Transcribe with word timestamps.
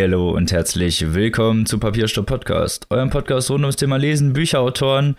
Hallo 0.00 0.30
und 0.30 0.52
herzlich 0.52 1.12
willkommen 1.12 1.66
zu 1.66 1.80
Papierstopp 1.80 2.26
Podcast, 2.26 2.86
eurem 2.88 3.10
Podcast 3.10 3.50
rund 3.50 3.64
ums 3.64 3.74
Thema 3.74 3.96
Lesen, 3.96 4.32
Bücherautoren 4.32 5.16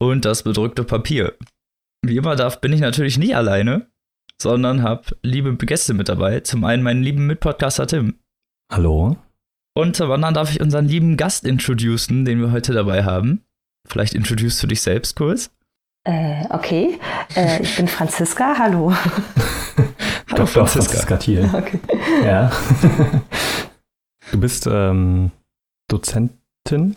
und 0.00 0.24
das 0.24 0.42
bedrückte 0.42 0.82
Papier. 0.82 1.34
Wie 2.04 2.16
immer 2.16 2.34
darf, 2.34 2.60
bin 2.60 2.72
ich 2.72 2.80
natürlich 2.80 3.18
nie 3.18 3.36
alleine, 3.36 3.86
sondern 4.42 4.82
habe 4.82 5.16
liebe 5.22 5.54
Gäste 5.54 5.94
mit 5.94 6.08
dabei. 6.08 6.40
Zum 6.40 6.64
einen 6.64 6.82
meinen 6.82 7.04
lieben 7.04 7.28
Mitpodcaster 7.28 7.86
Tim. 7.86 8.16
Hallo. 8.72 9.16
Und 9.74 9.94
zum 9.94 10.10
anderen 10.10 10.34
darf 10.34 10.50
ich 10.50 10.60
unseren 10.60 10.88
lieben 10.88 11.16
Gast 11.16 11.44
introducen, 11.44 12.24
den 12.24 12.40
wir 12.40 12.50
heute 12.50 12.72
dabei 12.72 13.04
haben. 13.04 13.44
Vielleicht 13.86 14.14
introducest 14.14 14.60
du 14.60 14.66
dich 14.66 14.82
selbst 14.82 15.14
kurz. 15.14 15.52
Äh, 16.02 16.46
okay, 16.50 16.98
äh, 17.36 17.62
ich 17.62 17.76
bin 17.76 17.86
Franziska, 17.86 18.56
hallo. 18.58 18.92
hallo 19.76 19.86
Dr. 20.30 20.46
Franziska. 20.48 20.94
Franziska 20.94 21.16
Thiel. 21.16 21.48
Okay. 21.54 21.78
Ja. 22.24 22.50
du 24.32 24.40
bist 24.40 24.68
ähm, 24.70 25.30
Dozentin 25.88 26.94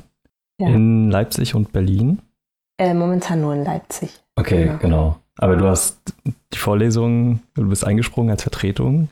ja. 0.60 0.68
in 0.68 1.12
Leipzig 1.12 1.56
und 1.56 1.72
Berlin. 1.72 2.22
Äh, 2.78 2.94
momentan 2.94 3.42
nur 3.42 3.54
in 3.54 3.64
Leipzig. 3.64 4.10
Okay, 4.36 4.66
genau. 4.66 4.78
genau. 4.80 5.20
Aber 5.38 5.56
du 5.56 5.66
hast 5.68 6.14
die 6.54 6.58
Vorlesung, 6.58 7.40
du 7.54 7.70
bist 7.70 7.86
eingesprungen 7.86 8.32
als 8.32 8.44
Vertretung 8.44 9.10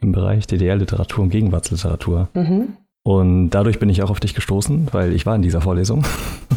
im 0.00 0.12
Bereich 0.12 0.46
DDR-Literatur 0.46 1.24
und 1.24 1.30
Gegenwartsliteratur. 1.30 2.28
Mhm. 2.34 2.76
Und 3.02 3.50
dadurch 3.50 3.78
bin 3.78 3.88
ich 3.88 4.02
auch 4.02 4.10
auf 4.10 4.20
dich 4.20 4.34
gestoßen, 4.34 4.88
weil 4.92 5.12
ich 5.12 5.26
war 5.26 5.36
in 5.36 5.42
dieser 5.42 5.60
Vorlesung. 5.60 6.04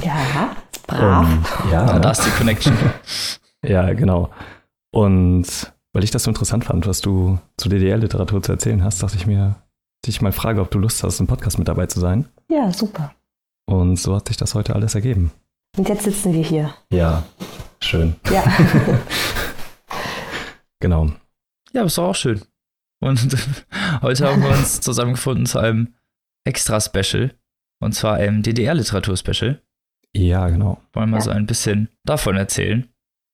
Ja, 0.04 0.56
brav. 0.88 1.28
Und, 1.28 1.72
ja, 1.72 2.00
da 2.00 2.12
ist 2.12 2.26
die 2.26 2.32
Connection. 2.32 2.76
ja, 3.66 3.94
genau. 3.94 4.30
Und 4.92 5.74
weil 5.94 6.04
ich 6.04 6.12
das 6.12 6.24
so 6.24 6.32
interessant 6.32 6.66
fand, 6.66 6.88
was 6.88 7.02
du 7.02 7.40
zu 7.58 7.70
DDR-Literatur 7.70 8.42
zu 8.42 8.52
erzählen 8.52 8.84
hast, 8.84 9.02
dachte 9.04 9.16
ich 9.16 9.28
mir, 9.28 9.56
dich 10.06 10.22
mal 10.22 10.32
frage, 10.32 10.62
ob 10.62 10.72
du 10.72 10.80
Lust 10.80 11.04
hast, 11.04 11.20
im 11.20 11.28
Podcast 11.28 11.58
mit 11.58 11.68
dabei 11.68 11.88
zu 11.88 12.00
sein. 12.00 12.28
Ja, 12.50 12.72
super. 12.72 13.14
Und 13.66 13.98
so 13.98 14.16
hat 14.16 14.28
sich 14.28 14.38
das 14.38 14.56
heute 14.56 14.76
alles 14.76 14.96
ergeben. 14.96 15.32
Und 15.78 15.90
jetzt 15.90 16.04
sitzen 16.04 16.34
wir 16.34 16.44
hier. 16.44 16.74
Ja, 16.92 17.24
schön. 17.80 18.16
Ja. 18.32 18.44
genau. 20.80 21.12
Ja, 21.72 21.84
ist 21.84 21.98
doch 21.98 22.10
auch 22.10 22.16
schön. 22.16 22.42
Und 23.02 23.36
heute 24.02 24.28
haben 24.28 24.44
wir 24.44 24.50
uns 24.50 24.82
zusammengefunden 24.82 25.46
zu 25.46 25.60
einem 25.60 25.94
Extra-Special. 26.46 27.34
Und 27.80 27.94
zwar 27.94 28.16
einem 28.16 28.44
DDR-Literatur-Special. 28.44 29.62
Ja, 30.16 30.48
genau. 30.50 30.80
Wollen 30.94 31.10
wir 31.10 31.18
ja. 31.18 31.24
so 31.24 31.32
ein 31.32 31.48
bisschen 31.48 31.90
davon 32.06 32.38
erzählen 32.38 32.88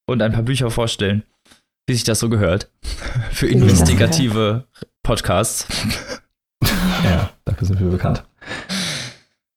und 0.08 0.22
ein 0.22 0.31
paar 0.31 0.44
Bücher 0.44 0.72
vorstellen, 0.72 1.23
wie 1.88 1.94
sich 1.94 2.03
das 2.03 2.20
so 2.20 2.30
gehört. 2.30 2.72
Für 3.31 3.47
investigative 3.47 4.66
Podcasts. 5.03 5.67
Ja, 7.03 7.30
dafür 7.45 7.67
sind 7.67 7.80
wir 7.80 7.89
bekannt. 7.89 8.23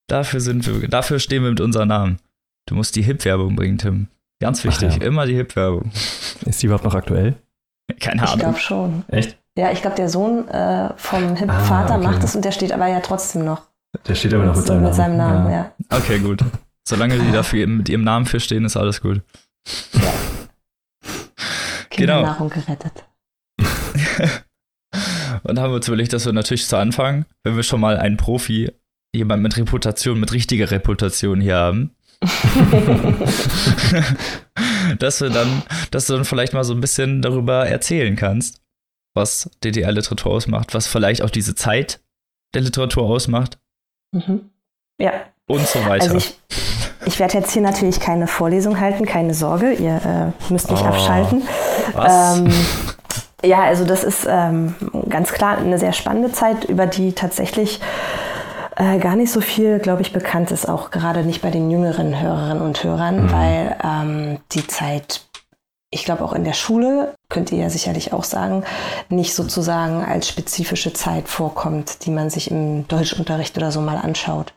Dafür, 0.09 0.41
sind 0.41 0.67
wir, 0.67 0.89
dafür 0.89 1.19
stehen 1.19 1.43
wir 1.43 1.51
mit 1.51 1.61
unserem 1.61 1.89
Namen. 1.89 2.19
Du 2.67 2.75
musst 2.75 2.97
die 2.97 3.03
Hip-Werbung 3.03 3.57
bringen, 3.57 3.79
Tim. 3.79 4.09
Ganz 4.41 4.65
wichtig, 4.65 4.97
ja. 4.97 5.03
immer 5.03 5.27
die 5.27 5.35
Hip-Werbung. 5.35 5.91
Ist 6.45 6.63
die 6.63 6.67
überhaupt 6.67 6.85
noch 6.85 6.95
aktuell? 6.95 7.35
Keine 8.01 8.23
Ahnung. 8.23 8.35
Ich 8.35 8.41
glaube 8.41 8.59
schon. 8.59 9.05
Echt? 9.09 9.39
Ja, 9.57 9.71
ich 9.71 9.81
glaube, 9.81 9.97
der 9.97 10.09
Sohn 10.09 10.49
äh, 10.49 10.91
vom 10.97 11.37
Hip-Vater 11.37 11.95
ah, 11.95 11.97
okay. 11.99 12.07
macht 12.07 12.25
es 12.25 12.35
und 12.35 12.45
der 12.45 12.53
steht 12.53 12.73
aber 12.73 12.87
ja 12.89 13.01
trotzdem 13.01 13.45
noch. 13.45 13.63
Der 14.07 14.15
steht 14.15 14.33
aber 14.33 14.45
noch 14.45 14.57
mit 14.57 14.67
seinem, 14.67 14.83
mit 14.83 14.95
seinem 14.95 15.17
Namen. 15.17 15.45
Namen 15.45 15.53
ja. 15.53 15.73
ja. 15.91 15.97
Okay, 15.97 16.19
gut. 16.19 16.45
Solange 16.87 17.19
die 17.19 17.31
dafür 17.31 17.67
mit 17.67 17.89
ihrem 17.89 18.05
Namen 18.05 18.27
für 18.27 18.41
stehen, 18.41 18.65
ist 18.65 18.77
alles 18.77 19.01
gut. 19.01 19.23
Ja. 19.93 20.13
genau. 21.91 22.23
Nahrung 22.23 22.51
gerettet. 22.51 23.05
und 25.45 25.59
haben 25.59 25.71
wir 25.71 25.77
uns 25.77 25.89
überlegt, 25.89 26.13
dass 26.13 26.27
wir 26.27 26.33
natürlich 26.33 26.67
zu 26.67 26.77
Anfang, 26.77 27.25
wenn 27.45 27.57
wir 27.57 27.63
schon 27.63 27.81
mal 27.81 27.97
einen 27.97 28.17
Profi, 28.17 28.71
jemand 29.15 29.43
mit 29.43 29.57
Reputation, 29.57 30.21
mit 30.21 30.33
richtiger 30.33 30.71
Reputation 30.71 31.41
hier 31.41 31.57
haben, 31.57 31.91
dass 34.99 35.19
du 35.19 35.31
dann, 35.31 35.63
dass 35.91 36.07
du 36.07 36.15
dann 36.15 36.25
vielleicht 36.25 36.53
mal 36.53 36.65
so 36.65 36.75
ein 36.75 36.81
bisschen 36.81 37.23
darüber 37.23 37.67
erzählen 37.67 38.17
kannst, 38.17 38.61
was 39.15 39.51
DDR-Literatur 39.65 40.33
ausmacht, 40.33 40.75
was 40.75 40.87
vielleicht 40.87 41.23
auch 41.23 41.31
diese 41.31 41.55
Zeit 41.55 42.01
der 42.55 42.63
Literatur 42.63 43.05
ausmacht. 43.05 43.59
Mhm. 44.13 44.51
Ja. 44.99 45.13
Und 45.47 45.67
so 45.67 45.85
weiter. 45.85 46.05
Also 46.05 46.17
ich, 46.17 46.35
ich 47.07 47.19
werde 47.19 47.39
jetzt 47.39 47.53
hier 47.53 47.63
natürlich 47.63 48.01
keine 48.01 48.27
Vorlesung 48.27 48.81
halten, 48.81 49.05
keine 49.05 49.35
Sorge, 49.35 49.73
ihr 49.73 50.33
äh, 50.49 50.53
müsst 50.53 50.71
nicht 50.71 50.83
oh, 50.83 50.87
abschalten. 50.87 51.43
Was? 51.93 52.39
Ähm, 52.39 52.53
ja, 53.45 53.63
also 53.63 53.85
das 53.85 54.05
ist 54.05 54.27
ähm, 54.29 54.75
ganz 55.09 55.33
klar 55.33 55.59
eine 55.59 55.79
sehr 55.79 55.93
spannende 55.93 56.33
Zeit, 56.33 56.65
über 56.65 56.87
die 56.87 57.13
tatsächlich 57.13 57.81
äh, 58.77 58.99
gar 58.99 59.17
nicht 59.17 59.33
so 59.33 59.41
viel, 59.41 59.79
glaube 59.79 60.03
ich, 60.03 60.13
bekannt 60.13 60.51
ist, 60.51 60.69
auch 60.69 60.91
gerade 60.91 61.25
nicht 61.25 61.43
bei 61.43 61.51
den 61.51 61.71
jüngeren 61.71 62.21
Hörerinnen 62.21 62.63
und 62.63 62.83
Hörern, 62.83 63.25
mhm. 63.25 63.33
weil 63.33 63.77
ähm, 63.85 64.39
die 64.53 64.67
Zeit, 64.67 65.23
ich 65.91 66.05
glaube 66.05 66.25
auch 66.25 66.33
in 66.33 66.45
der 66.45 66.55
Schule, 66.55 67.15
könnt 67.33 67.51
ihr 67.51 67.59
ja 67.59 67.71
sicherlich 67.71 68.13
auch 68.13 68.25
sagen, 68.25 68.63
nicht 69.09 69.35
sozusagen 69.35 70.05
als 70.05 70.29
spezifische 70.29 70.93
Zeit 70.93 71.29
vorkommt, 71.29 72.05
die 72.05 72.11
man 72.11 72.31
sich 72.31 72.51
im 72.51 72.87
Deutschunterricht 72.87 73.57
oder 73.57 73.73
so 73.73 73.81
mal 73.81 73.97
anschaut. 73.97 74.53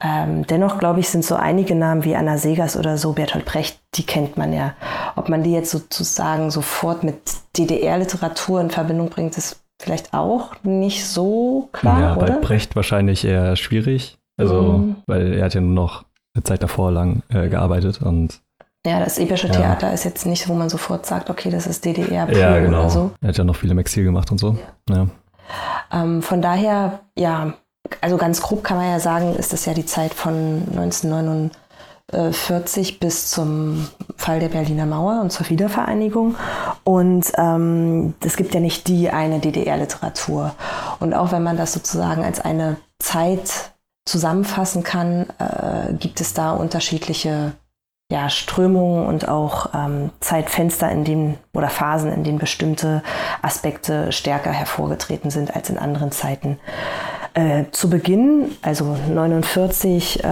Ähm, 0.00 0.46
dennoch, 0.46 0.78
glaube 0.78 1.00
ich, 1.00 1.08
sind 1.08 1.24
so 1.24 1.34
einige 1.34 1.74
Namen 1.74 2.04
wie 2.04 2.14
Anna 2.14 2.38
Segers 2.38 2.76
oder 2.76 2.96
so, 2.96 3.12
Bertolt 3.12 3.44
Brecht, 3.44 3.80
die 3.94 4.04
kennt 4.04 4.36
man 4.36 4.52
ja. 4.52 4.74
Ob 5.16 5.28
man 5.28 5.42
die 5.42 5.52
jetzt 5.52 5.70
sozusagen 5.70 6.50
sofort 6.50 7.02
mit 7.02 7.16
DDR-Literatur 7.56 8.60
in 8.60 8.70
Verbindung 8.70 9.08
bringt, 9.08 9.36
ist 9.36 9.64
vielleicht 9.80 10.14
auch 10.14 10.52
nicht 10.62 11.06
so 11.06 11.68
klar, 11.72 12.00
ja, 12.00 12.14
bei 12.14 12.26
oder? 12.26 12.40
Brecht 12.40 12.76
wahrscheinlich 12.76 13.24
eher 13.24 13.56
schwierig. 13.56 14.18
Also, 14.38 14.62
mhm. 14.62 14.96
weil 15.06 15.32
er 15.32 15.46
hat 15.46 15.54
ja 15.54 15.60
nur 15.60 15.74
noch 15.74 16.04
eine 16.34 16.44
Zeit 16.44 16.62
davor 16.62 16.92
lang 16.92 17.22
äh, 17.30 17.48
gearbeitet 17.48 18.02
und 18.02 18.42
ja, 18.86 19.00
das 19.00 19.18
epische 19.18 19.48
ja. 19.48 19.54
Theater 19.54 19.92
ist 19.92 20.04
jetzt 20.04 20.26
nicht, 20.26 20.48
wo 20.48 20.54
man 20.54 20.68
sofort 20.68 21.06
sagt, 21.06 21.28
okay, 21.28 21.50
das 21.50 21.66
ist 21.66 21.84
DDR 21.84 22.30
ja, 22.32 22.58
genau. 22.58 22.80
oder 22.80 22.90
so. 22.90 23.10
Er 23.20 23.28
hat 23.28 23.36
ja 23.36 23.44
noch 23.44 23.56
viel 23.56 23.70
im 23.70 23.78
Exil 23.78 24.04
gemacht 24.04 24.30
und 24.30 24.38
so. 24.38 24.56
Ja. 24.88 25.08
Ähm, 25.92 26.22
von 26.22 26.40
daher, 26.40 27.00
ja, 27.16 27.54
also 28.00 28.16
ganz 28.16 28.40
grob 28.40 28.64
kann 28.64 28.78
man 28.78 28.90
ja 28.90 29.00
sagen, 29.00 29.34
ist 29.34 29.52
das 29.52 29.64
ja 29.66 29.74
die 29.74 29.86
Zeit 29.86 30.14
von 30.14 30.62
1949 30.70 31.50
40 32.12 33.00
bis 33.00 33.30
zum 33.30 33.88
Fall 34.16 34.38
der 34.38 34.48
Berliner 34.48 34.86
Mauer 34.86 35.20
und 35.22 35.32
zur 35.32 35.48
Wiedervereinigung. 35.50 36.36
Und 36.84 37.32
ähm, 37.36 38.14
es 38.24 38.36
gibt 38.36 38.54
ja 38.54 38.60
nicht 38.60 38.86
die 38.86 39.10
eine 39.10 39.40
DDR-Literatur. 39.40 40.54
Und 41.00 41.14
auch 41.14 41.32
wenn 41.32 41.42
man 41.42 41.56
das 41.56 41.72
sozusagen 41.72 42.22
als 42.22 42.40
eine 42.40 42.76
Zeit 43.00 43.72
zusammenfassen 44.04 44.84
kann, 44.84 45.26
äh, 45.38 45.94
gibt 45.94 46.20
es 46.20 46.32
da 46.32 46.52
unterschiedliche 46.52 47.54
ja, 48.10 48.30
Strömungen 48.30 49.06
und 49.06 49.28
auch 49.28 49.74
ähm, 49.74 50.10
Zeitfenster, 50.20 50.90
in 50.90 51.04
denen 51.04 51.38
oder 51.52 51.68
Phasen, 51.68 52.12
in 52.12 52.22
denen 52.22 52.38
bestimmte 52.38 53.02
Aspekte 53.42 54.12
stärker 54.12 54.52
hervorgetreten 54.52 55.30
sind 55.30 55.56
als 55.56 55.70
in 55.70 55.78
anderen 55.78 56.12
Zeiten. 56.12 56.60
Äh, 57.34 57.64
zu 57.72 57.90
Beginn, 57.90 58.56
also 58.62 58.96
49 59.12 60.22
äh, 60.22 60.28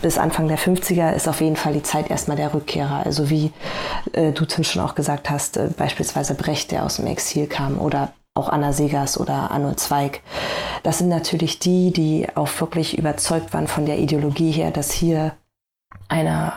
bis 0.00 0.18
Anfang 0.18 0.46
der 0.46 0.58
50er, 0.58 1.12
ist 1.12 1.28
auf 1.28 1.40
jeden 1.40 1.56
Fall 1.56 1.72
die 1.72 1.82
Zeit 1.82 2.10
erstmal 2.10 2.36
der 2.36 2.54
Rückkehrer. 2.54 3.02
Also 3.04 3.28
wie 3.28 3.52
äh, 4.12 4.30
du 4.30 4.44
Tim 4.44 4.62
schon 4.62 4.80
auch 4.80 4.94
gesagt 4.94 5.30
hast, 5.30 5.56
äh, 5.56 5.68
beispielsweise 5.76 6.34
Brecht, 6.34 6.70
der 6.70 6.84
aus 6.84 6.96
dem 6.96 7.08
Exil 7.08 7.48
kam 7.48 7.80
oder 7.80 8.12
auch 8.34 8.48
Anna 8.48 8.72
Segers 8.72 9.18
oder 9.18 9.50
Arnold 9.50 9.80
Zweig. 9.80 10.20
Das 10.84 10.98
sind 10.98 11.08
natürlich 11.08 11.58
die, 11.58 11.92
die 11.92 12.26
auch 12.36 12.48
wirklich 12.60 12.96
überzeugt 12.96 13.52
waren 13.52 13.68
von 13.68 13.84
der 13.84 13.98
Ideologie 13.98 14.52
her, 14.52 14.70
dass 14.70 14.92
hier 14.92 15.32
eine 16.08 16.52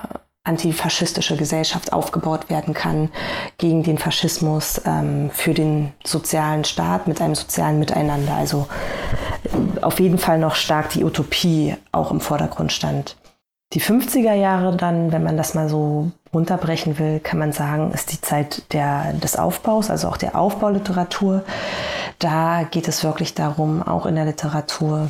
antifaschistische 0.48 1.38
Gesellschaft 1.38 1.94
aufgebaut 1.94 2.50
werden 2.50 2.74
kann 2.74 3.10
gegen 3.58 3.84
den 3.84 3.98
Faschismus, 3.98 4.82
ähm, 4.86 5.30
für 5.32 5.54
den 5.54 5.94
sozialen 6.06 6.64
Staat 6.64 7.08
mit 7.08 7.22
einem 7.22 7.36
sozialen 7.36 7.80
Miteinander. 7.80 8.34
Also 8.34 8.68
äh, 9.44 9.82
auf 9.82 10.00
jeden 10.00 10.18
Fall 10.18 10.40
noch 10.40 10.56
stark 10.56 10.90
die 10.90 11.04
Utopie 11.04 11.76
auch 11.92 12.12
im 12.12 12.22
Vordergrund 12.22 12.72
stand. 12.72 13.18
Die 13.74 13.82
50er 13.82 14.34
Jahre 14.34 14.76
dann, 14.78 15.12
wenn 15.12 15.24
man 15.24 15.36
das 15.36 15.54
mal 15.54 15.68
so 15.68 16.12
runterbrechen 16.34 17.00
will, 17.00 17.20
kann 17.20 17.38
man 17.38 17.52
sagen, 17.52 17.92
ist 17.92 18.14
die 18.14 18.22
Zeit 18.22 18.72
der, 18.72 19.12
des 19.14 19.36
Aufbaus, 19.36 19.90
also 19.90 20.08
auch 20.08 20.18
der 20.18 20.38
Aufbauliteratur. 20.38 21.44
Da 22.20 22.64
geht 22.64 22.88
es 22.88 23.04
wirklich 23.04 23.34
darum, 23.34 23.84
auch 23.84 24.06
in 24.06 24.16
der 24.16 24.26
Literatur 24.26 25.10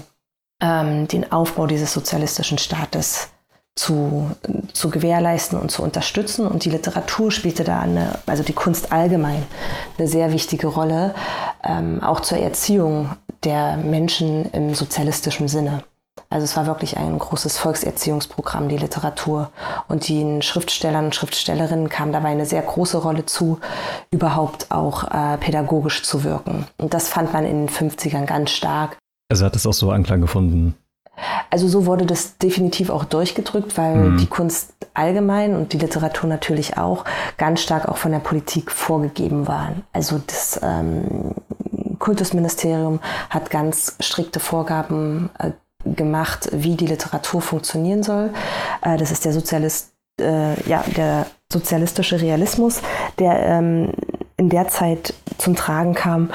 ähm, 0.59 1.07
den 1.07 1.31
Aufbau 1.31 1.67
dieses 1.67 1.93
sozialistischen 1.93 2.57
Staates 2.57 3.29
zu, 3.77 4.31
zu 4.73 4.89
gewährleisten 4.89 5.59
und 5.59 5.71
zu 5.71 5.83
unterstützen. 5.83 6.47
Und 6.47 6.65
die 6.65 6.69
Literatur 6.69 7.31
spielte 7.31 7.63
da 7.63 7.79
eine, 7.79 8.19
also 8.25 8.43
die 8.43 8.53
Kunst 8.53 8.91
allgemein, 8.91 9.43
eine 9.97 10.07
sehr 10.07 10.31
wichtige 10.31 10.67
Rolle, 10.67 11.13
ähm, 11.63 12.01
auch 12.03 12.19
zur 12.19 12.39
Erziehung 12.39 13.09
der 13.43 13.77
Menschen 13.77 14.51
im 14.51 14.73
sozialistischen 14.73 15.47
Sinne. 15.47 15.83
Also 16.29 16.43
es 16.43 16.57
war 16.57 16.65
wirklich 16.65 16.97
ein 16.97 17.17
großes 17.17 17.57
Volkserziehungsprogramm, 17.57 18.67
die 18.67 18.77
Literatur. 18.77 19.49
Und 19.87 20.09
den 20.09 20.41
Schriftstellern 20.41 21.05
und 21.05 21.15
Schriftstellerinnen 21.15 21.89
kam 21.89 22.11
dabei 22.11 22.29
eine 22.29 22.45
sehr 22.45 22.61
große 22.61 22.97
Rolle 22.97 23.25
zu, 23.25 23.59
überhaupt 24.11 24.71
auch 24.71 25.05
äh, 25.05 25.37
pädagogisch 25.37 26.03
zu 26.03 26.23
wirken. 26.23 26.65
Und 26.77 26.93
das 26.93 27.07
fand 27.07 27.31
man 27.31 27.45
in 27.45 27.67
den 27.67 27.69
50ern 27.69 28.25
ganz 28.25 28.49
stark 28.49 28.97
Also 29.29 29.45
hat 29.45 29.55
es 29.55 29.65
auch 29.65 29.73
so 29.73 29.91
Anklang 29.91 30.19
gefunden? 30.21 30.75
Also 31.49 31.67
so 31.67 31.85
wurde 31.85 32.05
das 32.05 32.37
definitiv 32.37 32.89
auch 32.89 33.05
durchgedrückt, 33.05 33.77
weil 33.77 33.95
mhm. 33.95 34.17
die 34.17 34.27
Kunst 34.27 34.73
allgemein 34.93 35.55
und 35.55 35.73
die 35.73 35.77
Literatur 35.77 36.29
natürlich 36.29 36.77
auch 36.77 37.05
ganz 37.37 37.61
stark 37.61 37.87
auch 37.87 37.97
von 37.97 38.11
der 38.11 38.19
Politik 38.19 38.71
vorgegeben 38.71 39.47
waren. 39.47 39.83
Also 39.93 40.19
das 40.25 40.59
ähm, 40.63 41.33
Kultusministerium 41.99 42.99
hat 43.29 43.49
ganz 43.49 43.95
strikte 43.99 44.39
Vorgaben 44.39 45.29
äh, 45.39 45.51
gemacht, 45.95 46.49
wie 46.51 46.75
die 46.75 46.87
Literatur 46.87 47.41
funktionieren 47.41 48.03
soll. 48.03 48.31
Äh, 48.81 48.97
das 48.97 49.11
ist 49.11 49.25
der 49.25 49.33
Sozialist, 49.33 49.93
äh, 50.19 50.59
ja, 50.69 50.83
der 50.95 51.27
sozialistische 51.51 52.21
Realismus, 52.21 52.81
der 53.19 53.39
ähm, 53.45 53.93
in 54.37 54.49
der 54.49 54.67
Zeit 54.67 55.13
zum 55.37 55.55
Tragen 55.55 55.93
kam, 55.93 56.29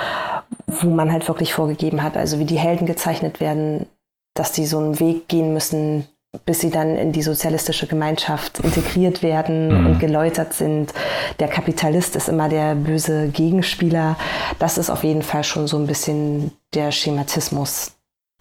wo 0.67 0.91
man 0.91 1.13
halt 1.13 1.29
wirklich 1.29 1.53
vorgegeben 1.53 2.03
hat, 2.03 2.17
also 2.17 2.39
wie 2.39 2.45
die 2.45 2.59
Helden 2.59 2.87
gezeichnet 2.87 3.41
werden, 3.41 3.87
dass 4.35 4.53
die 4.53 4.67
so 4.67 4.79
einen 4.79 5.01
Weg 5.01 5.29
gehen 5.29 5.53
müssen, 5.53 6.07
bis 6.47 6.61
sie 6.61 6.71
dann 6.71 6.97
in 6.97 7.13
die 7.13 7.23
sozialistische 7.23 7.87
Gemeinschaft 7.87 8.61
integriert 8.61 9.23
werden 9.23 9.69
mhm. 9.69 9.87
und 9.87 9.99
geläutert 9.99 10.55
sind. 10.55 10.95
Der 11.41 11.49
Kapitalist 11.49 12.17
ist 12.17 12.29
immer 12.29 12.49
der 12.49 12.75
böse 12.75 13.29
Gegenspieler. 13.29 14.17
Das 14.59 14.79
ist 14.79 14.89
auf 14.89 15.05
jeden 15.05 15.23
Fall 15.23 15.45
schon 15.45 15.67
so 15.67 15.77
ein 15.77 15.87
bisschen 15.87 16.53
der 16.73 16.91
Schematismus, 16.91 17.93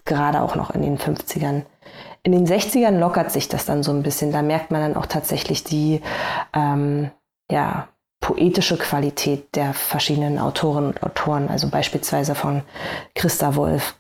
gerade 0.06 0.42
auch 0.42 0.56
noch 0.56 0.72
in 0.72 0.82
den 0.82 0.98
50ern. 0.98 1.64
In 2.24 2.32
den 2.32 2.48
60ern 2.48 2.98
lockert 2.98 3.32
sich 3.32 3.50
das 3.50 3.66
dann 3.66 3.84
so 3.84 3.92
ein 3.92 4.04
bisschen. 4.04 4.32
Da 4.32 4.42
merkt 4.42 4.72
man 4.72 4.82
dann 4.82 4.96
auch 4.96 5.08
tatsächlich 5.08 5.64
die 5.64 6.02
ähm, 6.54 7.12
ja, 7.52 7.90
poetische 8.22 8.78
Qualität 8.78 9.56
der 9.56 9.74
verschiedenen 9.74 10.40
Autoren 10.40 10.86
und 10.86 11.04
Autoren, 11.04 11.50
also 11.50 11.68
beispielsweise 11.68 12.36
von 12.36 12.62
Christa 13.16 13.56
Wolf, 13.56 13.96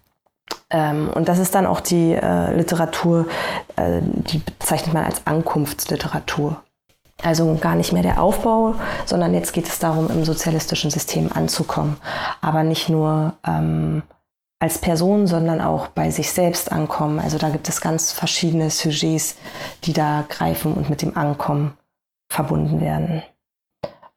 ähm, 0.71 1.09
und 1.13 1.27
das 1.27 1.39
ist 1.39 1.53
dann 1.53 1.65
auch 1.65 1.81
die 1.81 2.13
äh, 2.13 2.55
Literatur, 2.55 3.27
äh, 3.75 4.01
die 4.01 4.39
bezeichnet 4.39 4.93
man 4.93 5.05
als 5.05 5.27
Ankunftsliteratur. 5.27 6.61
Also 7.23 7.55
gar 7.61 7.75
nicht 7.75 7.93
mehr 7.93 8.01
der 8.01 8.21
Aufbau, 8.21 8.75
sondern 9.05 9.33
jetzt 9.33 9.53
geht 9.53 9.67
es 9.67 9.77
darum, 9.77 10.09
im 10.09 10.23
sozialistischen 10.25 10.89
System 10.89 11.29
anzukommen. 11.31 11.97
Aber 12.41 12.63
nicht 12.63 12.89
nur 12.89 13.33
ähm, 13.45 14.01
als 14.59 14.79
Person, 14.79 15.27
sondern 15.27 15.61
auch 15.61 15.87
bei 15.87 16.09
sich 16.09 16.31
selbst 16.31 16.71
ankommen. 16.71 17.19
Also 17.19 17.37
da 17.37 17.49
gibt 17.49 17.69
es 17.69 17.81
ganz 17.81 18.11
verschiedene 18.11 18.69
Sujets, 18.69 19.35
die 19.83 19.93
da 19.93 20.23
greifen 20.27 20.73
und 20.73 20.89
mit 20.89 21.01
dem 21.01 21.17
Ankommen 21.17 21.77
verbunden 22.31 22.81
werden. 22.81 23.23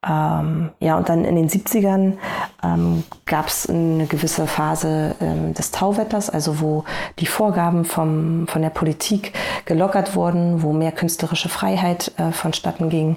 Ähm, 0.06 0.70
ja, 0.80 0.96
und 0.96 1.08
dann 1.08 1.24
in 1.24 1.36
den 1.36 1.48
70ern 1.48 2.18
ähm, 2.62 3.04
gab 3.26 3.46
es 3.46 3.68
eine 3.68 4.06
gewisse 4.06 4.46
Phase 4.46 5.14
ähm, 5.20 5.54
des 5.54 5.70
Tauwetters, 5.70 6.28
also 6.28 6.60
wo 6.60 6.84
die 7.18 7.26
Vorgaben 7.26 7.84
vom, 7.84 8.46
von 8.46 8.62
der 8.62 8.70
Politik 8.70 9.32
gelockert 9.64 10.14
wurden, 10.14 10.62
wo 10.62 10.72
mehr 10.72 10.92
künstlerische 10.92 11.48
Freiheit 11.48 12.12
äh, 12.18 12.32
vonstatten 12.32 12.90
ging, 12.90 13.16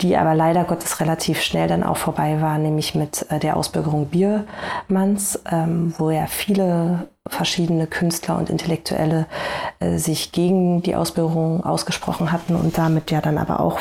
die 0.00 0.16
aber 0.16 0.34
leider 0.34 0.64
Gottes 0.64 1.00
relativ 1.00 1.42
schnell 1.42 1.68
dann 1.68 1.82
auch 1.82 1.98
vorbei 1.98 2.40
war, 2.40 2.58
nämlich 2.58 2.94
mit 2.94 3.26
äh, 3.30 3.38
der 3.38 3.56
Ausbürgerung 3.56 4.06
Biermanns, 4.06 5.40
ähm, 5.50 5.94
wo 5.98 6.10
ja 6.10 6.26
viele 6.26 7.08
verschiedene 7.28 7.86
Künstler 7.86 8.36
und 8.36 8.50
Intellektuelle 8.50 9.26
äh, 9.78 9.96
sich 9.98 10.32
gegen 10.32 10.82
die 10.82 10.96
Ausbildung 10.96 11.64
ausgesprochen 11.64 12.32
hatten 12.32 12.56
und 12.56 12.76
damit 12.78 13.10
ja 13.10 13.20
dann 13.20 13.38
aber 13.38 13.60
auch 13.60 13.78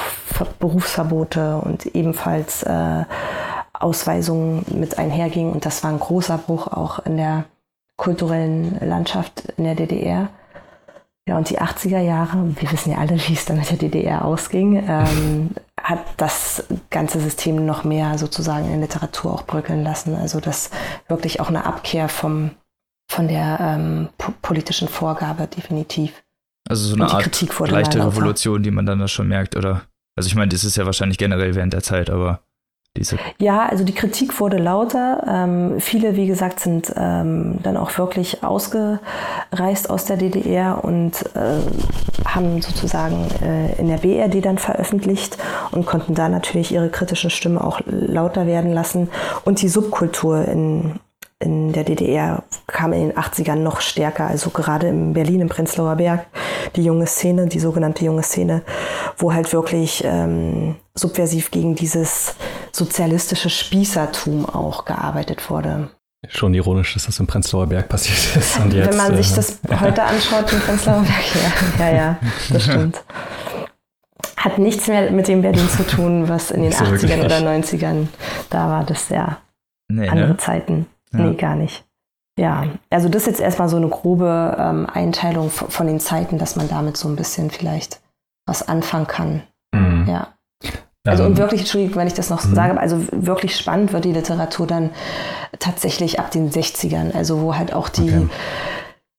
Berufsverbote 0.59 1.57
und 1.57 1.88
ebenfalls 1.88 2.63
äh, 2.63 3.03
Ausweisungen 3.73 4.63
mit 4.75 4.99
einhergingen. 4.99 5.53
Und 5.53 5.65
das 5.65 5.83
war 5.83 5.91
ein 5.91 5.99
großer 5.99 6.38
Bruch 6.38 6.67
auch 6.67 6.99
in 6.99 7.17
der 7.17 7.45
kulturellen 7.97 8.77
Landschaft 8.79 9.53
in 9.57 9.63
der 9.63 9.75
DDR. 9.75 10.29
Ja, 11.27 11.37
und 11.37 11.49
die 11.49 11.59
80er 11.59 11.99
Jahre, 11.99 12.55
wir 12.55 12.71
wissen 12.71 12.91
ja 12.91 12.97
alle, 12.97 13.15
wie 13.27 13.33
es 13.33 13.45
dann 13.45 13.57
mit 13.57 13.69
der 13.69 13.77
DDR 13.77 14.25
ausging, 14.25 14.83
ähm, 14.87 15.51
hat 15.81 15.99
das 16.17 16.63
ganze 16.89 17.19
System 17.19 17.65
noch 17.65 17.83
mehr 17.83 18.17
sozusagen 18.17 18.65
in 18.65 18.71
der 18.71 18.81
Literatur 18.81 19.33
auch 19.33 19.44
bröckeln 19.44 19.83
lassen. 19.83 20.15
Also 20.15 20.39
dass 20.39 20.69
wirklich 21.07 21.39
auch 21.39 21.49
eine 21.49 21.65
Abkehr 21.65 22.07
vom 22.07 22.51
von 23.11 23.27
der 23.27 23.59
ähm, 23.59 24.09
politischen 24.41 24.87
Vorgabe 24.87 25.45
definitiv. 25.45 26.23
Also 26.69 26.87
so 26.87 26.95
eine 26.95 27.11
Art 27.11 27.69
leichte 27.69 28.05
Revolution, 28.05 28.63
die 28.63 28.71
man 28.71 28.85
dann 28.85 28.99
da 28.99 29.07
schon 29.09 29.27
merkt, 29.27 29.57
oder? 29.57 29.81
Also 30.15 30.27
ich 30.27 30.35
meine, 30.35 30.49
das 30.49 30.63
ist 30.63 30.77
ja 30.77 30.85
wahrscheinlich 30.85 31.17
generell 31.17 31.55
während 31.55 31.73
der 31.73 31.83
Zeit, 31.83 32.09
aber 32.09 32.39
diese. 32.95 33.17
Ja, 33.37 33.67
also 33.67 33.83
die 33.83 33.93
Kritik 33.93 34.39
wurde 34.39 34.57
lauter. 34.57 35.25
Ähm, 35.27 35.79
viele, 35.79 36.15
wie 36.15 36.27
gesagt, 36.27 36.61
sind 36.61 36.93
ähm, 36.95 37.59
dann 37.63 37.75
auch 37.75 37.97
wirklich 37.97 38.43
ausgereist 38.43 39.89
aus 39.89 40.05
der 40.05 40.15
DDR 40.15 40.83
und 40.83 41.25
äh, 41.35 41.59
haben 42.25 42.61
sozusagen 42.61 43.27
äh, 43.41 43.75
in 43.77 43.87
der 43.87 43.97
BRD 43.97 44.45
dann 44.45 44.57
veröffentlicht 44.57 45.37
und 45.71 45.85
konnten 45.85 46.15
da 46.15 46.29
natürlich 46.29 46.71
ihre 46.71 46.89
kritischen 46.89 47.29
Stimmen 47.29 47.57
auch 47.57 47.81
lauter 47.85 48.47
werden 48.47 48.71
lassen. 48.71 49.09
Und 49.43 49.61
die 49.61 49.69
Subkultur 49.69 50.45
in, 50.47 50.99
in 51.41 51.73
der 51.73 51.83
DDR 51.83 52.43
kam 52.67 52.93
in 52.93 53.09
den 53.09 53.17
80ern 53.17 53.55
noch 53.55 53.81
stärker, 53.81 54.27
also 54.27 54.49
gerade 54.49 54.88
in 54.88 55.13
Berlin, 55.13 55.41
im 55.41 55.49
Prenzlauer 55.49 55.95
Berg, 55.95 56.25
die 56.75 56.83
junge 56.83 57.07
Szene, 57.07 57.47
die 57.47 57.59
sogenannte 57.59 58.05
junge 58.05 58.23
Szene, 58.23 58.61
wo 59.17 59.33
halt 59.33 59.51
wirklich 59.53 60.03
ähm, 60.05 60.75
subversiv 60.93 61.51
gegen 61.51 61.75
dieses 61.75 62.35
sozialistische 62.71 63.49
Spießertum 63.49 64.45
auch 64.45 64.85
gearbeitet 64.85 65.49
wurde. 65.49 65.89
Schon 66.27 66.53
ironisch, 66.53 66.93
dass 66.93 67.07
das 67.07 67.19
im 67.19 67.25
Prenzlauer 67.25 67.67
Berg 67.67 67.89
passiert 67.89 68.37
ist. 68.37 68.59
Und 68.59 68.73
jetzt, 68.73 68.91
Wenn 68.91 68.97
man 68.97 69.15
sich 69.17 69.31
äh, 69.31 69.35
das 69.35 69.59
heute 69.79 70.03
anschaut, 70.03 70.53
im 70.53 70.59
Prenzlauer 70.59 71.01
Berg, 71.01 71.79
ja, 71.79 71.89
ja, 71.89 71.95
ja, 71.95 72.19
das 72.51 72.63
stimmt. 72.63 73.03
Hat 74.37 74.57
nichts 74.57 74.87
mehr 74.87 75.11
mit 75.11 75.27
dem 75.27 75.41
Berlin 75.41 75.67
zu 75.69 75.85
tun, 75.85 76.29
was 76.29 76.51
in 76.51 76.63
den 76.63 76.71
so 76.71 76.83
80ern 76.83 77.01
wirklich. 77.01 77.25
oder 77.25 77.37
90ern 77.37 78.07
da 78.49 78.69
war. 78.69 78.83
Das 78.83 79.09
ja 79.09 79.37
nee, 79.91 80.07
andere 80.07 80.29
ne? 80.29 80.37
Zeiten. 80.37 80.87
Ja. 81.13 81.19
Nee, 81.19 81.35
gar 81.35 81.55
nicht. 81.55 81.85
Ja, 82.39 82.65
also 82.89 83.09
das 83.09 83.23
ist 83.23 83.27
jetzt 83.27 83.41
erstmal 83.41 83.69
so 83.69 83.77
eine 83.77 83.89
grobe 83.89 84.55
ähm, 84.57 84.87
Einteilung 84.91 85.49
von 85.49 85.85
den 85.85 85.99
Zeiten, 85.99 86.37
dass 86.37 86.56
man 86.56 86.69
damit 86.69 86.97
so 86.97 87.07
ein 87.07 87.15
bisschen 87.15 87.51
vielleicht 87.51 87.99
was 88.47 88.68
anfangen 88.68 89.07
kann. 89.07 89.44
Mhm. 89.73 90.07
Ja. 90.07 90.27
Also 91.06 91.23
und 91.23 91.31
ähm, 91.31 91.37
wirklich, 91.37 91.61
Entschuldigung, 91.61 91.97
wenn 91.97 92.07
ich 92.07 92.13
das 92.13 92.30
noch 92.30 92.44
mhm. 92.45 92.56
sage, 92.56 92.80
also 92.80 93.06
wirklich 93.11 93.56
spannend 93.57 93.91
wird 93.91 94.06
die 94.06 94.13
Literatur 94.13 94.68
dann 94.68 94.91
tatsächlich 95.59 96.19
ab 96.19 96.31
den 96.31 96.51
60ern, 96.51 97.13
also 97.15 97.41
wo 97.41 97.56
halt 97.56 97.73
auch 97.73 97.89
die 97.89 98.09
okay. 98.09 98.27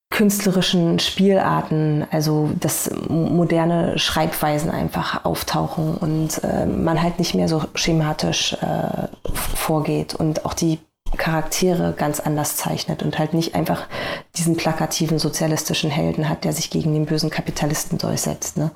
künstlerischen 0.09 0.99
Spielarten, 0.99 2.05
also 2.09 2.49
das 2.59 2.89
moderne 3.09 3.99
Schreibweisen 3.99 4.71
einfach 4.71 5.25
auftauchen 5.25 5.95
und 5.95 6.43
äh, 6.43 6.65
man 6.65 7.01
halt 7.01 7.19
nicht 7.19 7.35
mehr 7.35 7.49
so 7.49 7.63
schematisch 7.75 8.53
äh, 8.53 9.07
vorgeht 9.33 10.15
und 10.15 10.45
auch 10.45 10.53
die 10.53 10.79
Charaktere 11.17 11.93
ganz 11.97 12.19
anders 12.19 12.57
zeichnet 12.57 13.03
und 13.03 13.19
halt 13.19 13.33
nicht 13.33 13.55
einfach 13.55 13.87
diesen 14.35 14.57
plakativen 14.57 15.19
sozialistischen 15.19 15.89
Helden 15.89 16.29
hat, 16.29 16.43
der 16.43 16.53
sich 16.53 16.69
gegen 16.69 16.93
den 16.93 17.05
bösen 17.05 17.29
Kapitalisten 17.29 17.97
durchsetzt. 17.97 18.57
Ne? 18.57 18.71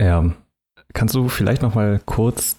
Ja. 0.00 0.24
Kannst 0.92 1.14
du 1.14 1.28
vielleicht 1.28 1.62
noch 1.62 1.74
mal 1.74 2.00
kurz 2.04 2.56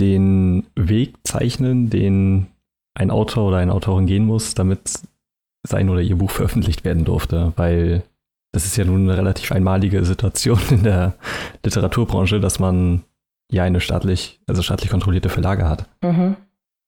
den 0.00 0.66
Weg 0.74 1.14
zeichnen, 1.24 1.90
den 1.90 2.48
ein 2.94 3.10
Autor 3.10 3.48
oder 3.48 3.58
eine 3.58 3.72
Autorin 3.72 4.06
gehen 4.06 4.26
muss, 4.26 4.54
damit 4.54 5.00
sein 5.66 5.88
oder 5.88 6.00
ihr 6.00 6.16
Buch 6.16 6.30
veröffentlicht 6.30 6.84
werden 6.84 7.04
durfte? 7.04 7.52
Weil 7.56 8.02
das 8.52 8.64
ist 8.64 8.76
ja 8.76 8.84
nun 8.84 9.02
eine 9.02 9.16
relativ 9.16 9.52
einmalige 9.52 10.04
Situation 10.04 10.60
in 10.70 10.82
der 10.82 11.14
Literaturbranche, 11.64 12.40
dass 12.40 12.58
man 12.58 13.04
ja 13.50 13.64
eine 13.64 13.80
staatlich, 13.80 14.40
also 14.46 14.62
staatlich 14.62 14.90
kontrollierte 14.90 15.28
Verlage 15.28 15.68
hat. 15.68 15.88
Mhm. 16.02 16.36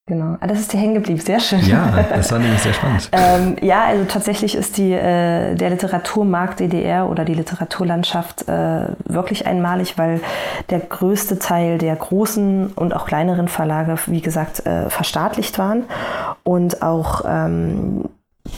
Genau. 0.07 0.35
Ah, 0.39 0.47
das 0.47 0.59
ist 0.59 0.73
dir 0.73 0.79
hängen 0.79 0.95
geblieben. 0.95 1.19
Sehr 1.19 1.39
schön. 1.39 1.61
Ja, 1.65 2.03
das 2.09 2.31
war 2.31 2.39
nämlich 2.39 2.59
sehr 2.59 2.73
spannend. 2.73 3.09
ähm, 3.13 3.55
ja, 3.61 3.85
also 3.85 4.03
tatsächlich 4.05 4.55
ist 4.55 4.77
die, 4.77 4.91
äh, 4.91 5.53
der 5.55 5.69
Literaturmarkt 5.69 6.59
DDR 6.59 7.07
oder 7.07 7.23
die 7.23 7.35
Literaturlandschaft 7.35 8.47
äh, 8.49 8.87
wirklich 9.05 9.45
einmalig, 9.45 9.97
weil 9.97 10.19
der 10.69 10.79
größte 10.79 11.37
Teil 11.37 11.77
der 11.77 11.95
großen 11.95 12.73
und 12.73 12.95
auch 12.95 13.05
kleineren 13.05 13.47
Verlage, 13.47 13.95
wie 14.07 14.21
gesagt, 14.21 14.65
äh, 14.65 14.89
verstaatlicht 14.89 15.59
waren 15.59 15.85
und 16.43 16.81
auch 16.81 17.21
ähm, 17.25 18.09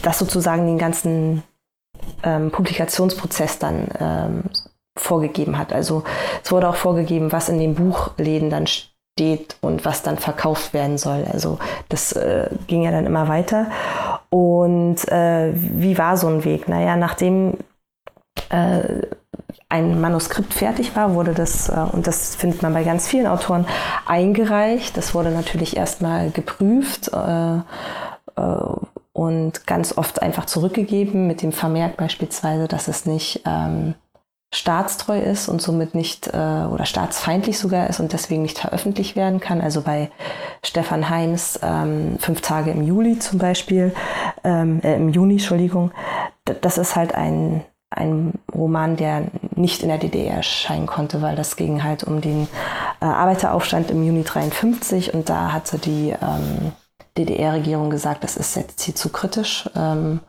das 0.02 0.18
sozusagen 0.18 0.66
den 0.66 0.78
ganzen 0.78 1.42
ähm, 2.22 2.50
Publikationsprozess 2.50 3.58
dann 3.58 3.88
ähm, 4.00 4.44
vorgegeben 4.96 5.58
hat. 5.58 5.74
Also 5.74 6.04
es 6.42 6.50
wurde 6.50 6.68
auch 6.68 6.76
vorgegeben, 6.76 7.32
was 7.32 7.50
in 7.50 7.58
den 7.58 7.74
Buchläden 7.74 8.48
dann 8.48 8.66
steht 8.66 8.93
steht 9.14 9.56
und 9.60 9.84
was 9.84 10.02
dann 10.02 10.18
verkauft 10.18 10.74
werden 10.74 10.98
soll. 10.98 11.24
Also 11.32 11.58
das 11.88 12.12
äh, 12.12 12.50
ging 12.66 12.82
ja 12.82 12.90
dann 12.90 13.06
immer 13.06 13.28
weiter. 13.28 13.66
Und 14.28 15.06
äh, 15.08 15.52
wie 15.54 15.96
war 15.98 16.16
so 16.16 16.26
ein 16.26 16.44
Weg? 16.44 16.68
Naja, 16.68 16.96
nachdem 16.96 17.58
äh, 18.50 19.02
ein 19.68 20.00
Manuskript 20.00 20.52
fertig 20.52 20.96
war, 20.96 21.14
wurde 21.14 21.32
das, 21.32 21.68
äh, 21.68 21.86
und 21.92 22.08
das 22.08 22.34
findet 22.34 22.62
man 22.62 22.74
bei 22.74 22.82
ganz 22.82 23.06
vielen 23.06 23.28
Autoren, 23.28 23.66
eingereicht. 24.06 24.96
Das 24.96 25.14
wurde 25.14 25.30
natürlich 25.30 25.76
erstmal 25.76 26.30
geprüft. 26.30 27.12
Äh, 27.12 27.58
äh, 28.36 28.76
und 29.12 29.64
ganz 29.68 29.96
oft 29.96 30.22
einfach 30.22 30.44
zurückgegeben 30.46 31.28
mit 31.28 31.40
dem 31.40 31.52
Vermerk 31.52 31.96
beispielsweise, 31.96 32.66
dass 32.66 32.88
es 32.88 33.06
nicht 33.06 33.42
ähm, 33.46 33.94
staatstreu 34.54 35.18
ist 35.18 35.48
und 35.48 35.60
somit 35.60 35.96
nicht 35.96 36.28
äh, 36.28 36.30
oder 36.30 36.86
staatsfeindlich 36.86 37.58
sogar 37.58 37.90
ist 37.90 37.98
und 37.98 38.12
deswegen 38.12 38.42
nicht 38.42 38.60
veröffentlicht 38.60 39.16
werden 39.16 39.40
kann. 39.40 39.60
Also 39.60 39.80
bei 39.80 40.12
Stefan 40.64 41.10
Heinz 41.10 41.58
ähm, 41.60 42.16
Fünf 42.20 42.40
Tage 42.40 42.70
im 42.70 42.84
Juli 42.84 43.18
zum 43.18 43.40
Beispiel, 43.40 43.92
ähm, 44.44 44.80
äh, 44.84 44.94
im 44.94 45.08
Juni, 45.08 45.34
Entschuldigung, 45.34 45.90
das 46.44 46.78
ist 46.78 46.94
halt 46.94 47.16
ein, 47.16 47.64
ein 47.90 48.34
Roman, 48.54 48.96
der 48.96 49.24
nicht 49.56 49.82
in 49.82 49.88
der 49.88 49.98
DDR 49.98 50.36
erscheinen 50.36 50.86
konnte, 50.86 51.20
weil 51.20 51.34
das 51.34 51.56
ging 51.56 51.82
halt 51.82 52.04
um 52.04 52.20
den 52.20 52.46
äh, 53.00 53.06
Arbeiteraufstand 53.06 53.90
im 53.90 54.04
Juni 54.04 54.22
53 54.22 55.14
und 55.14 55.28
da 55.28 55.52
hatte 55.52 55.78
die 55.78 56.10
ähm, 56.10 56.72
DDR-Regierung 57.18 57.90
gesagt, 57.90 58.22
das 58.22 58.36
ist 58.36 58.54
jetzt 58.54 58.82
hier 58.82 58.94
zu 58.94 59.08
kritisch. 59.08 59.68
Ähm, 59.74 60.20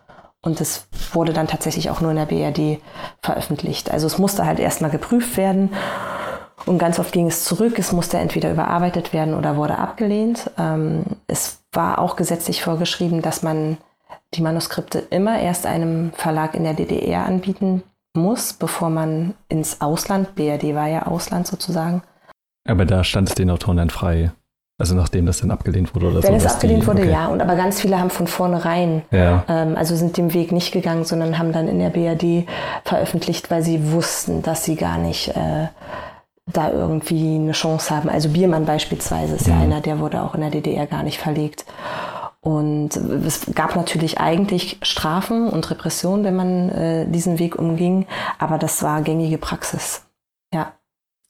und 0.46 0.62
es 0.62 0.88
wurde 1.12 1.34
dann 1.34 1.48
tatsächlich 1.48 1.90
auch 1.90 2.02
nur 2.02 2.12
in 2.12 2.18
der 2.18 2.26
BRD 2.28 2.80
veröffentlicht. 3.22 3.90
Also 3.92 4.06
es 4.06 4.20
musste 4.20 4.46
halt 4.46 4.60
erstmal 4.60 4.92
geprüft 4.92 5.38
werden. 5.38 5.72
Und 6.68 6.78
ganz 6.78 7.00
oft 7.00 7.12
ging 7.12 7.28
es 7.28 7.44
zurück. 7.44 7.80
Es 7.80 7.92
musste 7.92 8.20
entweder 8.20 8.52
überarbeitet 8.52 9.12
werden 9.12 9.34
oder 9.34 9.58
wurde 9.58 9.78
abgelehnt. 9.78 10.52
Ähm, 10.58 11.04
es 11.28 11.64
war 11.72 12.00
auch 12.00 12.16
gesetzlich 12.16 12.62
vorgeschrieben, 12.62 13.24
dass 13.24 13.42
man 13.42 13.78
die 14.36 14.42
Manuskripte 14.42 15.00
immer 15.00 15.40
erst 15.40 15.66
einem 15.66 16.12
Verlag 16.14 16.54
in 16.54 16.64
der 16.64 16.76
DDR 16.76 17.26
anbieten 17.26 17.84
muss, 18.14 18.54
bevor 18.54 18.90
man 18.90 19.34
ins 19.50 19.82
Ausland, 19.82 20.36
BRD 20.36 20.76
war 20.76 20.88
ja 20.88 21.08
Ausland 21.08 21.48
sozusagen. 21.48 22.04
Aber 22.68 22.86
da 22.86 23.04
stand 23.04 23.30
es 23.30 23.36
den 23.36 23.50
Autoren 23.50 23.78
dann 23.78 23.90
frei, 23.90 24.32
also 24.78 24.94
nachdem 24.94 25.26
das 25.26 25.40
dann 25.40 25.52
abgelehnt 25.52 25.96
wurde 25.96 26.08
oder 26.08 26.24
Wenn 26.24 26.40
so. 26.40 26.46
es 26.46 26.54
abgelehnt 26.54 26.86
wurde, 26.86 27.04
okay. 27.04 27.12
ja. 27.12 27.28
Und 27.28 27.42
aber 27.42 27.56
ganz 27.56 27.80
viele 27.80 27.98
haben 27.98 28.10
von 28.10 28.28
vornherein, 28.28 29.04
ja. 29.10 29.46
ähm, 29.48 29.78
also 29.78 29.96
sind 29.96 30.18
dem 30.18 30.34
Weg 30.34 30.52
nicht 30.52 30.74
gegangen, 30.74 31.06
sondern 31.06 31.38
haben 31.38 31.54
dann 31.54 31.70
in 31.70 31.80
der 31.80 31.90
BRD 31.90 32.46
veröffentlicht, 32.84 33.50
weil 33.50 33.64
sie 33.64 33.92
wussten, 33.94 34.42
dass 34.42 34.66
sie 34.66 34.76
gar 34.76 34.98
nicht 34.98 35.30
äh, 35.30 35.68
da 36.46 36.72
irgendwie 36.72 37.36
eine 37.36 37.54
Chance 37.54 37.96
haben. 37.96 38.10
Also 38.10 38.30
Biermann 38.30 38.66
beispielsweise 38.66 39.36
ist 39.36 39.48
ja, 39.48 39.54
ja 39.54 39.60
mhm. 39.60 39.64
einer, 39.72 39.82
der 39.82 40.00
wurde 40.00 40.22
auch 40.22 40.36
in 40.36 40.42
der 40.42 40.52
DDR 40.52 40.88
gar 40.88 41.04
nicht 41.04 41.20
verlegt. 41.20 41.66
Und 42.42 42.96
es 42.96 43.48
gab 43.56 43.76
natürlich 43.76 44.20
eigentlich 44.20 44.78
Strafen 44.84 45.50
und 45.50 45.72
Repressionen, 45.72 46.24
wenn 46.26 46.36
man 46.36 46.70
äh, 46.70 47.08
diesen 47.08 47.40
Weg 47.40 47.58
umging, 47.58 48.06
aber 48.38 48.60
das 48.60 48.84
war 48.84 49.02
gängige 49.02 49.40
Praxis. 49.40 50.06
Ja. 50.54 50.74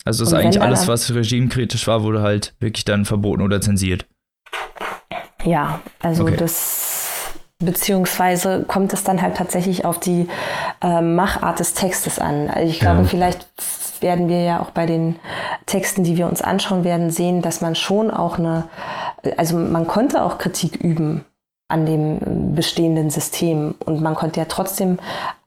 Also 0.05 0.23
ist 0.23 0.33
eigentlich 0.33 0.61
alles, 0.61 0.87
was 0.87 1.13
regimekritisch 1.13 1.87
war, 1.87 2.03
wurde 2.03 2.21
halt 2.21 2.53
wirklich 2.59 2.85
dann 2.85 3.05
verboten 3.05 3.41
oder 3.41 3.59
zensiert. 3.59 4.05
Ja, 5.43 5.81
also 6.01 6.23
okay. 6.23 6.37
das 6.37 7.33
beziehungsweise 7.59 8.63
kommt 8.67 8.93
es 8.93 9.03
dann 9.03 9.21
halt 9.21 9.37
tatsächlich 9.37 9.85
auf 9.85 9.99
die 9.99 10.27
äh, 10.81 11.01
Machart 11.01 11.59
des 11.59 11.73
Textes 11.73 12.19
an. 12.19 12.49
Also 12.49 12.69
ich 12.69 12.79
glaube, 12.79 13.01
ja. 13.01 13.07
vielleicht 13.07 13.47
werden 14.01 14.27
wir 14.27 14.41
ja 14.41 14.59
auch 14.61 14.71
bei 14.71 14.85
den 14.85 15.15
Texten, 15.65 16.03
die 16.03 16.17
wir 16.17 16.27
uns 16.27 16.41
anschauen 16.41 16.83
werden, 16.83 17.09
sehen, 17.09 17.41
dass 17.41 17.61
man 17.61 17.75
schon 17.75 18.11
auch 18.11 18.37
eine, 18.37 18.67
also 19.37 19.57
man 19.57 19.87
konnte 19.87 20.21
auch 20.21 20.37
Kritik 20.37 20.75
üben 20.75 21.25
an 21.67 21.85
dem 21.85 22.53
bestehenden 22.53 23.09
System 23.09 23.73
und 23.83 24.01
man 24.01 24.15
konnte 24.15 24.39
ja 24.39 24.45
trotzdem 24.47 24.99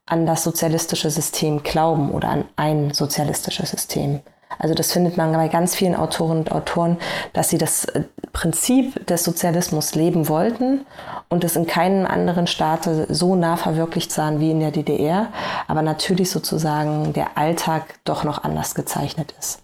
an 0.05 0.25
das 0.25 0.43
sozialistische 0.43 1.11
System 1.11 1.63
glauben 1.63 2.11
oder 2.11 2.29
an 2.29 2.45
ein 2.55 2.91
sozialistisches 2.91 3.69
System. 3.69 4.21
Also 4.57 4.73
das 4.73 4.91
findet 4.91 5.15
man 5.15 5.31
bei 5.31 5.47
ganz 5.47 5.75
vielen 5.75 5.95
Autoren 5.95 6.39
und 6.39 6.51
Autoren, 6.51 6.97
dass 7.33 7.49
sie 7.49 7.57
das 7.57 7.85
äh, 7.85 8.03
Prinzip 8.33 9.05
des 9.05 9.23
Sozialismus 9.23 9.95
leben 9.95 10.27
wollten 10.27 10.85
und 11.29 11.43
es 11.43 11.55
in 11.55 11.67
keinem 11.67 12.05
anderen 12.05 12.47
Staat 12.47 12.89
so 13.09 13.35
nah 13.35 13.57
verwirklicht 13.57 14.11
sahen 14.11 14.39
wie 14.39 14.51
in 14.51 14.59
der 14.59 14.71
DDR, 14.71 15.27
aber 15.67 15.81
natürlich 15.81 16.31
sozusagen 16.31 17.13
der 17.13 17.37
Alltag 17.37 17.99
doch 18.03 18.23
noch 18.23 18.43
anders 18.43 18.75
gezeichnet 18.75 19.33
ist. 19.39 19.63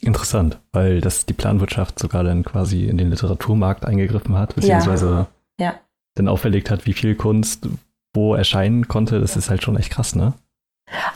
Interessant, 0.00 0.58
weil 0.72 1.00
das 1.00 1.26
die 1.26 1.32
Planwirtschaft 1.32 1.98
sogar 1.98 2.24
dann 2.24 2.44
quasi 2.44 2.86
in 2.86 2.98
den 2.98 3.10
Literaturmarkt 3.10 3.84
eingegriffen 3.84 4.36
hat, 4.36 4.54
beziehungsweise 4.56 5.26
ja. 5.60 5.66
Ja. 5.66 5.74
dann 6.16 6.26
auferlegt 6.26 6.70
hat, 6.70 6.86
wie 6.86 6.92
viel 6.92 7.14
Kunst 7.14 7.68
wo 8.14 8.34
erscheinen 8.34 8.88
konnte. 8.88 9.20
Das 9.20 9.36
ist 9.36 9.48
halt 9.48 9.62
schon 9.62 9.76
echt 9.76 9.90
krass, 9.90 10.14
ne? 10.14 10.34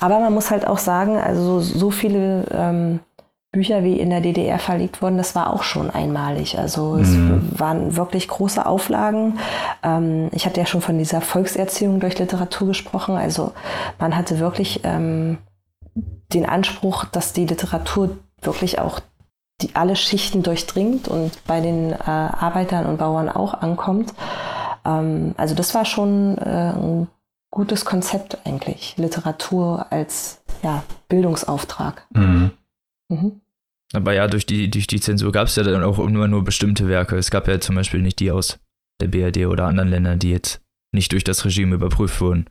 Aber 0.00 0.20
man 0.20 0.32
muss 0.32 0.50
halt 0.50 0.66
auch 0.66 0.78
sagen, 0.78 1.18
also 1.18 1.60
so 1.60 1.90
viele 1.90 2.46
ähm, 2.50 3.00
Bücher 3.56 3.82
wie 3.84 3.98
in 3.98 4.10
der 4.10 4.20
DDR 4.20 4.58
verlegt 4.58 5.00
wurden, 5.00 5.16
das 5.16 5.34
war 5.34 5.50
auch 5.50 5.62
schon 5.62 5.88
einmalig. 5.88 6.58
Also 6.58 6.96
es 6.96 7.08
mhm. 7.08 7.48
waren 7.58 7.96
wirklich 7.96 8.28
große 8.28 8.66
Auflagen. 8.66 9.38
Ähm, 9.82 10.28
ich 10.32 10.44
hatte 10.44 10.60
ja 10.60 10.66
schon 10.66 10.82
von 10.82 10.98
dieser 10.98 11.22
Volkserziehung 11.22 11.98
durch 11.98 12.18
Literatur 12.18 12.68
gesprochen. 12.68 13.16
Also 13.16 13.52
man 13.98 14.14
hatte 14.14 14.40
wirklich 14.40 14.82
ähm, 14.84 15.38
den 16.34 16.44
Anspruch, 16.44 17.06
dass 17.06 17.32
die 17.32 17.46
Literatur 17.46 18.18
wirklich 18.42 18.78
auch 18.78 19.00
die 19.62 19.74
alle 19.74 19.96
Schichten 19.96 20.42
durchdringt 20.42 21.08
und 21.08 21.32
bei 21.46 21.62
den 21.62 21.92
äh, 21.92 21.96
Arbeitern 22.04 22.84
und 22.84 22.98
Bauern 22.98 23.30
auch 23.30 23.54
ankommt. 23.54 24.12
Ähm, 24.84 25.34
also 25.38 25.54
das 25.54 25.74
war 25.74 25.86
schon 25.86 26.36
äh, 26.36 26.74
ein 26.74 27.08
gutes 27.50 27.86
Konzept 27.86 28.36
eigentlich. 28.44 28.98
Literatur 28.98 29.86
als 29.88 30.42
ja, 30.62 30.82
Bildungsauftrag. 31.08 32.06
Mhm. 32.10 32.50
Mhm. 33.08 33.40
Aber 33.92 34.12
ja, 34.12 34.26
durch 34.26 34.46
die, 34.46 34.70
durch 34.70 34.86
die 34.86 35.00
Zensur 35.00 35.32
gab 35.32 35.48
es 35.48 35.56
ja 35.56 35.62
dann 35.62 35.84
auch 35.84 35.98
immer 35.98 36.28
nur 36.28 36.44
bestimmte 36.44 36.88
Werke. 36.88 37.16
Es 37.16 37.30
gab 37.30 37.46
ja 37.48 37.60
zum 37.60 37.76
Beispiel 37.76 38.02
nicht 38.02 38.18
die 38.18 38.30
aus 38.30 38.58
der 39.00 39.08
BRD 39.08 39.46
oder 39.46 39.66
anderen 39.66 39.90
Ländern, 39.90 40.18
die 40.18 40.30
jetzt 40.30 40.60
nicht 40.92 41.12
durch 41.12 41.24
das 41.24 41.44
Regime 41.44 41.74
überprüft 41.74 42.20
wurden. 42.20 42.46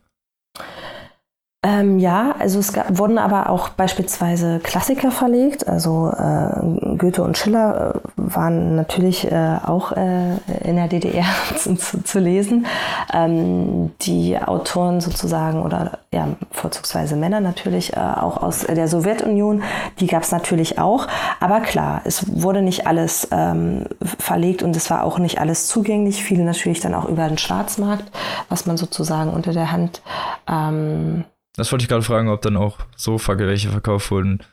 Ähm, 1.65 1.97
ja, 1.97 2.35
also 2.37 2.59
es 2.59 2.73
gab, 2.73 2.95
wurden 2.95 3.17
aber 3.17 3.49
auch 3.49 3.69
beispielsweise 3.69 4.59
Klassiker 4.59 5.09
verlegt. 5.09 5.67
Also 5.67 6.11
äh, 6.15 6.95
Goethe 6.95 7.23
und 7.23 7.39
Schiller 7.39 7.95
äh, 7.95 7.99
waren 8.17 8.75
natürlich 8.75 9.31
äh, 9.31 9.57
auch 9.65 9.91
äh, 9.93 10.35
in 10.63 10.75
der 10.75 10.87
DDR 10.87 11.25
zu, 11.57 11.75
zu, 11.75 12.19
lesen. 12.19 12.67
Ähm, 13.11 13.93
die 14.01 14.37
Autoren 14.37 15.01
sozusagen 15.01 15.63
oder 15.63 15.97
ja, 16.13 16.27
vorzugsweise 16.51 17.15
Männer 17.15 17.41
natürlich 17.41 17.93
äh, 17.93 17.99
auch 17.99 18.43
aus 18.43 18.67
der 18.67 18.87
Sowjetunion, 18.87 19.63
die 19.99 20.05
gab 20.05 20.21
es 20.21 20.31
natürlich 20.31 20.77
auch. 20.77 21.07
Aber 21.39 21.61
klar, 21.61 22.01
es 22.03 22.43
wurde 22.43 22.61
nicht 22.61 22.85
alles 22.85 23.27
ähm, 23.31 23.85
verlegt 24.19 24.61
und 24.61 24.75
es 24.75 24.91
war 24.91 25.03
auch 25.03 25.17
nicht 25.17 25.39
alles 25.41 25.65
zugänglich. 25.65 26.23
Viele 26.23 26.43
natürlich 26.43 26.79
dann 26.79 26.93
auch 26.93 27.05
über 27.05 27.27
den 27.27 27.39
Schwarzmarkt, 27.39 28.11
was 28.49 28.67
man 28.67 28.77
sozusagen 28.77 29.33
unter 29.33 29.51
der 29.51 29.71
Hand 29.71 30.03
ähm, 30.47 31.25
das 31.55 31.71
wollte 31.71 31.83
ich 31.83 31.89
gerade 31.89 32.03
fragen, 32.03 32.29
ob 32.29 32.41
dann 32.41 32.57
auch 32.57 32.79
so 32.95 33.17
welche 33.47 33.69
verkauft 33.69 34.11
wurden. 34.11 34.43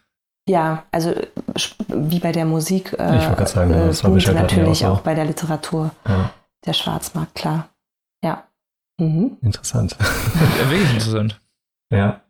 Ja, 0.48 0.84
also 0.90 1.14
wie 1.88 2.18
bei 2.18 2.32
der 2.32 2.44
Musik. 2.44 2.96
Äh, 2.98 3.16
ich 3.16 3.22
wollte 3.22 3.36
gerade 3.36 3.50
sagen, 3.50 3.72
äh, 3.72 3.86
das 3.86 4.02
war 4.02 4.10
natürlich 4.10 4.84
auch, 4.86 4.98
auch, 4.98 5.00
bei 5.00 5.14
der 5.14 5.24
Literatur. 5.24 5.92
Ja. 6.06 6.30
Der 6.66 6.72
Schwarzmarkt, 6.72 7.34
klar. 7.34 7.68
Ja. 8.24 8.44
Mhm. 8.98 9.36
Interessant. 9.40 9.96
ja, 10.00 10.70
wirklich 10.70 10.92
interessant. 10.92 11.38
Ja. 11.92 12.22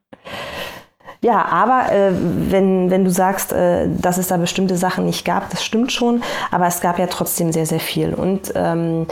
Ja, 1.24 1.44
aber 1.44 1.92
äh, 1.92 2.10
wenn, 2.12 2.90
wenn 2.90 3.04
du 3.04 3.10
sagst, 3.12 3.52
äh, 3.52 3.86
dass 3.88 4.18
es 4.18 4.26
da 4.26 4.38
bestimmte 4.38 4.76
Sachen 4.76 5.06
nicht 5.06 5.24
gab, 5.24 5.50
das 5.50 5.64
stimmt 5.64 5.92
schon, 5.92 6.20
aber 6.50 6.66
es 6.66 6.80
gab 6.80 6.98
ja 6.98 7.06
trotzdem 7.06 7.52
sehr, 7.52 7.64
sehr 7.64 7.78
viel. 7.78 8.12
Und 8.12 8.52
ähm, 8.56 9.06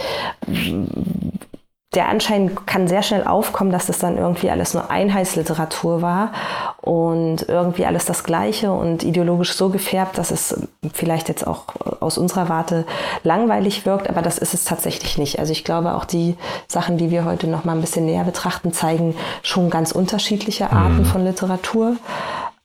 der 1.94 2.08
Anschein 2.08 2.56
kann 2.66 2.86
sehr 2.86 3.02
schnell 3.02 3.24
aufkommen, 3.24 3.72
dass 3.72 3.86
das 3.86 3.98
dann 3.98 4.16
irgendwie 4.16 4.48
alles 4.48 4.74
nur 4.74 4.92
Einheitsliteratur 4.92 6.02
war 6.02 6.32
und 6.80 7.48
irgendwie 7.48 7.84
alles 7.84 8.04
das 8.04 8.22
Gleiche 8.22 8.70
und 8.70 9.02
ideologisch 9.02 9.54
so 9.54 9.70
gefärbt, 9.70 10.16
dass 10.16 10.30
es 10.30 10.68
vielleicht 10.92 11.28
jetzt 11.28 11.44
auch 11.44 11.64
aus 12.00 12.16
unserer 12.16 12.48
Warte 12.48 12.86
langweilig 13.24 13.86
wirkt, 13.86 14.08
aber 14.08 14.22
das 14.22 14.38
ist 14.38 14.54
es 14.54 14.64
tatsächlich 14.64 15.18
nicht. 15.18 15.40
Also 15.40 15.50
ich 15.50 15.64
glaube, 15.64 15.94
auch 15.94 16.04
die 16.04 16.36
Sachen, 16.68 16.96
die 16.96 17.10
wir 17.10 17.24
heute 17.24 17.48
noch 17.48 17.64
mal 17.64 17.72
ein 17.72 17.80
bisschen 17.80 18.06
näher 18.06 18.24
betrachten, 18.24 18.72
zeigen 18.72 19.16
schon 19.42 19.68
ganz 19.68 19.90
unterschiedliche 19.90 20.70
Arten 20.70 20.98
mhm. 20.98 21.06
von 21.06 21.24
Literatur 21.24 21.96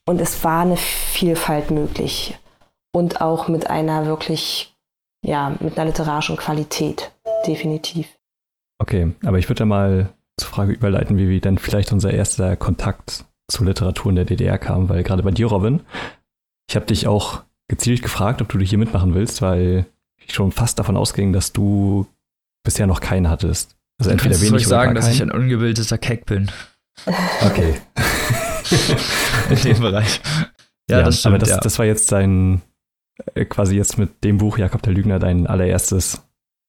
und 0.06 0.20
es 0.20 0.44
war 0.44 0.62
eine 0.62 0.76
Vielfalt 0.76 1.72
möglich 1.72 2.38
und 2.92 3.20
auch 3.20 3.48
mit 3.48 3.68
einer 3.68 4.06
wirklich, 4.06 4.72
ja, 5.24 5.52
mit 5.58 5.76
einer 5.76 5.86
literarischen 5.86 6.36
Qualität, 6.36 7.10
definitiv. 7.44 8.15
Okay, 8.78 9.12
aber 9.24 9.38
ich 9.38 9.48
würde 9.48 9.60
ja 9.60 9.66
mal 9.66 10.12
zur 10.36 10.50
Frage 10.50 10.72
überleiten, 10.72 11.16
wie, 11.16 11.28
wie 11.28 11.40
dann 11.40 11.58
vielleicht 11.58 11.92
unser 11.92 12.12
erster 12.12 12.56
Kontakt 12.56 13.24
zur 13.48 13.66
Literatur 13.66 14.10
in 14.10 14.16
der 14.16 14.24
DDR 14.24 14.58
kam, 14.58 14.88
weil 14.88 15.02
gerade 15.02 15.22
bei 15.22 15.30
dir, 15.30 15.46
Robin, 15.46 15.80
ich 16.68 16.76
habe 16.76 16.86
dich 16.86 17.06
auch 17.06 17.42
gezielt 17.68 18.02
gefragt, 18.02 18.42
ob 18.42 18.48
du 18.48 18.58
hier 18.58 18.78
mitmachen 18.78 19.14
willst, 19.14 19.40
weil 19.40 19.86
ich 20.18 20.34
schon 20.34 20.52
fast 20.52 20.78
davon 20.78 20.96
ausging, 20.96 21.32
dass 21.32 21.52
du 21.52 22.06
bisher 22.64 22.86
noch 22.86 23.00
keinen 23.00 23.28
hattest. 23.30 23.76
Also 23.98 24.10
entweder 24.10 24.36
wenig 24.36 24.48
soll 24.48 24.60
ich 24.60 24.66
sagen, 24.66 24.94
dass 24.94 25.08
ich 25.08 25.22
ein 25.22 25.30
ungebildeter 25.30 25.98
Keck 25.98 26.26
bin. 26.26 26.50
Okay. 27.44 27.74
in 29.50 29.56
dem 29.56 29.80
Bereich. 29.80 30.20
Ja, 30.90 30.98
ja 30.98 31.04
das 31.04 31.20
stimmt. 31.20 31.34
Aber 31.34 31.38
das, 31.38 31.50
ja. 31.50 31.60
das 31.60 31.78
war 31.78 31.86
jetzt 31.86 32.12
dein, 32.12 32.62
äh, 33.34 33.44
quasi 33.44 33.76
jetzt 33.76 33.98
mit 33.98 34.24
dem 34.24 34.38
Buch 34.38 34.58
Jakob 34.58 34.82
der 34.82 34.92
Lügner 34.92 35.18
dein 35.18 35.46
allererstes 35.46 36.22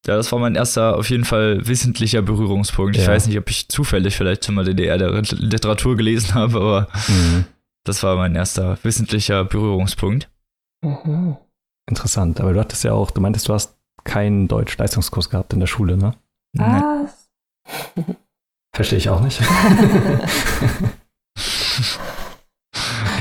Ja, 0.06 0.16
das 0.16 0.32
war 0.32 0.40
mein 0.40 0.56
erster, 0.56 0.96
auf 0.96 1.10
jeden 1.10 1.26
Fall 1.26 1.68
wissentlicher 1.68 2.22
Berührungspunkt. 2.22 2.96
Ja. 2.96 3.02
Ich 3.02 3.08
weiß 3.08 3.28
nicht, 3.28 3.38
ob 3.38 3.50
ich 3.50 3.68
zufällig 3.68 4.16
vielleicht 4.16 4.46
schon 4.46 4.56
mal 4.56 4.64
DDR 4.64 4.98
der 4.98 5.22
Literatur 5.22 5.98
gelesen 5.98 6.34
habe, 6.36 6.58
aber 6.58 6.88
mhm. 7.08 7.46
das 7.84 8.04
war 8.04 8.16
mein 8.16 8.36
erster 8.36 8.78
wissentlicher 8.84 9.44
Berührungspunkt. 9.44 10.30
Mhm. 10.84 11.38
Interessant, 11.90 12.40
aber 12.40 12.54
du 12.54 12.60
hattest 12.60 12.84
ja 12.84 12.94
auch, 12.94 13.12
du 13.12 13.22
meintest, 13.22 13.48
du 13.48 13.54
hast 13.54 13.78
keinen 14.04 14.48
Deutsch-Leistungskurs 14.48 15.30
gehabt 15.30 15.54
in 15.54 15.60
der 15.60 15.68
Schule, 15.68 15.98
ne? 15.98 16.14
Was? 16.54 17.30
Verstehe 18.76 19.00
ich 19.00 19.10
auch 19.10 19.22
nicht. 19.22 19.42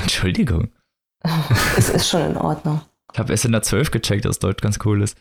Entschuldigung. 0.02 0.68
Es 1.76 1.88
ist 1.88 2.08
schon 2.08 2.22
in 2.22 2.36
Ordnung. 2.36 2.80
Ich 3.12 3.18
habe 3.18 3.32
erst 3.32 3.44
in 3.44 3.52
der 3.52 3.62
12 3.62 3.90
gecheckt, 3.90 4.24
dass 4.24 4.38
Deutsch 4.38 4.62
ganz 4.62 4.78
cool 4.84 5.02
ist. 5.02 5.16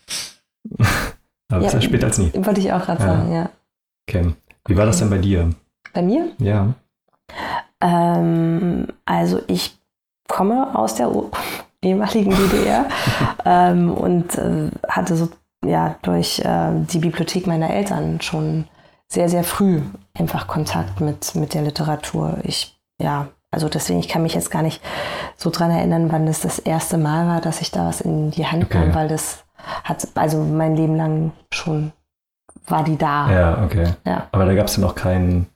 Aber 1.50 1.62
ja, 1.62 1.68
besser 1.68 1.82
später 1.82 2.08
als 2.08 2.18
nie. 2.18 2.32
Wollte 2.34 2.60
ich 2.60 2.72
auch 2.72 2.84
gerade 2.84 3.04
ja. 3.04 3.08
sagen, 3.08 3.34
ja. 3.34 3.50
Okay. 4.08 4.34
Wie 4.68 4.78
war 4.78 4.86
das 4.86 5.00
denn 5.00 5.10
bei 5.10 5.18
dir? 5.18 5.50
Bei 5.94 6.02
mir? 6.02 6.32
Ja. 6.40 6.74
Ähm, 7.82 8.88
also 9.06 9.42
ich 9.48 9.78
komme 10.28 10.78
aus 10.78 10.96
der 10.96 11.12
ehemaligen 11.82 12.32
DDR 12.32 12.86
ähm, 13.46 13.94
und 13.94 14.38
äh, 14.38 14.70
hatte 14.88 15.16
so 15.16 15.30
ja 15.64 15.96
durch 16.02 16.40
äh, 16.40 16.72
die 16.92 17.00
Bibliothek 17.00 17.48
meiner 17.48 17.70
Eltern 17.70 18.22
schon 18.22 18.66
sehr, 19.08 19.30
sehr 19.30 19.44
früh 19.44 19.82
einfach 20.14 20.48
Kontakt 20.48 21.00
mit, 21.00 21.36
mit 21.36 21.54
der 21.54 21.62
Literatur. 21.62 22.38
Ich, 22.44 22.78
ja, 23.00 23.28
also 23.52 23.70
deswegen, 23.70 24.00
ich 24.00 24.10
kann 24.10 24.24
mich 24.24 24.34
jetzt 24.34 24.52
gar 24.52 24.62
nicht 24.62 24.82
so 25.38 25.50
dran 25.50 25.72
erinnern, 25.72 26.12
wann 26.12 26.25
das 26.25 26.42
das 26.42 26.60
erste 26.60 26.98
Mal 26.98 27.28
war, 27.28 27.42
dass 27.42 27.62
ich 27.62 27.72
da 27.72 27.88
was 27.88 28.02
in 28.02 28.32
die 28.32 28.46
Hand 28.48 28.66
okay. 28.66 28.80
nahm, 28.80 28.96
weil 28.96 29.08
das 29.08 29.45
hat, 29.84 30.07
also 30.15 30.41
mein 30.43 30.75
Leben 30.75 30.95
lang 30.95 31.31
schon 31.51 31.91
war 32.67 32.84
die 32.84 32.98
da. 32.98 33.31
Ja, 33.31 33.63
okay. 33.63 33.93
Ja. 34.05 34.27
Aber 34.31 34.45
da 34.45 34.53
gab 34.55 34.67
es 34.67 34.77
ja 34.77 34.81
noch 34.81 34.95
kein 34.95 35.48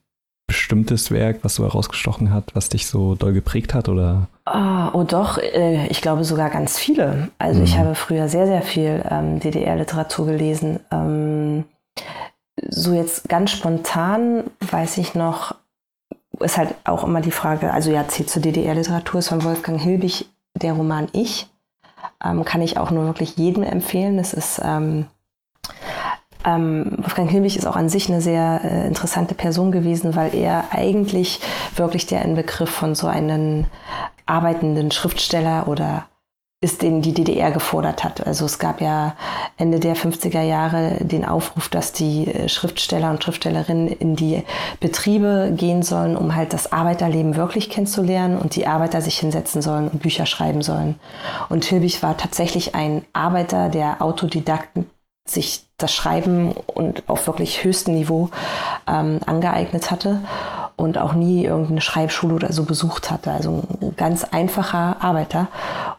bestimmtes 0.48 1.12
Werk, 1.12 1.40
was 1.44 1.56
so 1.56 1.64
herausgestochen 1.64 2.34
hat, 2.34 2.56
was 2.56 2.70
dich 2.70 2.88
so 2.88 3.14
doll 3.14 3.34
geprägt 3.34 3.76
hat, 3.76 3.88
oder? 3.88 4.28
Oh, 4.48 4.90
oh 4.94 5.04
doch, 5.04 5.38
äh, 5.38 5.86
ich 5.88 6.02
glaube 6.02 6.24
sogar 6.24 6.50
ganz 6.50 6.78
viele. 6.78 7.30
Also 7.38 7.60
mhm. 7.60 7.66
ich 7.66 7.78
habe 7.78 7.94
früher 7.94 8.28
sehr, 8.28 8.48
sehr 8.48 8.64
viel 8.64 9.04
ähm, 9.10 9.40
DDR-Literatur 9.40 10.26
gelesen. 10.26 10.80
Ähm, 10.92 11.66
so 12.68 12.94
jetzt 12.94 13.30
ganz 13.30 13.52
spontan 13.52 14.46
weiß 14.60 14.98
ich 14.98 15.14
noch, 15.14 15.56
ist 16.40 16.58
halt 16.58 16.74
auch 16.84 17.04
immer 17.04 17.22
die 17.22 17.32
Frage, 17.32 17.72
also 17.72 17.92
ja, 17.92 18.08
zählt 18.08 18.30
zur 18.30 18.42
DDR-Literatur, 18.42 19.20
ist 19.20 19.30
von 19.30 19.44
Wolfgang 19.44 19.80
Hilbig 19.80 20.26
der 20.56 20.74
Roman 20.74 21.10
Ich. 21.14 21.48
Ähm, 22.24 22.44
kann 22.46 22.62
ich 22.62 22.78
auch 22.78 22.92
nur 22.92 23.06
wirklich 23.06 23.38
jedem 23.38 23.64
empfehlen. 23.64 24.20
Es 24.20 24.34
ist 24.34 24.62
ähm, 24.64 25.06
ähm, 26.46 26.94
Wolfgang 26.98 27.30
Hilbig 27.30 27.58
ist 27.58 27.66
auch 27.66 27.76
an 27.76 27.90
sich 27.90 28.10
eine 28.10 28.22
sehr 28.22 28.62
äh, 28.64 28.88
interessante 28.88 29.36
Person 29.36 29.72
gewesen, 29.72 30.16
weil 30.16 30.34
er 30.34 30.66
eigentlich 30.72 31.42
wirklich 31.76 32.06
der 32.06 32.24
Inbegriff 32.24 32.70
von 32.70 32.96
so 32.96 33.08
einem 33.08 33.66
arbeitenden 34.26 34.92
Schriftsteller 34.92 35.68
oder 35.68 36.06
ist, 36.62 36.82
den 36.82 37.02
die 37.02 37.14
DDR 37.14 37.52
gefordert 37.52 38.04
hat. 38.04 38.26
Also 38.28 38.46
es 38.46 38.60
gab 38.60 38.82
ja 38.82 39.16
Ende 39.56 39.80
der 39.80 39.96
50er 39.96 40.42
Jahre 40.42 40.98
den 41.00 41.24
Aufruf, 41.24 41.70
dass 41.70 41.94
die 41.94 42.28
äh, 42.28 42.50
Schriftsteller 42.50 43.12
und 43.12 43.24
Schriftstellerinnen 43.24 43.88
in 43.88 44.18
die 44.18 44.44
Betriebe 44.82 45.54
gehen 45.56 45.84
sollen, 45.84 46.18
um 46.18 46.36
halt 46.36 46.52
das 46.52 46.74
Arbeiterleben 46.74 47.38
wirklich 47.38 47.70
kennenzulernen 47.70 48.38
und 48.38 48.58
die 48.58 48.68
Arbeiter 48.68 49.02
sich 49.02 49.18
hinsetzen 49.18 49.62
sollen 49.62 49.88
und 49.88 50.02
Bücher 50.02 50.26
schreiben 50.26 50.62
sollen. 50.62 51.00
Und 51.48 51.64
Hilbig 51.64 52.04
war 52.04 52.18
tatsächlich 52.18 52.76
ein 52.76 53.06
Arbeiter, 53.14 53.70
der 53.70 54.02
Autodidakten 54.02 54.90
sich 55.26 55.62
das 55.78 55.94
Schreiben 55.94 56.52
und 56.52 57.08
auf 57.08 57.28
wirklich 57.28 57.64
höchstem 57.64 57.94
Niveau 57.94 58.32
ähm, 58.86 59.20
angeeignet 59.26 59.92
hatte 59.92 60.20
und 60.80 60.98
auch 60.98 61.14
nie 61.14 61.44
irgendeine 61.44 61.82
Schreibschule 61.82 62.34
oder 62.34 62.54
so 62.54 62.64
besucht 62.64 63.12
hatte. 63.12 63.32
Also 63.32 63.64
ein 63.82 63.96
ganz 63.98 64.24
einfacher 64.24 65.02
Arbeiter. 65.02 65.50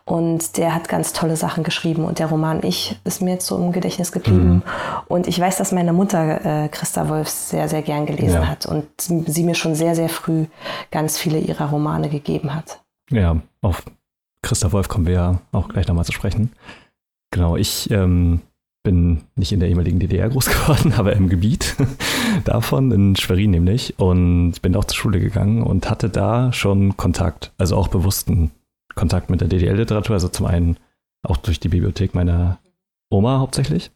Und 0.07 0.57
der 0.57 0.75
hat 0.75 0.89
ganz 0.89 1.13
tolle 1.13 1.37
Sachen 1.37 1.65
geschrieben. 1.65 2.05
Und 2.05 2.19
der 2.19 2.29
Roman 2.29 2.63
Ich 2.63 2.99
ist 3.05 3.21
mir 3.21 3.33
jetzt 3.33 3.47
so 3.47 3.59
im 3.59 3.73
Gedächtnis 3.73 4.11
geblieben. 4.11 4.55
Mhm. 4.55 4.63
Und 5.07 5.27
ich 5.27 5.39
weiß, 5.39 5.59
dass 5.59 5.73
meine 5.73 5.93
Mutter 5.93 6.65
äh, 6.65 6.69
Christa 6.69 7.11
Wolf 7.11 7.29
sehr, 7.29 7.69
sehr 7.69 7.83
gern 7.83 8.07
gelesen 8.07 8.41
ja. 8.41 8.49
hat 8.49 8.65
und 8.65 8.87
sie 8.99 9.45
mir 9.45 9.55
schon 9.55 9.75
sehr, 9.75 9.95
sehr 9.95 10.09
früh 10.09 10.47
ganz 10.91 11.19
viele 11.19 11.39
ihrer 11.39 11.69
Romane 11.69 12.09
gegeben 12.09 12.55
hat. 12.55 12.81
Ja, 13.11 13.37
auf 13.61 13.85
Christa 14.43 14.73
Wolf 14.73 14.89
kommen 14.89 15.07
wir 15.07 15.15
ja 15.15 15.39
auch 15.53 15.69
gleich 15.69 15.87
nochmal 15.89 16.07
zu 16.07 16.13
sprechen. 16.13 16.53
Genau, 17.33 17.57
ich 17.57 17.91
ähm, 17.91 18.41
bin 18.83 19.23
nicht 19.37 19.53
in 19.53 19.61
der 19.61 19.69
ehemaligen 19.69 19.99
DDR 19.99 20.29
groß 20.29 20.47
geworden, 20.51 20.95
aber 20.97 21.15
im 21.15 21.29
Gebiet 21.29 21.77
davon, 22.45 22.91
in 22.93 23.17
Schwerin 23.17 23.51
nämlich. 23.51 23.99
Und 23.99 24.63
bin 24.63 24.77
auch 24.77 24.85
zur 24.85 24.97
Schule 24.97 25.21
gegangen 25.21 25.63
und 25.63 25.91
hatte 25.91 26.09
da 26.09 26.53
schon 26.53 26.97
Kontakt, 26.97 27.53
also 27.59 27.77
auch 27.77 27.89
bewussten 27.89 28.51
Kontakt 28.95 29.31
mit 29.31 29.41
der 29.41 29.49
DDR-Literatur. 29.49 30.15
Also 30.15 30.29
zum 30.29 30.47
einen 30.47 30.77
auch 31.23 31.37
durch 31.37 31.61
die 31.61 31.69
Bibliothek 31.69 32.15
meiner 32.15 32.59
Oma 33.11 33.39
hauptsächlich, 33.39 33.91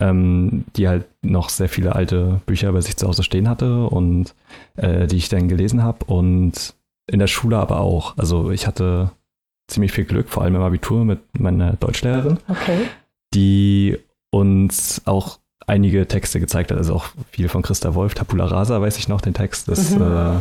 ähm, 0.00 0.64
die 0.76 0.88
halt 0.88 1.06
noch 1.22 1.48
sehr 1.48 1.68
viele 1.68 1.94
alte 1.94 2.40
Bücher 2.44 2.72
bei 2.72 2.80
sich 2.80 2.96
zu 2.96 3.08
Hause 3.08 3.22
stehen 3.22 3.48
hatte 3.48 3.86
und 3.86 4.34
äh, 4.76 5.06
die 5.06 5.16
ich 5.16 5.28
dann 5.28 5.48
gelesen 5.48 5.82
habe. 5.82 6.04
Und 6.04 6.74
in 7.10 7.18
der 7.18 7.26
Schule 7.26 7.56
aber 7.56 7.80
auch. 7.80 8.18
Also 8.18 8.50
ich 8.50 8.66
hatte 8.66 9.12
ziemlich 9.66 9.92
viel 9.92 10.04
Glück, 10.04 10.28
vor 10.28 10.42
allem 10.42 10.56
im 10.56 10.62
Abitur 10.62 11.04
mit 11.04 11.20
meiner 11.38 11.74
Deutschlehrerin. 11.74 12.38
Okay 12.48 12.88
die 13.34 13.98
uns 14.38 15.02
auch 15.04 15.38
einige 15.66 16.06
Texte 16.08 16.40
gezeigt 16.40 16.70
hat, 16.70 16.78
also 16.78 16.94
auch 16.94 17.06
viel 17.30 17.48
von 17.48 17.62
Christa 17.62 17.94
Wolf, 17.94 18.14
Tabula 18.14 18.46
Rasa 18.46 18.80
weiß 18.80 18.98
ich 18.98 19.08
noch, 19.08 19.20
den 19.20 19.34
Text, 19.34 19.68
das 19.68 19.78
ist 19.78 19.98
mhm. 19.98 20.02
äh, 20.02 20.40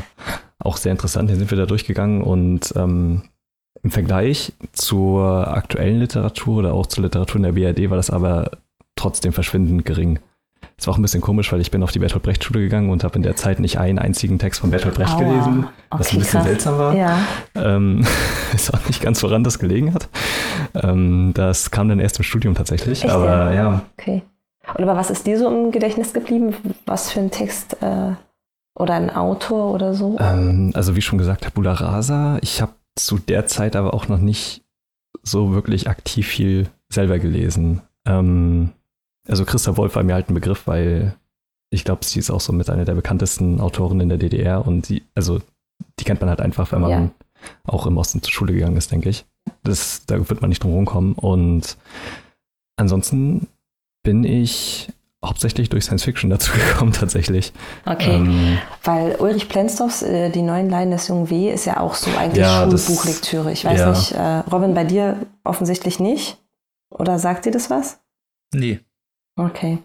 auch 0.59 0.77
sehr 0.77 0.91
interessant, 0.91 1.29
den 1.29 1.37
sind 1.37 1.51
wir 1.51 1.57
da 1.57 1.65
durchgegangen 1.65 2.21
und 2.21 2.73
ähm, 2.75 3.23
im 3.83 3.91
Vergleich 3.91 4.53
zur 4.71 5.47
aktuellen 5.47 5.99
Literatur 5.99 6.57
oder 6.57 6.73
auch 6.73 6.87
zur 6.87 7.03
Literatur 7.03 7.37
in 7.37 7.43
der 7.43 7.51
BRD 7.51 7.89
war 7.89 7.97
das 7.97 8.09
aber 8.09 8.51
trotzdem 8.95 9.33
verschwindend 9.33 9.85
gering. 9.85 10.19
Es 10.79 10.85
war 10.85 10.93
auch 10.93 10.99
ein 10.99 11.01
bisschen 11.01 11.21
komisch, 11.21 11.51
weil 11.51 11.59
ich 11.59 11.71
bin 11.71 11.81
auf 11.81 11.91
die 11.91 11.97
Bertolt 11.97 12.21
Brecht 12.21 12.43
Schule 12.43 12.59
gegangen 12.59 12.91
und 12.91 13.03
habe 13.03 13.15
in 13.15 13.23
der 13.23 13.35
Zeit 13.35 13.59
nicht 13.59 13.79
einen 13.79 13.97
einzigen 13.97 14.37
Text 14.37 14.61
von 14.61 14.69
Bertolt 14.69 14.93
Brecht 14.93 15.13
Aua. 15.13 15.19
gelesen, 15.19 15.67
was 15.89 16.01
okay, 16.07 16.15
ein 16.15 16.19
bisschen 16.19 16.39
krass. 16.39 16.47
seltsam 16.47 16.77
war. 16.77 16.95
Ja. 16.95 17.19
Ähm, 17.55 18.05
ist 18.53 18.71
auch 18.71 18.85
nicht 18.85 19.01
ganz 19.01 19.23
woran 19.23 19.43
das 19.43 19.57
gelegen 19.57 19.95
hat. 19.95 20.07
Ähm, 20.75 21.31
das 21.33 21.71
kam 21.71 21.89
dann 21.89 21.99
erst 21.99 22.19
im 22.19 22.23
Studium 22.23 22.53
tatsächlich. 22.53 23.03
Echt, 23.03 23.11
aber 23.11 23.53
ja. 23.53 23.53
ja. 23.53 23.81
Okay. 23.97 24.21
Und 24.75 24.83
aber 24.83 24.95
was 24.95 25.09
ist 25.09 25.25
dir 25.25 25.39
so 25.39 25.47
im 25.47 25.71
Gedächtnis 25.71 26.13
geblieben? 26.13 26.53
Was 26.85 27.11
für 27.11 27.21
ein 27.21 27.31
Text 27.31 27.81
äh, 27.81 28.11
oder 28.75 28.93
ein 28.93 29.09
Autor 29.09 29.73
oder 29.73 29.95
so? 29.95 30.17
Ähm, 30.19 30.73
also 30.75 30.95
wie 30.95 31.01
schon 31.01 31.17
gesagt, 31.17 31.43
Tabula 31.43 31.73
Rasa. 31.73 32.37
Ich 32.41 32.61
habe 32.61 32.73
zu 32.95 33.17
der 33.17 33.47
Zeit 33.47 33.75
aber 33.75 33.95
auch 33.95 34.09
noch 34.09 34.19
nicht 34.19 34.63
so 35.23 35.53
wirklich 35.53 35.89
aktiv 35.89 36.27
viel 36.27 36.69
selber 36.89 37.17
gelesen. 37.17 37.81
Ähm, 38.05 38.73
also 39.27 39.45
Christa 39.45 39.77
Wolf 39.77 39.95
war 39.95 40.03
mir 40.03 40.13
halt 40.13 40.29
ein 40.29 40.33
Begriff, 40.33 40.67
weil 40.67 41.15
ich 41.69 41.83
glaube, 41.83 42.05
sie 42.05 42.19
ist 42.19 42.29
auch 42.29 42.39
so 42.39 42.53
mit 42.53 42.69
einer 42.69 42.85
der 42.85 42.95
bekanntesten 42.95 43.59
Autoren 43.59 43.99
in 43.99 44.09
der 44.09 44.17
DDR 44.17 44.65
und 44.65 44.85
sie, 44.85 45.03
also 45.15 45.41
die 45.99 46.05
kennt 46.05 46.21
man 46.21 46.29
halt 46.29 46.41
einfach, 46.41 46.71
wenn 46.71 46.81
man 46.81 46.91
ja. 46.91 47.09
auch 47.65 47.85
im 47.85 47.97
Osten 47.97 48.21
zur 48.21 48.31
Schule 48.31 48.53
gegangen 48.53 48.77
ist, 48.77 48.91
denke 48.91 49.09
ich. 49.09 49.25
Das, 49.63 50.05
da 50.05 50.29
wird 50.29 50.41
man 50.41 50.49
nicht 50.49 50.63
drum 50.63 50.73
rumkommen. 50.73 51.13
Und 51.13 51.77
ansonsten 52.77 53.47
bin 54.03 54.23
ich 54.23 54.89
hauptsächlich 55.23 55.69
durch 55.69 55.83
Science 55.83 56.03
Fiction 56.03 56.29
dazu 56.29 56.51
gekommen, 56.53 56.93
tatsächlich. 56.93 57.51
Okay, 57.85 58.15
ähm, 58.15 58.57
weil 58.83 59.15
Ulrich 59.15 59.49
Plenzdorfs 59.49 60.03
äh, 60.03 60.29
Die 60.29 60.41
neuen 60.41 60.69
Leiden 60.69 60.91
des 60.91 61.07
jungen 61.07 61.29
W. 61.29 61.51
ist 61.51 61.65
ja 61.65 61.79
auch 61.79 61.95
so 61.95 62.11
eigentlich 62.17 62.45
ja, 62.45 62.69
Schulbuchlektüre. 62.69 63.51
Ich 63.51 63.65
weiß 63.65 63.79
ja. 63.79 63.89
nicht, 63.89 64.11
äh, 64.13 64.37
Robin, 64.51 64.73
bei 64.73 64.85
dir 64.85 65.25
offensichtlich 65.43 65.99
nicht? 65.99 66.37
Oder 66.89 67.19
sagt 67.19 67.45
dir 67.45 67.51
das 67.51 67.69
was? 67.69 67.99
Nee. 68.53 68.79
Okay. 69.37 69.79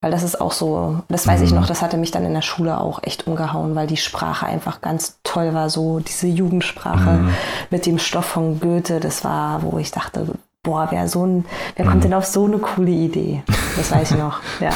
Weil 0.00 0.12
das 0.12 0.22
ist 0.22 0.40
auch 0.40 0.52
so, 0.52 1.02
das 1.08 1.26
weiß 1.26 1.40
mhm. 1.40 1.46
ich 1.46 1.52
noch, 1.52 1.66
das 1.66 1.82
hatte 1.82 1.96
mich 1.96 2.12
dann 2.12 2.24
in 2.24 2.34
der 2.34 2.42
Schule 2.42 2.78
auch 2.78 3.02
echt 3.02 3.26
umgehauen, 3.26 3.74
weil 3.74 3.88
die 3.88 3.96
Sprache 3.96 4.46
einfach 4.46 4.80
ganz 4.80 5.18
toll 5.24 5.54
war, 5.54 5.70
so 5.70 5.98
diese 5.98 6.28
Jugendsprache 6.28 7.10
mhm. 7.10 7.34
mit 7.70 7.84
dem 7.84 7.98
Stoff 7.98 8.26
von 8.26 8.60
Goethe, 8.60 9.00
das 9.00 9.24
war, 9.24 9.62
wo 9.64 9.78
ich 9.78 9.90
dachte, 9.90 10.26
boah, 10.62 10.88
wer 10.90 11.08
so 11.08 11.26
ein, 11.26 11.44
wer 11.74 11.84
mhm. 11.84 11.90
kommt 11.90 12.04
denn 12.04 12.14
auf 12.14 12.26
so 12.26 12.44
eine 12.44 12.58
coole 12.58 12.92
Idee? 12.92 13.42
Das 13.76 13.90
weiß 13.90 14.12
ich 14.12 14.18
noch, 14.18 14.40
ja. 14.60 14.70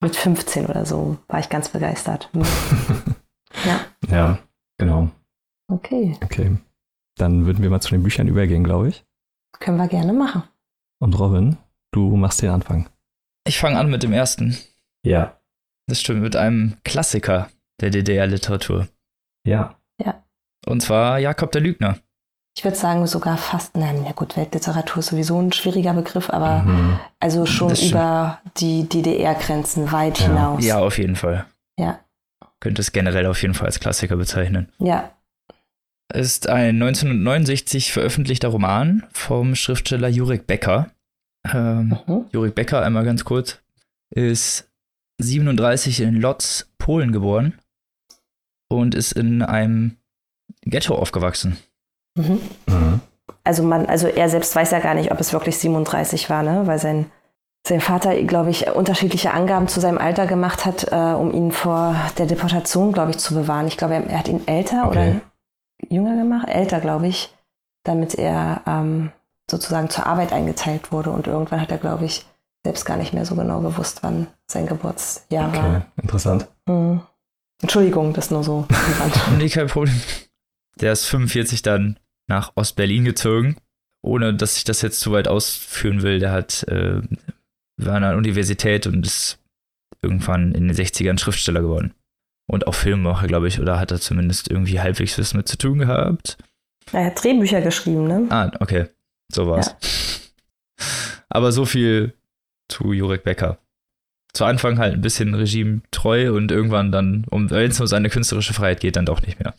Mit 0.00 0.16
15 0.16 0.66
oder 0.66 0.84
so 0.84 1.18
war 1.28 1.38
ich 1.38 1.48
ganz 1.48 1.68
begeistert. 1.68 2.28
Mhm. 2.32 2.44
Ja. 3.66 3.80
Ja, 4.08 4.38
genau. 4.78 5.10
Okay. 5.70 6.16
Okay. 6.24 6.56
Dann 7.18 7.44
würden 7.44 7.62
wir 7.62 7.68
mal 7.68 7.82
zu 7.82 7.90
den 7.90 8.02
Büchern 8.02 8.26
übergehen, 8.26 8.64
glaube 8.64 8.88
ich. 8.88 9.04
Können 9.60 9.76
wir 9.76 9.88
gerne 9.88 10.14
machen. 10.14 10.42
Und 10.98 11.18
Robin, 11.18 11.58
du 11.92 12.16
machst 12.16 12.40
den 12.40 12.48
Anfang. 12.48 12.88
Ich 13.46 13.58
fange 13.58 13.78
an 13.78 13.90
mit 13.90 14.02
dem 14.02 14.12
ersten. 14.12 14.56
Ja. 15.04 15.38
Das 15.86 16.00
stimmt, 16.00 16.22
mit 16.22 16.36
einem 16.36 16.76
Klassiker 16.84 17.48
der 17.80 17.90
DDR-Literatur. 17.90 18.88
Ja. 19.46 19.76
Ja. 20.02 20.24
Und 20.66 20.80
zwar 20.82 21.18
Jakob 21.18 21.50
der 21.52 21.60
Lügner. 21.60 21.98
ich 22.56 22.64
würde 22.64 22.76
sagen, 22.76 23.06
sogar 23.06 23.36
fast, 23.36 23.76
nein, 23.76 24.04
ja 24.04 24.12
gut, 24.12 24.36
Weltliteratur 24.36 24.98
ist 24.98 25.08
sowieso 25.08 25.40
ein 25.40 25.52
schwieriger 25.52 25.92
Begriff, 25.94 26.30
aber 26.30 26.62
mhm. 26.62 27.00
also 27.18 27.46
schon 27.46 27.74
über 27.74 28.40
die 28.58 28.88
DDR-Grenzen 28.88 29.90
weit 29.90 30.20
ja. 30.20 30.26
hinaus. 30.26 30.64
Ja, 30.64 30.78
auf 30.78 30.98
jeden 30.98 31.16
Fall. 31.16 31.46
Ja. 31.78 31.98
Könnte 32.60 32.80
es 32.80 32.92
generell 32.92 33.26
auf 33.26 33.42
jeden 33.42 33.54
Fall 33.54 33.66
als 33.66 33.80
Klassiker 33.80 34.16
bezeichnen. 34.16 34.70
Ja. 34.78 35.10
Ist 36.14 36.48
ein 36.48 36.80
1969 36.80 37.90
veröffentlichter 37.90 38.48
Roman 38.48 39.04
vom 39.12 39.56
Schriftsteller 39.56 40.08
Jurek 40.08 40.46
Becker. 40.46 40.90
Ähm, 41.50 41.98
mhm. 42.06 42.26
Jurek 42.32 42.54
Becker, 42.54 42.82
einmal 42.82 43.04
ganz 43.04 43.24
kurz, 43.24 43.58
ist 44.10 44.70
37 45.20 46.00
in 46.00 46.20
Lodz, 46.20 46.68
Polen 46.78 47.12
geboren 47.12 47.58
und 48.68 48.94
ist 48.94 49.12
in 49.12 49.42
einem 49.42 49.96
Ghetto 50.62 50.94
aufgewachsen. 50.94 51.56
Mhm. 52.16 52.40
Mhm. 52.66 53.00
Also 53.44 53.62
man, 53.62 53.86
also 53.86 54.06
er 54.06 54.28
selbst 54.28 54.54
weiß 54.54 54.70
ja 54.70 54.80
gar 54.80 54.94
nicht, 54.94 55.10
ob 55.10 55.20
es 55.20 55.32
wirklich 55.32 55.58
37 55.58 56.30
war, 56.30 56.42
ne? 56.42 56.66
Weil 56.66 56.78
sein, 56.78 57.06
sein 57.66 57.80
Vater, 57.80 58.14
glaube 58.22 58.50
ich, 58.50 58.68
unterschiedliche 58.68 59.32
Angaben 59.32 59.68
zu 59.68 59.80
seinem 59.80 59.98
Alter 59.98 60.26
gemacht 60.26 60.64
hat, 60.64 60.92
äh, 60.92 60.96
um 60.96 61.32
ihn 61.32 61.52
vor 61.52 61.96
der 62.18 62.26
Deportation, 62.26 62.92
glaube 62.92 63.10
ich, 63.10 63.18
zu 63.18 63.34
bewahren. 63.34 63.66
Ich 63.66 63.76
glaube, 63.76 63.94
er, 63.94 64.06
er 64.06 64.18
hat 64.18 64.28
ihn 64.28 64.46
älter 64.46 64.86
okay. 64.86 64.90
oder 64.90 65.20
jünger 65.88 66.16
gemacht, 66.16 66.48
älter, 66.48 66.80
glaube 66.80 67.08
ich, 67.08 67.34
damit 67.84 68.14
er 68.14 68.62
ähm, 68.66 69.10
sozusagen 69.52 69.90
zur 69.90 70.06
Arbeit 70.06 70.32
eingeteilt 70.32 70.90
wurde. 70.90 71.10
Und 71.10 71.28
irgendwann 71.28 71.60
hat 71.60 71.70
er, 71.70 71.78
glaube 71.78 72.06
ich, 72.06 72.26
selbst 72.64 72.84
gar 72.84 72.96
nicht 72.96 73.12
mehr 73.12 73.24
so 73.24 73.36
genau 73.36 73.60
gewusst, 73.60 74.02
wann 74.02 74.26
sein 74.46 74.66
Geburtsjahr 74.66 75.48
okay. 75.48 75.58
war. 75.58 75.86
Interessant. 76.02 76.48
Mhm. 76.66 77.02
Entschuldigung, 77.60 78.12
das 78.12 78.30
nur 78.32 78.42
so. 78.42 78.66
nee, 79.38 79.48
kein 79.48 79.68
Problem. 79.68 80.00
Der 80.80 80.92
ist 80.92 81.04
45 81.04 81.62
dann 81.62 81.98
nach 82.26 82.52
Ostberlin 82.56 83.04
gezogen, 83.04 83.56
ohne 84.02 84.34
dass 84.34 84.56
ich 84.56 84.64
das 84.64 84.82
jetzt 84.82 85.00
zu 85.00 85.12
weit 85.12 85.28
ausführen 85.28 86.02
will. 86.02 86.18
Der 86.18 86.32
hat, 86.32 86.64
äh, 86.64 87.00
war 87.76 87.94
an 87.94 88.02
der 88.02 88.16
Universität 88.16 88.86
und 88.86 89.06
ist 89.06 89.38
irgendwann 90.02 90.52
in 90.52 90.66
den 90.66 90.76
60ern 90.76 91.18
Schriftsteller 91.18 91.60
geworden. 91.60 91.94
Und 92.48 92.66
auch 92.66 92.74
Filmemacher, 92.74 93.28
glaube 93.28 93.48
ich, 93.48 93.60
oder 93.60 93.78
hat 93.78 93.92
er 93.92 94.00
zumindest 94.00 94.50
irgendwie 94.50 94.80
halbwegs 94.80 95.18
was 95.18 95.34
mit 95.34 95.46
zu 95.46 95.56
tun 95.56 95.78
gehabt. 95.78 96.36
Er 96.90 97.06
hat 97.06 97.22
Drehbücher 97.22 97.60
geschrieben, 97.60 98.08
ne? 98.08 98.26
Ah, 98.30 98.50
okay. 98.60 98.88
So 99.34 99.48
war's. 99.48 99.68
Ja. 99.68 100.86
Aber 101.28 101.52
so 101.52 101.64
viel 101.64 102.14
zu 102.68 102.92
Jurek 102.92 103.24
Becker. 103.24 103.58
Zu 104.32 104.44
Anfang 104.44 104.78
halt 104.78 104.94
ein 104.94 105.02
bisschen 105.02 105.34
regimetreu 105.34 106.32
und 106.34 106.50
irgendwann 106.50 106.90
dann, 106.90 107.26
um, 107.30 107.50
wenn 107.50 107.70
es 107.70 107.80
um 107.80 107.86
seine 107.86 108.08
künstlerische 108.08 108.54
Freiheit 108.54 108.80
geht, 108.80 108.96
dann 108.96 109.06
doch 109.06 109.22
nicht 109.22 109.38
mehr. 109.38 109.54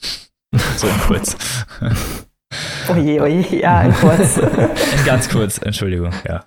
so 0.77 0.87
in 0.87 0.97
kurz. 0.99 1.37
Oje, 2.87 3.21
oje, 3.21 3.61
ja, 3.61 3.81
in 3.83 3.93
kurz. 3.93 4.37
in 4.37 5.05
ganz 5.05 5.29
kurz, 5.29 5.57
Entschuldigung, 5.57 6.13
ja. 6.27 6.45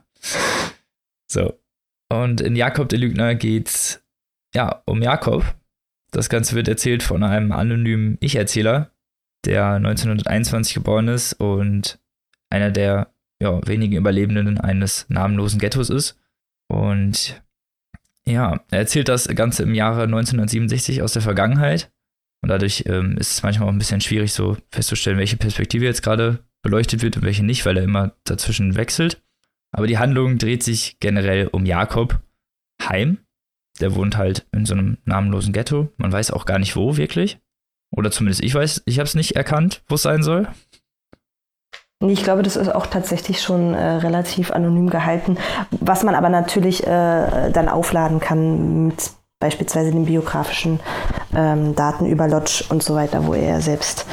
So. 1.26 1.58
Und 2.08 2.40
in 2.40 2.54
Jakob 2.54 2.88
der 2.88 2.98
Lügner 2.98 3.34
geht's 3.34 4.04
ja 4.54 4.82
um 4.86 5.02
Jakob. 5.02 5.44
Das 6.12 6.28
Ganze 6.28 6.54
wird 6.54 6.68
erzählt 6.68 7.02
von 7.02 7.24
einem 7.24 7.50
anonymen 7.50 8.18
Ich-Erzähler, 8.20 8.90
der 9.44 9.72
1921 9.72 10.74
geboren 10.74 11.08
ist 11.08 11.32
und 11.34 11.98
einer 12.50 12.70
der 12.70 13.08
ja, 13.40 13.60
wenigen 13.66 13.96
Überlebenden 13.96 14.58
eines 14.58 15.06
namenlosen 15.08 15.58
Ghettos 15.58 15.90
ist. 15.90 16.18
Und 16.68 17.42
ja, 18.26 18.60
er 18.70 18.78
erzählt 18.78 19.08
das 19.08 19.28
Ganze 19.28 19.62
im 19.62 19.74
Jahre 19.74 20.02
1967 20.04 21.02
aus 21.02 21.12
der 21.12 21.22
Vergangenheit. 21.22 21.92
Und 22.42 22.50
dadurch 22.50 22.84
ähm, 22.86 23.16
ist 23.18 23.32
es 23.32 23.42
manchmal 23.42 23.68
auch 23.68 23.72
ein 23.72 23.78
bisschen 23.78 24.00
schwierig, 24.00 24.32
so 24.32 24.56
festzustellen, 24.70 25.18
welche 25.18 25.36
Perspektive 25.36 25.84
jetzt 25.84 26.02
gerade 26.02 26.44
beleuchtet 26.62 27.02
wird 27.02 27.16
und 27.16 27.22
welche 27.22 27.44
nicht, 27.44 27.64
weil 27.66 27.76
er 27.76 27.84
immer 27.84 28.12
dazwischen 28.24 28.76
wechselt. 28.76 29.22
Aber 29.72 29.86
die 29.86 29.98
Handlung 29.98 30.38
dreht 30.38 30.62
sich 30.62 30.98
generell 31.00 31.48
um 31.48 31.66
Jakob 31.66 32.20
Heim. 32.82 33.18
Der 33.80 33.94
wohnt 33.94 34.16
halt 34.16 34.46
in 34.52 34.64
so 34.64 34.74
einem 34.74 34.98
namenlosen 35.04 35.52
Ghetto. 35.52 35.92
Man 35.96 36.12
weiß 36.12 36.30
auch 36.30 36.46
gar 36.46 36.58
nicht 36.58 36.76
wo 36.76 36.96
wirklich. 36.96 37.38
Oder 37.90 38.10
zumindest 38.10 38.42
ich 38.42 38.54
weiß, 38.54 38.82
ich 38.86 38.98
habe 38.98 39.06
es 39.06 39.14
nicht 39.14 39.36
erkannt, 39.36 39.82
wo 39.88 39.94
es 39.94 40.02
sein 40.02 40.22
soll. 40.22 40.48
Ich 42.00 42.22
glaube, 42.22 42.42
das 42.42 42.56
ist 42.56 42.74
auch 42.74 42.86
tatsächlich 42.86 43.40
schon 43.40 43.72
äh, 43.72 43.82
relativ 43.82 44.50
anonym 44.50 44.90
gehalten, 44.90 45.38
was 45.80 46.02
man 46.02 46.14
aber 46.14 46.28
natürlich 46.28 46.86
äh, 46.86 47.50
dann 47.50 47.68
aufladen 47.68 48.20
kann 48.20 48.88
mit 48.88 49.10
beispielsweise 49.40 49.92
den 49.92 50.04
biografischen 50.04 50.80
ähm, 51.34 51.74
Daten 51.74 52.06
über 52.06 52.28
Lodge 52.28 52.64
und 52.68 52.82
so 52.82 52.94
weiter, 52.94 53.26
wo 53.26 53.34
er 53.34 53.60
selbst 53.60 54.06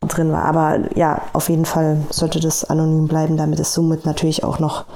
drin 0.00 0.30
war. 0.32 0.44
Aber 0.44 0.88
ja, 0.96 1.22
auf 1.32 1.48
jeden 1.48 1.64
Fall 1.64 2.00
sollte 2.10 2.40
das 2.40 2.64
anonym 2.64 3.08
bleiben, 3.08 3.36
damit 3.36 3.58
es 3.60 3.74
somit 3.74 4.06
natürlich 4.06 4.44
auch 4.44 4.58
noch 4.58 4.86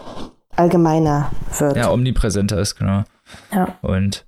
allgemeiner 0.57 1.31
wird. 1.59 1.77
Ja, 1.77 1.91
omnipräsenter 1.91 2.59
ist, 2.61 2.77
genau. 2.77 3.05
Ja. 3.53 3.77
Und 3.83 4.27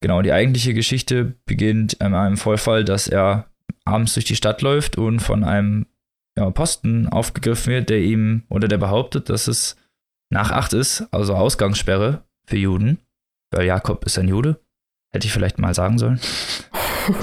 genau, 0.00 0.22
die 0.22 0.32
eigentliche 0.32 0.74
Geschichte 0.74 1.36
beginnt 1.46 1.94
in 1.94 2.14
einem 2.14 2.36
Vorfall, 2.36 2.84
dass 2.84 3.08
er 3.08 3.46
abends 3.84 4.14
durch 4.14 4.26
die 4.26 4.36
Stadt 4.36 4.62
läuft 4.62 4.98
und 4.98 5.20
von 5.20 5.44
einem 5.44 5.86
ja, 6.38 6.50
Posten 6.50 7.08
aufgegriffen 7.08 7.72
wird, 7.72 7.90
der 7.90 7.98
ihm 7.98 8.44
oder 8.48 8.68
der 8.68 8.78
behauptet, 8.78 9.28
dass 9.28 9.48
es 9.48 9.76
nach 10.30 10.50
acht 10.50 10.72
ist, 10.72 11.06
also 11.10 11.34
Ausgangssperre 11.34 12.22
für 12.46 12.56
Juden, 12.56 12.98
weil 13.50 13.66
Jakob 13.66 14.04
ist 14.04 14.18
ein 14.18 14.28
Jude. 14.28 14.60
Hätte 15.10 15.26
ich 15.26 15.32
vielleicht 15.32 15.58
mal 15.58 15.74
sagen 15.74 15.98
sollen. 15.98 16.20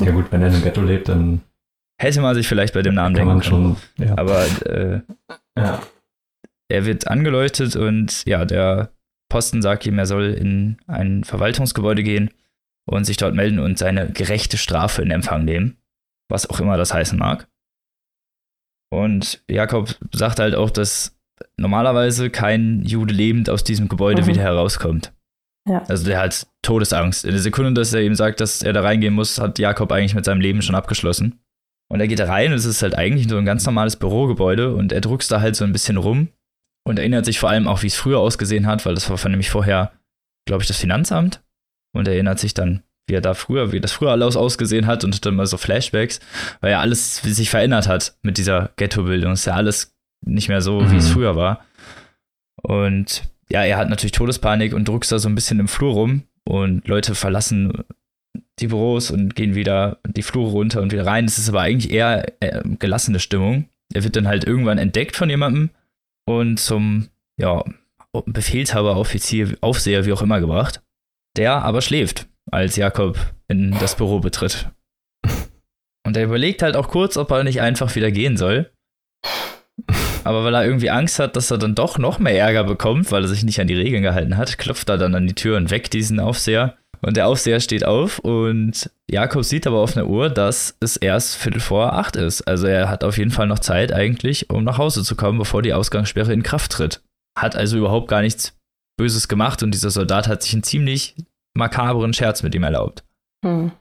Ja 0.01 0.09
gut, 0.09 0.31
wenn 0.31 0.41
er 0.41 0.51
im 0.51 0.63
Ghetto 0.63 0.81
lebt, 0.81 1.09
dann 1.09 1.43
hätte 2.01 2.19
man 2.19 2.33
sich 2.33 2.47
vielleicht 2.47 2.73
bei 2.73 2.81
dem 2.81 2.95
Namen 2.95 3.13
denken 3.13 3.39
können. 3.41 3.43
Schon, 3.43 3.77
ja. 3.99 4.17
Aber 4.17 4.43
äh, 4.65 5.01
ja. 5.55 5.79
er 6.69 6.85
wird 6.87 7.07
angeleuchtet 7.07 7.75
und 7.75 8.25
ja, 8.25 8.45
der 8.45 8.89
Posten 9.29 9.61
sagt 9.61 9.85
ihm, 9.85 9.99
er 9.99 10.07
soll 10.07 10.33
in 10.33 10.77
ein 10.87 11.23
Verwaltungsgebäude 11.23 12.01
gehen 12.01 12.31
und 12.87 13.03
sich 13.03 13.17
dort 13.17 13.35
melden 13.35 13.59
und 13.59 13.77
seine 13.77 14.09
gerechte 14.11 14.57
Strafe 14.57 15.03
in 15.03 15.11
Empfang 15.11 15.45
nehmen, 15.45 15.77
was 16.29 16.49
auch 16.49 16.59
immer 16.59 16.77
das 16.77 16.91
heißen 16.91 17.19
mag. 17.19 17.47
Und 18.95 19.43
Jakob 19.49 19.93
sagt 20.13 20.39
halt 20.39 20.55
auch, 20.55 20.69
dass 20.69 21.17
normalerweise 21.57 22.29
kein 22.29 22.81
Jude 22.85 23.13
lebend 23.13 23.49
aus 23.49 23.65
diesem 23.65 23.89
Gebäude 23.89 24.21
mhm. 24.21 24.27
wieder 24.27 24.41
herauskommt. 24.41 25.11
Ja. 25.67 25.83
Also 25.87 26.05
der 26.05 26.19
hat 26.19 26.47
Todesangst. 26.61 27.25
In 27.25 27.31
der 27.31 27.41
Sekunde, 27.41 27.73
dass 27.73 27.93
er 27.93 28.03
ihm 28.03 28.15
sagt, 28.15 28.39
dass 28.39 28.61
er 28.61 28.71
da 28.71 28.81
reingehen 28.81 29.13
muss, 29.13 29.39
hat 29.39 29.59
Jakob 29.59 29.91
eigentlich 29.91 30.15
mit 30.15 30.23
seinem 30.23 30.39
Leben 30.39 30.61
schon 30.61 30.75
abgeschlossen. 30.75 31.41
Und 31.91 31.99
er 31.99 32.07
geht 32.07 32.19
da 32.19 32.25
rein 32.25 32.51
und 32.51 32.57
es 32.57 32.65
ist 32.65 32.81
halt 32.81 32.97
eigentlich 32.97 33.27
so 33.27 33.37
ein 33.37 33.45
ganz 33.45 33.65
normales 33.65 33.97
Bürogebäude 33.97 34.73
und 34.73 34.91
er 34.91 35.01
druckst 35.01 35.31
da 35.31 35.41
halt 35.41 35.55
so 35.55 35.65
ein 35.65 35.73
bisschen 35.73 35.97
rum 35.97 36.29
und 36.87 36.97
erinnert 36.97 37.25
sich 37.25 37.39
vor 37.39 37.49
allem 37.49 37.67
auch, 37.67 37.83
wie 37.83 37.87
es 37.87 37.95
früher 37.95 38.19
ausgesehen 38.19 38.65
hat, 38.65 38.85
weil 38.85 38.95
das 38.95 39.09
war 39.09 39.29
nämlich 39.29 39.49
vorher, 39.49 39.91
glaube 40.47 40.63
ich, 40.63 40.67
das 40.67 40.79
Finanzamt. 40.79 41.41
Und 41.93 42.07
erinnert 42.07 42.39
sich 42.39 42.53
dann 42.53 42.83
wie 43.07 43.15
er 43.15 43.21
da 43.21 43.33
früher, 43.33 43.71
wie 43.71 43.79
das 43.79 43.91
früher 43.91 44.11
alles 44.11 44.35
ausgesehen 44.35 44.87
hat 44.87 45.03
und 45.03 45.25
dann 45.25 45.35
mal 45.35 45.45
so 45.45 45.57
Flashbacks, 45.57 46.19
weil 46.61 46.71
ja 46.71 46.79
alles 46.79 47.17
sich 47.17 47.49
verändert 47.49 47.87
hat 47.87 48.17
mit 48.23 48.37
dieser 48.37 48.71
Ghetto-Bildung. 48.77 49.33
Ist 49.33 49.45
ja 49.45 49.53
alles 49.53 49.95
nicht 50.25 50.49
mehr 50.49 50.61
so, 50.61 50.81
mhm. 50.81 50.91
wie 50.91 50.97
es 50.97 51.09
mhm. 51.09 51.13
früher 51.13 51.35
war. 51.35 51.63
Und 52.61 53.23
ja, 53.49 53.63
er 53.63 53.77
hat 53.77 53.89
natürlich 53.89 54.13
Todespanik 54.13 54.73
und 54.73 54.87
druckst 54.87 55.11
da 55.11 55.19
so 55.19 55.29
ein 55.29 55.35
bisschen 55.35 55.59
im 55.59 55.67
Flur 55.67 55.93
rum 55.93 56.23
und 56.45 56.87
Leute 56.87 57.13
verlassen 57.13 57.83
die 58.59 58.67
Büros 58.67 59.11
und 59.11 59.35
gehen 59.35 59.53
wieder 59.53 59.99
die 60.07 60.23
Flure 60.23 60.51
runter 60.51 60.81
und 60.81 60.91
wieder 60.91 61.05
rein. 61.05 61.25
Es 61.25 61.37
ist 61.37 61.49
aber 61.49 61.61
eigentlich 61.61 61.91
eher 61.91 62.25
äh, 62.41 62.61
gelassene 62.79 63.19
Stimmung. 63.19 63.69
Er 63.93 64.03
wird 64.03 64.15
dann 64.15 64.27
halt 64.27 64.45
irgendwann 64.45 64.77
entdeckt 64.77 65.15
von 65.15 65.29
jemandem 65.29 65.69
und 66.25 66.59
zum, 66.59 67.09
ja, 67.37 67.63
Befehlshaber, 68.25 68.97
Offizier, 68.97 69.57
Aufseher, 69.61 70.05
wie 70.05 70.13
auch 70.13 70.21
immer 70.21 70.39
gebracht. 70.39 70.81
Der 71.35 71.63
aber 71.63 71.81
schläft 71.81 72.27
als 72.51 72.75
Jakob 72.75 73.17
in 73.47 73.71
das 73.79 73.95
Büro 73.95 74.19
betritt. 74.19 74.69
Und 76.05 76.15
er 76.15 76.23
überlegt 76.23 76.61
halt 76.61 76.75
auch 76.75 76.87
kurz, 76.87 77.17
ob 77.17 77.31
er 77.31 77.43
nicht 77.43 77.61
einfach 77.61 77.95
wieder 77.95 78.11
gehen 78.11 78.37
soll. 78.37 78.71
Aber 80.23 80.43
weil 80.43 80.55
er 80.55 80.65
irgendwie 80.65 80.89
Angst 80.89 81.19
hat, 81.19 81.35
dass 81.35 81.51
er 81.51 81.57
dann 81.57 81.75
doch 81.75 81.97
noch 81.97 82.19
mehr 82.19 82.37
Ärger 82.37 82.63
bekommt, 82.63 83.11
weil 83.11 83.23
er 83.23 83.27
sich 83.27 83.43
nicht 83.43 83.59
an 83.59 83.67
die 83.67 83.75
Regeln 83.75 84.03
gehalten 84.03 84.37
hat, 84.37 84.57
klopft 84.57 84.89
er 84.89 84.97
dann 84.97 85.15
an 85.15 85.27
die 85.27 85.35
Tür 85.35 85.57
und 85.57 85.69
weckt 85.69 85.93
diesen 85.93 86.19
Aufseher. 86.19 86.77
Und 87.01 87.17
der 87.17 87.27
Aufseher 87.27 87.59
steht 87.59 87.85
auf 87.85 88.19
und 88.19 88.89
Jakob 89.09 89.43
sieht 89.43 89.67
aber 89.67 89.77
auf 89.77 89.95
einer 89.95 90.07
Uhr, 90.07 90.29
dass 90.29 90.75
es 90.79 90.97
erst 90.97 91.35
Viertel 91.35 91.59
vor 91.59 91.93
acht 91.93 92.15
ist. 92.15 92.41
Also 92.43 92.65
er 92.65 92.89
hat 92.89 93.03
auf 93.03 93.17
jeden 93.17 93.29
Fall 93.29 93.45
noch 93.47 93.59
Zeit 93.59 93.93
eigentlich, 93.93 94.49
um 94.49 94.63
nach 94.63 94.79
Hause 94.79 95.03
zu 95.03 95.15
kommen, 95.15 95.37
bevor 95.37 95.61
die 95.61 95.73
Ausgangssperre 95.73 96.33
in 96.33 96.41
Kraft 96.41 96.71
tritt. 96.71 97.03
Hat 97.37 97.55
also 97.55 97.77
überhaupt 97.77 98.07
gar 98.07 98.21
nichts 98.21 98.57
Böses 98.97 99.27
gemacht 99.27 99.61
und 99.61 99.71
dieser 99.71 99.91
Soldat 99.91 100.27
hat 100.27 100.41
sich 100.41 100.53
einen 100.53 100.63
ziemlich 100.63 101.15
makabren 101.55 102.13
Scherz 102.13 102.43
mit 102.43 102.53
ihm 102.53 102.63
erlaubt. 102.63 103.03
Hm. 103.43 103.71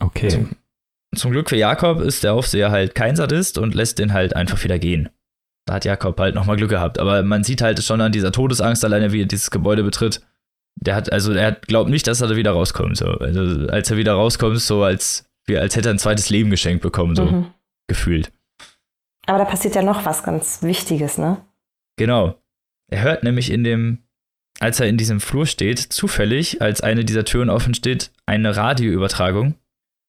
Okay. 0.00 0.28
Zum, 0.28 0.50
zum, 1.14 1.30
Glück 1.32 1.48
für 1.48 1.56
Jakob 1.56 2.00
ist 2.00 2.24
der 2.24 2.34
Aufseher 2.34 2.70
halt 2.70 2.94
kein 2.94 3.16
Sadist 3.16 3.58
und 3.58 3.74
lässt 3.74 3.98
den 3.98 4.12
halt 4.12 4.36
einfach 4.36 4.62
wieder 4.62 4.78
gehen. 4.78 5.08
Da 5.66 5.74
hat 5.74 5.84
Jakob 5.84 6.18
halt 6.18 6.34
nochmal 6.34 6.56
Glück 6.56 6.70
gehabt. 6.70 6.98
Aber 6.98 7.22
man 7.22 7.44
sieht 7.44 7.62
halt 7.62 7.82
schon 7.82 8.00
an 8.00 8.12
dieser 8.12 8.32
Todesangst 8.32 8.84
alleine, 8.84 9.12
wie 9.12 9.22
er 9.22 9.26
dieses 9.26 9.50
Gebäude 9.50 9.84
betritt. 9.84 10.20
Der 10.76 10.96
hat, 10.96 11.12
also 11.12 11.32
er 11.32 11.52
glaubt 11.52 11.90
nicht, 11.90 12.06
dass 12.06 12.20
er 12.20 12.28
da 12.28 12.36
wieder 12.36 12.52
rauskommt. 12.52 12.96
So. 12.96 13.06
Also 13.06 13.68
als 13.68 13.90
er 13.90 13.96
wieder 13.96 14.14
rauskommt, 14.14 14.60
so 14.60 14.82
als, 14.82 15.30
wie, 15.46 15.56
als 15.56 15.76
hätte 15.76 15.90
er 15.90 15.94
ein 15.94 15.98
zweites 15.98 16.30
Leben 16.30 16.50
geschenkt 16.50 16.82
bekommen, 16.82 17.14
so 17.14 17.26
mhm. 17.26 17.46
gefühlt. 17.86 18.32
Aber 19.26 19.38
da 19.38 19.44
passiert 19.44 19.76
ja 19.76 19.82
noch 19.82 20.04
was 20.04 20.24
ganz 20.24 20.62
Wichtiges, 20.62 21.18
ne? 21.18 21.44
Genau. 21.96 22.34
Er 22.90 23.02
hört 23.02 23.22
nämlich 23.22 23.50
in 23.50 23.62
dem, 23.62 23.98
als 24.62 24.78
er 24.78 24.86
in 24.86 24.96
diesem 24.96 25.20
Flur 25.20 25.46
steht, 25.46 25.80
zufällig, 25.80 26.62
als 26.62 26.82
eine 26.82 27.04
dieser 27.04 27.24
Türen 27.24 27.50
offen 27.50 27.74
steht, 27.74 28.12
eine 28.26 28.56
Radioübertragung, 28.56 29.56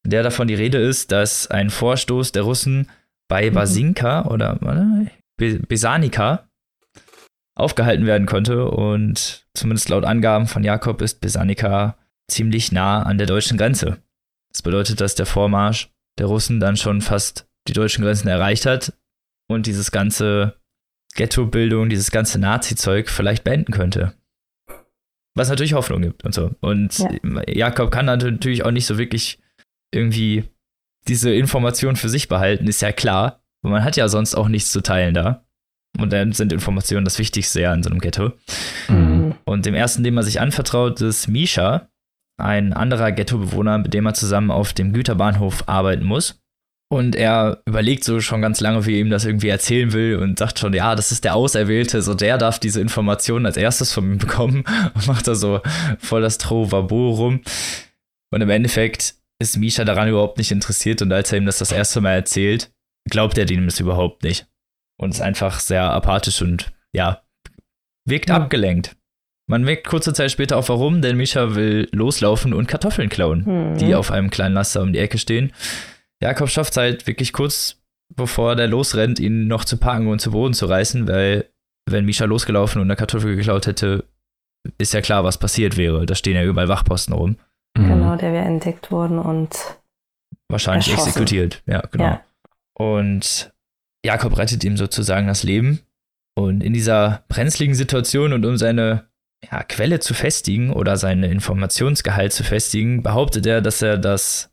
in 0.04 0.10
der 0.10 0.22
davon 0.22 0.46
die 0.46 0.54
Rede 0.54 0.78
ist, 0.78 1.10
dass 1.10 1.48
ein 1.48 1.70
Vorstoß 1.70 2.30
der 2.30 2.42
Russen 2.42 2.88
bei 3.28 3.50
mhm. 3.50 3.54
Basinka 3.54 4.26
oder 4.26 4.56
Besanika 5.36 6.48
aufgehalten 7.56 8.06
werden 8.06 8.26
konnte 8.28 8.70
und 8.70 9.44
zumindest 9.54 9.88
laut 9.88 10.04
Angaben 10.04 10.46
von 10.46 10.62
Jakob 10.62 11.02
ist 11.02 11.20
Besanika 11.20 11.98
ziemlich 12.30 12.70
nah 12.70 13.02
an 13.02 13.18
der 13.18 13.26
deutschen 13.26 13.58
Grenze. 13.58 14.02
Das 14.52 14.62
bedeutet, 14.62 15.00
dass 15.00 15.16
der 15.16 15.26
Vormarsch 15.26 15.90
der 16.16 16.26
Russen 16.26 16.60
dann 16.60 16.76
schon 16.76 17.00
fast 17.00 17.48
die 17.66 17.72
deutschen 17.72 18.04
Grenzen 18.04 18.28
erreicht 18.28 18.66
hat 18.66 18.92
und 19.48 19.66
dieses 19.66 19.90
ganze 19.90 20.60
Ghetto-Bildung, 21.16 21.88
dieses 21.88 22.12
ganze 22.12 22.38
Nazi-Zeug 22.38 23.08
vielleicht 23.08 23.42
beenden 23.42 23.72
könnte. 23.72 24.14
Was 25.36 25.48
natürlich 25.48 25.74
Hoffnung 25.74 26.02
gibt 26.02 26.24
und 26.24 26.32
so. 26.32 26.52
Und 26.60 26.98
ja. 26.98 27.42
Jakob 27.48 27.90
kann 27.90 28.06
natürlich 28.06 28.64
auch 28.64 28.70
nicht 28.70 28.86
so 28.86 28.98
wirklich 28.98 29.40
irgendwie 29.92 30.44
diese 31.08 31.34
Information 31.34 31.96
für 31.96 32.08
sich 32.08 32.28
behalten, 32.28 32.66
ist 32.66 32.82
ja 32.82 32.92
klar. 32.92 33.42
Und 33.62 33.72
man 33.72 33.84
hat 33.84 33.96
ja 33.96 34.08
sonst 34.08 34.34
auch 34.34 34.48
nichts 34.48 34.70
zu 34.70 34.82
teilen 34.82 35.14
da. 35.14 35.44
Und 35.98 36.12
dann 36.12 36.32
sind 36.32 36.52
Informationen 36.52 37.04
das 37.04 37.18
Wichtigste 37.18 37.60
ja 37.60 37.72
in 37.72 37.82
so 37.82 37.90
einem 37.90 38.00
Ghetto. 38.00 38.32
Mhm. 38.88 39.34
Und 39.44 39.66
dem 39.66 39.74
ersten, 39.74 40.02
dem 40.02 40.16
er 40.16 40.22
sich 40.22 40.40
anvertraut, 40.40 41.00
ist 41.00 41.28
Misha, 41.28 41.88
ein 42.36 42.72
anderer 42.72 43.12
Ghetto-Bewohner, 43.12 43.78
mit 43.78 43.94
dem 43.94 44.06
er 44.06 44.14
zusammen 44.14 44.50
auf 44.50 44.72
dem 44.72 44.92
Güterbahnhof 44.92 45.68
arbeiten 45.68 46.04
muss. 46.04 46.42
Und 46.94 47.16
er 47.16 47.60
überlegt 47.66 48.04
so 48.04 48.20
schon 48.20 48.40
ganz 48.40 48.60
lange, 48.60 48.86
wie 48.86 48.94
er 48.94 49.00
ihm 49.00 49.10
das 49.10 49.24
irgendwie 49.24 49.48
erzählen 49.48 49.92
will 49.92 50.16
und 50.18 50.38
sagt 50.38 50.60
schon, 50.60 50.72
ja, 50.72 50.94
das 50.94 51.10
ist 51.10 51.24
der 51.24 51.34
Auserwählte, 51.34 52.00
so 52.02 52.14
der 52.14 52.38
darf 52.38 52.60
diese 52.60 52.80
Informationen 52.80 53.46
als 53.46 53.56
erstes 53.56 53.92
von 53.92 54.12
ihm 54.12 54.18
bekommen 54.18 54.62
und 54.94 55.08
macht 55.08 55.26
da 55.26 55.34
so 55.34 55.60
voll 55.98 56.22
das 56.22 56.38
Trovabo 56.38 57.10
rum. 57.10 57.40
Und 58.30 58.42
im 58.42 58.48
Endeffekt 58.48 59.16
ist 59.40 59.56
Misha 59.56 59.84
daran 59.84 60.08
überhaupt 60.08 60.38
nicht 60.38 60.52
interessiert 60.52 61.02
und 61.02 61.12
als 61.12 61.32
er 61.32 61.38
ihm 61.38 61.46
das 61.46 61.58
das 61.58 61.72
erste 61.72 62.00
Mal 62.00 62.12
erzählt, 62.12 62.70
glaubt 63.10 63.36
er 63.38 63.44
dem 63.44 63.64
das 63.64 63.80
überhaupt 63.80 64.22
nicht. 64.22 64.46
Und 64.96 65.10
ist 65.10 65.20
einfach 65.20 65.58
sehr 65.58 65.82
apathisch 65.82 66.42
und 66.42 66.72
ja, 66.92 67.22
wirkt 68.04 68.28
ja. 68.28 68.36
abgelenkt. 68.36 68.94
Man 69.50 69.64
merkt 69.64 69.88
kurze 69.88 70.12
Zeit 70.12 70.30
später 70.30 70.56
auch 70.56 70.68
warum, 70.68 71.02
denn 71.02 71.16
Misha 71.16 71.56
will 71.56 71.88
loslaufen 71.90 72.54
und 72.54 72.68
Kartoffeln 72.68 73.08
klauen, 73.08 73.72
mhm. 73.72 73.78
die 73.78 73.96
auf 73.96 74.12
einem 74.12 74.30
kleinen 74.30 74.54
Laster 74.54 74.80
um 74.80 74.92
die 74.92 75.00
Ecke 75.00 75.18
stehen. 75.18 75.52
Jakob 76.22 76.48
schafft 76.48 76.72
es 76.72 76.76
halt 76.76 77.06
wirklich 77.06 77.32
kurz 77.32 77.82
bevor 78.14 78.56
der 78.56 78.68
losrennt, 78.68 79.18
ihn 79.18 79.46
noch 79.46 79.64
zu 79.64 79.76
packen 79.76 80.08
und 80.08 80.20
zu 80.20 80.30
Boden 80.30 80.54
zu 80.54 80.66
reißen, 80.66 81.08
weil 81.08 81.50
wenn 81.90 82.04
Misha 82.04 82.24
losgelaufen 82.24 82.80
und 82.80 82.86
eine 82.86 82.96
Kartoffel 82.96 83.36
geklaut 83.36 83.66
hätte, 83.66 84.04
ist 84.78 84.94
ja 84.94 85.00
klar, 85.00 85.24
was 85.24 85.38
passiert 85.38 85.76
wäre. 85.76 86.06
Da 86.06 86.14
stehen 86.14 86.36
ja 86.36 86.44
überall 86.44 86.68
Wachposten 86.68 87.14
rum. 87.14 87.36
Mhm. 87.76 87.88
Genau, 87.88 88.16
der 88.16 88.32
wäre 88.32 88.44
entdeckt 88.44 88.90
worden 88.90 89.18
und 89.18 89.50
wahrscheinlich 90.48 90.88
erschossen. 90.88 91.08
exekutiert. 91.08 91.62
Ja, 91.66 91.80
genau. 91.90 92.04
Ja. 92.04 92.24
Und 92.74 93.52
Jakob 94.04 94.36
rettet 94.38 94.64
ihm 94.64 94.76
sozusagen 94.76 95.26
das 95.26 95.42
Leben. 95.42 95.80
Und 96.36 96.62
in 96.62 96.72
dieser 96.72 97.24
brenzligen 97.28 97.74
Situation 97.74 98.32
und 98.32 98.44
um 98.44 98.56
seine 98.56 99.08
ja, 99.50 99.62
Quelle 99.62 100.00
zu 100.00 100.14
festigen 100.14 100.72
oder 100.72 100.96
seinen 100.96 101.24
Informationsgehalt 101.24 102.32
zu 102.32 102.44
festigen, 102.44 103.02
behauptet 103.02 103.46
er, 103.46 103.60
dass 103.60 103.82
er 103.82 103.98
das, 103.98 104.52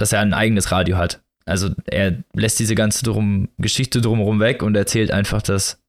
dass 0.00 0.12
er 0.12 0.20
ein 0.20 0.34
eigenes 0.34 0.72
Radio 0.72 0.96
hat. 0.96 1.22
Also 1.46 1.70
er 1.86 2.22
lässt 2.34 2.58
diese 2.58 2.74
ganze 2.74 3.04
drum, 3.04 3.48
Geschichte 3.58 4.00
drumherum 4.00 4.40
weg 4.40 4.62
und 4.62 4.76
erzählt 4.76 5.10
einfach, 5.10 5.42
dass 5.42 5.82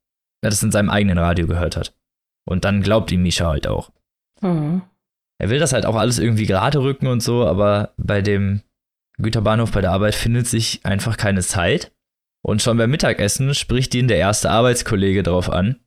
er 0.44 0.50
das 0.50 0.64
in 0.64 0.72
seinem 0.72 0.90
eigenen 0.90 1.18
Radio 1.18 1.48
gehört 1.48 1.78
hat. 1.78 1.94
Und 2.46 2.66
dann 2.66 2.82
glaubt 2.82 3.12
ihm 3.12 3.22
Misha 3.22 3.48
halt 3.48 3.68
auch. 3.68 3.92
Mhm. 4.42 4.82
Er 5.40 5.50
will 5.50 5.60
das 5.60 5.74
halt 5.74 5.86
auch 5.86 5.96
alles 5.96 6.20
irgendwie 6.20 6.46
gerade 6.46 6.80
rücken 6.82 7.08
und 7.08 7.22
so, 7.22 7.46
aber 7.46 7.94
bei 7.98 8.22
dem 8.22 8.62
Güterbahnhof 9.18 9.72
bei 9.72 9.82
der 9.82 9.92
Arbeit 9.92 10.16
findet 10.16 10.48
sich 10.48 10.82
einfach 10.84 11.18
keine 11.18 11.42
Zeit. 11.42 11.92
Und 12.44 12.62
schon 12.62 12.78
beim 12.78 12.90
Mittagessen 12.90 13.54
spricht 13.54 13.94
ihn 13.94 14.08
der 14.08 14.18
erste 14.18 14.50
Arbeitskollege 14.50 15.22
drauf 15.22 15.50
an, 15.50 15.78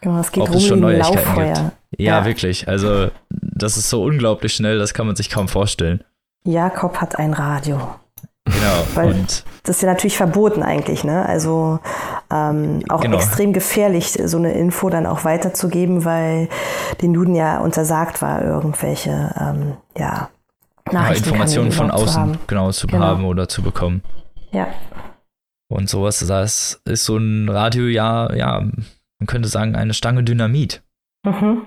Genau, 0.00 0.20
es 0.20 0.32
geht 0.32 0.42
ob 0.42 0.54
es 0.54 0.66
schon 0.66 0.80
Neuigkeiten 0.80 1.16
Lauffeuer. 1.16 1.72
gibt. 1.90 2.00
Ja, 2.00 2.18
ja, 2.18 2.24
wirklich. 2.26 2.68
Also, 2.68 3.10
das 3.30 3.76
ist 3.76 3.88
so 3.88 4.02
unglaublich 4.02 4.52
schnell, 4.52 4.78
das 4.78 4.92
kann 4.92 5.06
man 5.06 5.16
sich 5.16 5.30
kaum 5.30 5.48
vorstellen. 5.48 6.04
Jakob 6.46 7.00
hat 7.00 7.18
ein 7.18 7.32
Radio. 7.32 7.78
Genau. 8.44 8.84
Weil 8.94 9.14
und 9.14 9.44
das 9.62 9.76
ist 9.76 9.82
ja 9.82 9.88
natürlich 9.88 10.18
verboten 10.18 10.62
eigentlich, 10.62 11.02
ne? 11.02 11.24
Also 11.26 11.80
ähm, 12.30 12.82
auch 12.90 13.00
genau. 13.00 13.16
extrem 13.16 13.54
gefährlich, 13.54 14.18
so 14.24 14.36
eine 14.36 14.52
Info 14.52 14.90
dann 14.90 15.06
auch 15.06 15.24
weiterzugeben, 15.24 16.04
weil 16.04 16.48
den 17.00 17.14
Juden 17.14 17.34
ja 17.34 17.60
untersagt 17.60 18.20
war, 18.20 18.42
irgendwelche 18.42 19.34
ähm, 19.40 19.76
ja, 19.96 20.28
Nachrichten 20.92 21.24
ja, 21.24 21.30
Informationen 21.30 21.72
von 21.72 21.90
außen 21.90 22.34
zu 22.34 22.40
genau 22.46 22.70
zu 22.70 22.86
genau. 22.86 23.04
haben 23.04 23.24
oder 23.24 23.48
zu 23.48 23.62
bekommen. 23.62 24.02
Ja. 24.52 24.68
Und 25.68 25.88
sowas, 25.88 26.18
das 26.18 26.82
ist 26.84 27.06
so 27.06 27.16
ein 27.16 27.48
Radio 27.48 27.86
ja, 27.86 28.30
ja, 28.34 28.60
man 28.60 29.26
könnte 29.26 29.48
sagen, 29.48 29.74
eine 29.74 29.94
Stange 29.94 30.22
Dynamit. 30.22 30.82
Mhm. 31.24 31.66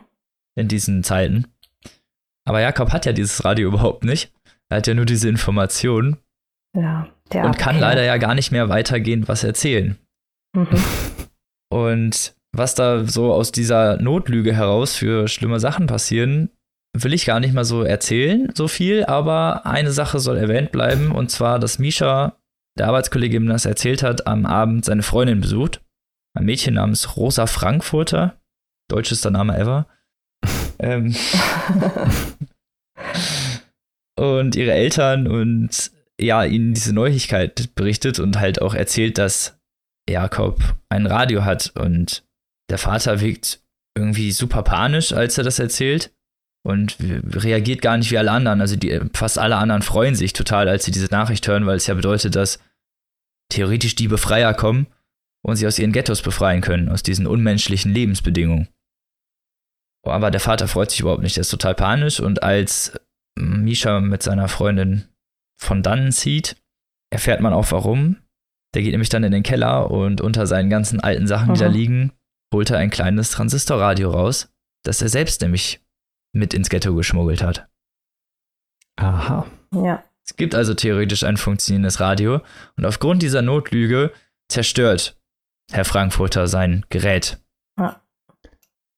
In 0.56 0.68
diesen 0.68 1.04
Zeiten. 1.04 1.48
Aber 2.46 2.62
Jakob 2.62 2.94
hat 2.94 3.06
ja 3.06 3.14
dieses 3.14 3.44
Radio 3.44 3.68
überhaupt 3.68 4.04
nicht. 4.04 4.32
Er 4.70 4.78
hat 4.78 4.88
ja 4.88 4.94
nur 4.94 5.06
diese 5.06 5.30
Informationen. 5.30 6.18
Ja, 6.76 7.08
der 7.32 7.46
und 7.46 7.58
kann 7.58 7.80
leider 7.80 8.04
ja 8.04 8.18
gar 8.18 8.36
nicht 8.36 8.52
mehr 8.52 8.70
weitergehen, 8.70 9.28
was 9.28 9.44
erzählen. 9.44 9.98
Mhm. 10.56 10.68
Und 11.70 12.34
was 12.56 12.76
da 12.76 13.04
so 13.04 13.34
aus 13.34 13.52
dieser 13.52 14.02
Notlüge 14.02 14.54
heraus 14.54 14.96
für 14.96 15.28
schlimme 15.28 15.60
Sachen 15.60 15.88
passieren, 15.88 16.50
will 16.96 17.14
ich 17.14 17.26
gar 17.26 17.42
nicht 17.42 17.54
mal 17.54 17.66
so 17.66 17.84
erzählen, 17.84 18.50
so 18.56 18.70
viel, 18.70 19.04
aber 19.04 19.66
eine 19.66 19.92
Sache 19.92 20.20
soll 20.20 20.38
erwähnt 20.38 20.72
bleiben, 20.72 21.12
und 21.12 21.30
zwar, 21.30 21.60
dass 21.60 21.78
Misha, 21.78 22.38
der 22.80 22.88
Arbeitskollegin, 22.88 23.48
das 23.48 23.66
erzählt 23.66 24.02
hat, 24.02 24.28
am 24.28 24.46
Abend 24.46 24.86
seine 24.86 25.04
Freundin 25.04 25.42
besucht 25.42 25.82
ein 26.38 26.46
Mädchen 26.46 26.76
namens 26.76 27.18
Rosa 27.18 27.48
Frankfurter, 27.48 28.40
deutschester 28.90 29.32
Name 29.32 29.58
ever. 29.58 29.88
ähm, 30.80 31.16
und 34.18 34.56
ihre 34.56 34.74
Eltern 34.74 35.28
und 35.28 35.92
ja, 36.20 36.44
ihnen 36.44 36.74
diese 36.74 36.94
Neuigkeit 36.94 37.76
berichtet 37.76 38.20
und 38.20 38.40
halt 38.40 38.62
auch 38.62 38.74
erzählt, 38.74 39.18
dass 39.18 39.60
Jakob 40.10 40.60
ein 40.90 41.06
Radio 41.06 41.46
hat 41.46 41.74
und 41.76 42.24
der 42.70 42.80
Vater 42.80 43.22
wirkt 43.22 43.62
irgendwie 43.96 44.32
super 44.32 44.64
panisch, 44.64 45.14
als 45.14 45.38
er 45.38 45.44
das 45.44 45.60
erzählt 45.60 46.12
und 46.66 46.98
reagiert 47.00 47.82
gar 47.82 47.98
nicht 47.98 48.12
wie 48.12 48.18
alle 48.18 48.32
anderen. 48.32 48.62
Also 48.62 48.76
die, 48.76 49.00
fast 49.14 49.38
alle 49.38 49.58
anderen 49.58 49.82
freuen 49.82 50.16
sich 50.16 50.34
total, 50.34 50.68
als 50.68 50.86
sie 50.86 50.92
diese 50.92 51.08
Nachricht 51.08 51.48
hören, 51.48 51.66
weil 51.66 51.78
es 51.78 51.88
ja 51.88 51.94
bedeutet, 51.94 52.36
dass 52.36 52.60
theoretisch 53.50 53.96
die 53.96 54.08
Befreier 54.08 54.54
kommen 54.54 54.88
und 55.46 55.56
sie 55.56 55.68
aus 55.68 55.80
ihren 55.80 55.94
Ghettos 55.94 56.22
befreien 56.22 56.62
können, 56.62 56.90
aus 56.90 57.04
diesen 57.04 57.28
unmenschlichen 57.28 57.94
Lebensbedingungen. 57.94 58.68
Aber 60.04 60.32
der 60.32 60.40
Vater 60.40 60.68
freut 60.68 60.92
sich 60.92 61.02
überhaupt 61.02 61.24
nicht, 61.24 61.38
er 61.38 61.42
ist 61.42 61.50
total 61.50 61.76
panisch 61.76 62.20
und 62.20 62.44
als 62.44 63.00
Misha 63.38 64.00
mit 64.00 64.24
seiner 64.24 64.48
Freundin 64.48 65.06
von 65.60 65.84
dannen 65.84 66.12
zieht, 66.12 66.58
erfährt 67.12 67.42
man 67.42 67.54
auch 67.54 67.72
warum. 67.72 68.18
Der 68.74 68.82
geht 68.82 68.92
nämlich 68.92 69.10
dann 69.10 69.24
in 69.24 69.32
den 69.32 69.44
Keller 69.44 69.90
und 69.90 70.22
unter 70.22 70.46
seinen 70.46 70.70
ganzen 70.70 71.00
alten 71.00 71.28
Sachen, 71.28 71.54
die 71.54 71.62
Aha. 71.62 71.70
da 71.70 71.74
liegen, 71.74 72.12
holt 72.54 72.70
er 72.70 72.78
ein 72.78 72.90
kleines 72.90 73.32
Transistorradio 73.32 74.12
raus, 74.12 74.54
das 74.84 75.02
er 75.02 75.10
selbst 75.10 75.42
nämlich 75.42 75.82
mit 76.34 76.54
ins 76.54 76.70
Ghetto 76.70 76.94
geschmuggelt 76.96 77.42
hat. 77.42 77.68
Aha. 78.98 79.46
Ja. 79.74 80.04
Es 80.26 80.36
gibt 80.36 80.56
also 80.56 80.74
theoretisch 80.74 81.24
ein 81.24 81.38
funktionierendes 81.38 82.00
Radio 82.00 82.42
und 82.76 82.86
aufgrund 82.86 83.22
dieser 83.22 83.42
Notlüge 83.42 84.12
zerstört 84.50 85.18
Herr 85.72 85.86
Frankfurter 85.86 86.48
sein 86.48 86.86
Gerät. 86.90 87.40
Ja. 87.80 88.02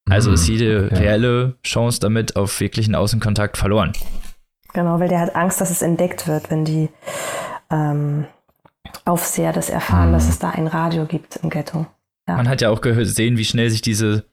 Also 0.10 0.32
ist 0.32 0.48
hm, 0.48 0.54
jede 0.54 0.92
reelle 0.92 1.58
Chance 1.64 2.00
damit 2.00 2.36
auf 2.36 2.60
wirklichen 2.60 2.96
Außenkontakt 2.96 3.58
verloren. 3.58 3.94
Genau, 4.74 5.00
weil 5.00 5.10
der 5.10 5.20
hat 5.20 5.36
Angst, 5.36 5.62
dass 5.62 5.72
es 5.72 5.82
entdeckt 5.82 6.28
wird, 6.28 6.52
wenn 6.52 6.66
die 6.66 6.90
ähm, 7.70 8.26
Aufseher 9.06 9.54
das 9.54 9.70
erfahren, 9.70 10.10
mhm. 10.10 10.14
dass 10.14 10.30
es 10.30 10.40
da 10.40 10.52
ein 10.52 10.68
Radio 10.68 11.06
gibt 11.06 11.38
im 11.38 11.50
Ghetto. 11.50 11.88
Ja. 12.28 12.36
Man 12.36 12.50
hat 12.50 12.62
ja 12.62 12.70
auch 12.70 12.82
gesehen, 12.82 13.38
wie 13.38 13.46
schnell 13.46 13.70
sich 13.70 13.82
diese 13.82 14.26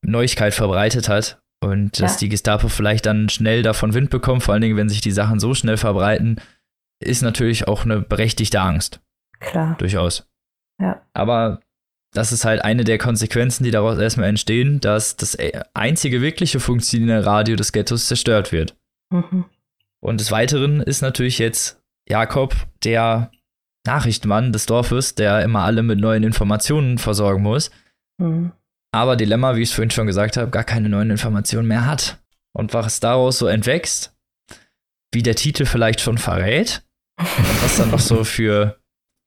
Neuigkeit 0.00 0.54
verbreitet 0.54 1.08
hat 1.08 1.42
und 1.62 2.00
dass 2.00 2.14
ja. 2.14 2.18
die 2.20 2.28
Gestapo 2.30 2.68
vielleicht 2.68 3.06
dann 3.06 3.28
schnell 3.28 3.62
davon 3.62 3.94
Wind 3.94 4.10
bekommt, 4.10 4.42
vor 4.42 4.54
allen 4.54 4.62
Dingen, 4.62 4.76
wenn 4.76 4.88
sich 4.88 5.00
die 5.00 5.12
Sachen 5.12 5.38
so 5.38 5.54
schnell 5.54 5.76
verbreiten, 5.76 6.40
ist 7.00 7.22
natürlich 7.22 7.68
auch 7.68 7.84
eine 7.84 8.00
berechtigte 8.00 8.60
Angst. 8.60 9.00
Klar. 9.40 9.76
Durchaus. 9.78 10.26
Ja. 10.80 11.02
Aber 11.12 11.60
das 12.12 12.32
ist 12.32 12.44
halt 12.44 12.64
eine 12.64 12.84
der 12.84 12.98
Konsequenzen, 12.98 13.64
die 13.64 13.70
daraus 13.70 13.98
erstmal 13.98 14.28
entstehen, 14.28 14.80
dass 14.80 15.16
das 15.16 15.36
einzige 15.74 16.20
wirkliche 16.20 16.60
funktionierende 16.60 17.24
Radio 17.24 17.56
des 17.56 17.72
Ghettos 17.72 18.06
zerstört 18.06 18.52
wird. 18.52 18.76
Mhm. 19.10 19.44
Und 20.04 20.20
des 20.20 20.32
Weiteren 20.32 20.80
ist 20.80 21.00
natürlich 21.00 21.38
jetzt 21.38 21.80
Jakob, 22.08 22.54
der 22.84 23.30
Nachrichtenmann 23.86 24.52
des 24.52 24.66
Dorfes, 24.66 25.14
der 25.14 25.42
immer 25.42 25.62
alle 25.62 25.82
mit 25.82 25.98
neuen 25.98 26.24
Informationen 26.24 26.98
versorgen 26.98 27.42
muss. 27.42 27.70
Mhm. 28.18 28.52
Aber 28.94 29.16
Dilemma, 29.16 29.56
wie 29.56 29.62
ich 29.62 29.70
es 29.70 29.74
vorhin 29.74 29.90
schon 29.90 30.06
gesagt 30.06 30.36
habe, 30.36 30.50
gar 30.50 30.64
keine 30.64 30.88
neuen 30.88 31.10
Informationen 31.10 31.68
mehr 31.68 31.86
hat. 31.86 32.18
Und 32.54 32.74
was 32.74 33.00
daraus 33.00 33.38
so 33.38 33.46
entwächst, 33.46 34.14
wie 35.12 35.22
der 35.22 35.36
Titel 35.36 35.64
vielleicht 35.64 36.00
schon 36.00 36.18
verrät, 36.18 36.84
und 37.18 37.62
was 37.62 37.76
dann 37.76 37.90
noch 37.90 38.00
so 38.00 38.24
für 38.24 38.78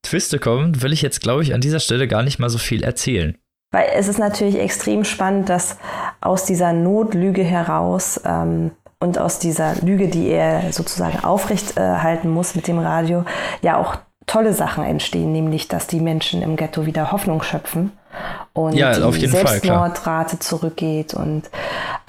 Twiste 0.06 0.40
kommen, 0.40 0.82
will 0.82 0.94
ich 0.94 1.02
jetzt, 1.02 1.22
glaube 1.22 1.44
ich, 1.44 1.54
an 1.54 1.62
dieser 1.62 1.80
Stelle 1.80 2.08
gar 2.08 2.22
nicht 2.22 2.38
mal 2.38 2.50
so 2.50 2.58
viel 2.58 2.84
erzählen. 2.84 3.38
Weil 3.72 3.90
es 3.96 4.08
ist 4.08 4.20
natürlich 4.20 4.60
extrem 4.60 5.04
spannend, 5.04 5.50
dass 5.50 5.78
aus 6.22 6.46
dieser 6.46 6.72
Notlüge 6.72 7.44
heraus 7.44 8.22
ähm, 8.24 8.72
und 9.06 9.20
aus 9.20 9.40
dieser 9.40 9.76
Lüge, 9.82 10.08
die 10.08 10.30
er 10.30 10.74
sozusagen 10.74 11.24
aufrechthalten 11.24 12.30
äh, 12.30 12.34
muss 12.34 12.56
mit 12.56 12.68
dem 12.68 12.80
Radio, 12.80 13.24
ja 13.62 13.78
auch 13.78 13.98
tolle 14.26 14.54
Sachen 14.54 14.84
entstehen, 14.84 15.32
nämlich 15.32 15.68
dass 15.68 15.86
die 15.86 16.00
Menschen 16.00 16.42
im 16.42 16.56
Ghetto 16.56 16.88
wieder 16.88 17.12
Hoffnung 17.12 17.44
schöpfen 17.44 17.92
und 18.54 18.74
ja, 18.74 18.94
die 19.12 19.28
Selbstmordrate 19.28 20.40
zurückgeht 20.40 21.14
und 21.14 21.44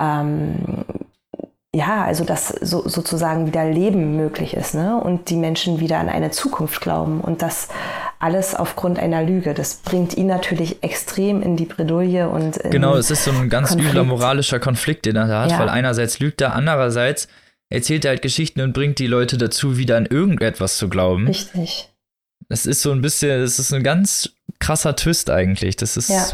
ähm, 0.01 0.85
ja, 1.77 2.05
also 2.05 2.25
dass 2.25 2.49
so, 2.49 2.89
sozusagen 2.89 3.47
wieder 3.47 3.69
Leben 3.69 4.17
möglich 4.17 4.55
ist 4.55 4.75
ne? 4.75 4.99
und 4.99 5.29
die 5.29 5.37
Menschen 5.37 5.79
wieder 5.79 5.99
an 5.99 6.09
eine 6.09 6.31
Zukunft 6.31 6.81
glauben 6.81 7.21
und 7.21 7.43
das 7.43 7.69
alles 8.19 8.55
aufgrund 8.55 8.99
einer 8.99 9.23
Lüge. 9.23 9.53
Das 9.53 9.75
bringt 9.75 10.17
ihn 10.17 10.27
natürlich 10.27 10.83
extrem 10.83 11.43
in 11.43 11.59
die 11.59 11.67
Bredouille 11.67 12.31
und 12.31 12.59
genau, 12.71 12.97
es 12.97 13.11
ist 13.11 13.25
so 13.25 13.31
ein 13.31 13.51
ganz 13.51 13.69
Konflikt. 13.69 13.91
übler 13.91 14.05
moralischer 14.05 14.59
Konflikt, 14.59 15.05
den 15.05 15.17
er 15.17 15.29
da 15.29 15.43
hat, 15.43 15.51
ja. 15.51 15.59
weil 15.59 15.69
einerseits 15.69 16.19
lügt 16.19 16.41
er, 16.41 16.55
andererseits 16.55 17.29
erzählt 17.69 18.07
er 18.07 18.13
halt 18.13 18.23
Geschichten 18.23 18.63
und 18.63 18.73
bringt 18.73 18.99
die 18.99 19.07
Leute 19.07 19.37
dazu, 19.37 19.77
wieder 19.77 19.99
an 19.99 20.07
irgendetwas 20.07 20.79
zu 20.79 20.89
glauben. 20.89 21.27
Richtig. 21.27 21.91
Das 22.49 22.65
ist 22.65 22.81
so 22.81 22.91
ein 22.91 23.03
bisschen, 23.03 23.43
das 23.43 23.59
ist 23.59 23.75
ein 23.75 23.83
ganz 23.83 24.31
krasser 24.61 24.97
Twist 24.97 25.29
eigentlich. 25.29 25.77
Das 25.77 25.99
ist 25.99 26.09
ja 26.09 26.25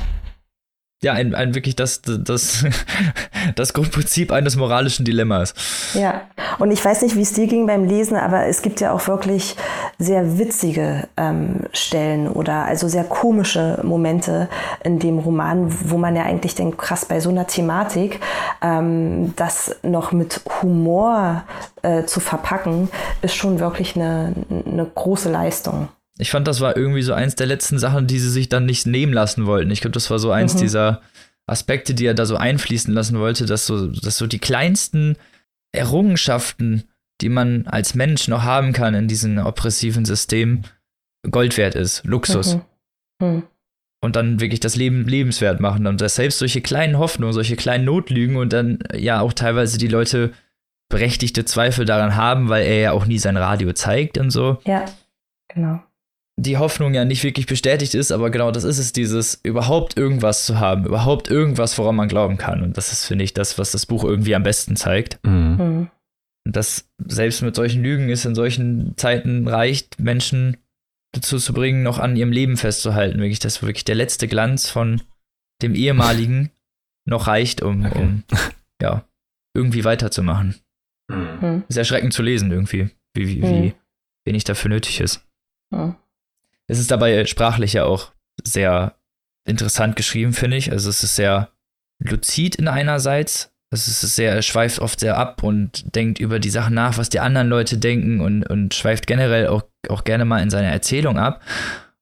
ja, 1.02 1.14
ein, 1.14 1.34
ein 1.34 1.54
wirklich 1.54 1.74
das, 1.74 2.00
das, 2.02 2.64
das 3.56 3.72
Grundprinzip 3.72 4.30
eines 4.30 4.56
moralischen 4.56 5.04
Dilemmas. 5.04 5.54
Ja, 5.94 6.22
und 6.58 6.70
ich 6.70 6.84
weiß 6.84 7.02
nicht, 7.02 7.16
wie 7.16 7.22
es 7.22 7.32
dir 7.32 7.48
ging 7.48 7.66
beim 7.66 7.84
Lesen, 7.84 8.16
aber 8.16 8.46
es 8.46 8.62
gibt 8.62 8.80
ja 8.80 8.92
auch 8.92 9.08
wirklich 9.08 9.56
sehr 9.98 10.38
witzige 10.38 11.08
ähm, 11.16 11.66
Stellen 11.72 12.28
oder 12.28 12.64
also 12.66 12.86
sehr 12.86 13.04
komische 13.04 13.80
Momente 13.82 14.48
in 14.84 15.00
dem 15.00 15.18
Roman, 15.18 15.74
wo 15.90 15.98
man 15.98 16.14
ja 16.14 16.22
eigentlich 16.22 16.54
denkt, 16.54 16.78
krass, 16.78 17.04
bei 17.04 17.18
so 17.18 17.30
einer 17.30 17.48
Thematik, 17.48 18.20
ähm, 18.62 19.34
das 19.36 19.76
noch 19.82 20.12
mit 20.12 20.40
Humor 20.62 21.44
äh, 21.82 22.04
zu 22.04 22.20
verpacken, 22.20 22.88
ist 23.22 23.34
schon 23.34 23.58
wirklich 23.58 23.96
eine, 23.96 24.34
eine 24.50 24.84
große 24.84 25.30
Leistung. 25.30 25.88
Ich 26.22 26.30
fand, 26.30 26.46
das 26.46 26.61
war 26.61 26.76
irgendwie 26.76 27.02
so 27.02 27.12
eins 27.12 27.35
der 27.35 27.48
letzten 27.48 27.80
Sachen, 27.80 28.06
die 28.06 28.20
sie 28.20 28.30
sich 28.30 28.48
dann 28.48 28.64
nicht 28.64 28.87
nehmen 28.87 29.12
lassen 29.12 29.44
wollten. 29.44 29.72
Ich 29.72 29.80
glaube, 29.80 29.92
das 29.92 30.08
war 30.08 30.20
so 30.20 30.30
eins 30.30 30.54
mhm. 30.54 30.61
dieser 30.61 31.02
Aspekte, 31.46 31.94
die 31.94 32.06
er 32.06 32.14
da 32.14 32.26
so 32.26 32.37
einfließen 32.37 32.94
lassen 32.94 33.18
wollte, 33.18 33.44
dass 33.44 33.66
so, 33.66 33.88
dass 33.88 34.18
so 34.18 34.28
die 34.28 34.38
kleinsten 34.38 35.16
Errungenschaften, 35.72 36.85
die 37.20 37.28
man 37.28 37.66
als 37.66 37.96
Mensch 37.96 38.28
noch 38.28 38.44
haben 38.44 38.72
kann 38.72 38.94
in 38.94 39.08
diesem 39.08 39.38
oppressiven 39.38 40.04
System, 40.04 40.62
Gold 41.28 41.56
wert 41.56 41.74
ist, 41.74 42.04
Luxus. 42.04 42.58
Mhm. 43.20 43.26
Mhm. 43.26 43.42
Und 44.00 44.16
dann 44.16 44.40
wirklich 44.40 44.61
das 44.61 44.76
Leben 44.76 45.06
lebenswert 45.06 45.58
machen. 45.58 45.88
Und 45.88 46.00
dass 46.00 46.14
selbst 46.14 46.38
solche 46.38 46.61
kleinen 46.61 46.98
Hoffnungen, 46.98 47.32
solche 47.32 47.56
kleinen 47.56 47.85
Notlügen 47.85 48.37
und 48.37 48.52
dann 48.52 48.78
ja 48.94 49.20
auch 49.20 49.32
teilweise 49.32 49.76
die 49.78 49.88
Leute 49.88 50.32
berechtigte 50.88 51.44
Zweifel 51.44 51.85
daran 51.85 52.14
haben, 52.14 52.48
weil 52.48 52.64
er 52.64 52.78
ja 52.78 52.92
auch 52.92 53.06
nie 53.06 53.18
sein 53.18 53.37
Radio 53.37 53.72
zeigt 53.72 54.18
und 54.18 54.30
so. 54.30 54.58
Ja, 54.66 54.85
genau 55.48 55.82
die 56.40 56.56
Hoffnung 56.56 56.94
ja 56.94 57.04
nicht 57.04 57.24
wirklich 57.24 57.46
bestätigt 57.46 57.94
ist, 57.94 58.10
aber 58.10 58.30
genau 58.30 58.50
das 58.50 58.64
ist 58.64 58.78
es, 58.78 58.92
dieses 58.92 59.40
überhaupt 59.42 59.96
irgendwas 59.96 60.46
zu 60.46 60.58
haben, 60.58 60.86
überhaupt 60.86 61.28
irgendwas, 61.28 61.76
woran 61.78 61.96
man 61.96 62.08
glauben 62.08 62.38
kann. 62.38 62.62
Und 62.62 62.76
das 62.76 62.92
ist, 62.92 63.04
finde 63.04 63.24
ich, 63.24 63.34
das, 63.34 63.58
was 63.58 63.72
das 63.72 63.86
Buch 63.86 64.04
irgendwie 64.04 64.34
am 64.34 64.42
besten 64.42 64.76
zeigt. 64.76 65.18
Mhm. 65.24 65.56
mhm. 65.58 65.90
Und 66.44 66.56
das 66.56 66.90
selbst 67.06 67.40
mit 67.42 67.54
solchen 67.54 67.84
Lügen 67.84 68.08
ist 68.08 68.24
in 68.24 68.34
solchen 68.34 68.96
Zeiten 68.96 69.46
reicht, 69.46 70.00
Menschen 70.00 70.56
dazu 71.14 71.38
zu 71.38 71.52
bringen, 71.52 71.84
noch 71.84 72.00
an 72.00 72.16
ihrem 72.16 72.32
Leben 72.32 72.56
festzuhalten. 72.56 73.20
Wirklich, 73.20 73.38
dass 73.38 73.62
wirklich 73.62 73.84
der 73.84 73.94
letzte 73.94 74.26
Glanz 74.26 74.68
von 74.68 75.02
dem 75.62 75.76
ehemaligen 75.76 76.50
noch 77.08 77.28
reicht, 77.28 77.62
um, 77.62 77.84
okay. 77.84 77.98
um 78.00 78.24
ja, 78.82 79.04
irgendwie 79.56 79.84
weiterzumachen. 79.84 80.56
Mhm. 81.08 81.62
Ist 81.68 81.76
erschreckend 81.76 82.12
zu 82.12 82.22
lesen, 82.22 82.50
irgendwie, 82.50 82.90
wie, 83.14 83.28
wie, 83.28 83.40
mhm. 83.40 83.62
wie 83.62 83.74
wenig 84.26 84.42
dafür 84.42 84.70
nötig 84.70 85.00
ist. 85.00 85.24
Mhm. 85.70 85.94
Es 86.68 86.79
ist 86.79 86.90
dabei 86.90 87.25
sprachlich 87.27 87.75
ja 87.75 87.85
auch 87.85 88.12
sehr 88.42 88.94
interessant 89.44 89.96
geschrieben, 89.96 90.33
finde 90.33 90.57
ich. 90.57 90.70
Also 90.70 90.90
es 90.90 91.03
ist 91.03 91.16
sehr 91.16 91.51
luzid 91.98 92.57
in 92.57 92.68
einerseits. 92.68 93.53
Also 93.70 93.90
es 93.90 94.05
ist 94.05 94.16
sehr, 94.16 94.42
schweift 94.42 94.81
oft 94.81 95.01
sehr 95.01 95.16
ab 95.16 95.42
und 95.42 95.96
denkt 95.96 96.18
über 96.20 96.38
die 96.38 96.51
Sachen 96.51 96.75
nach, 96.75 96.98
was 96.98 97.09
die 97.09 97.20
anderen 97.20 97.48
Leute 97.48 97.79
denken 97.79 98.20
und, 98.20 98.44
und 98.44 98.75
schweift 98.75 99.07
generell 99.07 99.48
auch, 99.48 99.62
auch 99.88 100.05
gerne 100.05 100.25
mal 100.25 100.42
in 100.42 100.51
seiner 100.51 100.68
Erzählung 100.68 101.18
ab. 101.18 101.42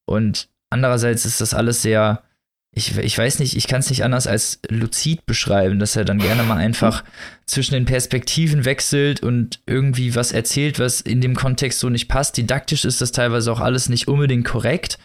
Und 0.05 0.49
andererseits 0.69 1.25
ist 1.25 1.41
das 1.41 1.55
alles 1.55 1.83
sehr 1.83 2.23
ich, 2.73 2.97
ich 2.97 3.19
weiß 3.19 3.41
nicht, 3.41 3.57
ich 3.57 3.67
kann 3.67 3.81
es 3.81 3.91
nicht 3.91 4.05
anders 4.05 4.27
als 4.29 4.61
luzid 4.69 5.27
beschreiben, 5.27 5.81
dass 5.81 5.97
er 5.97 6.05
dann 6.05 6.19
gerne 6.19 6.45
mal 6.45 6.57
einfach 6.57 7.03
zwischen 7.45 7.75
den 7.75 7.85
Perspektiven 7.85 8.65
wechselt 8.65 9.23
und 9.23 9.61
irgendwie 9.67 10.15
was 10.15 10.31
erzählt, 10.31 10.79
was 10.79 11.01
in 11.01 11.21
dem 11.21 11.35
Kontext 11.35 11.81
so 11.81 11.89
nicht 11.89 12.09
passt. 12.09 12.37
Didaktisch 12.37 12.85
ist 12.85 13.01
das 13.01 13.11
teilweise 13.11 13.51
auch 13.51 13.61
alles 13.61 13.89
nicht 13.89 14.07
unbedingt 14.07 14.47
korrekt, 14.47 14.99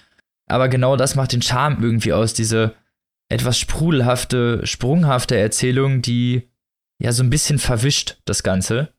aber 0.48 0.70
genau 0.70 0.96
das 0.96 1.16
macht 1.16 1.34
den 1.34 1.42
Charme 1.42 1.82
irgendwie 1.82 2.14
aus, 2.14 2.34
diese 2.34 2.76
etwas 3.30 3.58
sprudelhafte, 3.58 4.66
sprunghafte 4.68 5.36
Erzählung, 5.36 6.04
die 6.04 6.48
ja 7.00 7.12
so 7.12 7.24
ein 7.24 7.32
bisschen 7.32 7.58
verwischt 7.58 8.18
das 8.26 8.44
Ganze, 8.44 8.94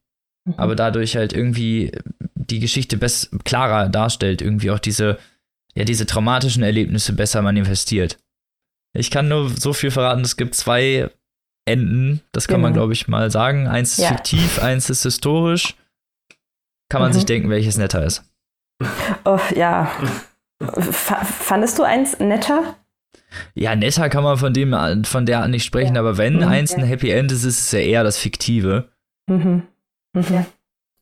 mhm. 0.45 0.55
aber 0.57 0.75
dadurch 0.75 1.17
halt 1.17 1.33
irgendwie 1.33 1.93
die 2.35 2.59
Geschichte 2.59 2.97
best 2.97 3.31
klarer 3.45 3.89
darstellt, 3.89 4.43
irgendwie 4.43 4.73
auch 4.73 4.81
diese, 4.81 5.19
ja, 5.77 5.85
diese 5.85 6.07
traumatischen 6.07 6.65
Erlebnisse 6.65 7.13
besser 7.13 7.43
manifestiert. 7.43 8.19
Ich 8.97 9.11
kann 9.11 9.29
nur 9.29 9.51
so 9.51 9.73
viel 9.73 9.91
verraten, 9.91 10.23
es 10.23 10.37
gibt 10.37 10.55
zwei 10.55 11.11
Enden, 11.65 12.21
das 12.33 12.47
kann 12.47 12.57
genau. 12.57 12.69
man, 12.69 12.73
glaube 12.75 12.93
ich, 12.93 13.09
mal 13.09 13.31
sagen. 13.31 13.67
Eins 13.67 13.93
ist 13.93 14.05
ja. 14.05 14.09
fiktiv, 14.09 14.63
eins 14.63 14.89
ist 14.89 15.03
historisch. 15.03 15.75
Kann 16.89 17.01
man 17.01 17.11
mhm. 17.11 17.15
sich 17.15 17.27
denken, 17.27 17.51
welches 17.51 17.77
netter 17.77 18.05
ist. 18.05 18.25
Oh, 19.25 19.41
ja. 19.55 19.91
F 20.61 21.13
fandest 21.41 21.79
du 21.79 21.83
eins 21.83 22.19
netter? 22.21 22.77
Ja, 23.55 23.75
netter 23.75 24.09
kann 24.09 24.23
man 24.23 24.37
von 24.37 24.55
dem 24.55 25.05
von 25.05 25.27
der 25.27 25.49
nicht 25.49 25.65
sprechen, 25.65 25.97
ja. 25.97 26.01
aber 26.01 26.17
wenn 26.17 26.37
mhm, 26.37 26.45
eins 26.45 26.73
ja. 26.73 26.79
ein 26.79 26.85
Happy 26.85 27.11
End 27.11 27.33
ist, 27.33 27.45
ist 27.45 27.61
es 27.61 27.73
ja 27.73 27.81
eher 27.81 28.05
das 28.05 28.17
Fiktive. 28.19 28.89
Mhm. 29.27 29.63
Mhm. 30.15 30.47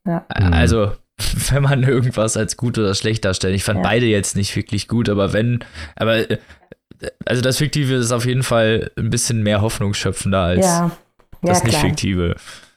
Ja. 0.07 0.26
Also, 0.28 0.92
wenn 1.50 1.62
man 1.62 1.83
irgendwas 1.83 2.37
als 2.37 2.57
gut 2.57 2.78
oder 2.78 2.94
schlecht 2.94 3.24
darstellt. 3.24 3.54
Ich 3.54 3.64
fand 3.64 3.83
beide 3.83 4.07
jetzt 4.07 4.37
nicht 4.37 4.54
wirklich 4.57 4.88
gut, 4.88 5.09
aber 5.09 5.33
wenn, 5.33 5.64
aber 5.96 6.30
äh, 6.30 6.38
also 7.26 7.42
das 7.42 7.59
Fiktive 7.59 7.94
ist 7.94 8.12
auf 8.12 8.26
jeden 8.26 8.42
Fall 8.42 8.90
ein 8.96 9.11
bisschen 9.11 9.42
mehr 9.42 9.61
hoffnungsschöpfender 9.61 10.40
als 10.40 10.66
ja. 10.66 10.90
Ja, 11.42 11.52
das 11.52 11.64
nicht 11.64 11.78
Fiktive. 11.78 12.37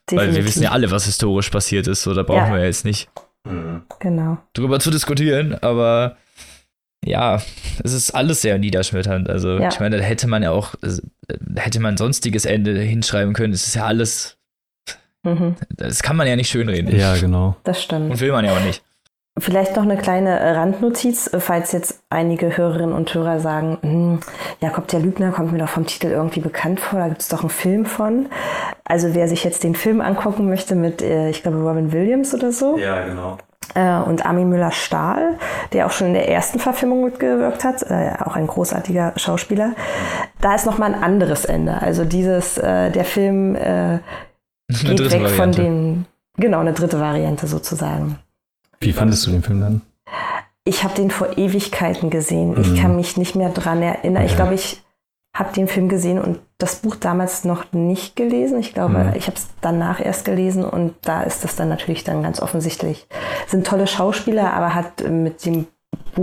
Definitiv. 0.09 0.11
Weil 0.11 0.35
wir 0.35 0.45
wissen 0.45 0.63
ja 0.63 0.71
alle, 0.71 0.91
was 0.91 1.05
historisch 1.05 1.49
passiert 1.49 1.87
ist, 1.87 2.03
so 2.03 2.13
da 2.13 2.23
brauchen 2.23 2.51
ja. 2.51 2.55
wir 2.55 2.65
jetzt 2.65 2.85
nicht 2.85 3.09
genau. 3.99 4.37
drüber 4.53 4.79
zu 4.79 4.91
diskutieren, 4.91 5.55
aber 5.55 6.17
ja, 7.05 7.41
es 7.83 7.93
ist 7.93 8.11
alles 8.11 8.41
sehr 8.41 8.57
niederschmetternd. 8.57 9.29
Also 9.29 9.59
ich 9.59 9.79
meine, 9.79 9.97
da 9.97 10.03
hätte 10.03 10.27
man 10.27 10.43
ja 10.43 10.51
auch, 10.51 10.75
da 10.81 11.61
hätte 11.61 11.79
man 11.79 11.97
sonstiges 11.97 12.45
Ende 12.45 12.77
hinschreiben 12.79 13.33
können. 13.33 13.53
Es 13.53 13.67
ist 13.67 13.75
ja 13.75 13.85
alles, 13.85 14.37
mhm. 15.23 15.55
das 15.69 16.01
kann 16.01 16.15
man 16.15 16.27
ja 16.27 16.35
nicht 16.35 16.49
schönreden. 16.49 16.93
Ja, 16.95 17.15
genau. 17.15 17.55
Das 17.63 17.83
stimmt. 17.83 18.11
Und 18.11 18.19
will 18.19 18.31
man 18.31 18.45
ja 18.45 18.53
auch 18.53 18.63
nicht. 18.63 18.83
Vielleicht 19.39 19.75
noch 19.75 19.83
eine 19.83 19.97
kleine 19.97 20.39
äh, 20.39 20.51
Randnotiz, 20.51 21.31
äh, 21.31 21.39
falls 21.39 21.71
jetzt 21.71 22.01
einige 22.09 22.57
Hörerinnen 22.57 22.93
und 22.93 23.13
Hörer 23.13 23.39
sagen, 23.39 23.77
hm, 23.81 24.19
Jakob 24.61 24.87
der 24.87 24.99
Lügner 24.99 25.31
kommt 25.31 25.51
mir 25.51 25.59
doch 25.59 25.69
vom 25.69 25.85
Titel 25.85 26.07
irgendwie 26.07 26.39
bekannt 26.39 26.79
vor, 26.79 26.99
da 26.99 27.07
gibt 27.07 27.21
es 27.21 27.27
doch 27.27 27.41
einen 27.41 27.49
Film 27.49 27.85
von. 27.85 28.27
Also 28.83 29.13
wer 29.13 29.27
sich 29.27 29.43
jetzt 29.43 29.63
den 29.63 29.75
Film 29.75 30.01
angucken 30.01 30.49
möchte 30.49 30.75
mit, 30.75 31.01
äh, 31.01 31.29
ich 31.29 31.43
glaube, 31.43 31.57
Robin 31.57 31.91
Williams 31.91 32.33
oder 32.33 32.51
so. 32.51 32.77
Ja, 32.77 33.05
genau. 33.05 33.37
Und 33.75 34.25
Armin 34.25 34.49
Müller-Stahl, 34.49 35.37
der 35.73 35.85
auch 35.85 35.91
schon 35.91 36.07
in 36.07 36.13
der 36.13 36.29
ersten 36.29 36.57
Verfilmung 36.57 37.03
mitgewirkt 37.03 37.63
hat, 37.63 37.83
auch 38.21 38.35
ein 38.35 38.47
großartiger 38.47 39.13
Schauspieler. 39.17 39.73
Da 40.41 40.55
ist 40.55 40.65
nochmal 40.65 40.95
ein 40.95 41.03
anderes 41.03 41.45
Ende. 41.45 41.79
Also 41.79 42.05
dieses, 42.05 42.55
der 42.55 43.03
Film 43.03 43.55
geht 43.55 45.11
weg 45.11 45.21
Variante. 45.21 45.29
von 45.29 45.51
dem, 45.51 46.05
genau, 46.37 46.59
eine 46.59 46.73
dritte 46.73 46.99
Variante 46.99 47.45
sozusagen. 47.45 48.17
Wie 48.79 48.93
fandest 48.93 49.25
du 49.25 49.31
den 49.31 49.43
Film 49.43 49.61
dann? 49.61 49.81
Ich 50.63 50.83
habe 50.83 50.93
den 50.95 51.11
vor 51.11 51.37
Ewigkeiten 51.37 52.09
gesehen. 52.09 52.51
Mhm. 52.51 52.61
Ich 52.61 52.81
kann 52.81 52.95
mich 52.95 53.17
nicht 53.17 53.35
mehr 53.35 53.49
dran 53.49 53.81
erinnern. 53.81 54.23
Okay. 54.23 54.31
Ich 54.31 54.35
glaube, 54.35 54.53
ich 54.53 54.81
habe 55.33 55.53
den 55.53 55.67
Film 55.67 55.87
gesehen 55.87 56.19
und 56.19 56.39
das 56.57 56.77
Buch 56.77 56.95
damals 56.95 57.43
noch 57.43 57.71
nicht 57.71 58.15
gelesen. 58.15 58.59
Ich 58.59 58.73
glaube, 58.73 58.97
mhm. 58.97 59.13
ich 59.15 59.27
habe 59.27 59.37
es 59.37 59.47
danach 59.61 60.03
erst 60.03 60.25
gelesen 60.25 60.65
und 60.65 60.95
da 61.03 61.21
ist 61.23 61.43
das 61.43 61.55
dann 61.55 61.69
natürlich 61.69 62.03
dann 62.03 62.23
ganz 62.23 62.41
offensichtlich. 62.41 63.07
Sind 63.45 63.67
tolle 63.67 63.87
Schauspieler, 63.87 64.53
aber 64.53 64.73
hat 64.73 65.07
mit 65.07 65.45
dem 65.45 65.67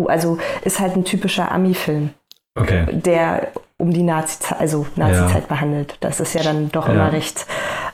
also 0.09 0.39
ist 0.63 0.81
halt 0.81 0.97
ein 0.97 1.05
typischer 1.05 1.53
Ami-Film. 1.53 2.11
Okay. 2.57 2.87
Der 2.93 3.49
um 3.77 3.93
die 3.93 4.03
Nazi-Zeit, 4.03 4.61
also 4.61 4.87
Nazi-Zeit 4.97 5.43
ja. 5.43 5.49
behandelt. 5.49 5.97
Das 6.01 6.21
ist 6.21 6.35
ja 6.35 6.43
dann 6.43 6.71
doch 6.71 6.89
ja. 6.89 6.95
immer 6.95 7.13
recht 7.13 7.47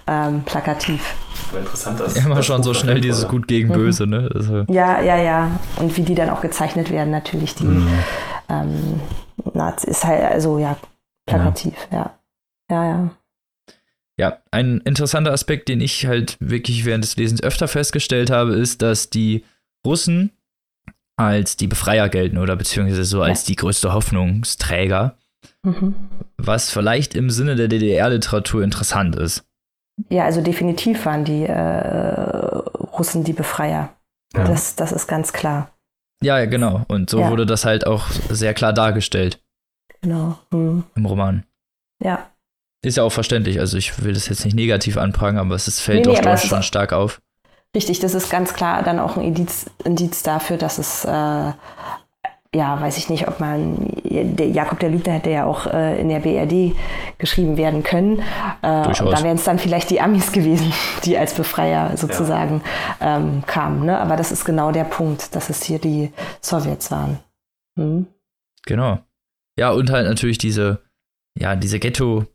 ähm, 0.06 0.42
plakativ. 0.44 1.14
Interessant, 1.58 2.00
dass 2.00 2.16
ja, 2.16 2.24
immer 2.24 2.42
schon 2.42 2.62
so 2.62 2.74
schnell 2.74 3.00
dieses 3.00 3.28
Gut 3.28 3.48
gegen 3.48 3.68
mhm. 3.68 3.72
Böse, 3.72 4.06
ne? 4.06 4.30
Also. 4.34 4.64
Ja, 4.68 5.00
ja, 5.00 5.16
ja. 5.16 5.58
Und 5.76 5.96
wie 5.96 6.02
die 6.02 6.14
dann 6.14 6.30
auch 6.30 6.40
gezeichnet 6.40 6.90
werden, 6.90 7.10
natürlich 7.10 7.54
die 7.54 7.64
mhm. 7.64 7.88
ähm, 8.48 9.00
Nazi 9.54 9.88
ist 9.88 10.04
halt, 10.04 10.22
also 10.22 10.58
ja, 10.58 10.76
plakativ, 11.26 11.74
ja. 11.90 12.14
Ja, 12.70 12.84
ja. 12.84 13.10
Ja, 14.18 14.38
ein 14.50 14.82
interessanter 14.84 15.32
Aspekt, 15.32 15.68
den 15.68 15.80
ich 15.80 16.06
halt 16.06 16.36
wirklich 16.40 16.84
während 16.84 17.04
des 17.04 17.16
Lesens 17.16 17.42
öfter 17.42 17.68
festgestellt 17.68 18.30
habe, 18.30 18.52
ist, 18.52 18.82
dass 18.82 19.08
die 19.08 19.44
Russen 19.86 20.32
als 21.16 21.56
die 21.56 21.66
Befreier 21.66 22.08
gelten 22.08 22.38
oder 22.38 22.56
beziehungsweise 22.56 23.04
so 23.04 23.22
als 23.22 23.44
die 23.44 23.56
größte 23.56 23.92
Hoffnungsträger. 23.92 25.16
Mhm. 25.62 25.94
Was 26.36 26.70
vielleicht 26.70 27.14
im 27.14 27.30
Sinne 27.30 27.56
der 27.56 27.68
DDR-Literatur 27.68 28.62
interessant 28.62 29.16
ist. 29.16 29.44
Ja, 30.08 30.24
also 30.24 30.40
definitiv 30.40 31.04
waren 31.06 31.24
die 31.24 31.44
äh, 31.44 32.56
Russen 32.96 33.24
die 33.24 33.32
Befreier. 33.32 33.94
Ja. 34.34 34.44
Das, 34.44 34.76
das 34.76 34.92
ist 34.92 35.06
ganz 35.06 35.32
klar. 35.32 35.70
Ja, 36.22 36.44
genau. 36.44 36.84
Und 36.88 37.10
so 37.10 37.20
ja. 37.20 37.30
wurde 37.30 37.46
das 37.46 37.64
halt 37.64 37.86
auch 37.86 38.08
sehr 38.28 38.54
klar 38.54 38.72
dargestellt. 38.72 39.40
Genau. 40.02 40.38
Mhm. 40.50 40.84
Im 40.94 41.06
Roman. 41.06 41.44
Ja. 42.02 42.30
Ist 42.82 42.96
ja 42.96 43.02
auch 43.02 43.12
verständlich. 43.12 43.60
Also 43.60 43.76
ich 43.76 44.02
will 44.02 44.14
das 44.14 44.28
jetzt 44.28 44.44
nicht 44.44 44.54
negativ 44.54 44.96
anprangern, 44.96 45.46
aber 45.46 45.54
es 45.54 45.68
ist, 45.68 45.80
fällt 45.80 46.06
nee, 46.06 46.12
nee, 46.12 46.20
doch 46.20 46.38
schon 46.38 46.62
stark 46.62 46.92
auf. 46.92 47.20
Richtig, 47.74 48.00
das 48.00 48.14
ist 48.14 48.30
ganz 48.30 48.54
klar 48.54 48.82
dann 48.82 48.98
auch 48.98 49.16
ein 49.16 49.22
Indiz, 49.22 49.66
Indiz 49.84 50.22
dafür, 50.22 50.56
dass 50.56 50.78
es, 50.78 51.04
äh, 51.04 51.52
ja, 52.54 52.80
weiß 52.80 52.98
ich 52.98 53.08
nicht, 53.08 53.28
ob 53.28 53.38
man, 53.38 53.76
der 54.02 54.48
Jakob 54.48 54.80
der 54.80 54.90
Lügner 54.90 55.12
hätte 55.12 55.30
ja 55.30 55.44
auch 55.44 55.66
äh, 55.66 56.00
in 56.00 56.08
der 56.08 56.18
BRD 56.18 56.76
geschrieben 57.18 57.56
werden 57.56 57.84
können. 57.84 58.18
Äh, 58.62 58.82
Durchaus. 58.82 59.14
da 59.14 59.22
wären 59.22 59.36
es 59.36 59.44
dann 59.44 59.60
vielleicht 59.60 59.90
die 59.90 60.00
Amis 60.00 60.32
gewesen, 60.32 60.72
die 61.04 61.16
als 61.16 61.34
Befreier 61.34 61.96
sozusagen 61.96 62.62
ja. 63.00 63.18
ähm, 63.18 63.44
kamen. 63.46 63.86
Ne? 63.86 63.98
Aber 63.98 64.16
das 64.16 64.32
ist 64.32 64.44
genau 64.44 64.72
der 64.72 64.84
Punkt, 64.84 65.34
dass 65.36 65.48
es 65.48 65.62
hier 65.62 65.78
die 65.78 66.12
Sowjets 66.40 66.90
waren. 66.90 67.20
Hm? 67.78 68.06
Genau. 68.66 68.98
Ja, 69.56 69.70
und 69.70 69.90
halt 69.90 70.08
natürlich 70.08 70.38
diese, 70.38 70.80
ja, 71.38 71.54
diese 71.54 71.78
Ghetto- 71.78 72.26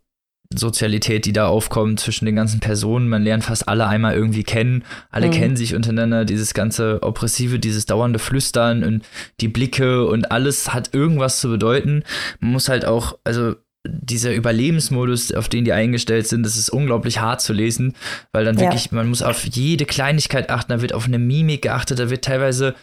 Sozialität, 0.54 1.26
die 1.26 1.32
da 1.32 1.48
aufkommt 1.48 2.00
zwischen 2.00 2.26
den 2.26 2.36
ganzen 2.36 2.60
Personen. 2.60 3.08
Man 3.08 3.22
lernt 3.22 3.44
fast 3.44 3.68
alle 3.68 3.86
einmal 3.86 4.14
irgendwie 4.14 4.44
kennen. 4.44 4.84
Alle 5.10 5.28
mhm. 5.28 5.32
kennen 5.32 5.56
sich 5.56 5.74
untereinander. 5.74 6.24
Dieses 6.24 6.54
ganze 6.54 7.02
Oppressive, 7.02 7.58
dieses 7.58 7.86
dauernde 7.86 8.18
Flüstern 8.18 8.84
und 8.84 9.04
die 9.40 9.48
Blicke 9.48 10.06
und 10.06 10.30
alles 10.30 10.72
hat 10.72 10.94
irgendwas 10.94 11.40
zu 11.40 11.48
bedeuten. 11.48 12.04
Man 12.40 12.52
muss 12.52 12.68
halt 12.68 12.84
auch, 12.84 13.18
also 13.24 13.54
dieser 13.88 14.34
Überlebensmodus, 14.34 15.32
auf 15.32 15.48
den 15.48 15.64
die 15.64 15.72
eingestellt 15.72 16.26
sind, 16.26 16.44
das 16.44 16.56
ist 16.56 16.70
unglaublich 16.70 17.20
hart 17.20 17.40
zu 17.40 17.52
lesen, 17.52 17.94
weil 18.32 18.44
dann 18.44 18.58
wirklich, 18.58 18.86
ja. 18.86 18.90
man 18.92 19.08
muss 19.08 19.22
auf 19.22 19.46
jede 19.46 19.84
Kleinigkeit 19.84 20.50
achten, 20.50 20.72
da 20.72 20.82
wird 20.82 20.92
auf 20.92 21.06
eine 21.06 21.18
Mimik 21.18 21.62
geachtet, 21.62 21.98
da 21.98 22.10
wird 22.10 22.24
teilweise 22.24 22.74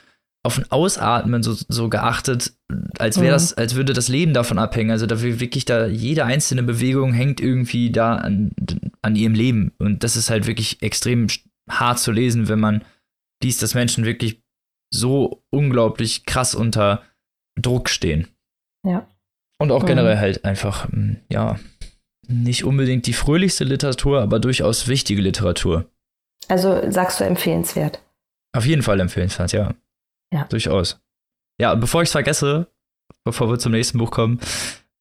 auf 0.45 0.57
ein 0.57 0.69
Ausatmen 0.71 1.41
so, 1.41 1.53
so 1.53 1.89
geachtet, 1.89 2.53
als 2.99 3.17
wäre 3.17 3.31
mhm. 3.31 3.35
das, 3.35 3.53
als 3.53 3.75
würde 3.75 3.93
das 3.93 4.09
Leben 4.09 4.33
davon 4.33 4.59
abhängen. 4.59 4.91
Also 4.91 5.05
da 5.05 5.21
wirklich 5.21 5.65
da 5.65 5.87
jede 5.87 6.25
einzelne 6.25 6.63
Bewegung 6.63 7.13
hängt 7.13 7.39
irgendwie 7.39 7.91
da 7.91 8.17
an, 8.17 8.51
an 9.01 9.15
ihrem 9.15 9.33
Leben. 9.33 9.71
Und 9.79 10.03
das 10.03 10.17
ist 10.17 10.29
halt 10.29 10.45
wirklich 10.45 10.81
extrem 10.81 11.27
hart 11.69 11.99
zu 11.99 12.11
lesen, 12.11 12.49
wenn 12.49 12.59
man 12.59 12.83
liest, 13.41 13.61
dass 13.61 13.73
Menschen 13.73 14.05
wirklich 14.05 14.41
so 14.93 15.43
unglaublich 15.49 16.25
krass 16.25 16.55
unter 16.55 17.03
Druck 17.59 17.89
stehen. 17.89 18.27
Ja. 18.85 19.07
Und 19.59 19.71
auch 19.71 19.83
mhm. 19.83 19.87
generell 19.87 20.17
halt 20.17 20.43
einfach, 20.43 20.89
hm, 20.89 21.21
ja, 21.29 21.57
nicht 22.27 22.63
unbedingt 22.63 23.07
die 23.07 23.13
fröhlichste 23.13 23.63
Literatur, 23.63 24.21
aber 24.21 24.39
durchaus 24.39 24.87
wichtige 24.87 25.21
Literatur. 25.21 25.89
Also 26.49 26.89
sagst 26.91 27.19
du 27.19 27.23
empfehlenswert? 27.23 28.01
Auf 28.55 28.65
jeden 28.65 28.81
Fall 28.81 28.99
empfehlenswert, 28.99 29.53
ja. 29.53 29.73
Ja. 30.33 30.45
Durchaus. 30.45 30.99
Ja, 31.61 31.75
bevor 31.75 32.01
ich 32.01 32.07
es 32.07 32.11
vergesse, 32.11 32.67
bevor 33.23 33.49
wir 33.49 33.59
zum 33.59 33.71
nächsten 33.71 33.99
Buch 33.99 34.11
kommen, 34.11 34.39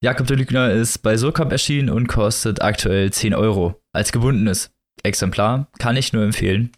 Jakob 0.02 0.26
de 0.26 0.36
Lügner 0.36 0.70
ist 0.70 0.98
bei 0.98 1.16
Surkamp 1.16 1.50
erschienen 1.52 1.88
und 1.88 2.08
kostet 2.08 2.60
aktuell 2.60 3.12
10 3.12 3.34
Euro. 3.34 3.80
Als 3.92 4.12
gebundenes 4.12 4.74
Exemplar 5.02 5.68
kann 5.78 5.96
ich 5.96 6.12
nur 6.12 6.22
empfehlen, 6.24 6.72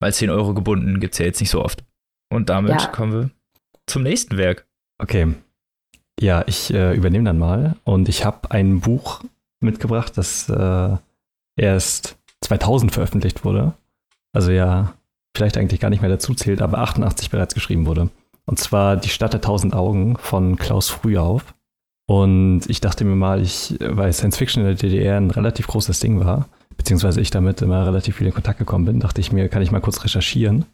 weil 0.00 0.12
10 0.12 0.30
Euro 0.30 0.54
gebunden 0.54 0.98
gibt 0.98 1.14
es 1.14 1.18
ja 1.18 1.26
jetzt 1.26 1.40
nicht 1.40 1.50
so 1.50 1.62
oft. 1.62 1.84
Und 2.32 2.48
damit 2.48 2.80
ja. 2.80 2.86
kommen 2.88 3.12
wir 3.12 3.30
zum 3.86 4.02
nächsten 4.02 4.36
Werk. 4.36 4.66
Okay. 4.98 5.34
Ja, 6.20 6.42
ich 6.46 6.72
äh, 6.74 6.94
übernehme 6.94 7.24
dann 7.24 7.38
mal 7.38 7.76
und 7.84 8.08
ich 8.08 8.24
habe 8.24 8.50
ein 8.50 8.80
Buch 8.80 9.22
mitgebracht, 9.60 10.16
das 10.16 10.48
äh, 10.48 10.96
erst 11.56 12.18
2000 12.42 12.92
veröffentlicht 12.92 13.44
wurde. 13.44 13.74
Also 14.32 14.50
ja, 14.50 14.94
vielleicht 15.36 15.56
eigentlich 15.56 15.80
gar 15.80 15.90
nicht 15.90 16.00
mehr 16.00 16.10
dazu 16.10 16.34
zählt, 16.34 16.62
aber 16.62 16.78
88 16.78 17.30
bereits 17.30 17.54
geschrieben 17.54 17.86
wurde. 17.86 18.10
Und 18.46 18.58
zwar 18.58 18.96
Die 18.96 19.08
Stadt 19.08 19.32
der 19.32 19.40
tausend 19.40 19.74
Augen 19.74 20.16
von 20.16 20.56
Klaus 20.56 20.88
Frühauf. 20.88 21.54
Und 22.06 22.62
ich 22.68 22.80
dachte 22.80 23.04
mir 23.04 23.14
mal, 23.14 23.40
ich, 23.40 23.76
weil 23.78 24.12
Science 24.12 24.36
Fiction 24.36 24.62
in 24.62 24.68
der 24.68 24.76
DDR 24.76 25.16
ein 25.16 25.30
relativ 25.30 25.68
großes 25.68 26.00
Ding 26.00 26.18
war, 26.18 26.48
beziehungsweise 26.76 27.20
ich 27.20 27.30
damit 27.30 27.62
immer 27.62 27.86
relativ 27.86 28.16
viel 28.16 28.26
in 28.26 28.34
Kontakt 28.34 28.58
gekommen 28.58 28.86
bin, 28.86 28.98
dachte 28.98 29.20
ich 29.20 29.30
mir, 29.30 29.48
kann 29.48 29.62
ich 29.62 29.70
mal 29.70 29.80
kurz 29.80 30.02
recherchieren 30.02 30.64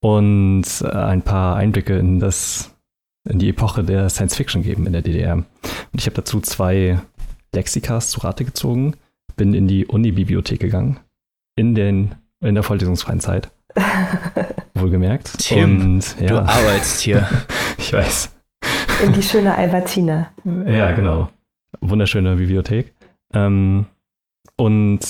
und 0.00 0.64
ein 0.84 1.22
paar 1.22 1.56
Einblicke 1.56 1.96
in 1.96 2.20
das, 2.20 2.74
in 3.26 3.38
die 3.38 3.48
Epoche 3.48 3.82
der 3.82 4.10
Science 4.10 4.36
Fiction 4.36 4.62
geben 4.62 4.86
in 4.86 4.92
der 4.92 5.02
DDR. 5.02 5.34
Und 5.36 5.46
ich 5.94 6.04
habe 6.04 6.16
dazu 6.16 6.40
zwei 6.40 7.00
Lexikas 7.54 8.10
zu 8.10 8.20
Rate 8.20 8.44
gezogen, 8.44 8.94
bin 9.36 9.54
in 9.54 9.68
die 9.68 9.86
Uni-Bibliothek 9.86 10.60
gegangen, 10.60 10.98
in, 11.56 11.74
den, 11.74 12.14
in 12.40 12.54
der 12.54 12.62
vorlesungsfreien 12.62 13.20
Zeit 13.20 13.50
Wohlgemerkt. 14.74 15.38
Tim, 15.38 15.94
Und, 15.94 16.20
ja. 16.20 16.26
du 16.26 16.38
arbeitest 16.38 17.00
hier. 17.00 17.28
ich 17.78 17.92
weiß. 17.92 18.32
In 19.04 19.12
die 19.12 19.22
schöne 19.22 19.54
Albertine. 19.54 20.28
Ja, 20.44 20.92
genau. 20.92 21.28
Wunderschöne 21.80 22.36
Bibliothek. 22.36 22.94
Ähm, 23.32 23.86
und 24.56 25.00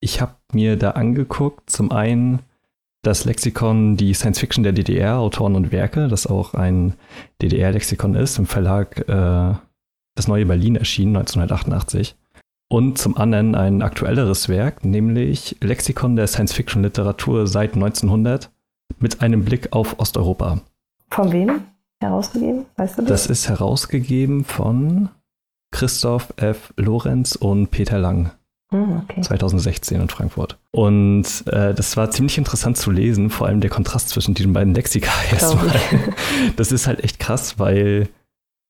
ich 0.00 0.20
habe 0.20 0.34
mir 0.52 0.76
da 0.76 0.92
angeguckt, 0.92 1.68
zum 1.70 1.92
einen 1.92 2.40
das 3.02 3.24
Lexikon 3.24 3.96
Die 3.96 4.14
Science 4.14 4.40
Fiction 4.40 4.62
der 4.62 4.72
DDR, 4.72 5.18
Autoren 5.18 5.54
und 5.54 5.72
Werke, 5.72 6.08
das 6.08 6.26
auch 6.26 6.54
ein 6.54 6.94
DDR-Lexikon 7.42 8.14
ist, 8.14 8.38
im 8.38 8.46
Verlag 8.46 8.98
äh, 9.08 9.54
Das 10.14 10.28
Neue 10.28 10.46
Berlin 10.46 10.76
erschienen, 10.76 11.16
1988 11.16 12.16
und 12.70 12.98
zum 12.98 13.16
anderen 13.16 13.54
ein 13.54 13.82
aktuelleres 13.82 14.48
Werk, 14.48 14.84
nämlich 14.84 15.56
Lexikon 15.60 16.14
der 16.16 16.28
Science-Fiction-Literatur 16.28 17.46
seit 17.46 17.74
1900 17.74 18.50
mit 18.98 19.20
einem 19.20 19.44
Blick 19.44 19.72
auf 19.72 19.98
Osteuropa. 19.98 20.60
Von 21.10 21.32
wem 21.32 21.62
herausgegeben? 22.00 22.66
Weißt 22.76 22.96
du 22.96 23.02
das? 23.02 23.08
Das 23.08 23.26
ist 23.26 23.48
herausgegeben 23.48 24.44
von 24.44 25.08
Christoph 25.72 26.32
F. 26.36 26.72
Lorenz 26.76 27.34
und 27.34 27.70
Peter 27.72 27.98
Lang. 27.98 28.30
Hm, 28.70 29.02
okay. 29.02 29.20
2016 29.20 30.00
in 30.00 30.08
Frankfurt. 30.08 30.56
Und 30.70 31.26
äh, 31.46 31.74
das 31.74 31.96
war 31.96 32.12
ziemlich 32.12 32.38
interessant 32.38 32.76
zu 32.76 32.92
lesen, 32.92 33.30
vor 33.30 33.48
allem 33.48 33.60
der 33.60 33.70
Kontrast 33.70 34.10
zwischen 34.10 34.34
diesen 34.34 34.52
beiden 34.52 34.74
Lexika 34.74 35.10
erstmal. 35.32 35.74
Das 36.56 36.70
ist 36.70 36.86
halt 36.86 37.02
echt 37.02 37.18
krass, 37.18 37.58
weil 37.58 38.08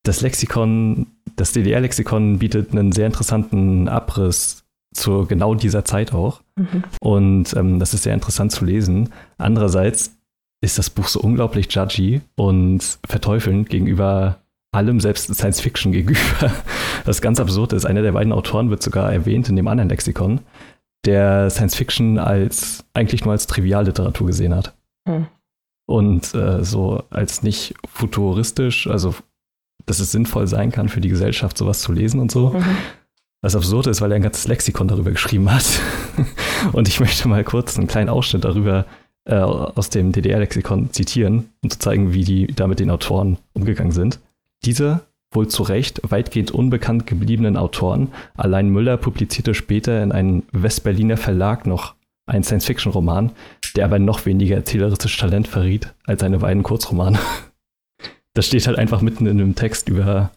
das 0.03 0.21
Lexikon, 0.21 1.07
das 1.35 1.53
DDR-Lexikon 1.53 2.39
bietet 2.39 2.71
einen 2.71 2.91
sehr 2.91 3.05
interessanten 3.05 3.87
Abriss 3.87 4.63
zu 4.93 5.25
genau 5.25 5.55
dieser 5.55 5.85
Zeit 5.85 6.13
auch. 6.13 6.41
Mhm. 6.55 6.83
Und 6.99 7.55
ähm, 7.55 7.79
das 7.79 7.93
ist 7.93 8.03
sehr 8.03 8.13
interessant 8.13 8.51
zu 8.51 8.65
lesen. 8.65 9.09
Andererseits 9.37 10.17
ist 10.61 10.77
das 10.77 10.89
Buch 10.89 11.07
so 11.07 11.19
unglaublich 11.21 11.73
judgy 11.73 12.21
und 12.35 12.99
verteufelnd 13.07 13.69
gegenüber 13.69 14.37
allem, 14.73 14.99
selbst 14.99 15.33
Science 15.33 15.61
Fiction 15.61 15.91
gegenüber. 15.91 16.51
Das 17.03 17.19
ganz 17.19 17.39
absurd 17.39 17.73
ist. 17.73 17.85
Einer 17.85 18.03
der 18.03 18.11
beiden 18.11 18.31
Autoren 18.31 18.69
wird 18.69 18.83
sogar 18.83 19.11
erwähnt 19.11 19.49
in 19.49 19.55
dem 19.55 19.67
anderen 19.67 19.89
Lexikon, 19.89 20.41
der 21.03 21.49
Science 21.49 21.75
Fiction 21.75 22.19
als 22.19 22.85
eigentlich 22.93 23.25
nur 23.25 23.31
als 23.31 23.47
Trivialliteratur 23.47 24.27
gesehen 24.27 24.53
hat. 24.53 24.75
Mhm. 25.07 25.25
Und 25.87 26.35
äh, 26.35 26.63
so 26.63 27.03
als 27.09 27.41
nicht 27.41 27.73
futuristisch, 27.91 28.85
also 28.85 29.15
dass 29.85 29.99
es 29.99 30.11
sinnvoll 30.11 30.47
sein 30.47 30.71
kann 30.71 30.89
für 30.89 31.01
die 31.01 31.09
Gesellschaft, 31.09 31.57
sowas 31.57 31.81
zu 31.81 31.91
lesen 31.91 32.19
und 32.19 32.31
so. 32.31 32.49
Mhm. 32.49 32.63
Was 33.41 33.55
absurd 33.55 33.87
ist, 33.87 34.01
weil 34.01 34.11
er 34.11 34.17
ein 34.17 34.21
ganzes 34.21 34.47
Lexikon 34.47 34.87
darüber 34.87 35.11
geschrieben 35.11 35.51
hat. 35.51 35.65
und 36.73 36.87
ich 36.87 36.99
möchte 36.99 37.27
mal 37.27 37.43
kurz 37.43 37.77
einen 37.77 37.87
kleinen 37.87 38.09
Ausschnitt 38.09 38.43
darüber 38.43 38.85
äh, 39.25 39.35
aus 39.35 39.89
dem 39.89 40.11
DDR-Lexikon 40.11 40.91
zitieren, 40.93 41.49
um 41.63 41.69
zu 41.69 41.79
zeigen, 41.79 42.13
wie 42.13 42.23
die 42.23 42.47
da 42.47 42.67
mit 42.67 42.79
den 42.79 42.91
Autoren 42.91 43.37
umgegangen 43.53 43.91
sind. 43.91 44.19
Diese 44.63 45.01
wohl 45.31 45.47
zu 45.47 45.63
Recht 45.63 46.01
weitgehend 46.03 46.51
unbekannt 46.51 47.07
gebliebenen 47.07 47.57
Autoren, 47.57 48.09
allein 48.35 48.69
Müller 48.69 48.97
publizierte 48.97 49.53
später 49.53 50.03
in 50.03 50.11
einem 50.11 50.43
Westberliner 50.51 51.17
Verlag 51.17 51.65
noch 51.65 51.95
einen 52.27 52.43
Science-Fiction-Roman, 52.43 53.31
der 53.75 53.85
aber 53.85 53.99
noch 53.99 54.25
weniger 54.25 54.55
erzählerisches 54.55 55.17
Talent 55.17 55.47
verriet 55.47 55.93
als 56.05 56.21
seine 56.21 56.39
beiden 56.39 56.63
Kurzromane. 56.63 57.19
Das 58.33 58.45
steht 58.47 58.67
halt 58.67 58.77
einfach 58.77 59.01
mitten 59.01 59.25
in 59.25 59.39
einem 59.39 59.55
Text 59.55 59.89
über 59.89 60.31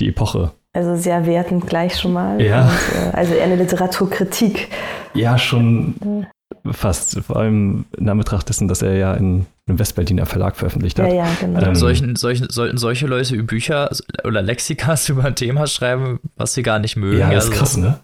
die 0.00 0.08
Epoche. 0.08 0.52
Also 0.72 0.96
sehr 0.96 1.26
wertend 1.26 1.66
gleich 1.66 1.98
schon 1.98 2.12
mal. 2.12 2.40
Ja. 2.40 2.62
Und, 2.62 3.12
äh, 3.12 3.16
also 3.16 3.34
eher 3.34 3.44
eine 3.44 3.56
Literaturkritik. 3.56 4.68
Ja, 5.14 5.38
schon 5.38 6.26
fast. 6.70 7.18
Vor 7.20 7.36
allem 7.36 7.86
in 7.96 8.08
Anbetracht 8.08 8.48
dessen, 8.48 8.68
dass 8.68 8.82
er 8.82 8.96
ja 8.96 9.14
in 9.14 9.46
einem 9.66 9.78
Westberliner 9.78 10.26
Verlag 10.26 10.56
veröffentlicht 10.56 10.98
hat. 10.98 11.08
Ja, 11.08 11.14
ja, 11.14 11.28
genau. 11.40 11.60
Ähm, 11.60 11.74
solchen, 11.74 12.16
solchen, 12.16 12.48
sollten 12.50 12.78
solche 12.78 13.06
Leute 13.06 13.42
Bücher 13.42 13.90
oder 14.24 14.42
Lexikas 14.42 15.08
über 15.08 15.24
ein 15.24 15.34
Thema 15.34 15.66
schreiben, 15.66 16.20
was 16.36 16.54
sie 16.54 16.62
gar 16.62 16.78
nicht 16.78 16.96
mögen. 16.96 17.18
Ja, 17.18 17.30
das 17.30 17.44
ist 17.44 17.50
also, 17.50 17.60
krass, 17.60 17.76
ne? 17.76 18.00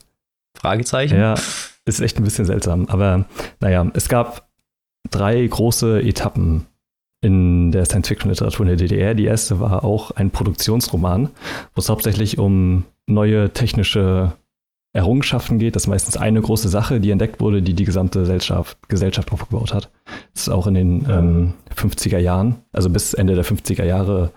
Fragezeichen. 0.56 1.18
Ja, 1.18 1.34
ist 1.84 2.00
echt 2.00 2.18
ein 2.18 2.24
bisschen 2.24 2.44
seltsam. 2.44 2.86
Aber 2.88 3.26
naja, 3.60 3.86
es 3.94 4.08
gab 4.08 4.48
drei 5.10 5.46
große 5.46 6.00
Etappen 6.00 6.66
in 7.24 7.72
der 7.72 7.86
Science-Fiction-Literatur 7.86 8.66
in 8.66 8.76
der 8.76 8.76
DDR. 8.76 9.14
Die 9.14 9.24
erste 9.24 9.58
war 9.58 9.84
auch 9.84 10.10
ein 10.12 10.30
Produktionsroman, 10.30 11.30
wo 11.74 11.78
es 11.80 11.88
hauptsächlich 11.88 12.38
um 12.38 12.84
neue 13.06 13.50
technische 13.50 14.32
Errungenschaften 14.92 15.58
geht. 15.58 15.74
Das 15.74 15.84
ist 15.84 15.88
meistens 15.88 16.16
eine 16.16 16.40
große 16.40 16.68
Sache, 16.68 17.00
die 17.00 17.10
entdeckt 17.10 17.40
wurde, 17.40 17.62
die 17.62 17.74
die 17.74 17.84
gesamte 17.84 18.20
Gesellschaft, 18.20 18.78
Gesellschaft 18.88 19.32
aufgebaut 19.32 19.74
hat. 19.74 19.90
Das 20.32 20.42
ist 20.42 20.48
auch 20.50 20.66
in 20.66 20.74
den 20.74 21.06
ähm, 21.10 21.54
50er 21.74 22.18
Jahren, 22.18 22.56
also 22.72 22.90
bis 22.90 23.14
Ende 23.14 23.34
der 23.34 23.44
50er 23.44 23.84
Jahre, 23.84 24.30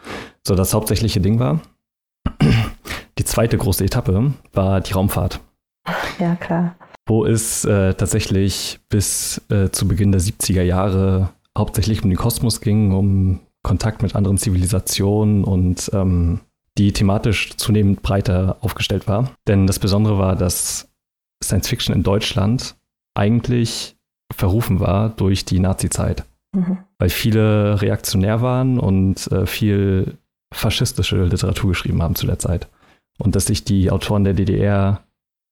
so 0.46 0.56
das 0.56 0.74
hauptsächliche 0.74 1.22
Ding 1.22 1.40
war. 1.40 1.62
Die 3.20 3.26
zweite 3.26 3.58
große 3.58 3.84
Etappe 3.84 4.34
war 4.54 4.82
die 4.82 4.94
Raumfahrt. 4.94 5.40
Ja, 6.20 6.36
klar. 6.36 6.76
Wo 7.06 7.26
es 7.26 7.64
äh, 7.66 7.94
tatsächlich 7.94 8.80
bis 8.90 9.42
äh, 9.50 9.70
zu 9.70 9.88
Beginn 9.88 10.12
der 10.12 10.22
70er 10.22 10.64
Jahre 10.64 11.30
hauptsächlich 11.58 12.04
um 12.04 12.10
den 12.10 12.18
Kosmos 12.18 12.62
ging, 12.62 12.92
um 12.92 13.40
Kontakt 13.64 14.02
mit 14.02 14.16
anderen 14.16 14.38
Zivilisationen 14.38 15.44
und 15.44 15.90
ähm, 15.94 16.42
die 16.78 16.94
thematisch 16.94 17.58
zunehmend 17.58 18.02
breiter 18.02 18.58
aufgestellt 18.62 19.08
war. 19.08 19.32
Denn 19.48 19.68
das 19.68 19.80
Besondere 19.80 20.20
war, 20.20 20.36
dass 20.36 20.90
Science 21.44 21.68
Fiction 21.68 21.96
in 21.96 22.04
Deutschland 22.04 22.76
eigentlich 23.16 23.98
verrufen 24.34 24.80
war 24.80 25.10
durch 25.10 25.46
die 25.46 25.60
Nazi-Zeit. 25.60 26.24
Mhm. 26.56 26.78
Weil 27.00 27.10
viele 27.10 27.82
reaktionär 27.82 28.42
waren 28.42 28.80
und 28.80 29.32
äh, 29.32 29.46
viel 29.46 30.18
faschistische 30.54 31.24
Literatur 31.24 31.70
geschrieben 31.70 32.02
haben 32.02 32.16
zu 32.16 32.28
der 32.28 32.40
Zeit. 32.40 32.68
Und 33.18 33.36
dass 33.36 33.46
sich 33.46 33.64
die 33.64 33.90
Autoren 33.92 34.24
der 34.24 34.34
DDR 34.34 35.02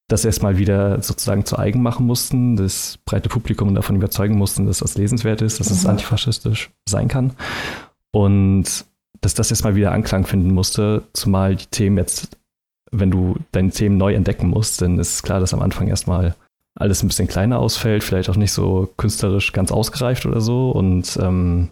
das 0.08 0.24
erstmal 0.24 0.58
wieder 0.58 1.02
sozusagen 1.02 1.46
zu 1.46 1.58
eigen 1.58 1.82
machen 1.82 2.06
mussten, 2.06 2.56
das 2.56 3.00
breite 3.06 3.30
Publikum 3.30 3.74
davon 3.74 3.96
überzeugen 3.96 4.38
mussten, 4.38 4.68
dass 4.68 4.80
das 4.80 4.96
lesenswert 4.96 5.42
ist, 5.42 5.60
dass 5.60 5.70
mhm. 5.70 5.76
es 5.76 5.86
antifaschistisch 5.86 6.72
sein 6.88 7.08
kann. 7.08 7.34
Und 8.12 8.86
dass 9.22 9.34
das 9.34 9.50
erstmal 9.50 9.76
wieder 9.76 9.92
Anklang 9.92 10.26
finden 10.26 10.54
musste, 10.54 11.04
zumal 11.14 11.56
die 11.56 11.66
Themen 11.66 11.98
jetzt, 11.98 12.38
wenn 12.92 13.10
du 13.10 13.38
deine 13.52 13.72
Themen 13.72 13.98
neu 13.98 14.14
entdecken 14.14 14.48
musst, 14.50 14.82
dann 14.82 15.00
ist 15.00 15.24
klar, 15.24 15.40
dass 15.40 15.54
am 15.54 15.62
Anfang 15.62 15.88
erstmal 15.88 16.36
alles 16.78 17.02
ein 17.02 17.08
bisschen 17.08 17.28
kleiner 17.28 17.60
ausfällt, 17.60 18.04
vielleicht 18.04 18.30
auch 18.30 18.36
nicht 18.36 18.52
so 18.52 18.94
künstlerisch 18.98 19.54
ganz 19.54 19.72
ausgereift 19.72 20.26
oder 20.26 20.42
so. 20.42 20.70
Und 20.72 21.18
ähm, 21.22 21.70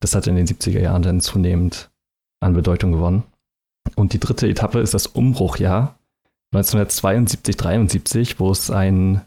das 0.00 0.14
hat 0.14 0.26
in 0.26 0.36
den 0.36 0.46
70er 0.46 0.80
Jahren 0.80 1.02
dann 1.02 1.20
zunehmend 1.20 1.90
an 2.40 2.54
Bedeutung 2.54 2.92
gewonnen. 2.92 3.22
Und 3.94 4.12
die 4.12 4.20
dritte 4.20 4.48
Etappe 4.48 4.80
ist 4.80 4.94
das 4.94 5.06
Umbruchjahr 5.06 5.97
1972, 6.54 7.56
73, 7.56 8.40
wo 8.40 8.50
es 8.50 8.70
einen 8.70 9.20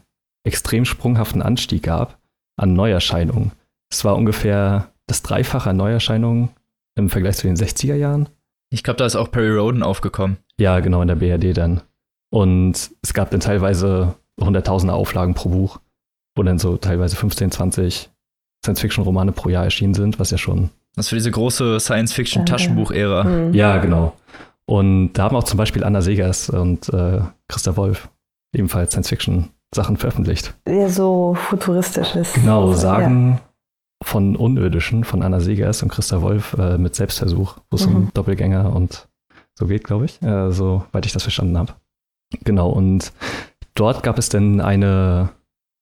extrem 0.44 0.84
sprunghaften 0.84 1.42
Anstieg 1.42 1.84
gab 1.84 2.18
an 2.56 2.74
Neuerscheinungen. 2.74 3.52
Es 3.90 4.04
war 4.04 4.16
ungefähr 4.16 4.88
das 5.06 5.22
Dreifache 5.22 5.70
an 5.70 5.76
Neuerscheinungen 5.76 6.50
im 6.96 7.10
Vergleich 7.10 7.36
zu 7.36 7.46
den 7.46 7.56
60er 7.56 7.94
Jahren. 7.94 8.28
Ich 8.70 8.82
glaube, 8.82 8.98
da 8.98 9.06
ist 9.06 9.16
auch 9.16 9.30
Perry 9.30 9.56
Roden 9.56 9.82
aufgekommen. 9.82 10.38
Ja, 10.58 10.80
genau, 10.80 11.02
in 11.02 11.08
der 11.08 11.16
BRD 11.16 11.56
dann. 11.56 11.82
Und 12.30 12.90
es 13.02 13.12
gab 13.12 13.30
dann 13.30 13.40
teilweise 13.40 14.14
hunderttausende 14.40 14.94
Auflagen 14.94 15.34
pro 15.34 15.50
Buch, 15.50 15.80
wo 16.36 16.42
dann 16.42 16.58
so 16.58 16.76
teilweise 16.76 17.16
15, 17.16 17.50
20 17.50 18.10
Science-Fiction-Romane 18.64 19.32
pro 19.32 19.48
Jahr 19.50 19.64
erschienen 19.64 19.94
sind, 19.94 20.18
was 20.18 20.30
ja 20.30 20.38
schon. 20.38 20.70
Das 20.94 21.08
für 21.08 21.16
diese 21.16 21.30
große 21.30 21.80
Science-Fiction-Taschenbuch-Ära. 21.80 23.50
Ja, 23.52 23.78
genau. 23.78 24.16
Und 24.66 25.14
da 25.14 25.24
haben 25.24 25.36
auch 25.36 25.44
zum 25.44 25.58
Beispiel 25.58 25.84
Anna 25.84 26.00
Segers 26.00 26.48
und 26.50 26.88
äh, 26.90 27.20
Christa 27.48 27.76
Wolf 27.76 28.08
ebenfalls 28.54 28.92
Science-Fiction-Sachen 28.92 29.96
veröffentlicht. 29.96 30.54
Ja, 30.68 30.88
so 30.88 31.34
futuristisches. 31.34 32.34
Genau, 32.34 32.72
Sagen 32.72 33.32
ja. 33.32 33.40
von 34.04 34.36
Unirdischen 34.36 35.04
von 35.04 35.22
Anna 35.22 35.40
Segers 35.40 35.82
und 35.82 35.88
Christa 35.88 36.22
Wolf 36.22 36.54
äh, 36.54 36.78
mit 36.78 36.94
Selbstversuch, 36.94 37.58
wo 37.70 37.76
es 37.76 37.86
mhm. 37.86 37.96
um 37.96 38.10
Doppelgänger 38.14 38.74
und 38.74 39.08
so 39.58 39.66
geht, 39.66 39.84
glaube 39.84 40.06
ich, 40.06 40.22
äh, 40.22 40.50
soweit 40.52 41.06
ich 41.06 41.12
das 41.12 41.24
verstanden 41.24 41.58
habe. 41.58 41.74
Genau, 42.44 42.70
und 42.70 43.12
dort 43.74 44.02
gab 44.02 44.18
es 44.18 44.28
dann 44.28 44.60
eine 44.60 45.30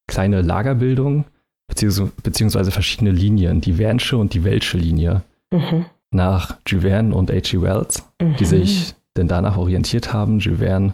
kleine 0.08 0.42
Lagerbildung, 0.42 1.26
beziehungsweise 1.68 2.72
verschiedene 2.72 3.12
Linien, 3.12 3.60
die 3.60 3.78
Wernsche 3.78 4.16
und 4.16 4.34
die 4.34 4.42
Welsche 4.42 4.76
Linie. 4.76 5.22
Mhm 5.52 5.86
nach 6.12 6.56
Jules 6.66 7.12
und 7.12 7.30
H.G. 7.30 7.62
Wells, 7.62 8.04
mhm. 8.20 8.34
die 8.36 8.44
sich 8.44 8.94
denn 9.16 9.28
danach 9.28 9.56
orientiert 9.56 10.12
haben. 10.12 10.40
Jules 10.40 10.92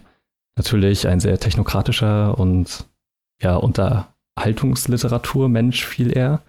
natürlich 0.56 1.08
ein 1.08 1.20
sehr 1.20 1.38
technokratischer 1.38 2.38
und 2.38 2.86
ja, 3.42 3.56
Unterhaltungsliteraturmensch 3.56 5.84
viel 5.84 6.16
eher, 6.16 6.40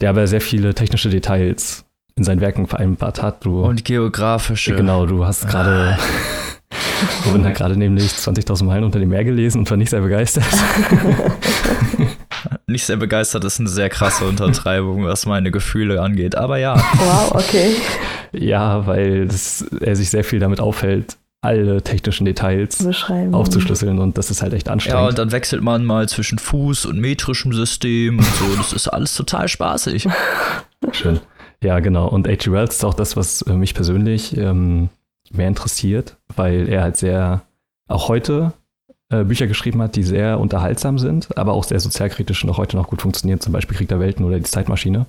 der 0.00 0.08
aber 0.10 0.26
sehr 0.26 0.40
viele 0.40 0.74
technische 0.74 1.10
Details 1.10 1.84
in 2.14 2.24
seinen 2.24 2.40
Werken 2.40 2.66
vereinbart 2.66 3.22
hat. 3.22 3.44
Du, 3.44 3.62
und 3.62 3.84
geografische. 3.84 4.74
Genau, 4.74 5.06
du 5.06 5.24
hast 5.24 5.48
gerade 5.48 5.96
Robin 7.26 7.44
hat 7.44 7.54
gerade 7.54 7.76
nämlich 7.76 8.04
20.000 8.04 8.64
Meilen 8.64 8.84
unter 8.84 8.98
dem 8.98 9.10
Meer 9.10 9.24
gelesen 9.24 9.58
und 9.58 9.70
war 9.70 9.76
nicht 9.76 9.90
sehr 9.90 10.00
begeistert. 10.00 10.44
nicht 12.66 12.84
sehr 12.84 12.96
begeistert 12.96 13.44
ist 13.44 13.60
eine 13.60 13.68
sehr 13.68 13.88
krasse 13.88 14.24
Untertreibung, 14.24 15.04
was 15.06 15.26
meine 15.26 15.50
Gefühle 15.50 16.00
angeht. 16.00 16.34
Aber 16.34 16.58
ja. 16.58 16.76
Wow, 16.76 17.32
okay. 17.34 17.76
Ja, 18.32 18.86
weil 18.86 19.26
das, 19.26 19.62
er 19.80 19.96
sich 19.96 20.10
sehr 20.10 20.24
viel 20.24 20.40
damit 20.40 20.60
aufhält, 20.60 21.16
alle 21.42 21.82
technischen 21.82 22.24
Details 22.24 22.86
aufzuschlüsseln 23.32 23.98
und 23.98 24.16
das 24.16 24.30
ist 24.30 24.42
halt 24.42 24.52
echt 24.52 24.68
anstrengend. 24.68 25.00
Ja, 25.00 25.08
und 25.08 25.18
dann 25.18 25.32
wechselt 25.32 25.60
man 25.62 25.84
mal 25.84 26.08
zwischen 26.08 26.38
Fuß 26.38 26.86
und 26.86 27.00
metrischem 27.00 27.52
System 27.52 28.18
und 28.18 28.24
so. 28.24 28.56
Das 28.56 28.72
ist 28.72 28.88
alles 28.88 29.14
total 29.16 29.48
spaßig. 29.48 30.08
Schön. 30.92 31.20
Ja, 31.62 31.80
genau. 31.80 32.08
Und 32.08 32.28
H.G. 32.28 32.50
Wells 32.52 32.76
ist 32.76 32.84
auch 32.84 32.94
das, 32.94 33.16
was 33.16 33.44
mich 33.46 33.74
persönlich 33.74 34.36
ähm, 34.36 34.88
mehr 35.30 35.48
interessiert, 35.48 36.16
weil 36.34 36.68
er 36.68 36.82
halt 36.82 36.96
sehr, 36.96 37.42
auch 37.88 38.08
heute 38.08 38.52
äh, 39.12 39.24
Bücher 39.24 39.46
geschrieben 39.46 39.82
hat, 39.82 39.94
die 39.94 40.02
sehr 40.02 40.40
unterhaltsam 40.40 40.98
sind, 40.98 41.36
aber 41.36 41.52
auch 41.52 41.64
sehr 41.64 41.80
sozialkritisch 41.80 42.42
und 42.42 42.50
auch 42.50 42.58
heute 42.58 42.76
noch 42.76 42.88
gut 42.88 43.02
funktionieren, 43.02 43.40
zum 43.40 43.52
Beispiel 43.52 43.76
Krieg 43.76 43.88
der 43.88 44.00
Welten 44.00 44.24
oder 44.24 44.38
die 44.38 44.44
Zeitmaschine. 44.44 45.06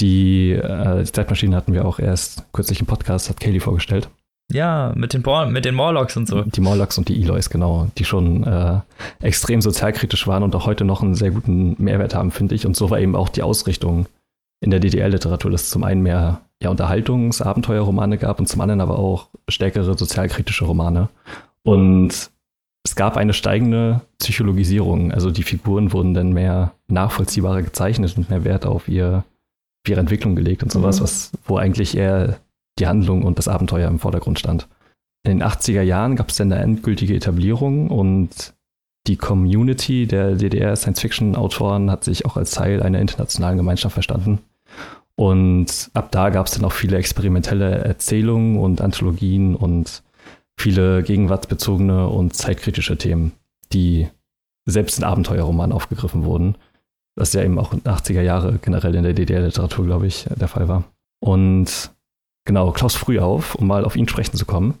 Die, 0.00 0.50
äh, 0.52 1.04
die 1.04 1.12
Zeitmaschine 1.12 1.56
hatten 1.56 1.72
wir 1.72 1.86
auch 1.86 1.98
erst 1.98 2.44
kürzlich 2.52 2.80
im 2.80 2.86
Podcast, 2.86 3.30
hat 3.30 3.40
Kaylee 3.40 3.60
vorgestellt. 3.60 4.08
Ja, 4.52 4.92
mit 4.94 5.14
den, 5.14 5.24
mit 5.52 5.64
den 5.64 5.74
Morlocks 5.74 6.16
und 6.16 6.28
so. 6.28 6.42
Die 6.42 6.60
Morlocks 6.60 6.98
und 6.98 7.08
die 7.08 7.20
Eloys, 7.20 7.48
genau, 7.48 7.88
die 7.96 8.04
schon 8.04 8.44
äh, 8.44 8.80
extrem 9.20 9.62
sozialkritisch 9.62 10.26
waren 10.26 10.42
und 10.42 10.54
auch 10.54 10.66
heute 10.66 10.84
noch 10.84 11.02
einen 11.02 11.14
sehr 11.14 11.30
guten 11.30 11.76
Mehrwert 11.82 12.14
haben, 12.14 12.30
finde 12.30 12.54
ich. 12.54 12.66
Und 12.66 12.76
so 12.76 12.90
war 12.90 13.00
eben 13.00 13.16
auch 13.16 13.30
die 13.30 13.42
Ausrichtung 13.42 14.06
in 14.60 14.70
der 14.70 14.80
DDR-Literatur, 14.80 15.50
dass 15.50 15.62
es 15.62 15.70
zum 15.70 15.82
einen 15.82 16.02
mehr 16.02 16.42
ja, 16.62 16.70
Unterhaltungs-, 16.70 17.42
Abenteuerromane 17.42 18.18
gab 18.18 18.38
und 18.38 18.46
zum 18.46 18.60
anderen 18.60 18.82
aber 18.82 18.98
auch 18.98 19.28
stärkere 19.48 19.96
sozialkritische 19.96 20.66
Romane. 20.66 21.08
Und 21.62 22.30
es 22.84 22.96
gab 22.96 23.16
eine 23.16 23.32
steigende 23.32 24.02
Psychologisierung. 24.18 25.10
Also 25.10 25.30
die 25.30 25.42
Figuren 25.42 25.92
wurden 25.92 26.14
dann 26.14 26.32
mehr 26.32 26.72
nachvollziehbarer 26.88 27.62
gezeichnet 27.62 28.16
und 28.16 28.30
mehr 28.30 28.44
Wert 28.44 28.66
auf, 28.66 28.88
ihr, 28.88 29.24
auf 29.84 29.90
ihre 29.90 30.00
Entwicklung 30.00 30.36
gelegt 30.36 30.62
und 30.62 30.70
sowas, 30.70 31.00
mhm. 31.00 31.04
was, 31.04 31.32
wo 31.46 31.56
eigentlich 31.56 31.96
eher 31.96 32.38
die 32.78 32.86
Handlung 32.86 33.22
und 33.22 33.38
das 33.38 33.48
Abenteuer 33.48 33.88
im 33.88 34.00
Vordergrund 34.00 34.38
stand. 34.38 34.68
In 35.24 35.38
den 35.38 35.48
80er 35.48 35.80
Jahren 35.80 36.16
gab 36.16 36.28
es 36.28 36.36
dann 36.36 36.52
eine 36.52 36.62
endgültige 36.62 37.14
Etablierung 37.14 37.88
und 37.88 38.52
die 39.06 39.16
Community 39.16 40.06
der 40.06 40.34
DDR-Science-Fiction-Autoren 40.34 41.90
hat 41.90 42.04
sich 42.04 42.26
auch 42.26 42.36
als 42.36 42.50
Teil 42.50 42.82
einer 42.82 43.00
internationalen 43.00 43.56
Gemeinschaft 43.56 43.94
verstanden. 43.94 44.40
Und 45.16 45.90
ab 45.94 46.10
da 46.10 46.30
gab 46.30 46.46
es 46.46 46.52
dann 46.52 46.64
auch 46.64 46.72
viele 46.72 46.96
experimentelle 46.96 47.84
Erzählungen 47.84 48.58
und 48.58 48.80
Anthologien 48.80 49.54
und 49.54 50.02
viele 50.58 51.02
gegenwartsbezogene 51.02 52.08
und 52.08 52.34
zeitkritische 52.34 52.96
Themen, 52.96 53.32
die 53.72 54.08
selbst 54.66 54.98
in 54.98 55.04
Abenteuerromanen 55.04 55.74
aufgegriffen 55.74 56.24
wurden. 56.24 56.56
Was 57.16 57.32
ja 57.32 57.42
eben 57.42 57.58
auch 57.58 57.72
in 57.72 57.80
den 57.80 57.92
80er 57.92 58.22
Jahre 58.22 58.58
generell 58.58 58.94
in 58.94 59.04
der 59.04 59.12
DDR-Literatur, 59.12 59.86
glaube 59.86 60.06
ich, 60.06 60.26
der 60.34 60.48
Fall 60.48 60.68
war. 60.68 60.84
Und 61.20 61.90
genau, 62.44 62.72
Klaus 62.72 62.96
Frühauf, 62.96 63.54
um 63.54 63.66
mal 63.66 63.84
auf 63.84 63.96
ihn 63.96 64.08
sprechen 64.08 64.36
zu 64.36 64.46
kommen, 64.46 64.78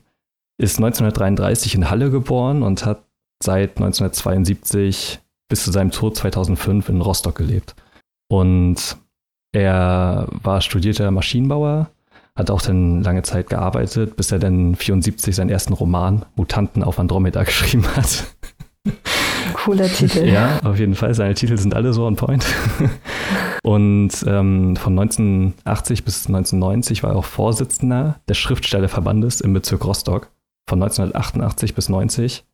ist 0.58 0.78
1933 0.78 1.74
in 1.74 1.90
Halle 1.90 2.10
geboren 2.10 2.62
und 2.62 2.84
hat 2.84 3.04
seit 3.42 3.76
1972 3.76 5.20
bis 5.48 5.64
zu 5.64 5.70
seinem 5.70 5.90
Tod 5.90 6.16
2005 6.16 6.88
in 6.88 7.00
Rostock 7.00 7.36
gelebt. 7.36 7.74
Und 8.28 8.96
er 9.52 10.26
war 10.30 10.60
studierter 10.60 11.10
Maschinenbauer, 11.10 11.90
Hat 12.36 12.50
auch 12.50 12.62
dann 12.62 13.02
lange 13.02 13.22
Zeit 13.22 13.48
gearbeitet, 13.48 14.16
bis 14.16 14.32
er 14.32 14.38
dann 14.38 14.74
74 14.74 15.34
seinen 15.34 15.50
ersten 15.50 15.72
Roman 15.72 16.24
Mutanten 16.34 16.82
auf 16.82 16.98
Andromeda 16.98 17.42
geschrieben 17.44 17.86
hat. 17.94 18.24
Cooler 19.54 19.88
Titel. 19.88 20.24
Ja, 20.26 20.60
auf 20.64 20.78
jeden 20.78 20.94
Fall. 20.94 21.14
Seine 21.14 21.34
Titel 21.34 21.56
sind 21.56 21.74
alle 21.74 21.92
so 21.92 22.06
on 22.06 22.16
point. 22.16 22.44
Und 23.62 24.10
ähm, 24.26 24.76
von 24.76 24.98
1980 24.98 26.04
bis 26.04 26.26
1990 26.26 27.02
war 27.02 27.10
er 27.10 27.16
auch 27.16 27.24
Vorsitzender 27.24 28.20
des 28.28 28.36
Schriftstellerverbandes 28.36 29.40
im 29.40 29.52
Bezirk 29.52 29.84
Rostock. 29.84 30.30
Von 30.68 30.82
1988 30.82 31.74
bis 31.74 31.88
90 31.88 32.44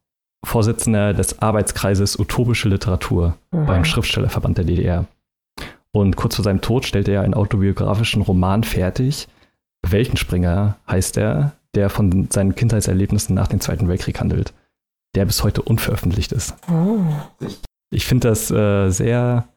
Vorsitzender 0.44 1.12
des 1.12 1.40
Arbeitskreises 1.40 2.18
Utopische 2.18 2.68
Literatur 2.68 3.36
mhm. 3.50 3.66
beim 3.66 3.84
Schriftstellerverband 3.84 4.58
der 4.58 4.64
DDR. 4.64 5.06
Und 5.92 6.16
kurz 6.16 6.36
vor 6.36 6.44
seinem 6.44 6.60
Tod 6.60 6.84
stellte 6.84 7.12
er 7.12 7.22
einen 7.22 7.34
autobiografischen 7.34 8.22
Roman 8.22 8.62
fertig. 8.62 9.28
Weltenspringer 9.86 10.76
heißt 10.88 11.16
er, 11.16 11.52
der 11.74 11.90
von 11.90 12.28
seinen 12.30 12.54
Kindheitserlebnissen 12.54 13.34
nach 13.34 13.48
dem 13.48 13.60
Zweiten 13.60 13.88
Weltkrieg 13.88 14.20
handelt, 14.20 14.52
der 15.14 15.24
bis 15.24 15.42
heute 15.42 15.62
unveröffentlicht 15.62 16.32
ist. 16.32 16.54
Oh. 16.70 17.00
Ich 17.90 18.06
finde 18.06 18.28
das 18.28 18.50
äh, 18.50 18.90
sehr 18.90 19.48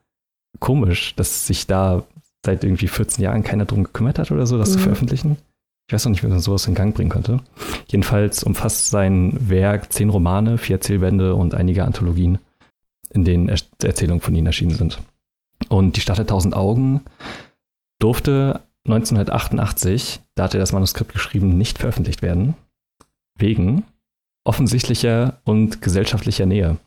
komisch, 0.60 1.16
dass 1.16 1.48
sich 1.48 1.68
da 1.68 2.04
seit 2.46 2.64
irgendwie 2.64 2.88
14 2.88 3.24
Jahren 3.24 3.44
keiner 3.44 3.66
drum 3.66 3.84
gekümmert 3.84 4.20
hat 4.20 4.32
oder 4.32 4.46
so, 4.46 4.58
das 4.58 4.70
mhm. 4.70 4.74
zu 4.74 4.80
veröffentlichen. 4.80 5.38
Ich 5.88 5.94
weiß 5.94 6.06
noch 6.06 6.12
nicht, 6.12 6.24
wie 6.24 6.28
man 6.28 6.40
sowas 6.40 6.68
in 6.68 6.76
Gang 6.76 6.96
bringen 6.96 7.10
könnte. 7.10 7.42
Jedenfalls 7.88 8.44
umfasst 8.44 8.90
sein 8.90 9.50
Werk 9.50 9.92
zehn 9.92 10.10
Romane, 10.10 10.58
vier 10.58 10.78
Erzählbände 10.78 11.36
und 11.36 11.54
einige 11.56 11.84
Anthologien, 11.84 12.40
in 13.10 13.26
denen 13.26 13.50
er 13.50 13.58
Erzählungen 13.84 14.22
von 14.22 14.36
ihm 14.36 14.46
erschienen 14.46 14.76
sind. 14.76 15.00
Und 15.70 15.96
die 15.96 16.02
Stadt 16.02 16.18
der 16.18 16.28
tausend 16.28 16.56
Augen 16.56 17.02
durfte 18.00 18.62
1988, 18.86 20.22
da 20.36 20.44
hat 20.44 20.54
er 20.54 20.60
das 20.60 20.74
Manuskript 20.74 21.14
geschrieben, 21.14 21.58
nicht 21.58 21.78
veröffentlicht 21.78 22.22
werden, 22.22 22.56
wegen 23.38 23.86
offensichtlicher 24.46 25.40
und 25.46 25.82
gesellschaftlicher 25.82 26.46
Nähe. 26.46 26.78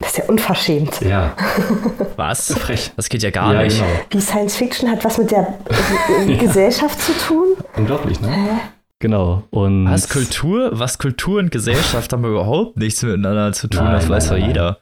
Das 0.00 0.10
ist 0.10 0.18
ja 0.18 0.24
unverschämt. 0.24 1.00
Ja. 1.02 1.36
Was? 2.16 2.52
Frech. 2.54 2.90
Das 2.96 3.08
geht 3.08 3.22
ja 3.22 3.30
gar 3.30 3.54
ja, 3.54 3.62
nicht. 3.62 3.78
Genau. 3.78 3.90
Die 4.12 4.20
Science 4.20 4.56
Fiction 4.56 4.90
hat 4.90 5.04
was 5.04 5.18
mit 5.18 5.30
der 5.30 5.58
ja. 6.26 6.36
Gesellschaft 6.36 7.00
zu 7.00 7.12
tun? 7.12 7.46
Unglaublich, 7.76 8.20
ne? 8.20 8.28
Hä? 8.28 8.60
Genau. 8.98 9.44
Und 9.50 9.90
was 9.90 10.08
Kultur, 10.08 10.70
was 10.72 10.98
Kultur 10.98 11.38
und 11.38 11.50
Gesellschaft 11.50 12.12
haben 12.12 12.24
überhaupt 12.24 12.76
nichts 12.76 13.02
miteinander 13.02 13.52
zu 13.52 13.68
tun, 13.68 13.84
nein, 13.84 13.94
das 13.94 14.08
weiß 14.08 14.28
doch 14.28 14.36
jeder. 14.36 14.80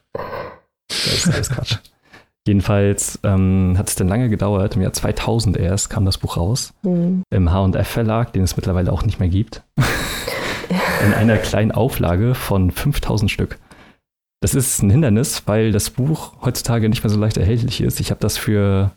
Das 0.89 1.07
ist 1.07 1.33
alles 1.33 1.51
Quatsch. 1.51 1.76
Jedenfalls 2.49 3.20
ähm, 3.24 3.74
hat 3.76 3.90
es 3.90 3.94
dann 3.94 4.09
lange 4.09 4.30
gedauert. 4.30 4.74
Im 4.74 4.80
Jahr 4.80 4.94
2000 4.94 5.59
erst 5.59 5.90
kam 5.90 6.07
das 6.07 6.16
Buch 6.16 6.38
raus. 6.38 6.72
Mhm. 6.80 7.22
Im 7.28 7.53
H&F 7.53 7.86
Verlag, 7.86 8.32
den 8.32 8.42
es 8.42 8.57
mittlerweile 8.57 8.90
auch 8.90 9.03
nicht 9.05 9.20
mehr 9.20 9.28
gibt. 9.28 9.62
In 11.05 11.12
einer 11.12 11.36
kleinen 11.36 11.72
Auflage 11.72 12.34
von 12.34 12.70
5000 12.70 13.30
Stück. 13.30 13.59
Das 14.40 14.55
ist 14.55 14.80
ein 14.80 14.88
Hindernis, 14.88 15.42
weil 15.44 15.72
das 15.72 15.90
Buch 15.90 16.32
heutzutage 16.40 16.88
nicht 16.88 17.05
mehr 17.05 17.11
so 17.11 17.20
leicht 17.20 17.36
erhältlich 17.36 17.82
ist. 17.82 18.01
Ich 18.01 18.11
habe 18.11 18.20
das 18.20 18.38
für 18.38 18.92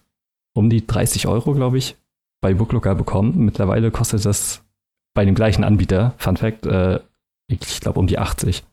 um 0.53 0.69
die 0.69 0.87
30 0.87 1.27
Euro, 1.27 1.53
glaube 1.53 1.77
ich, 1.77 1.97
bei 2.39 2.53
Booklooker 2.53 2.95
bekommen. 2.95 3.33
Mittlerweile 3.43 3.91
kostet 3.91 4.23
das 4.23 4.63
bei 5.13 5.25
dem 5.25 5.35
gleichen 5.35 5.65
Anbieter, 5.65 6.13
Fun 6.15 6.37
Fact, 6.37 6.65
äh, 6.67 7.01
ich 7.49 7.81
glaube 7.81 7.99
um 7.99 8.07
die 8.07 8.17
80. 8.17 8.63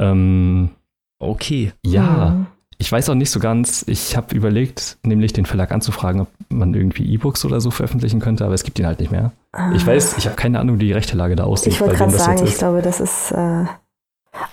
Ähm, 0.00 0.70
okay. 1.18 1.74
Ja. 1.84 2.30
Mhm. 2.30 2.46
Ich 2.80 2.90
weiß 2.90 3.10
auch 3.10 3.14
nicht 3.14 3.30
so 3.30 3.40
ganz, 3.40 3.84
ich 3.88 4.16
habe 4.16 4.34
überlegt, 4.34 4.96
nämlich 5.02 5.34
den 5.34 5.44
Verlag 5.44 5.70
anzufragen, 5.70 6.22
ob 6.22 6.28
man 6.48 6.72
irgendwie 6.72 7.12
E-Books 7.12 7.44
oder 7.44 7.60
so 7.60 7.70
veröffentlichen 7.70 8.20
könnte, 8.20 8.42
aber 8.46 8.54
es 8.54 8.64
gibt 8.64 8.78
ihn 8.78 8.86
halt 8.86 9.00
nicht 9.00 9.12
mehr. 9.12 9.32
Ah. 9.52 9.70
Ich 9.74 9.86
weiß, 9.86 10.16
ich 10.16 10.24
habe 10.24 10.34
keine 10.34 10.58
Ahnung, 10.58 10.80
wie 10.80 10.86
die 10.86 10.92
rechte 10.92 11.14
Lage 11.14 11.36
da 11.36 11.44
aussieht. 11.44 11.74
Ich 11.74 11.80
wollte 11.82 11.96
gerade 11.96 12.12
sagen, 12.12 12.42
ich 12.42 12.56
glaube, 12.56 12.80
das 12.80 13.00
ist. 13.00 13.32
Äh, 13.32 13.66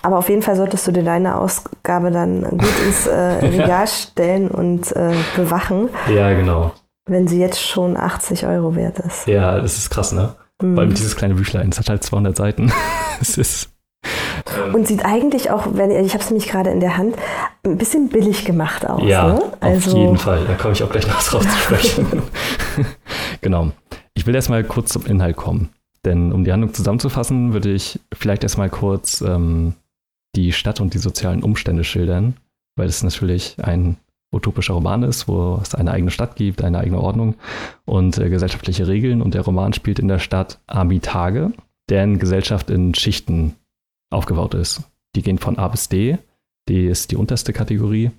aber 0.02 0.18
auf 0.18 0.28
jeden 0.28 0.42
Fall 0.42 0.56
solltest 0.56 0.86
du 0.86 0.92
dir 0.92 1.04
deine 1.04 1.36
Ausgabe 1.36 2.10
dann 2.10 2.42
gut 2.42 2.68
ins 2.86 3.06
äh, 3.06 3.16
Regal 3.16 3.86
stellen 3.86 4.48
und 4.48 4.94
äh, 4.94 5.14
bewachen. 5.34 5.88
Ja, 6.14 6.34
genau. 6.34 6.72
Wenn 7.06 7.28
sie 7.28 7.40
jetzt 7.40 7.62
schon 7.62 7.96
80 7.96 8.44
Euro 8.44 8.76
wert 8.76 8.98
ist. 8.98 9.26
Ja, 9.26 9.58
das 9.58 9.78
ist 9.78 9.88
krass, 9.88 10.12
ne? 10.12 10.34
Mhm. 10.60 10.78
Allem 10.78 10.90
dieses 10.90 11.16
kleine 11.16 11.34
Büchlein, 11.34 11.70
es 11.70 11.78
hat 11.78 11.88
halt 11.88 12.02
200 12.02 12.36
Seiten. 12.36 12.70
es 13.22 13.38
ist 13.38 13.70
und 14.72 14.86
sieht 14.86 15.04
eigentlich 15.04 15.50
auch, 15.50 15.66
wenn 15.72 15.90
ich 15.90 16.14
habe 16.14 16.22
es 16.22 16.30
nämlich 16.30 16.48
gerade 16.48 16.70
in 16.70 16.80
der 16.80 16.96
Hand, 16.96 17.16
ein 17.64 17.78
bisschen 17.78 18.08
billig 18.08 18.44
gemacht 18.44 18.88
aus. 18.88 19.02
Ja, 19.04 19.34
ne? 19.34 19.42
also, 19.60 19.90
auf 19.90 19.96
jeden 19.96 20.18
Fall. 20.18 20.44
Da 20.46 20.54
komme 20.54 20.72
ich 20.72 20.82
auch 20.82 20.90
gleich 20.90 21.06
noch 21.06 21.22
drauf 21.22 21.42
zu 21.42 21.56
sprechen. 21.56 22.22
genau. 23.40 23.72
Ich 24.14 24.26
will 24.26 24.34
erstmal 24.34 24.64
kurz 24.64 24.92
zum 24.92 25.06
Inhalt 25.06 25.36
kommen. 25.36 25.70
Denn 26.04 26.32
um 26.32 26.44
die 26.44 26.52
Handlung 26.52 26.72
zusammenzufassen, 26.72 27.52
würde 27.52 27.72
ich 27.72 28.00
vielleicht 28.14 28.42
erstmal 28.42 28.70
kurz 28.70 29.20
ähm, 29.20 29.74
die 30.36 30.52
Stadt 30.52 30.80
und 30.80 30.94
die 30.94 30.98
sozialen 30.98 31.42
Umstände 31.42 31.84
schildern, 31.84 32.36
weil 32.76 32.88
es 32.88 33.02
natürlich 33.02 33.56
ein 33.62 33.96
utopischer 34.32 34.74
Roman 34.74 35.02
ist, 35.02 35.26
wo 35.26 35.58
es 35.62 35.74
eine 35.74 35.90
eigene 35.90 36.10
Stadt 36.10 36.36
gibt, 36.36 36.62
eine 36.62 36.78
eigene 36.78 37.00
Ordnung 37.00 37.34
und 37.84 38.18
äh, 38.18 38.28
gesellschaftliche 38.28 38.86
Regeln. 38.86 39.22
Und 39.22 39.34
der 39.34 39.42
Roman 39.42 39.72
spielt 39.72 39.98
in 39.98 40.08
der 40.08 40.18
Stadt 40.18 40.60
Amitage, 40.66 41.52
deren 41.88 42.18
Gesellschaft 42.18 42.70
in 42.70 42.94
Schichten 42.94 43.56
aufgebaut 44.10 44.54
ist. 44.54 44.82
Die 45.14 45.22
gehen 45.22 45.38
von 45.38 45.58
A 45.58 45.68
bis 45.68 45.88
D. 45.88 46.18
D 46.68 46.88
ist 46.88 47.10
die 47.10 47.16
unterste 47.16 47.52
Kategorie, 47.52 48.10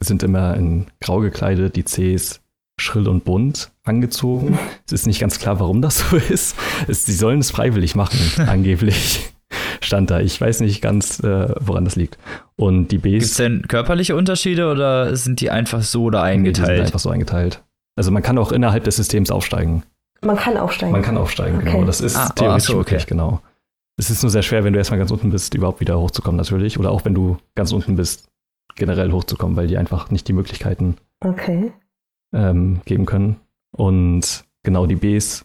sind 0.00 0.22
immer 0.22 0.56
in 0.56 0.86
grau 1.00 1.20
gekleidet, 1.20 1.76
die 1.76 1.84
Cs 1.84 2.40
schrill 2.80 3.08
und 3.08 3.24
bunt 3.24 3.70
angezogen. 3.84 4.58
Es 4.86 4.92
ist 4.92 5.06
nicht 5.06 5.20
ganz 5.20 5.38
klar, 5.38 5.60
warum 5.60 5.80
das 5.82 5.98
so 5.98 6.16
ist. 6.16 6.56
Es, 6.86 7.06
sie 7.06 7.14
sollen 7.14 7.40
es 7.40 7.50
freiwillig 7.50 7.94
machen, 7.94 8.18
angeblich. 8.46 9.30
Stand 9.80 10.10
da. 10.10 10.20
Ich 10.20 10.40
weiß 10.40 10.60
nicht 10.60 10.80
ganz, 10.80 11.20
äh, 11.20 11.54
woran 11.60 11.84
das 11.84 11.96
liegt. 11.96 12.18
Und 12.56 12.88
die 12.88 12.98
Bs. 12.98 13.10
Gibt 13.10 13.22
es 13.24 13.34
denn 13.36 13.68
körperliche 13.68 14.16
Unterschiede 14.16 14.70
oder 14.70 15.16
sind 15.16 15.40
die 15.40 15.50
einfach 15.50 15.82
so 15.82 16.10
da 16.10 16.22
eingeteilt? 16.22 16.68
Die 16.68 16.74
sind 16.74 16.84
einfach 16.86 16.98
so 16.98 17.10
eingeteilt. 17.10 17.62
Also 17.96 18.10
man 18.10 18.22
kann 18.22 18.38
auch 18.38 18.52
innerhalb 18.52 18.84
des 18.84 18.96
Systems 18.96 19.30
aufsteigen. 19.30 19.82
Man 20.22 20.36
kann 20.36 20.56
aufsteigen. 20.56 20.92
Man 20.92 21.02
kann 21.02 21.16
aufsteigen, 21.16 21.58
okay. 21.58 21.72
genau. 21.72 21.84
Das 21.84 22.00
ist 22.00 22.16
ah, 22.16 22.28
theoretisch 22.30 22.70
oh, 22.70 22.72
so, 22.74 22.78
okay. 22.78 22.92
möglich, 22.92 23.06
genau. 23.06 23.40
Es 23.98 24.10
ist 24.10 24.22
nur 24.22 24.30
sehr 24.30 24.42
schwer, 24.42 24.64
wenn 24.64 24.72
du 24.72 24.78
erstmal 24.78 24.98
ganz 24.98 25.10
unten 25.10 25.30
bist, 25.30 25.54
überhaupt 25.54 25.80
wieder 25.80 26.00
hochzukommen, 26.00 26.36
natürlich. 26.36 26.78
Oder 26.78 26.90
auch 26.90 27.04
wenn 27.04 27.14
du 27.14 27.36
ganz 27.54 27.72
unten 27.72 27.96
bist, 27.96 28.28
generell 28.74 29.12
hochzukommen, 29.12 29.56
weil 29.56 29.66
die 29.66 29.76
einfach 29.76 30.10
nicht 30.10 30.28
die 30.28 30.32
Möglichkeiten 30.32 30.96
okay. 31.20 31.72
ähm, 32.34 32.80
geben 32.84 33.06
können. 33.06 33.36
Und 33.76 34.44
genau 34.62 34.86
die 34.86 34.96
Bs 34.96 35.44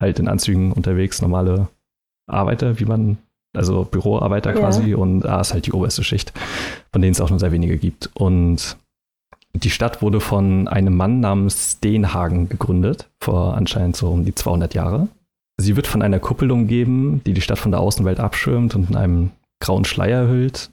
halt 0.00 0.18
in 0.18 0.28
Anzügen 0.28 0.72
unterwegs, 0.72 1.22
normale 1.22 1.68
Arbeiter, 2.26 2.78
wie 2.80 2.84
man, 2.84 3.18
also 3.54 3.84
Büroarbeiter 3.84 4.54
ja. 4.54 4.58
quasi. 4.58 4.94
Und 4.94 5.24
A 5.26 5.40
ist 5.40 5.52
halt 5.52 5.66
die 5.66 5.72
oberste 5.72 6.04
Schicht, 6.04 6.32
von 6.92 7.00
denen 7.00 7.12
es 7.12 7.20
auch 7.20 7.30
nur 7.30 7.38
sehr 7.38 7.52
wenige 7.52 7.78
gibt. 7.78 8.10
Und 8.14 8.76
die 9.54 9.70
Stadt 9.70 10.02
wurde 10.02 10.20
von 10.20 10.66
einem 10.66 10.96
Mann 10.96 11.20
namens 11.20 11.72
Steenhagen 11.76 12.48
gegründet, 12.48 13.08
vor 13.20 13.54
anscheinend 13.54 13.96
so 13.96 14.10
um 14.10 14.24
die 14.24 14.34
200 14.34 14.74
Jahre. 14.74 15.08
Sie 15.56 15.76
wird 15.76 15.86
von 15.86 16.02
einer 16.02 16.18
Kuppel 16.18 16.50
umgeben, 16.50 17.22
die 17.24 17.32
die 17.32 17.40
Stadt 17.40 17.58
von 17.58 17.70
der 17.70 17.80
Außenwelt 17.80 18.20
abschirmt 18.20 18.74
und 18.74 18.90
in 18.90 18.96
einem 18.96 19.30
grauen 19.60 19.84
Schleier 19.84 20.28
hüllt. 20.28 20.70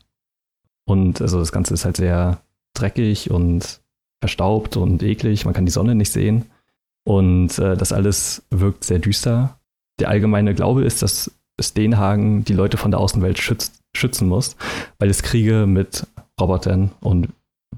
Und 0.85 1.21
also 1.21 1.39
das 1.39 1.51
Ganze 1.51 1.73
ist 1.73 1.85
halt 1.85 1.97
sehr 1.97 2.41
dreckig 2.73 3.29
und 3.29 3.81
verstaubt 4.21 4.77
und 4.77 5.03
eklig. 5.03 5.45
Man 5.45 5.53
kann 5.53 5.65
die 5.65 5.71
Sonne 5.71 5.95
nicht 5.95 6.11
sehen. 6.11 6.45
Und 7.03 7.57
äh, 7.59 7.75
das 7.75 7.93
alles 7.93 8.43
wirkt 8.49 8.83
sehr 8.83 8.99
düster. 8.99 9.59
Der 9.99 10.09
allgemeine 10.09 10.53
Glaube 10.55 10.83
ist, 10.83 11.01
dass 11.01 11.31
Stenhagen 11.59 12.43
die 12.43 12.53
Leute 12.53 12.77
von 12.77 12.91
der 12.91 12.99
Außenwelt 12.99 13.39
schützt, 13.39 13.81
schützen 13.95 14.27
muss, 14.27 14.55
weil 14.99 15.09
es 15.09 15.23
Kriege 15.23 15.67
mit 15.67 16.07
Robotern 16.39 16.91
und 17.01 17.29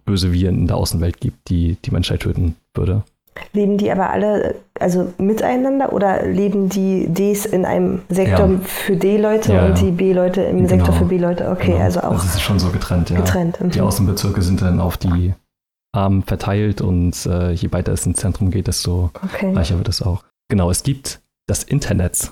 böse 0.05 0.31
Viren 0.31 0.59
in 0.59 0.67
der 0.67 0.77
Außenwelt 0.77 1.19
gibt, 1.19 1.49
die 1.49 1.77
die 1.83 1.91
Menschheit 1.91 2.21
töten 2.21 2.55
würde. 2.73 3.03
Leben 3.53 3.77
die 3.77 3.91
aber 3.91 4.09
alle 4.09 4.55
also 4.79 5.13
miteinander 5.17 5.93
oder 5.93 6.25
leben 6.25 6.69
die 6.69 7.07
Ds 7.07 7.45
in 7.45 7.65
einem 7.65 8.01
Sektor 8.09 8.47
ja. 8.47 8.59
für 8.63 8.95
D-Leute 8.95 9.53
ja, 9.53 9.65
und 9.65 9.79
die 9.79 9.91
B-Leute 9.91 10.41
im 10.41 10.57
genau. 10.57 10.69
Sektor 10.69 10.93
für 10.93 11.05
B-Leute? 11.05 11.49
Okay, 11.49 11.73
genau. 11.73 11.83
also 11.83 12.01
auch. 12.01 12.13
Das 12.13 12.25
ist 12.25 12.41
schon 12.41 12.59
so 12.59 12.69
getrennt, 12.69 13.09
ja. 13.09 13.17
Getrennt. 13.17 13.61
Mhm. 13.61 13.71
Die 13.71 13.81
Außenbezirke 13.81 14.41
sind 14.41 14.61
dann 14.61 14.79
auf 14.79 14.97
die 14.97 15.33
Armen 15.93 16.23
verteilt 16.23 16.81
und 16.81 17.25
äh, 17.25 17.51
je 17.51 17.71
weiter 17.71 17.93
es 17.93 18.05
ins 18.05 18.19
Zentrum 18.19 18.51
geht, 18.51 18.67
desto 18.67 19.11
okay. 19.23 19.53
reicher 19.53 19.77
wird 19.77 19.89
es 19.89 20.01
auch. 20.01 20.23
Genau, 20.49 20.69
es 20.71 20.83
gibt 20.83 21.21
das 21.47 21.63
Internet. 21.63 22.31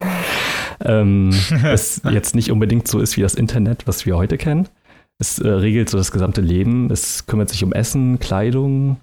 ähm, 0.84 1.30
das 1.62 2.00
jetzt 2.10 2.34
nicht 2.34 2.50
unbedingt 2.52 2.86
so 2.88 3.00
ist 3.00 3.16
wie 3.16 3.22
das 3.22 3.34
Internet, 3.34 3.86
was 3.86 4.06
wir 4.06 4.16
heute 4.16 4.38
kennen. 4.38 4.68
Es 5.18 5.38
äh, 5.38 5.48
regelt 5.48 5.90
so 5.90 5.98
das 5.98 6.12
gesamte 6.12 6.40
Leben. 6.40 6.90
Es 6.90 7.26
kümmert 7.26 7.48
sich 7.48 7.64
um 7.64 7.72
Essen, 7.72 8.18
Kleidung, 8.18 8.98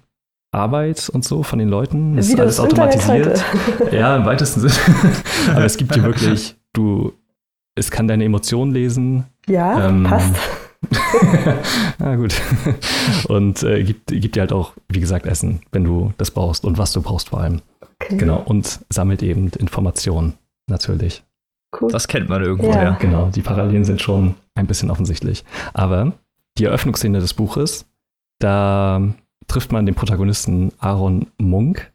Arbeit 0.54 1.08
und 1.08 1.24
so 1.24 1.42
von 1.42 1.58
den 1.58 1.68
Leuten. 1.68 2.16
Es 2.16 2.28
ist 2.28 2.40
alles 2.40 2.60
automatisiert. 2.60 3.44
Ja, 3.92 4.16
im 4.16 4.24
weitesten 4.24 4.60
Sinne. 4.60 4.74
Aber 5.50 5.64
es 5.64 5.76
gibt 5.76 5.94
hier 5.94 6.02
wirklich, 6.02 6.56
du, 6.72 7.12
es 7.74 7.90
kann 7.90 8.08
deine 8.08 8.24
Emotionen 8.24 8.72
lesen. 8.72 9.24
Ja, 9.46 9.88
ähm, 9.88 10.04
passt. 10.04 10.34
ah, 11.98 12.14
gut. 12.16 12.34
Und 13.28 13.62
äh, 13.62 13.84
gibt, 13.84 14.06
gibt 14.06 14.36
dir 14.36 14.40
halt 14.40 14.52
auch, 14.52 14.72
wie 14.88 15.00
gesagt, 15.00 15.26
Essen, 15.26 15.60
wenn 15.72 15.84
du 15.84 16.12
das 16.16 16.30
brauchst 16.30 16.64
und 16.64 16.78
was 16.78 16.92
du 16.92 17.02
brauchst 17.02 17.30
vor 17.30 17.40
allem. 17.40 17.60
Okay. 17.80 18.16
Genau. 18.16 18.42
Und 18.44 18.80
sammelt 18.90 19.22
eben 19.22 19.48
Informationen, 19.58 20.34
natürlich. 20.68 21.22
Cool. 21.80 21.90
Das 21.90 22.08
kennt 22.08 22.28
man 22.28 22.42
irgendwo, 22.42 22.70
ja. 22.70 22.82
ja. 22.82 22.90
Genau, 23.00 23.30
die 23.34 23.42
Parallelen 23.42 23.84
sind 23.84 24.00
schon 24.00 24.34
ein 24.54 24.66
bisschen 24.66 24.90
offensichtlich. 24.90 25.44
Aber 25.72 26.12
die 26.58 26.64
Eröffnungsszene 26.64 27.20
des 27.20 27.34
Buches, 27.34 27.86
da 28.38 29.00
trifft 29.46 29.72
man 29.72 29.86
den 29.86 29.94
Protagonisten 29.94 30.72
Aaron 30.78 31.26
Munk. 31.38 31.92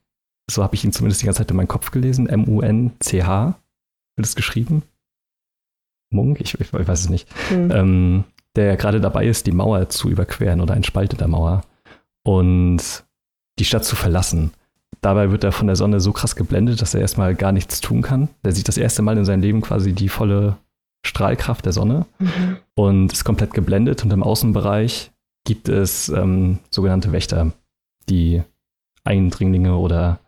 So 0.50 0.64
habe 0.64 0.76
ich 0.76 0.84
ihn 0.84 0.92
zumindest 0.92 1.22
die 1.22 1.26
ganze 1.26 1.40
Zeit 1.40 1.52
in 1.52 1.58
meinem 1.58 1.68
Kopf 1.68 1.92
gelesen. 1.92 2.28
M-U-N-C-H 2.28 3.60
wird 4.16 4.26
es 4.26 4.36
geschrieben. 4.36 4.84
Munk, 6.12 6.42
ich, 6.42 6.60
ich, 6.60 6.74
weiß 6.74 7.02
es 7.02 7.10
nicht. 7.10 7.28
Hm. 7.50 7.72
Ähm, 7.72 8.24
der 8.56 8.78
gerade 8.78 9.00
dabei 9.00 9.28
ist, 9.28 9.46
die 9.46 9.52
Mauer 9.52 9.90
zu 9.90 10.10
überqueren 10.10 10.62
oder 10.62 10.74
ein 10.74 10.84
Spalt 10.84 11.14
in 11.14 11.20
der 11.20 11.28
Mauer 11.28 11.64
und 12.24 13.04
die 13.60 13.66
Stadt 13.66 13.86
zu 13.86 13.96
verlassen. 13.96 14.52
Dabei 15.02 15.32
wird 15.32 15.44
er 15.44 15.52
von 15.52 15.68
der 15.68 15.76
Sonne 15.76 16.00
so 16.00 16.12
krass 16.12 16.36
geblendet, 16.36 16.82
dass 16.82 16.94
er 16.94 17.02
erstmal 17.02 17.36
gar 17.36 17.52
nichts 17.52 17.80
tun 17.80 18.02
kann. 18.02 18.30
Er 18.44 18.52
sieht 18.52 18.68
das 18.68 18.78
erste 18.78 19.02
Mal 19.02 19.18
in 19.18 19.26
seinem 19.26 19.42
Leben 19.42 19.62
quasi 19.62 19.94
die 19.94 20.10
volle 20.10 20.58
Strahlkraft 21.06 21.66
der 21.66 21.74
Sonne 21.74 22.06
mhm. 22.18 22.58
und 22.76 23.14
ist 23.14 23.24
komplett 23.24 23.54
geblendet. 23.54 24.04
Und 24.04 24.12
im 24.12 24.24
Außenbereich 24.24 25.12
gibt 25.46 25.70
es 25.70 26.10
ähm, 26.10 26.60
sogenannte 26.70 27.12
Wächter, 27.12 27.52
die 28.10 28.44
Eindringlinge 29.04 29.76
oder 29.76 30.20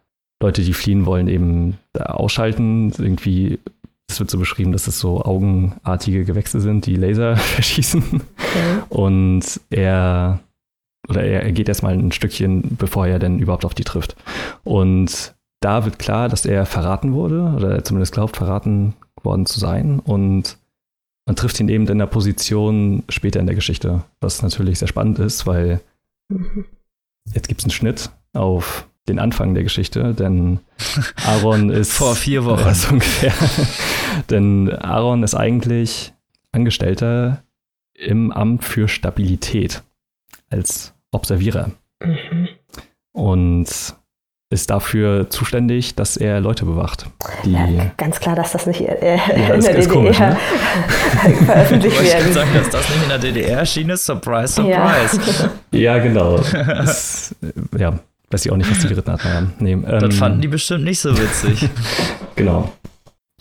Leute, 0.41 0.63
die 0.63 0.73
fliehen 0.73 1.05
wollen, 1.05 1.27
eben 1.27 1.77
ausschalten. 1.93 2.91
Irgendwie, 2.97 3.59
es 4.09 4.19
wird 4.19 4.31
so 4.31 4.39
beschrieben, 4.39 4.71
dass 4.71 4.87
es 4.87 4.99
so 4.99 5.23
augenartige 5.23 6.25
Gewächse 6.25 6.59
sind, 6.59 6.85
die 6.85 6.95
Laser 6.95 7.35
verschießen. 7.37 8.03
Okay. 8.03 8.83
Und 8.89 9.61
er 9.69 10.39
oder 11.09 11.23
er, 11.23 11.51
geht 11.51 11.67
erstmal 11.67 11.93
ein 11.93 12.11
Stückchen, 12.11 12.77
bevor 12.77 13.07
er 13.07 13.19
denn 13.19 13.39
überhaupt 13.39 13.65
auf 13.65 13.73
die 13.73 13.83
trifft. 13.83 14.15
Und 14.63 15.35
da 15.59 15.85
wird 15.85 15.99
klar, 15.99 16.29
dass 16.29 16.45
er 16.45 16.65
verraten 16.65 17.13
wurde, 17.13 17.53
oder 17.55 17.71
er 17.71 17.83
zumindest 17.83 18.13
glaubt, 18.13 18.37
verraten 18.37 18.93
worden 19.21 19.45
zu 19.45 19.59
sein. 19.59 19.99
Und 19.99 20.57
man 21.31 21.37
trifft 21.37 21.61
ihn 21.61 21.69
eben 21.69 21.87
in 21.87 21.97
der 21.97 22.07
Position 22.07 23.03
später 23.07 23.39
in 23.39 23.45
der 23.45 23.55
Geschichte, 23.55 24.03
was 24.19 24.41
natürlich 24.41 24.79
sehr 24.79 24.89
spannend 24.89 25.17
ist, 25.17 25.47
weil 25.47 25.79
mhm. 26.27 26.65
jetzt 27.33 27.47
gibt 27.47 27.61
es 27.61 27.65
einen 27.65 27.71
Schnitt 27.71 28.09
auf 28.33 28.89
den 29.07 29.17
Anfang 29.17 29.53
der 29.53 29.63
Geschichte, 29.63 30.13
denn 30.13 30.59
Aaron 31.25 31.69
ist. 31.69 31.93
Vor 31.93 32.17
vier 32.17 32.43
Wochen. 32.43 32.67
Äh, 32.67 32.73
so 32.73 32.89
ungefähr. 32.89 33.33
denn 34.29 34.69
Aaron 34.73 35.23
ist 35.23 35.33
eigentlich 35.33 36.11
Angestellter 36.51 37.45
im 37.93 38.33
Amt 38.33 38.65
für 38.65 38.89
Stabilität 38.89 39.83
als 40.49 40.93
Observierer. 41.11 41.71
Mhm. 42.03 42.49
Und 43.13 43.95
ist 44.51 44.69
dafür 44.69 45.29
zuständig, 45.29 45.95
dass 45.95 46.17
er 46.17 46.41
Leute 46.41 46.65
bewacht. 46.65 47.05
Ja, 47.45 47.67
ganz 47.95 48.19
klar, 48.19 48.35
dass 48.35 48.51
das 48.51 48.67
nicht 48.67 48.81
äh, 48.81 49.15
ja, 49.15 49.53
in 49.53 49.61
der 49.61 49.73
DDR 49.73 49.87
komisch, 49.87 50.19
ne? 50.19 50.37
veröffentlicht 51.45 52.03
werden. 52.03 52.27
Ich 52.27 52.33
sagen, 52.33 52.49
dass 52.53 52.69
das 52.69 52.89
nicht 52.89 53.03
in 53.03 53.09
der 53.09 53.17
DDR 53.17 53.59
erschienen 53.59 53.91
ist. 53.91 54.05
Surprise, 54.05 54.53
surprise. 54.53 55.49
Ja, 55.71 55.79
ja 55.95 55.97
genau. 55.99 56.37
Das, 56.51 57.33
ja, 57.77 57.97
weiß 58.29 58.45
ich 58.45 58.51
auch 58.51 58.57
nicht, 58.57 58.69
was 58.69 58.79
die 58.79 58.87
geritten 58.89 59.11
haben. 59.11 59.53
Nee, 59.59 59.71
ähm, 59.71 59.85
das 59.85 60.15
fanden 60.15 60.41
die 60.41 60.49
bestimmt 60.49 60.83
nicht 60.83 60.99
so 60.99 61.17
witzig. 61.17 61.69
genau. 62.35 62.73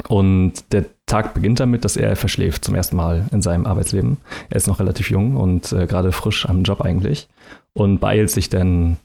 Und 0.08 0.72
der 0.72 0.84
Tag 1.06 1.34
beginnt 1.34 1.58
damit, 1.58 1.84
dass 1.84 1.96
er 1.96 2.14
verschläft 2.14 2.64
zum 2.64 2.76
ersten 2.76 2.94
Mal 2.94 3.26
in 3.32 3.42
seinem 3.42 3.66
Arbeitsleben. 3.66 4.18
Er 4.48 4.56
ist 4.56 4.68
noch 4.68 4.78
relativ 4.78 5.10
jung 5.10 5.36
und 5.36 5.72
äh, 5.72 5.86
gerade 5.86 6.12
frisch 6.12 6.48
am 6.48 6.62
Job 6.62 6.82
eigentlich 6.82 7.28
und 7.72 7.98
beeilt 7.98 8.30
sich 8.30 8.48
dann 8.48 8.96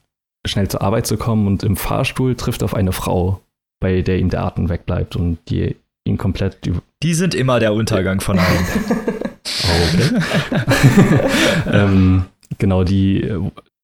schnell 0.45 0.67
zur 0.67 0.81
Arbeit 0.81 1.07
zu 1.07 1.17
kommen 1.17 1.47
und 1.47 1.63
im 1.63 1.75
Fahrstuhl 1.75 2.35
trifft 2.35 2.63
auf 2.63 2.73
eine 2.73 2.91
Frau, 2.91 3.41
bei 3.79 4.01
der 4.01 4.19
ihm 4.19 4.29
der 4.29 4.43
Atem 4.43 4.69
wegbleibt 4.69 5.15
und 5.15 5.39
die 5.49 5.75
ihn 6.05 6.17
komplett. 6.17 6.57
Die 7.03 7.13
sind 7.13 7.35
immer 7.35 7.59
der 7.59 7.73
Untergang 7.73 8.21
von 8.21 8.39
allen. 8.39 8.65
oh, 9.63 9.93
okay. 9.93 11.29
ähm, 11.71 12.25
genau, 12.57 12.83
die, 12.83 13.29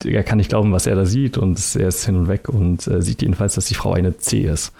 er 0.05 0.23
kann 0.23 0.37
nicht 0.37 0.49
glauben, 0.49 0.71
was 0.71 0.87
er 0.87 0.95
da 0.95 1.05
sieht 1.05 1.37
und 1.37 1.59
er 1.75 1.87
ist 1.87 2.05
hin 2.05 2.15
und 2.15 2.27
weg 2.27 2.49
und 2.49 2.87
äh, 2.87 3.01
sieht 3.01 3.21
jedenfalls, 3.21 3.55
dass 3.55 3.65
die 3.65 3.75
Frau 3.75 3.93
eine 3.93 4.17
C 4.17 4.41
ist. 4.41 4.73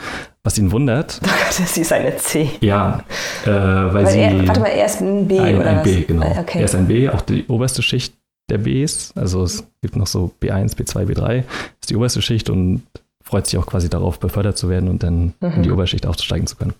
Was 0.44 0.58
ihn 0.58 0.72
wundert. 0.72 1.20
Oh 1.26 1.28
Gott, 1.28 1.68
sie 1.68 1.82
ist 1.82 1.94
eine 1.94 2.16
C. 2.18 2.50
Ja, 2.62 3.04
äh, 3.46 3.50
weil, 3.50 3.94
weil 3.94 4.08
sie. 4.08 4.20
Er, 4.20 4.48
warte 4.48 4.60
mal, 4.62 4.68
er 4.68 4.86
ist 4.86 5.02
ein 5.02 5.28
B 5.28 5.40
ein, 5.40 5.58
oder 5.58 5.70
ein 5.70 5.78
was? 5.78 5.84
B, 5.84 6.02
genau. 6.02 6.36
Okay. 6.40 6.60
Er 6.60 6.66
ist 6.66 6.76
ein 6.76 6.88
B, 6.88 7.10
auch 7.10 7.22
die 7.22 7.46
oberste 7.48 7.82
Schicht 7.82 8.14
der 8.52 8.60
Bs. 8.60 9.14
Also 9.16 9.44
es 9.44 9.68
gibt 9.82 9.96
noch 9.96 10.08
so 10.08 10.32
B1, 10.42 10.76
B2, 10.76 11.06
B3, 11.06 11.44
ist 11.80 11.90
die 11.90 11.96
oberste 11.96 12.22
Schicht 12.22 12.50
und 12.50 12.84
freut 13.24 13.48
sich 13.48 13.58
auch 13.58 13.66
quasi 13.66 13.90
darauf, 13.90 14.20
befördert 14.20 14.58
zu 14.58 14.70
werden 14.70 14.90
und 14.90 15.04
dann 15.04 15.34
mhm. 15.40 15.52
in 15.56 15.64
die 15.64 15.72
Oberschicht 15.72 16.06
aufzusteigen 16.06 16.48
zu 16.48 16.56
können. 16.58 16.74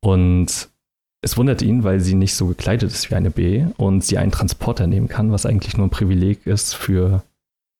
Und 0.00 0.68
es 1.22 1.36
wundert 1.36 1.62
ihn, 1.62 1.82
weil 1.82 2.00
sie 2.00 2.14
nicht 2.14 2.34
so 2.34 2.46
gekleidet 2.46 2.92
ist 2.92 3.10
wie 3.10 3.14
eine 3.14 3.30
B 3.30 3.64
und 3.76 4.04
sie 4.04 4.18
einen 4.18 4.30
Transporter 4.30 4.86
nehmen 4.86 5.08
kann, 5.08 5.32
was 5.32 5.46
eigentlich 5.46 5.76
nur 5.76 5.86
ein 5.86 5.90
Privileg 5.90 6.46
ist 6.46 6.74
für 6.74 7.22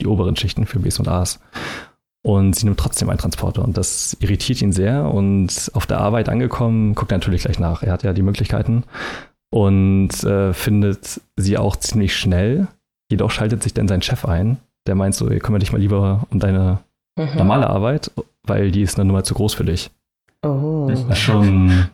die 0.00 0.06
oberen 0.06 0.36
Schichten, 0.36 0.66
für 0.66 0.80
Bs 0.80 0.98
und 0.98 1.08
As. 1.08 1.38
Und 2.22 2.56
sie 2.56 2.64
nimmt 2.64 2.80
trotzdem 2.80 3.08
einen 3.10 3.18
Transporter 3.18 3.62
und 3.62 3.76
das 3.76 4.16
irritiert 4.20 4.60
ihn 4.60 4.72
sehr. 4.72 5.12
Und 5.12 5.70
auf 5.74 5.86
der 5.86 5.98
Arbeit 5.98 6.28
angekommen, 6.28 6.94
guckt 6.94 7.12
er 7.12 7.18
natürlich 7.18 7.42
gleich 7.42 7.58
nach. 7.58 7.82
Er 7.82 7.92
hat 7.92 8.02
ja 8.02 8.12
die 8.12 8.22
Möglichkeiten 8.22 8.84
und 9.50 10.12
äh, 10.24 10.52
findet 10.52 11.20
sie 11.36 11.58
auch 11.58 11.76
ziemlich 11.76 12.16
schnell. 12.16 12.66
Jedoch 13.10 13.30
schaltet 13.30 13.62
sich 13.62 13.74
dann 13.74 13.88
sein 13.88 14.02
Chef 14.02 14.24
ein, 14.24 14.58
der 14.86 14.94
meint 14.94 15.14
so, 15.14 15.28
ey, 15.28 15.38
kümmere 15.38 15.60
dich 15.60 15.72
mal 15.72 15.80
lieber 15.80 16.26
um 16.30 16.40
deine 16.40 16.80
mhm. 17.16 17.36
normale 17.36 17.68
Arbeit, 17.68 18.10
weil 18.42 18.70
die 18.70 18.82
ist 18.82 18.98
eine 18.98 19.06
Nummer 19.06 19.24
zu 19.24 19.34
groß 19.34 19.54
für 19.54 19.64
dich. 19.64 19.90
Oh. 20.42 20.86
Das 20.88 21.02
ist 21.02 21.18
schon. 21.18 21.88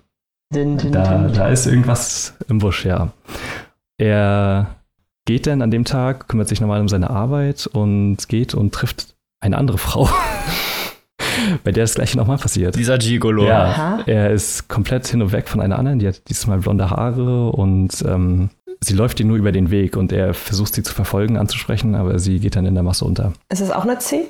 Din, 0.55 0.77
din, 0.77 0.93
da, 0.93 1.19
din. 1.19 1.35
da 1.35 1.49
ist 1.49 1.67
irgendwas 1.67 2.35
im 2.49 2.59
Busch, 2.59 2.85
ja. 2.85 3.13
Er 3.99 4.77
geht 5.25 5.47
dann 5.47 5.63
an 5.63 5.71
dem 5.71 5.85
Tag, 5.85 6.29
kümmert 6.29 6.49
sich 6.49 6.61
normal 6.61 6.81
um 6.81 6.89
seine 6.89 7.11
Arbeit 7.11 7.67
und 7.67 8.29
geht 8.29 8.55
und 8.55 8.75
trifft 8.75 9.15
eine 9.41 9.57
andere 9.57 9.79
Frau. 9.79 10.09
bei 11.65 11.73
der 11.73 11.85
das 11.85 11.95
gleiche 11.95 12.17
nochmal 12.17 12.39
passiert. 12.39 12.77
Dieser 12.77 12.99
Gigolo. 12.99 13.45
Ja, 13.47 13.65
Aha. 13.65 14.03
er 14.07 14.31
ist 14.31 14.69
komplett 14.69 15.07
hin 15.07 15.23
und 15.23 15.33
weg 15.33 15.49
von 15.49 15.61
einer 15.61 15.79
anderen, 15.79 15.99
die 15.99 16.09
hat 16.09 16.29
diesmal 16.29 16.59
blonde 16.59 16.91
Haare 16.91 17.51
und 17.51 18.05
ähm, 18.07 18.51
sie 18.85 18.95
läuft 18.95 19.21
ihm 19.21 19.29
nur 19.29 19.37
über 19.37 19.53
den 19.53 19.71
Weg 19.71 19.97
und 19.97 20.13
er 20.13 20.35
versucht 20.35 20.75
sie 20.75 20.83
zu 20.83 20.95
verfolgen, 20.95 21.37
anzusprechen, 21.37 21.95
aber 21.95 22.19
sie 22.19 22.41
geht 22.41 22.57
dann 22.57 22.67
in 22.67 22.75
der 22.75 22.83
Masse 22.83 23.05
unter. 23.05 23.33
Ist 23.49 23.61
es 23.61 23.71
auch 23.71 23.85
eine 23.85 23.99
C? 23.99 24.27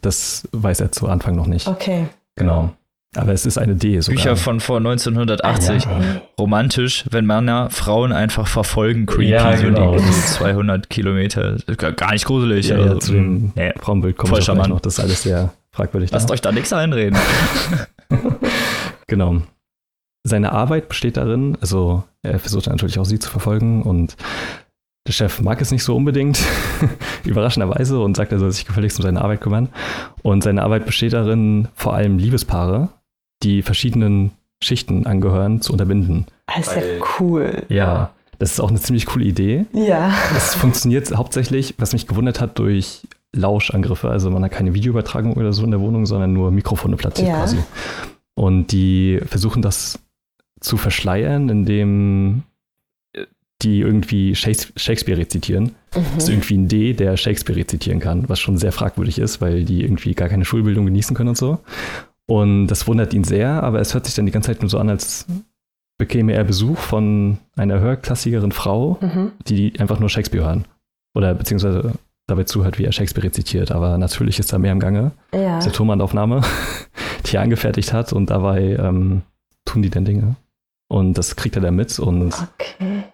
Das 0.00 0.48
weiß 0.52 0.80
er 0.80 0.92
zu 0.92 1.08
Anfang 1.08 1.34
noch 1.34 1.46
nicht. 1.46 1.66
Okay. 1.66 2.06
Genau. 2.36 2.70
Aber 3.16 3.32
es 3.32 3.46
ist 3.46 3.58
eine 3.58 3.76
D 3.76 4.00
sogar. 4.00 4.16
Bücher 4.16 4.36
von 4.36 4.58
vor 4.58 4.78
1980. 4.78 5.86
Ah, 5.86 5.90
ja. 5.90 6.22
Romantisch, 6.38 7.04
wenn 7.10 7.24
Männer 7.26 7.70
Frauen 7.70 8.12
einfach 8.12 8.48
verfolgen, 8.48 9.06
creepy, 9.06 9.30
ja, 9.30 9.54
genau. 9.54 9.96
so 9.96 10.04
die 10.04 10.10
200 10.10 10.90
Kilometer. 10.90 11.56
Gar 11.76 12.12
nicht 12.12 12.24
gruselig. 12.24 12.68
Ja, 12.68 12.76
also, 12.76 12.88
ja 12.88 12.98
zu 12.98 13.12
dem 13.12 13.52
nee, 13.54 13.72
Frauenbild 13.78 14.16
kommt 14.16 14.32
noch. 14.68 14.80
Das 14.80 14.94
ist 14.94 15.00
alles 15.00 15.22
sehr 15.22 15.52
fragwürdig. 15.70 16.10
Lasst 16.10 16.28
da. 16.28 16.34
euch 16.34 16.40
da 16.40 16.50
nichts 16.50 16.72
einreden. 16.72 17.16
genau. 19.06 19.42
Seine 20.24 20.52
Arbeit 20.52 20.88
besteht 20.88 21.16
darin, 21.16 21.56
also 21.60 22.02
er 22.24 22.38
versucht 22.38 22.66
natürlich 22.66 22.98
auch 22.98 23.04
sie 23.04 23.18
zu 23.18 23.30
verfolgen 23.30 23.82
und 23.82 24.16
der 25.06 25.12
Chef 25.12 25.40
mag 25.42 25.60
es 25.60 25.70
nicht 25.70 25.84
so 25.84 25.94
unbedingt, 25.94 26.38
überraschenderweise, 27.24 28.00
und 28.00 28.16
sagt, 28.16 28.32
er 28.32 28.38
soll 28.38 28.50
sich 28.50 28.64
gefälligst 28.64 28.98
um 28.98 29.02
seine 29.02 29.20
Arbeit 29.20 29.42
kümmern. 29.42 29.68
Und 30.22 30.42
seine 30.42 30.62
Arbeit 30.62 30.86
besteht 30.86 31.12
darin, 31.12 31.68
vor 31.74 31.94
allem 31.94 32.16
Liebespaare, 32.16 32.88
die 33.42 33.60
verschiedenen 33.60 34.32
Schichten 34.62 35.06
angehören, 35.06 35.60
zu 35.60 35.72
unterbinden. 35.72 36.24
Das 36.46 36.68
ist 36.68 36.76
ja 36.76 36.82
cool. 37.20 37.64
Ja, 37.68 38.12
das 38.38 38.52
ist 38.52 38.60
auch 38.60 38.70
eine 38.70 38.80
ziemlich 38.80 39.04
coole 39.04 39.26
Idee. 39.26 39.66
Ja. 39.74 40.12
Es 40.34 40.54
funktioniert 40.54 41.14
hauptsächlich, 41.14 41.74
was 41.76 41.92
mich 41.92 42.06
gewundert 42.06 42.40
hat, 42.40 42.58
durch 42.58 43.02
Lauschangriffe. 43.32 44.08
Also 44.08 44.30
man 44.30 44.42
hat 44.42 44.52
keine 44.52 44.72
Videoübertragung 44.72 45.34
oder 45.34 45.52
so 45.52 45.64
in 45.64 45.70
der 45.70 45.80
Wohnung, 45.80 46.06
sondern 46.06 46.32
nur 46.32 46.50
Mikrofone 46.50 46.96
platziert 46.96 47.28
ja. 47.28 47.36
quasi. 47.36 47.58
Und 48.34 48.72
die 48.72 49.20
versuchen 49.26 49.60
das 49.60 49.98
zu 50.64 50.76
verschleiern, 50.76 51.48
indem 51.48 52.42
die 53.62 53.80
irgendwie 53.80 54.34
Shakespeare 54.34 55.18
rezitieren. 55.18 55.64
Mhm. 55.94 56.04
Das 56.14 56.24
ist 56.24 56.28
irgendwie 56.28 56.56
ein 56.58 56.68
D, 56.68 56.92
der 56.92 57.16
Shakespeare 57.16 57.58
rezitieren 57.58 58.00
kann, 58.00 58.28
was 58.28 58.40
schon 58.40 58.56
sehr 58.56 58.72
fragwürdig 58.72 59.18
ist, 59.18 59.40
weil 59.40 59.64
die 59.64 59.82
irgendwie 59.82 60.14
gar 60.14 60.28
keine 60.28 60.44
Schulbildung 60.44 60.84
genießen 60.84 61.16
können 61.16 61.30
und 61.30 61.38
so. 61.38 61.58
Und 62.26 62.66
das 62.68 62.86
wundert 62.86 63.14
ihn 63.14 63.24
sehr, 63.24 63.62
aber 63.62 63.80
es 63.80 63.94
hört 63.94 64.06
sich 64.06 64.14
dann 64.14 64.26
die 64.26 64.32
ganze 64.32 64.48
Zeit 64.48 64.60
nur 64.60 64.70
so 64.70 64.78
an, 64.78 64.88
als 64.88 65.26
bekäme 65.98 66.32
er 66.32 66.44
Besuch 66.44 66.78
von 66.78 67.38
einer 67.56 67.80
höherklassigeren 67.80 68.52
Frau, 68.52 68.98
mhm. 69.00 69.32
die 69.46 69.78
einfach 69.78 70.00
nur 70.00 70.08
Shakespeare 70.08 70.44
hören. 70.44 70.64
Oder 71.14 71.34
beziehungsweise 71.34 71.92
dabei 72.26 72.44
zuhört, 72.44 72.78
wie 72.78 72.84
er 72.84 72.92
Shakespeare 72.92 73.26
rezitiert. 73.26 73.70
Aber 73.70 73.98
natürlich 73.98 74.38
ist 74.38 74.52
da 74.52 74.58
mehr 74.58 74.72
im 74.72 74.80
Gange. 74.80 75.12
Ja. 75.32 75.56
Das 75.56 75.64
ist 75.64 75.66
eine 75.66 75.72
Tonbandaufnahme, 75.76 76.42
die 77.26 77.36
er 77.36 77.42
angefertigt 77.42 77.92
hat 77.92 78.12
und 78.12 78.30
dabei 78.30 78.76
ähm, 78.80 79.22
tun 79.64 79.82
die 79.82 79.90
dann 79.90 80.04
Dinge. 80.04 80.36
Und 80.88 81.18
das 81.18 81.36
kriegt 81.36 81.56
er 81.56 81.62
dann 81.62 81.76
mit 81.76 81.98
und 81.98 82.34
okay. 82.34 83.04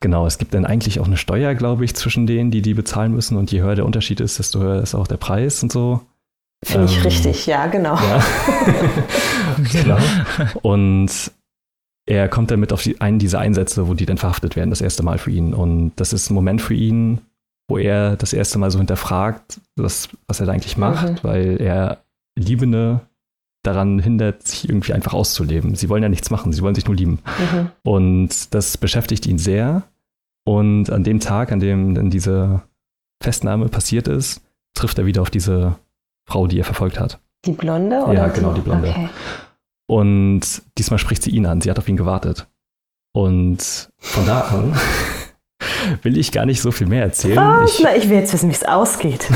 Genau, 0.00 0.26
es 0.26 0.38
gibt 0.38 0.52
dann 0.52 0.64
eigentlich 0.64 0.98
auch 0.98 1.06
eine 1.06 1.16
Steuer, 1.16 1.54
glaube 1.54 1.84
ich, 1.84 1.94
zwischen 1.94 2.26
denen, 2.26 2.50
die 2.50 2.60
die 2.60 2.74
bezahlen 2.74 3.12
müssen. 3.12 3.36
Und 3.36 3.52
je 3.52 3.60
höher 3.60 3.76
der 3.76 3.86
Unterschied 3.86 4.18
ist, 4.18 4.40
desto 4.40 4.58
höher 4.58 4.82
ist 4.82 4.96
auch 4.96 5.06
der 5.06 5.16
Preis 5.16 5.62
und 5.62 5.70
so. 5.70 6.00
Finde 6.64 6.86
ich 6.86 6.96
ähm, 6.96 7.02
richtig, 7.02 7.46
ja, 7.46 7.66
genau. 7.68 7.94
Ja. 7.94 8.22
genau. 9.72 9.98
Und 10.62 11.30
er 12.04 12.28
kommt 12.28 12.50
dann 12.50 12.58
mit 12.58 12.72
auf 12.72 12.82
die, 12.82 13.00
einen 13.00 13.20
dieser 13.20 13.38
Einsätze, 13.38 13.86
wo 13.86 13.94
die 13.94 14.06
dann 14.06 14.18
verhaftet 14.18 14.56
werden, 14.56 14.70
das 14.70 14.80
erste 14.80 15.04
Mal 15.04 15.18
für 15.18 15.30
ihn. 15.30 15.54
Und 15.54 15.92
das 15.96 16.12
ist 16.12 16.30
ein 16.30 16.34
Moment 16.34 16.60
für 16.60 16.74
ihn, 16.74 17.20
wo 17.68 17.78
er 17.78 18.16
das 18.16 18.32
erste 18.32 18.58
Mal 18.58 18.72
so 18.72 18.78
hinterfragt, 18.78 19.60
was, 19.76 20.08
was 20.26 20.40
er 20.40 20.46
da 20.46 20.52
eigentlich 20.52 20.76
macht, 20.76 21.08
mhm. 21.08 21.18
weil 21.22 21.60
er 21.60 21.98
Liebende 22.36 23.02
daran 23.62 23.98
hindert, 23.98 24.46
sich 24.46 24.68
irgendwie 24.68 24.92
einfach 24.92 25.12
auszuleben. 25.12 25.74
Sie 25.74 25.88
wollen 25.88 26.02
ja 26.02 26.08
nichts 26.08 26.30
machen, 26.30 26.52
sie 26.52 26.62
wollen 26.62 26.74
sich 26.74 26.86
nur 26.86 26.96
lieben. 26.96 27.20
Mhm. 27.38 27.70
Und 27.82 28.54
das 28.54 28.78
beschäftigt 28.78 29.26
ihn 29.26 29.38
sehr. 29.38 29.82
Und 30.44 30.90
an 30.90 31.04
dem 31.04 31.20
Tag, 31.20 31.52
an 31.52 31.60
dem 31.60 31.94
dann 31.94 32.10
diese 32.10 32.62
Festnahme 33.22 33.68
passiert 33.68 34.08
ist, 34.08 34.42
trifft 34.74 34.98
er 34.98 35.06
wieder 35.06 35.22
auf 35.22 35.30
diese 35.30 35.76
Frau, 36.26 36.46
die 36.46 36.58
er 36.58 36.64
verfolgt 36.64 36.98
hat. 36.98 37.20
Die 37.44 37.52
Blonde? 37.52 38.02
Oder 38.04 38.14
ja, 38.14 38.28
genau, 38.28 38.52
die 38.52 38.60
Blonde. 38.60 38.88
Okay. 38.88 39.08
Und 39.86 40.62
diesmal 40.78 40.98
spricht 40.98 41.22
sie 41.22 41.30
ihn 41.30 41.46
an. 41.46 41.60
Sie 41.60 41.70
hat 41.70 41.78
auf 41.78 41.88
ihn 41.88 41.96
gewartet. 41.96 42.46
Und 43.12 43.90
von 43.98 44.26
da 44.26 44.40
an 44.42 44.78
will 46.02 46.16
ich 46.16 46.32
gar 46.32 46.46
nicht 46.46 46.60
so 46.60 46.70
viel 46.70 46.86
mehr 46.86 47.02
erzählen. 47.02 47.36
Was? 47.36 47.74
Ich, 47.74 47.80
Na, 47.82 47.96
ich 47.96 48.08
will 48.08 48.18
jetzt 48.18 48.32
wissen, 48.32 48.48
wie 48.48 48.54
es 48.54 48.64
ausgeht. 48.64 49.28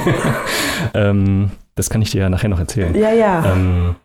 ähm, 0.94 1.50
das 1.78 1.90
kann 1.90 2.02
ich 2.02 2.10
dir 2.10 2.22
ja 2.22 2.28
nachher 2.28 2.48
noch 2.48 2.58
erzählen. 2.58 2.94
Ja, 2.94 3.12
ja. 3.12 3.52
Ähm, 3.52 3.96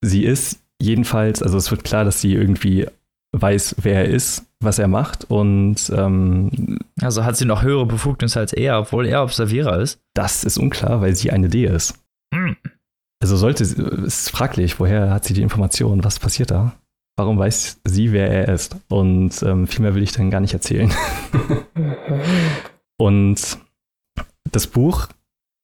sie 0.00 0.24
ist 0.24 0.60
jedenfalls, 0.80 1.42
also 1.42 1.58
es 1.58 1.70
wird 1.70 1.84
klar, 1.84 2.04
dass 2.04 2.20
sie 2.20 2.34
irgendwie 2.34 2.86
weiß, 3.32 3.76
wer 3.82 4.04
er 4.04 4.08
ist, 4.08 4.44
was 4.60 4.78
er 4.78 4.88
macht 4.88 5.24
und 5.30 5.76
ähm, 5.94 6.78
also 7.00 7.24
hat 7.24 7.36
sie 7.36 7.44
noch 7.44 7.62
höhere 7.62 7.84
Befugnisse 7.84 8.38
als 8.38 8.52
er, 8.52 8.78
obwohl 8.78 9.06
er 9.06 9.22
Observierer 9.22 9.80
ist? 9.80 10.00
Das 10.14 10.44
ist 10.44 10.56
unklar, 10.56 11.00
weil 11.00 11.16
sie 11.16 11.32
eine 11.32 11.48
D 11.48 11.66
ist. 11.66 11.94
Hm. 12.32 12.56
Also 13.20 13.36
sollte 13.36 13.64
sie, 13.64 13.82
ist 13.82 14.30
fraglich, 14.30 14.78
woher 14.78 15.10
hat 15.10 15.24
sie 15.24 15.34
die 15.34 15.42
Information, 15.42 16.04
was 16.04 16.18
passiert 16.18 16.50
da? 16.50 16.74
Warum 17.16 17.38
weiß 17.38 17.80
sie, 17.84 18.12
wer 18.12 18.30
er 18.30 18.54
ist? 18.54 18.76
Und 18.88 19.42
ähm, 19.42 19.66
viel 19.66 19.82
mehr 19.82 19.94
will 19.94 20.02
ich 20.02 20.12
dann 20.12 20.30
gar 20.30 20.40
nicht 20.40 20.54
erzählen. 20.54 20.92
und 22.98 23.58
das 24.50 24.66
Buch 24.66 25.08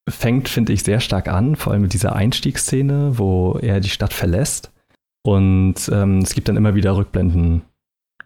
fängt, 0.09 0.49
finde 0.49 0.73
ich, 0.73 0.83
sehr 0.83 0.99
stark 0.99 1.27
an, 1.27 1.55
vor 1.55 1.73
allem 1.73 1.83
mit 1.83 1.93
dieser 1.93 2.15
Einstiegsszene, 2.15 3.17
wo 3.17 3.57
er 3.61 3.79
die 3.79 3.89
Stadt 3.89 4.13
verlässt. 4.13 4.71
Und 5.23 5.75
ähm, 5.91 6.19
es 6.19 6.33
gibt 6.33 6.49
dann 6.49 6.57
immer 6.57 6.75
wieder 6.75 6.95
Rückblenden 6.95 7.61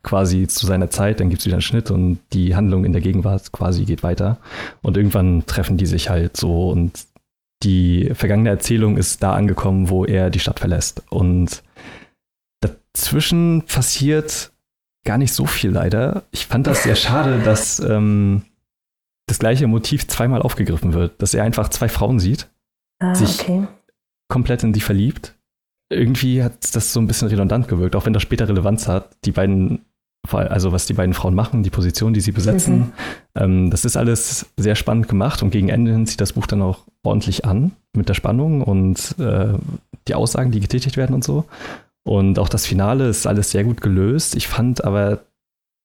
quasi 0.03 0.47
zu 0.47 0.65
seiner 0.65 0.89
Zeit, 0.89 1.19
dann 1.19 1.29
gibt 1.29 1.41
es 1.41 1.45
wieder 1.45 1.55
einen 1.55 1.61
Schnitt 1.61 1.91
und 1.91 2.19
die 2.31 2.55
Handlung 2.55 2.85
in 2.85 2.93
der 2.93 3.01
Gegenwart 3.01 3.51
quasi 3.51 3.85
geht 3.85 4.03
weiter. 4.03 4.37
Und 4.81 4.95
irgendwann 4.95 5.45
treffen 5.45 5.77
die 5.77 5.87
sich 5.87 6.09
halt 6.09 6.37
so 6.37 6.69
und 6.69 7.07
die 7.63 8.11
vergangene 8.13 8.49
Erzählung 8.49 8.97
ist 8.97 9.23
da 9.23 9.33
angekommen, 9.33 9.89
wo 9.89 10.05
er 10.05 10.29
die 10.29 10.39
Stadt 10.39 10.59
verlässt. 10.59 11.03
Und 11.09 11.63
dazwischen 12.61 13.63
passiert 13.63 14.51
gar 15.05 15.17
nicht 15.17 15.33
so 15.33 15.45
viel 15.45 15.71
leider. 15.71 16.23
Ich 16.31 16.45
fand 16.45 16.67
das 16.67 16.83
sehr 16.83 16.95
schade, 16.95 17.39
dass 17.43 17.79
ähm, 17.79 18.43
das 19.27 19.39
gleiche 19.39 19.67
Motiv 19.67 20.07
zweimal 20.07 20.41
aufgegriffen 20.41 20.93
wird, 20.93 21.21
dass 21.21 21.33
er 21.33 21.43
einfach 21.43 21.69
zwei 21.69 21.89
Frauen 21.89 22.19
sieht, 22.19 22.49
ah, 22.99 23.15
sich 23.15 23.41
okay. 23.41 23.67
komplett 24.27 24.63
in 24.63 24.73
die 24.73 24.81
verliebt. 24.81 25.35
Irgendwie 25.89 26.43
hat 26.43 26.75
das 26.75 26.93
so 26.93 26.99
ein 26.99 27.07
bisschen 27.07 27.27
redundant 27.27 27.67
gewirkt, 27.67 27.95
auch 27.95 28.05
wenn 28.05 28.13
das 28.13 28.23
später 28.23 28.47
Relevanz 28.47 28.87
hat. 28.87 29.15
Die 29.25 29.31
beiden, 29.31 29.85
also 30.31 30.71
was 30.71 30.87
die 30.87 30.93
beiden 30.93 31.13
Frauen 31.13 31.35
machen, 31.35 31.63
die 31.63 31.69
Position, 31.69 32.13
die 32.13 32.21
sie 32.21 32.31
besetzen, 32.31 32.77
mhm. 32.77 32.93
ähm, 33.35 33.69
das 33.69 33.85
ist 33.85 33.95
alles 33.95 34.47
sehr 34.57 34.75
spannend 34.75 35.07
gemacht 35.07 35.43
und 35.43 35.51
gegen 35.51 35.69
Ende 35.69 35.91
hin 35.91 36.07
zieht 36.07 36.21
das 36.21 36.33
Buch 36.33 36.47
dann 36.47 36.61
auch 36.61 36.85
ordentlich 37.03 37.45
an 37.45 37.71
mit 37.95 38.09
der 38.09 38.15
Spannung 38.15 38.61
und 38.61 39.15
äh, 39.19 39.53
die 40.07 40.15
Aussagen, 40.15 40.51
die 40.51 40.59
getätigt 40.59 40.97
werden 40.97 41.13
und 41.13 41.23
so. 41.23 41.45
Und 42.03 42.37
auch 42.37 42.49
das 42.49 42.67
Finale 42.67 43.07
ist 43.07 43.25
alles 43.25 43.49
sehr 43.51 43.63
gut 43.63 43.81
gelöst. 43.81 44.35
Ich 44.35 44.47
fand 44.47 44.83
aber 44.83 45.21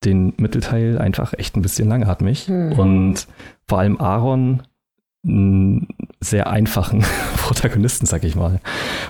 den 0.05 0.33
Mittelteil 0.39 0.99
einfach 0.99 1.35
echt 1.35 1.57
ein 1.57 1.63
bisschen 1.63 1.89
langatmig. 1.89 2.49
Mhm. 2.49 2.73
Und 2.73 3.27
vor 3.69 3.79
allem 3.79 4.01
Aaron 4.01 4.63
einen 5.25 5.89
sehr 6.21 6.49
einfachen 6.49 7.05
Protagonisten, 7.37 8.07
sag 8.07 8.25
ich 8.25 8.37
mal. 8.37 8.61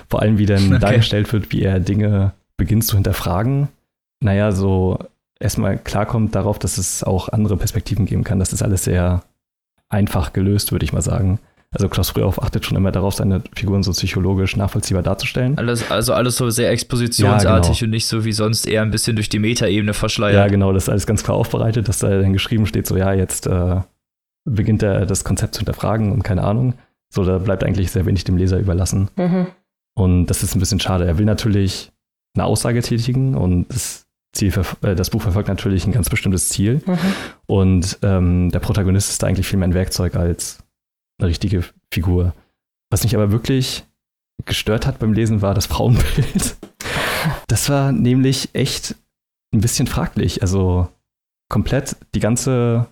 Vor 0.09 0.21
allem, 0.21 0.37
wie 0.37 0.45
dann 0.45 0.67
okay. 0.67 0.79
dargestellt 0.79 1.31
wird, 1.31 1.51
wie 1.51 1.63
er 1.63 1.79
Dinge 1.79 2.33
beginnt 2.57 2.85
zu 2.85 2.95
hinterfragen. 2.95 3.69
Naja, 4.21 4.51
so 4.51 4.99
erstmal 5.39 5.77
klarkommt 5.77 6.35
darauf, 6.35 6.59
dass 6.59 6.77
es 6.77 7.03
auch 7.03 7.29
andere 7.29 7.57
Perspektiven 7.57 8.05
geben 8.05 8.23
kann. 8.23 8.39
Das 8.39 8.53
ist 8.53 8.61
alles 8.61 8.83
sehr 8.83 9.23
einfach 9.89 10.33
gelöst, 10.33 10.71
würde 10.71 10.85
ich 10.85 10.93
mal 10.93 11.01
sagen. 11.01 11.39
Also 11.73 11.87
Klaus 11.87 12.09
Frühauf 12.09 12.41
achtet 12.41 12.65
schon 12.65 12.75
immer 12.75 12.91
darauf, 12.91 13.15
seine 13.15 13.41
Figuren 13.55 13.81
so 13.81 13.91
psychologisch 13.91 14.57
nachvollziehbar 14.57 15.03
darzustellen. 15.03 15.57
Alles, 15.57 15.89
also 15.89 16.13
alles 16.13 16.35
so 16.35 16.49
sehr 16.49 16.69
expositionsartig 16.69 17.45
ja, 17.45 17.59
genau. 17.59 17.85
und 17.85 17.89
nicht 17.91 18.07
so 18.07 18.25
wie 18.25 18.33
sonst 18.33 18.67
eher 18.67 18.81
ein 18.81 18.91
bisschen 18.91 19.15
durch 19.15 19.29
die 19.29 19.39
Metaebene 19.39 19.93
verschleiert. 19.93 20.35
Ja, 20.35 20.47
genau, 20.47 20.73
das 20.73 20.83
ist 20.83 20.89
alles 20.89 21.07
ganz 21.07 21.23
klar 21.23 21.37
aufbereitet, 21.37 21.87
dass 21.87 21.99
da 21.99 22.09
dann 22.09 22.33
geschrieben 22.33 22.65
steht, 22.65 22.87
so 22.87 22.97
ja, 22.97 23.13
jetzt 23.13 23.47
äh, 23.47 23.79
beginnt 24.43 24.83
er 24.83 25.05
das 25.05 25.23
Konzept 25.23 25.55
zu 25.55 25.59
hinterfragen 25.59 26.11
und 26.11 26.23
keine 26.23 26.43
Ahnung. 26.43 26.73
So, 27.13 27.23
da 27.23 27.37
bleibt 27.37 27.63
eigentlich 27.63 27.91
sehr 27.91 28.05
wenig 28.05 28.25
dem 28.25 28.35
Leser 28.35 28.59
überlassen. 28.59 29.09
Mhm. 29.15 29.47
Und 29.95 30.25
das 30.27 30.43
ist 30.43 30.55
ein 30.55 30.59
bisschen 30.59 30.79
schade. 30.81 31.05
Er 31.05 31.17
will 31.17 31.25
natürlich 31.25 31.91
eine 32.35 32.45
Aussage 32.45 32.81
tätigen 32.81 33.35
und 33.35 33.67
das 33.69 34.07
Ziel, 34.33 34.53
äh, 34.81 34.95
das 34.95 35.09
Buch 35.09 35.21
verfolgt 35.21 35.47
natürlich 35.47 35.85
ein 35.85 35.93
ganz 35.93 36.09
bestimmtes 36.09 36.49
Ziel. 36.49 36.81
Mhm. 36.85 36.97
Und 37.45 37.99
ähm, 38.01 38.51
der 38.51 38.59
Protagonist 38.59 39.09
ist 39.09 39.23
da 39.23 39.27
eigentlich 39.27 39.47
viel 39.47 39.59
mehr 39.59 39.69
ein 39.69 39.73
Werkzeug 39.73 40.15
als 40.15 40.59
eine 41.21 41.29
richtige 41.29 41.63
Figur. 41.93 42.33
Was 42.89 43.03
mich 43.03 43.15
aber 43.15 43.31
wirklich 43.31 43.85
gestört 44.45 44.85
hat 44.85 44.99
beim 44.99 45.13
Lesen, 45.13 45.41
war 45.41 45.53
das 45.53 45.65
Frauenbild. 45.67 46.57
Das 47.47 47.69
war 47.69 47.91
nämlich 47.91 48.49
echt 48.53 48.95
ein 49.53 49.61
bisschen 49.61 49.87
fraglich. 49.87 50.41
Also 50.41 50.89
komplett 51.49 51.95
die 52.15 52.19
ganze 52.19 52.87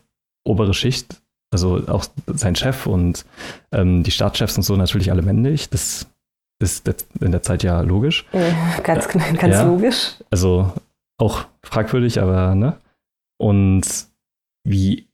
obere 0.45 0.73
Schicht, 0.73 1.21
also 1.51 1.87
auch 1.87 2.05
sein 2.27 2.55
Chef 2.55 2.85
und 2.85 3.25
ähm, 3.71 4.03
die 4.03 4.11
Staatschefs 4.11 4.57
und 4.57 4.63
so 4.63 4.75
natürlich 4.75 5.11
alle 5.11 5.21
männlich. 5.21 5.69
Das 5.69 6.07
ist 6.61 6.87
in 7.19 7.31
der 7.31 7.41
Zeit 7.41 7.63
ja 7.63 7.81
logisch. 7.81 8.25
Ja, 8.33 8.79
ganz, 8.83 9.07
äh, 9.15 9.33
ganz 9.33 9.55
ja, 9.55 9.63
logisch. 9.63 10.15
Also 10.29 10.71
auch 11.17 11.45
fragwürdig, 11.63 12.21
aber 12.21 12.53
ne? 12.55 12.77
Und 13.37 13.83
wie 14.63 15.08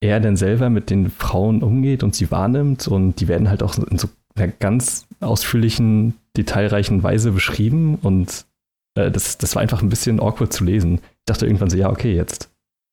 er 0.00 0.20
denn 0.20 0.36
selber 0.36 0.70
mit 0.70 0.90
den 0.90 1.10
Frauen 1.10 1.62
umgeht 1.62 2.02
und 2.02 2.14
sie 2.14 2.30
wahrnimmt. 2.30 2.88
Und 2.88 3.20
die 3.20 3.28
werden 3.28 3.48
halt 3.48 3.62
auch 3.62 3.76
in 3.78 3.98
so 3.98 4.08
einer 4.36 4.48
ganz 4.48 5.06
ausführlichen, 5.20 6.14
detailreichen 6.36 7.02
Weise 7.02 7.32
beschrieben. 7.32 7.96
Und 7.96 8.46
äh, 8.94 9.10
das, 9.10 9.38
das 9.38 9.54
war 9.54 9.62
einfach 9.62 9.82
ein 9.82 9.88
bisschen 9.88 10.20
awkward 10.20 10.52
zu 10.52 10.64
lesen. 10.64 11.00
Ich 11.02 11.24
dachte 11.26 11.46
irgendwann 11.46 11.70
so, 11.70 11.76
ja, 11.76 11.90
okay, 11.90 12.14
jetzt. 12.14 12.50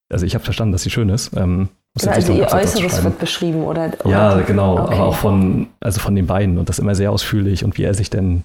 Also 0.10 0.26
ich 0.26 0.36
habe 0.36 0.44
verstanden, 0.44 0.72
dass 0.72 0.84
sie 0.84 0.90
schön 0.90 1.10
ist. 1.10 1.36
Ähm, 1.36 1.70
genau, 2.00 2.12
also 2.12 2.34
ihr 2.34 2.52
Äußeres 2.52 3.04
wird 3.04 3.20
beschrieben, 3.20 3.64
oder? 3.64 3.92
oder 4.04 4.10
ja, 4.10 4.42
genau, 4.42 4.80
okay. 4.80 4.94
aber 4.96 5.04
auch 5.06 5.16
von, 5.16 5.68
also 5.80 6.00
von 6.00 6.16
den 6.16 6.28
beiden 6.28 6.58
und 6.58 6.70
das 6.70 6.80
immer 6.80 6.96
sehr 6.96 7.12
ausführlich 7.12 7.64
und 7.64 7.78
wie 7.78 7.84
er 7.84 7.94
sich 7.94 8.10
denn 8.10 8.44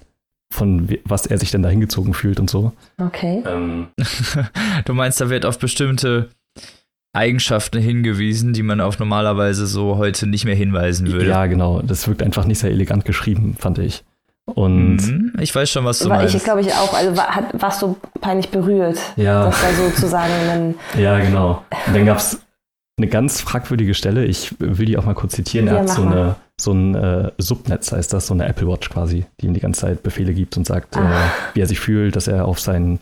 von 0.51 0.89
was 1.05 1.25
er 1.27 1.37
sich 1.37 1.49
denn 1.49 1.63
da 1.63 1.69
hingezogen 1.69 2.13
fühlt 2.13 2.39
und 2.39 2.49
so. 2.49 2.73
Okay. 2.97 3.41
Ähm. 3.47 3.87
du 4.85 4.93
meinst, 4.93 5.21
da 5.21 5.29
wird 5.29 5.45
auf 5.45 5.59
bestimmte 5.59 6.29
Eigenschaften 7.13 7.79
hingewiesen, 7.79 8.53
die 8.53 8.63
man 8.63 8.79
auf 8.79 8.99
normalerweise 8.99 9.67
so 9.67 9.97
heute 9.97 10.27
nicht 10.27 10.45
mehr 10.45 10.55
hinweisen 10.55 11.11
würde. 11.11 11.27
Ja, 11.27 11.45
genau. 11.45 11.81
Das 11.81 12.07
wirkt 12.07 12.23
einfach 12.23 12.45
nicht 12.45 12.59
sehr 12.59 12.71
elegant 12.71 13.05
geschrieben, 13.05 13.55
fand 13.59 13.79
ich. 13.79 14.03
Und 14.45 14.97
mhm. 14.97 15.33
ich 15.39 15.53
weiß 15.53 15.69
schon, 15.69 15.85
was 15.85 15.99
du 15.99 16.09
war 16.09 16.17
meinst. 16.17 16.35
Ich 16.35 16.43
glaube 16.43 16.61
ich 16.61 16.73
auch. 16.73 16.93
Also 16.93 17.15
war, 17.15 17.35
hat, 17.35 17.61
warst 17.61 17.81
du 17.81 17.97
peinlich 18.19 18.49
berührt, 18.49 18.97
ja. 19.15 19.45
dass 19.45 19.61
da 19.61 19.73
sozusagen 19.73 20.33
ein 20.49 20.75
Ja, 20.97 21.19
genau. 21.19 21.63
Und 21.87 21.95
dann 21.95 22.05
gab 22.05 22.17
es 22.17 22.41
eine 22.97 23.07
ganz 23.07 23.41
fragwürdige 23.41 23.93
Stelle. 23.93 24.25
Ich 24.25 24.55
will 24.59 24.85
die 24.85 24.97
auch 24.97 25.05
mal 25.05 25.13
kurz 25.13 25.33
zitieren. 25.33 25.67
Er 25.67 25.75
ja, 25.75 25.79
hat 25.81 25.89
so, 25.89 26.01
eine, 26.03 26.35
so 26.59 26.71
ein 26.71 26.95
äh, 26.95 27.31
Subnetz, 27.37 27.91
heißt 27.91 28.13
das, 28.13 28.27
so 28.27 28.33
eine 28.33 28.45
Apple 28.45 28.67
Watch 28.67 28.89
quasi, 28.89 29.25
die 29.39 29.47
ihm 29.47 29.53
die 29.53 29.59
ganze 29.59 29.81
Zeit 29.81 30.03
Befehle 30.03 30.33
gibt 30.33 30.57
und 30.57 30.65
sagt, 30.65 30.95
äh, 30.95 30.99
wie 31.53 31.61
er 31.61 31.67
sich 31.67 31.79
fühlt, 31.79 32.15
dass 32.15 32.27
er 32.27 32.45
auf 32.45 32.59
seinen 32.59 32.99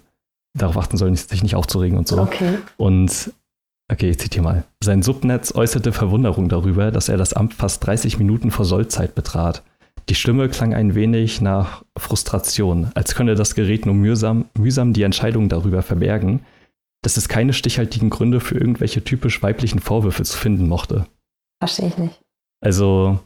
darauf 0.58 0.78
achten 0.78 0.98
soll, 0.98 1.16
sich 1.16 1.44
nicht 1.44 1.56
aufzuregen 1.56 1.98
und 1.98 2.08
so. 2.08 2.20
Okay. 2.20 2.58
Und 2.78 3.32
Okay, 3.92 4.12
ich 4.12 4.20
zitiere 4.20 4.44
mal. 4.44 4.64
Sein 4.84 5.02
Subnetz 5.02 5.54
äußerte 5.56 5.92
Verwunderung 5.92 6.48
darüber, 6.48 6.92
dass 6.92 7.10
er 7.10 7.18
das 7.18 7.34
Amt 7.34 7.54
fast 7.56 7.86
30 7.86 8.20
Minuten 8.20 8.52
vor 8.52 8.66
Sollzeit 8.66 9.16
betrat. 9.16 9.64
Die 10.10 10.16
Stimme 10.16 10.48
klang 10.50 10.74
ein 10.74 10.96
wenig 10.96 11.42
nach 11.42 11.84
Frustration, 11.98 12.92
als 12.96 13.16
könne 13.16 13.36
das 13.36 13.56
Gerät 13.56 13.86
nur 13.86 13.96
mühsam, 13.96 14.46
mühsam 14.58 14.94
die 14.94 15.04
Entscheidung 15.04 15.50
darüber 15.50 15.82
verbergen, 15.82 16.42
dass 17.04 17.18
es 17.18 17.30
keine 17.30 17.54
stichhaltigen 17.54 18.10
Gründe 18.10 18.40
für 18.40 18.58
irgendwelche 18.58 19.04
typisch 19.04 19.42
weiblichen 19.42 19.80
Vorwürfe 19.80 20.24
zu 20.24 20.38
finden 20.38 20.68
mochte. 20.68 21.06
Verstehe 21.62 21.88
ich 21.88 21.98
nicht. 21.98 22.20
Also, 22.62 23.20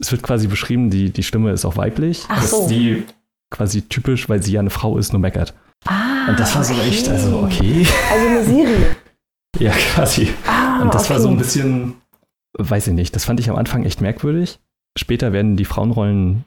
es 0.00 0.12
wird 0.12 0.22
quasi 0.22 0.46
beschrieben, 0.48 0.90
die, 0.90 1.10
die 1.10 1.22
Stimme 1.22 1.50
ist 1.52 1.64
auch 1.64 1.76
weiblich, 1.76 2.24
Ach 2.28 2.42
so. 2.42 2.60
dass 2.60 2.68
sie 2.68 3.04
quasi 3.50 3.82
typisch, 3.82 4.28
weil 4.28 4.42
sie 4.42 4.52
ja 4.52 4.60
eine 4.60 4.70
Frau 4.70 4.98
ist, 4.98 5.12
nur 5.12 5.20
meckert. 5.20 5.54
Ah, 5.86 6.28
Und 6.28 6.40
das 6.40 6.54
war 6.56 6.64
so 6.64 6.74
echt, 6.74 7.08
also 7.08 7.38
okay. 7.40 7.86
Also 8.10 8.26
eine 8.28 8.44
Serie. 8.44 8.96
Ja, 9.58 9.70
quasi. 9.94 10.32
Ah, 10.46 10.82
und 10.82 10.94
das 10.94 11.04
okay. 11.04 11.14
war 11.14 11.20
so 11.20 11.28
ein 11.28 11.36
bisschen, 11.36 11.94
weiß 12.58 12.88
ich 12.88 12.94
nicht, 12.94 13.14
das 13.14 13.24
fand 13.24 13.40
ich 13.40 13.50
am 13.50 13.56
Anfang 13.56 13.84
echt 13.84 14.00
merkwürdig. 14.00 14.58
Später 14.96 15.32
werden 15.32 15.56
die 15.56 15.64
Frauenrollen 15.64 16.44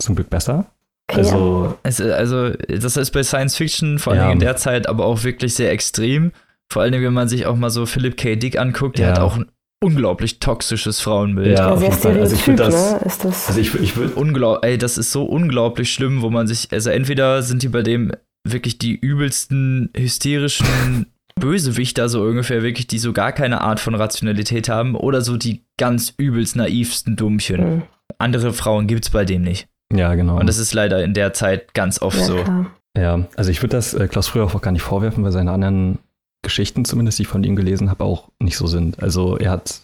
zum 0.00 0.14
Glück 0.14 0.30
besser. 0.30 0.66
Also, 1.08 1.76
es, 1.82 2.00
also, 2.00 2.50
das 2.50 2.96
ist 2.96 3.10
bei 3.10 3.22
Science 3.22 3.56
Fiction, 3.56 3.98
vor 3.98 4.14
allem 4.14 4.22
ja. 4.22 4.32
in 4.32 4.38
der 4.38 4.56
Zeit, 4.56 4.88
aber 4.88 5.04
auch 5.04 5.24
wirklich 5.24 5.54
sehr 5.54 5.70
extrem. 5.70 6.32
Vor 6.70 6.82
allem, 6.82 7.02
wenn 7.02 7.12
man 7.12 7.28
sich 7.28 7.44
auch 7.44 7.56
mal 7.56 7.68
so 7.68 7.84
Philip 7.84 8.16
K. 8.16 8.36
Dick 8.36 8.58
anguckt, 8.58 8.98
der 8.98 9.08
ja. 9.08 9.12
hat 9.12 9.20
auch 9.20 9.36
ein 9.36 9.46
unglaublich 9.82 10.38
toxisches 10.38 11.00
Frauenbild. 11.00 11.58
Ja, 11.58 11.70
auf 11.70 11.82
jeden 11.82 11.92
Fall. 11.92 12.18
Also 12.18 12.34
ich 12.34 12.46
würde 12.46 12.62
das, 12.62 12.92
ne? 12.92 13.00
ist 13.04 13.24
das. 13.24 13.48
Also 13.48 13.60
ich, 13.60 13.74
ich 13.74 13.96
würde 13.96 14.14
unglaublich, 14.14 14.70
ey, 14.70 14.78
das 14.78 14.96
ist 14.96 15.12
so 15.12 15.24
unglaublich 15.24 15.92
schlimm, 15.92 16.22
wo 16.22 16.30
man 16.30 16.46
sich, 16.46 16.68
also 16.72 16.88
entweder 16.88 17.42
sind 17.42 17.62
die 17.62 17.68
bei 17.68 17.82
dem 17.82 18.12
wirklich 18.44 18.78
die 18.78 18.94
übelsten 18.94 19.90
hysterischen 19.96 21.06
Bösewichter 21.42 22.08
so 22.08 22.22
ungefähr 22.22 22.62
wirklich, 22.62 22.86
die 22.86 23.00
so 23.00 23.12
gar 23.12 23.32
keine 23.32 23.62
Art 23.62 23.80
von 23.80 23.96
Rationalität 23.96 24.68
haben 24.68 24.94
oder 24.94 25.22
so 25.22 25.36
die 25.36 25.64
ganz 25.76 26.14
übelst 26.16 26.54
naivsten 26.54 27.16
Dummchen. 27.16 27.60
Mhm. 27.60 27.82
Andere 28.18 28.52
Frauen 28.52 28.86
gibt 28.86 29.04
es 29.04 29.10
bei 29.10 29.24
dem 29.24 29.42
nicht. 29.42 29.66
Ja, 29.92 30.14
genau. 30.14 30.38
Und 30.38 30.48
das 30.48 30.58
ist 30.58 30.72
leider 30.72 31.02
in 31.02 31.14
der 31.14 31.32
Zeit 31.32 31.74
ganz 31.74 32.00
oft 32.00 32.16
ja, 32.16 32.24
so. 32.24 32.36
Klar. 32.36 32.70
Ja, 32.96 33.26
also 33.34 33.50
ich 33.50 33.60
würde 33.60 33.76
das 33.76 33.92
äh, 33.92 34.06
Klaus 34.06 34.28
früher 34.28 34.44
auch 34.44 34.60
gar 34.60 34.70
nicht 34.70 34.82
vorwerfen, 34.82 35.24
weil 35.24 35.32
seine 35.32 35.50
anderen 35.50 35.98
Geschichten 36.42 36.84
zumindest, 36.84 37.18
die 37.18 37.22
ich 37.22 37.28
von 37.28 37.42
ihm 37.42 37.56
gelesen 37.56 37.90
habe, 37.90 38.04
auch 38.04 38.28
nicht 38.38 38.56
so 38.56 38.68
sind. 38.68 39.02
Also 39.02 39.36
er 39.36 39.50
hat 39.50 39.82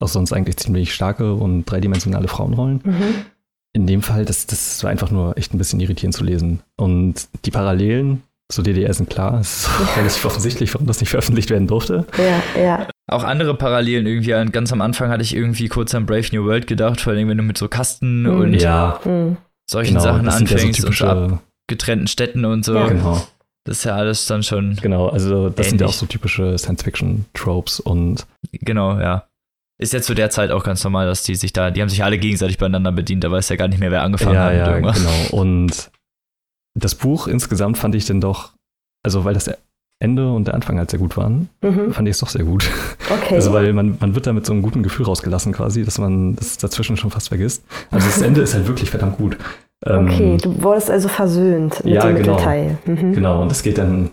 auch 0.00 0.08
sonst 0.08 0.32
eigentlich 0.32 0.56
ziemlich 0.56 0.92
starke 0.92 1.34
und 1.34 1.66
dreidimensionale 1.66 2.26
Frauenrollen. 2.26 2.80
Mhm. 2.82 3.14
In 3.74 3.86
dem 3.86 4.02
Fall, 4.02 4.24
das, 4.24 4.46
das 4.46 4.82
war 4.82 4.90
einfach 4.90 5.12
nur 5.12 5.38
echt 5.38 5.54
ein 5.54 5.58
bisschen 5.58 5.78
irritierend 5.78 6.16
zu 6.16 6.24
lesen. 6.24 6.62
Und 6.76 7.28
die 7.44 7.52
Parallelen 7.52 8.24
zur 8.48 8.62
DDR 8.64 8.92
sind 8.94 9.10
klar. 9.10 9.40
Es 9.40 9.60
ist 9.60 9.68
ja. 9.68 9.94
relativ 9.96 10.24
offensichtlich, 10.24 10.72
warum 10.74 10.86
das 10.86 11.00
nicht 11.00 11.10
veröffentlicht 11.10 11.50
werden 11.50 11.66
durfte. 11.66 12.06
Ja, 12.16 12.60
ja. 12.60 12.88
Auch 13.08 13.24
andere 13.24 13.54
Parallelen 13.54 14.06
irgendwie. 14.06 14.30
Ganz 14.50 14.72
am 14.72 14.80
Anfang 14.80 15.10
hatte 15.10 15.22
ich 15.22 15.34
irgendwie 15.34 15.68
kurz 15.68 15.94
an 15.94 16.06
Brave 16.06 16.28
New 16.32 16.44
World 16.44 16.66
gedacht, 16.66 17.00
vor 17.00 17.12
allem 17.12 17.28
wenn 17.28 17.38
du 17.38 17.42
mit 17.42 17.58
so 17.58 17.68
Kasten 17.68 18.22
mhm. 18.22 18.40
und 18.40 18.54
ja. 18.54 19.00
Mhm. 19.04 19.36
solchen 19.68 19.94
genau, 19.94 20.04
Sachen 20.04 20.28
anfängst 20.28 20.78
ja 20.78 20.92
so 20.92 21.06
und 21.06 21.30
so 21.30 21.38
getrennten 21.68 22.06
Städten 22.06 22.44
und 22.44 22.64
so. 22.64 22.74
Ja. 22.74 22.88
Genau. 22.88 23.26
Das 23.64 23.78
ist 23.78 23.84
ja 23.84 23.96
alles 23.96 24.26
dann 24.26 24.44
schon. 24.44 24.76
Genau, 24.76 25.08
also 25.08 25.48
das 25.48 25.66
ähnlich. 25.66 25.68
sind 25.70 25.80
ja 25.80 25.86
auch 25.88 25.92
so 25.92 26.06
typische 26.06 26.56
Science-Fiction-Tropes 26.56 27.80
und. 27.80 28.26
Genau, 28.52 28.98
ja. 29.00 29.26
Ist 29.78 29.92
ja 29.92 30.00
zu 30.00 30.14
der 30.14 30.30
Zeit 30.30 30.52
auch 30.52 30.64
ganz 30.64 30.82
normal, 30.84 31.06
dass 31.06 31.24
die 31.24 31.34
sich 31.34 31.52
da, 31.52 31.70
die 31.70 31.82
haben 31.82 31.88
sich 31.88 32.02
alle 32.02 32.16
gegenseitig 32.16 32.56
beieinander 32.56 32.92
bedient, 32.92 33.24
da 33.24 33.30
weiß 33.30 33.48
ja 33.50 33.56
gar 33.56 33.68
nicht 33.68 33.80
mehr, 33.80 33.90
wer 33.90 34.02
angefangen 34.02 34.36
ja, 34.36 34.44
hat. 34.44 34.54
Ja, 34.54 34.70
irgendwas. 34.70 34.98
genau. 34.98 35.42
Und 35.42 35.90
das 36.76 36.94
Buch 36.94 37.26
insgesamt 37.26 37.78
fand 37.78 37.94
ich 37.94 38.04
dann 38.04 38.20
doch, 38.20 38.52
also 39.02 39.24
weil 39.24 39.34
das 39.34 39.50
Ende 39.98 40.30
und 40.30 40.46
der 40.46 40.54
Anfang 40.54 40.78
halt 40.78 40.90
sehr 40.90 41.00
gut 41.00 41.16
waren, 41.16 41.48
mhm. 41.62 41.92
fand 41.92 42.06
ich 42.06 42.12
es 42.12 42.20
doch 42.20 42.28
sehr 42.28 42.44
gut. 42.44 42.70
Okay. 43.08 43.36
Also 43.36 43.52
weil 43.52 43.72
man, 43.72 43.96
man 44.00 44.14
wird 44.14 44.26
da 44.26 44.32
mit 44.32 44.44
so 44.44 44.52
einem 44.52 44.62
guten 44.62 44.82
Gefühl 44.82 45.06
rausgelassen 45.06 45.52
quasi, 45.52 45.84
dass 45.84 45.98
man 45.98 46.36
das 46.36 46.58
dazwischen 46.58 46.96
schon 46.96 47.10
fast 47.10 47.28
vergisst. 47.28 47.64
Also 47.90 48.06
das 48.06 48.20
Ende 48.20 48.40
ist 48.40 48.52
halt 48.52 48.66
wirklich 48.66 48.90
verdammt 48.90 49.16
gut. 49.16 49.38
Okay, 49.84 50.32
ähm, 50.32 50.38
du 50.38 50.62
wurdest 50.62 50.90
also 50.90 51.08
versöhnt 51.08 51.84
mit 51.84 51.94
ja, 51.94 52.06
dem 52.06 52.16
genau. 52.16 52.32
Mittelteil. 52.32 52.78
Mhm. 52.84 53.12
Genau, 53.12 53.42
und 53.42 53.52
es 53.52 53.62
geht 53.62 53.78
dann, 53.78 54.10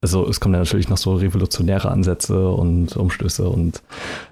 also 0.00 0.28
es 0.28 0.38
kommen 0.38 0.52
dann 0.52 0.62
natürlich 0.62 0.88
noch 0.88 0.98
so 0.98 1.16
revolutionäre 1.16 1.90
Ansätze 1.90 2.48
und 2.48 2.96
Umstöße 2.96 3.48
und 3.48 3.82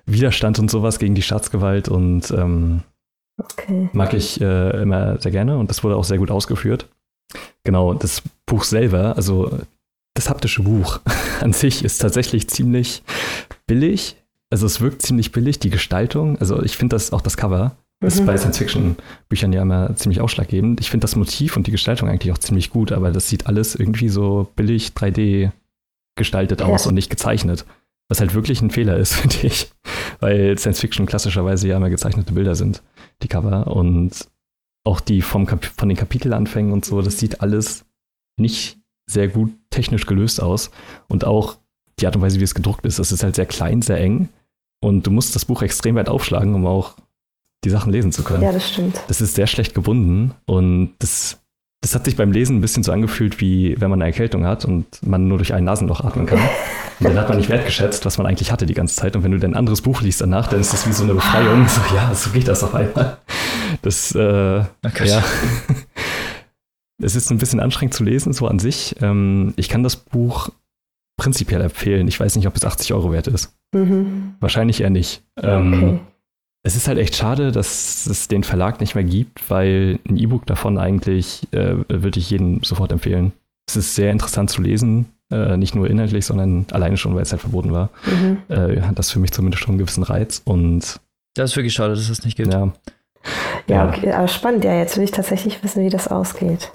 Widerstand 0.07 0.59
und 0.59 0.71
sowas 0.71 0.99
gegen 0.99 1.15
die 1.15 1.23
Staatsgewalt 1.23 1.89
und 1.89 2.31
ähm, 2.31 2.83
okay. 3.39 3.91
mag 3.93 4.15
ich 4.15 4.41
äh, 4.41 4.83
immer 4.83 5.21
sehr 5.21 5.33
gerne 5.33 5.59
und 5.59 5.69
das 5.69 5.83
wurde 5.83 5.97
auch 5.97 6.05
sehr 6.05 6.19
gut 6.19 6.31
ausgeführt. 6.31 6.89
Genau, 7.65 7.95
das 7.95 8.23
Buch 8.47 8.65
selber, 8.65 9.17
also 9.17 9.59
das 10.15 10.31
haptische 10.31 10.63
Buch 10.63 11.01
an 11.41 11.53
sich 11.53 11.85
ist 11.85 11.99
tatsächlich 11.99 12.49
ziemlich 12.49 13.03
billig. 13.67 14.17
Also 14.51 14.67
es 14.67 14.81
wirkt 14.81 15.03
ziemlich 15.03 15.33
billig, 15.33 15.59
die 15.59 15.71
Gestaltung. 15.71 16.39
Also 16.39 16.63
ich 16.63 16.77
finde 16.77 16.95
das 16.95 17.13
auch 17.13 17.21
das 17.21 17.37
Cover 17.37 17.77
das 18.01 18.15
ist 18.15 18.21
mhm. 18.21 18.27
bei 18.27 18.37
Science-Fiction-Büchern 18.37 19.53
ja 19.53 19.63
immer 19.63 19.97
ziemlich 19.97 20.21
ausschlaggebend. 20.21 20.81
Ich 20.81 20.91
finde 20.91 21.05
das 21.05 21.17
Motiv 21.17 21.57
und 21.57 21.67
die 21.67 21.71
Gestaltung 21.71 22.09
eigentlich 22.09 22.33
auch 22.33 22.39
ziemlich 22.39 22.71
gut, 22.71 22.93
aber 22.93 23.11
das 23.11 23.29
sieht 23.29 23.47
alles 23.47 23.75
irgendwie 23.75 24.11
so 24.11 24.49
billig 24.55 24.89
3D 24.91 25.51
gestaltet 26.15 26.63
aus 26.63 26.85
ja. 26.85 26.89
und 26.91 26.95
nicht 26.95 27.11
gezeichnet. 27.11 27.65
Was 28.09 28.21
halt 28.21 28.35
wirklich 28.35 28.61
ein 28.61 28.71
Fehler 28.71 28.97
ist, 28.99 29.15
finde 29.17 29.47
ich. 29.47 29.71
Weil 30.21 30.59
Science-Fiction 30.59 31.07
klassischerweise 31.07 31.69
ja 31.69 31.77
immer 31.77 31.91
gezeichnete 31.91 32.33
Bilder 32.33 32.55
sind, 32.55 32.83
die 33.23 33.29
Cover. 33.29 33.67
Und 33.67 34.29
auch 34.87 35.01
die 35.01 35.23
vom 35.23 35.47
Kap 35.47 35.65
von 35.65 35.89
den 35.89 35.99
Kapitelanfängen 35.99 36.73
und 36.73 36.85
so, 36.85 37.03
das 37.03 37.19
sieht 37.19 37.41
alles 37.41 37.85
nicht 38.39 38.79
sehr 39.07 39.29
gut 39.29 39.53
technisch 39.71 40.07
gelöst 40.07 40.43
aus. 40.43 40.71
Und 41.09 41.25
auch 41.25 41.59
die 41.99 42.07
Art 42.07 42.17
und 42.17 42.23
Weise, 42.23 42.41
wie 42.41 42.45
es 42.45 42.55
gedruckt 42.55 42.85
ist, 42.87 42.99
das 42.99 43.13
ist 43.13 43.23
halt 43.23 43.37
sehr 43.37 43.47
klein, 43.47 43.83
sehr 43.83 43.99
eng. 43.99 44.29
Und 44.81 45.07
du 45.07 45.11
musst 45.11 45.35
das 45.35 45.45
Buch 45.45 45.63
extrem 45.63 45.95
weit 45.97 46.09
aufschlagen, 46.09 46.55
um 46.55 46.67
auch 46.67 46.95
die 47.65 47.71
Sachen 47.71 47.93
lesen 47.93 48.13
zu 48.13 48.23
können. 48.23 48.43
Ja, 48.43 48.53
das 48.53 48.69
stimmt. 48.69 49.01
Das 49.09 49.21
ist 49.21 49.35
sehr 49.35 49.47
schlecht 49.47 49.75
gebunden 49.75 50.35
und 50.45 50.95
das, 50.99 51.41
das 51.81 51.95
hat 51.95 52.05
sich 52.05 52.17
beim 52.17 52.31
Lesen 52.31 52.59
ein 52.59 52.61
bisschen 52.61 52.83
so 52.83 52.93
angefühlt, 52.93 53.41
wie 53.41 53.81
wenn 53.81 53.91
man 53.91 54.01
eine 54.01 54.11
Erkältung 54.11 54.45
hat 54.45 54.65
und 54.65 55.03
man 55.03 55.27
nur 55.27 55.39
durch 55.39 55.55
ein 55.55 55.65
Nasenloch 55.65 56.03
atmen 56.03 56.27
kann. 56.27 56.41
Und 56.99 57.09
dann 57.11 57.19
hat 57.19 57.29
man 57.29 57.37
nicht 57.37 57.51
wertgeschätzt, 57.51 58.07
was 58.07 58.17
man 58.17 58.27
eigentlich 58.27 58.51
hatte 58.51 58.65
die 58.65 58.73
ganze 58.73 58.97
Zeit. 58.97 59.17
Und 59.17 59.23
wenn 59.23 59.31
du 59.31 59.39
dann 59.39 59.51
ein 59.51 59.57
anderes 59.59 59.83
Buch 59.83 60.01
liest 60.01 60.23
danach, 60.23 60.49
dann 60.49 60.61
ist 60.61 60.73
das 60.73 60.89
wie 60.89 60.93
so 60.93 61.05
eine 61.05 61.13
Befreiung. 61.13 61.69
So, 61.69 61.83
ja, 61.95 62.15
so 62.15 62.31
geht 62.31 62.49
das 62.49 62.65
auf 62.65 62.75
einmal. 62.75 63.19
Das, 63.83 64.15
äh, 64.15 64.65
okay. 64.85 65.09
ja. 65.09 65.25
Es 66.99 67.15
ist 67.15 67.31
ein 67.31 67.37
bisschen 67.37 67.61
anstrengend 67.61 67.93
zu 67.93 68.05
lesen, 68.05 68.33
so 68.33 68.49
an 68.49 68.59
sich. 68.59 68.97
Ähm, 69.03 69.53
ich 69.57 69.69
kann 69.69 69.83
das 69.83 69.97
Buch 69.97 70.49
prinzipiell 71.19 71.61
empfehlen. 71.61 72.09
Ich 72.09 72.19
weiß 72.19 72.37
nicht, 72.37 72.47
ob 72.47 72.57
es 72.57 72.65
80 72.65 72.95
Euro 72.95 73.13
wert 73.13 73.27
ist. 73.27 73.55
Mhm. 73.75 74.37
Wahrscheinlich 74.41 74.81
eher 74.81 74.89
nicht. 74.89 75.23
Ähm, 75.37 75.75
okay 75.75 76.01
es 76.67 76.75
ist 76.75 76.89
halt 76.89 76.99
echt 76.99 77.15
schade, 77.15 77.53
dass 77.53 78.07
es 78.07 78.27
den 78.27 78.43
Verlag 78.43 78.81
nicht 78.81 78.97
mehr 78.97 79.05
gibt, 79.05 79.49
weil 79.49 80.01
ein 80.09 80.17
E-Book 80.17 80.47
davon 80.47 80.79
eigentlich 80.79 81.47
äh, 81.53 81.77
würde 81.89 82.19
ich 82.19 82.29
jedem 82.31 82.61
sofort 82.65 82.91
empfehlen. 82.91 83.33
Es 83.69 83.77
ist 83.77 83.95
sehr 83.95 84.11
interessant 84.11 84.51
zu 84.51 84.63
lesen, 84.63 85.07
äh, 85.31 85.57
nicht 85.57 85.77
nur 85.77 85.89
inhaltlich, 85.89 86.27
sondern 86.27 86.67
alleine 86.73 86.97
schon, 86.97 87.15
weil 87.15 87.23
es 87.23 87.31
halt 87.31 87.41
verboten 87.41 87.73
war. 87.73 87.91
Mhm. 88.05 88.39
Äh, 88.49 88.81
hat 88.81 88.99
das 88.99 89.13
für 89.13 89.21
mich 89.21 89.31
zumindest 89.31 89.63
schon 89.63 89.75
einen 89.75 89.79
gewissen 89.79 90.03
Reiz 90.03 90.43
und 90.45 90.99
das 91.35 91.51
ist 91.51 91.57
wirklich 91.57 91.75
schade, 91.75 91.95
dass 91.95 92.09
es 92.09 92.25
nicht 92.25 92.37
gibt. 92.37 92.53
Ja. 92.53 92.73
Ja, 93.67 93.89
okay, 93.89 94.13
aber 94.13 94.29
spannend. 94.29 94.65
Ja, 94.65 94.75
jetzt 94.75 94.97
will 94.97 95.05
ich 95.05 95.11
tatsächlich 95.11 95.63
wissen, 95.63 95.85
wie 95.85 95.91
das 95.91 96.09
ausgeht. 96.09 96.71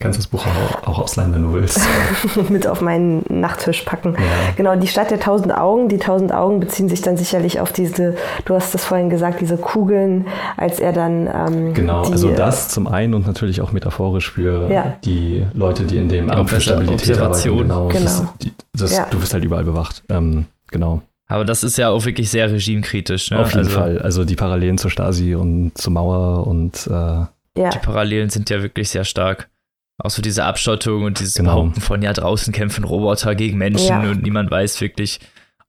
Kannst 0.00 0.16
das 0.16 0.28
Buch 0.28 0.46
auch, 0.46 0.86
auch 0.86 0.98
ausleihen, 1.00 1.34
wenn 1.34 1.42
du 1.42 1.52
willst. 1.54 1.80
Mit 2.50 2.68
auf 2.68 2.80
meinen 2.80 3.24
Nachttisch 3.28 3.82
packen. 3.82 4.14
Ja. 4.14 4.52
Genau, 4.56 4.76
die 4.76 4.86
Stadt 4.86 5.10
der 5.10 5.18
tausend 5.18 5.52
Augen. 5.52 5.88
Die 5.88 5.98
tausend 5.98 6.32
Augen 6.32 6.60
beziehen 6.60 6.88
sich 6.88 7.02
dann 7.02 7.16
sicherlich 7.16 7.58
auf 7.58 7.72
diese, 7.72 8.14
du 8.44 8.54
hast 8.54 8.74
das 8.74 8.84
vorhin 8.84 9.10
gesagt, 9.10 9.40
diese 9.40 9.56
Kugeln, 9.56 10.28
als 10.56 10.78
er 10.78 10.92
dann. 10.92 11.26
Ähm, 11.26 11.74
genau, 11.74 12.04
die, 12.04 12.12
also 12.12 12.30
das 12.30 12.68
zum 12.68 12.86
einen 12.86 13.12
und 13.12 13.26
natürlich 13.26 13.60
auch 13.60 13.72
metaphorisch 13.72 14.30
für 14.30 14.70
ja. 14.70 14.94
die 15.04 15.44
Leute, 15.52 15.82
die 15.82 15.96
in 15.96 16.08
dem 16.08 16.30
Amt 16.30 16.50
für 16.50 16.60
Stabilität 16.60 17.18
arbeiten. 17.18 17.58
Genau, 17.58 17.88
genau. 17.88 18.04
Das, 18.04 18.24
die, 18.40 18.52
das, 18.72 18.96
ja. 18.96 19.06
du 19.10 19.20
wirst 19.20 19.34
halt 19.34 19.42
überall 19.42 19.64
bewacht. 19.64 20.04
Ähm, 20.10 20.44
genau. 20.70 21.02
Aber 21.28 21.44
das 21.44 21.62
ist 21.62 21.76
ja 21.76 21.90
auch 21.90 22.04
wirklich 22.06 22.30
sehr 22.30 22.50
regimekritisch. 22.50 23.30
Ne? 23.30 23.38
Auf 23.38 23.48
jeden 23.48 23.66
also, 23.66 23.78
Fall. 23.78 23.98
Also 23.98 24.24
die 24.24 24.36
Parallelen 24.36 24.78
zur 24.78 24.90
Stasi 24.90 25.34
und 25.34 25.76
zur 25.76 25.92
Mauer 25.92 26.46
und. 26.46 26.86
Äh, 26.86 26.90
ja. 26.90 27.70
Die 27.70 27.78
Parallelen 27.78 28.30
sind 28.30 28.50
ja 28.50 28.62
wirklich 28.62 28.88
sehr 28.88 29.04
stark. 29.04 29.50
Auch 29.98 30.10
so 30.10 30.22
diese 30.22 30.44
Abschottung 30.44 31.02
und 31.02 31.18
dieses 31.18 31.34
genau. 31.34 31.56
Behaupten 31.56 31.80
von, 31.80 32.02
ja, 32.02 32.12
draußen 32.12 32.52
kämpfen 32.52 32.84
Roboter 32.84 33.34
gegen 33.34 33.58
Menschen 33.58 33.88
ja. 33.88 34.10
und 34.10 34.22
niemand 34.22 34.50
weiß 34.50 34.80
wirklich, 34.80 35.18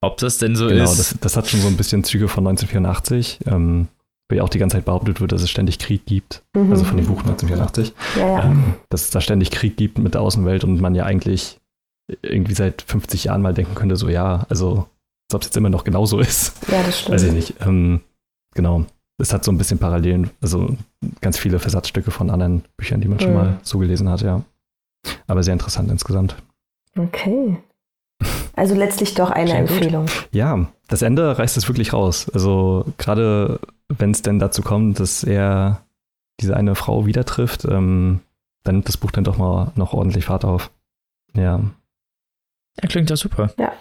ob 0.01 0.18
das 0.18 0.38
denn 0.38 0.55
so 0.55 0.68
genau, 0.68 0.84
ist. 0.84 0.91
Genau, 0.91 0.97
das, 0.97 1.16
das, 1.20 1.36
hat 1.36 1.47
schon 1.47 1.62
so 1.62 1.68
ein 1.68 1.78
bisschen 1.78 2.03
Züge 2.03 2.28
von 2.28 2.45
1984, 2.45 3.39
ähm, 3.47 3.88
wo 4.30 4.36
ja 4.36 4.43
auch 4.43 4.49
die 4.49 4.60
ganze 4.60 4.78
Zeit 4.78 4.86
behauptet 4.86 5.20
wird, 5.20 5.32
dass 5.32 5.41
es 5.41 5.49
ständig 5.49 5.80
Krieg 5.80 6.05
gibt. 6.05 6.43
Mhm. 6.55 6.72
Also 6.72 6.86
von 6.86 6.97
dem 6.97 7.07
Buch 7.07 7.22
1984. 7.22 7.93
Ja, 8.18 8.28
ja. 8.28 8.43
Ähm, 8.45 8.76
dass 8.89 9.01
es 9.01 9.10
da 9.10 9.20
ständig 9.20 9.49
Krieg 9.49 9.78
gibt 9.78 9.97
mit 9.97 10.14
der 10.14 10.22
Außenwelt 10.22 10.64
und 10.64 10.80
man 10.80 10.93
ja 10.93 11.05
eigentlich 11.05 11.60
irgendwie 12.22 12.53
seit 12.53 12.84
50 12.84 13.26
Jahren 13.26 13.41
mal 13.41 13.53
denken 13.55 13.74
könnte, 13.74 13.95
so 13.95 14.10
ja, 14.10 14.45
also 14.47 14.88
als 14.88 14.88
ob 15.34 15.42
es 15.42 15.48
jetzt 15.48 15.58
immer 15.58 15.70
noch 15.70 15.84
genauso 15.84 16.20
ist. 16.20 16.54
Ja, 16.72 16.84
das 16.84 17.00
stimmt. 17.00 17.16
Weiß 17.16 17.24
ich 17.24 17.34
nicht. 17.34 17.56
Ähm, 17.62 18.02
genau 18.54 18.86
es 19.20 19.34
hat 19.34 19.44
so 19.44 19.52
ein 19.52 19.58
bisschen 19.58 19.78
Parallelen, 19.78 20.32
also 20.42 20.76
ganz 21.22 21.38
viele 21.38 21.60
Versatzstücke 21.60 22.10
von 22.10 22.30
anderen 22.30 22.64
Büchern, 22.78 23.02
die 23.02 23.08
man 23.08 23.18
mhm. 23.18 23.22
schon 23.22 23.34
mal 23.34 23.60
so 23.62 23.78
gelesen 23.78 24.10
hat, 24.10 24.22
ja. 24.22 24.44
Aber 25.28 25.44
sehr 25.44 25.54
interessant 25.54 25.92
insgesamt. 25.92 26.36
Okay. 26.98 27.58
Also 28.56 28.76
letztlich 28.76 29.14
doch 29.14 29.30
eine 29.30 29.54
Empfehlung. 29.54 30.08
Ja, 30.32 30.68
das 30.88 31.02
Ende 31.02 31.38
reißt 31.38 31.56
es 31.58 31.68
wirklich 31.68 31.94
raus. 31.94 32.30
Also 32.34 32.86
gerade 32.98 33.60
wenn 33.88 34.12
es 34.12 34.22
denn 34.22 34.40
dazu 34.40 34.62
kommt, 34.62 35.00
dass 35.00 35.24
er 35.24 35.82
diese 36.42 36.56
eine 36.56 36.76
Frau 36.76 37.06
wieder 37.06 37.26
trifft, 37.26 37.66
ähm, 37.66 38.22
dann 38.64 38.76
nimmt 38.76 38.88
das 38.88 38.98
Buch 38.98 39.12
dann 39.12 39.24
doch 39.24 39.38
mal 39.38 39.72
noch 39.76 39.94
ordentlich 39.94 40.26
Fahrt 40.26 40.44
auf. 40.44 40.72
Ja. 41.34 41.62
Ja, 42.82 42.88
klingt 42.88 43.10
ja 43.10 43.16
super. 43.16 43.54
Ja. 43.58 43.74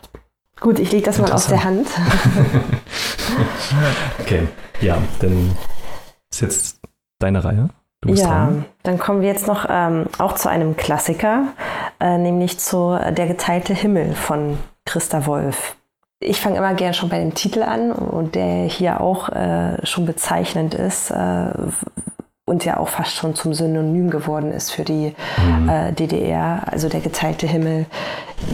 Gut, 0.60 0.78
ich 0.78 0.90
lege 0.90 1.04
das 1.04 1.18
mal 1.18 1.32
aus 1.32 1.46
der 1.46 1.64
Hand. 1.64 1.88
okay, 4.20 4.48
ja, 4.80 4.98
dann 5.20 5.56
ist 6.30 6.40
jetzt 6.40 6.80
deine 7.18 7.44
Reihe. 7.44 7.68
ja, 8.06 8.26
dran. 8.26 8.64
dann 8.82 8.98
kommen 8.98 9.20
wir 9.20 9.28
jetzt 9.28 9.46
noch 9.46 9.66
ähm, 9.68 10.06
auch 10.18 10.34
zu 10.34 10.48
einem 10.48 10.76
Klassiker, 10.76 11.48
äh, 12.00 12.18
nämlich 12.18 12.58
zu 12.58 12.98
Der 13.10 13.26
geteilte 13.26 13.74
Himmel 13.74 14.14
von 14.14 14.58
Christa 14.84 15.26
Wolf. 15.26 15.76
ich 16.20 16.40
fange 16.40 16.56
immer 16.56 16.74
gern 16.74 16.94
schon 16.94 17.08
bei 17.08 17.18
dem 17.18 17.34
Titel 17.34 17.62
an 17.62 17.92
und 17.92 18.34
der 18.34 18.64
hier 18.64 19.00
auch 19.00 19.28
äh, 19.28 19.84
schon 19.86 20.06
bezeichnend 20.06 20.74
ist 20.74 21.10
äh, 21.10 21.50
und 22.46 22.64
ja 22.64 22.78
auch 22.78 22.88
fast 22.88 23.14
schon 23.14 23.34
zum 23.34 23.54
Synonym 23.54 24.10
geworden 24.10 24.50
ist 24.50 24.70
für 24.70 24.84
die 24.84 25.14
mhm. 25.36 25.68
äh, 25.68 25.92
DDR, 25.92 26.62
also 26.66 26.88
der 26.88 27.00
geteilte 27.00 27.46
Himmel 27.46 27.86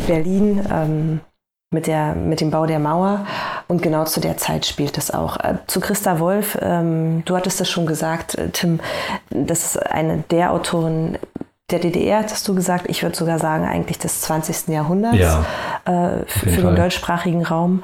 Berlin 0.06 0.66
ähm, 0.70 1.20
mit, 1.74 1.86
der, 1.86 2.14
mit 2.14 2.40
dem 2.40 2.50
Bau 2.50 2.64
der 2.64 2.78
Mauer. 2.78 3.26
Und 3.68 3.82
genau 3.82 4.04
zu 4.04 4.20
der 4.20 4.38
Zeit 4.38 4.64
spielt 4.64 4.96
es 4.96 5.10
auch. 5.10 5.36
Äh, 5.38 5.56
zu 5.66 5.80
Christa 5.80 6.18
Wolf, 6.18 6.56
ähm, 6.62 7.22
du 7.26 7.36
hattest 7.36 7.60
es 7.60 7.68
schon 7.68 7.84
gesagt, 7.84 8.36
äh, 8.36 8.48
Tim, 8.48 8.80
das 9.30 9.64
ist 9.64 9.86
eine 9.86 10.24
der 10.30 10.52
Autoren 10.52 11.18
der 11.70 11.78
DDR, 11.78 12.22
hast 12.22 12.46
du 12.46 12.54
gesagt, 12.54 12.84
ich 12.88 13.02
würde 13.02 13.16
sogar 13.16 13.38
sagen, 13.38 13.64
eigentlich 13.64 13.98
des 13.98 14.20
20. 14.20 14.68
Jahrhunderts 14.68 15.16
ja, 15.16 15.44
äh, 15.86 16.26
für 16.26 16.50
den 16.50 16.62
Fall. 16.62 16.74
deutschsprachigen 16.74 17.44
Raum, 17.44 17.82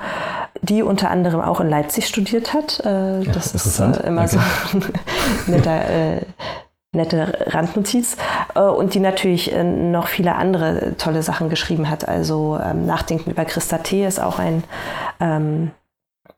die 0.61 0.83
unter 0.83 1.11
anderem 1.11 1.41
auch 1.41 1.61
in 1.61 1.71
Leipzig 1.71 2.07
studiert 2.07 2.53
hat. 2.53 2.81
Äh, 2.85 3.23
ja, 3.23 3.33
das 3.33 3.55
ist 3.55 3.81
äh, 3.81 4.07
immer 4.07 4.25
okay. 4.25 4.39
so 4.71 4.79
ein 4.79 4.85
netter, 5.47 5.89
äh, 5.89 6.21
nette 6.93 7.47
Randnotiz. 7.47 8.17
Äh, 8.55 8.61
und 8.61 8.95
die 8.95 9.01
natürlich 9.01 9.53
äh, 9.53 9.65
noch 9.65 10.09
viele 10.09 10.35
andere 10.35 10.97
tolle 10.97 11.23
Sachen 11.23 11.49
geschrieben 11.49 11.89
hat. 11.89 12.09
Also 12.09 12.59
ähm, 12.63 12.87
Nachdenken 12.87 13.31
über 13.31 13.45
Christa 13.45 13.79
T. 13.79 14.05
ist 14.07 14.21
auch 14.21 14.39
ein 14.39 14.65
ähm, 15.21 15.71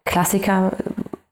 Klassiker 0.04 0.72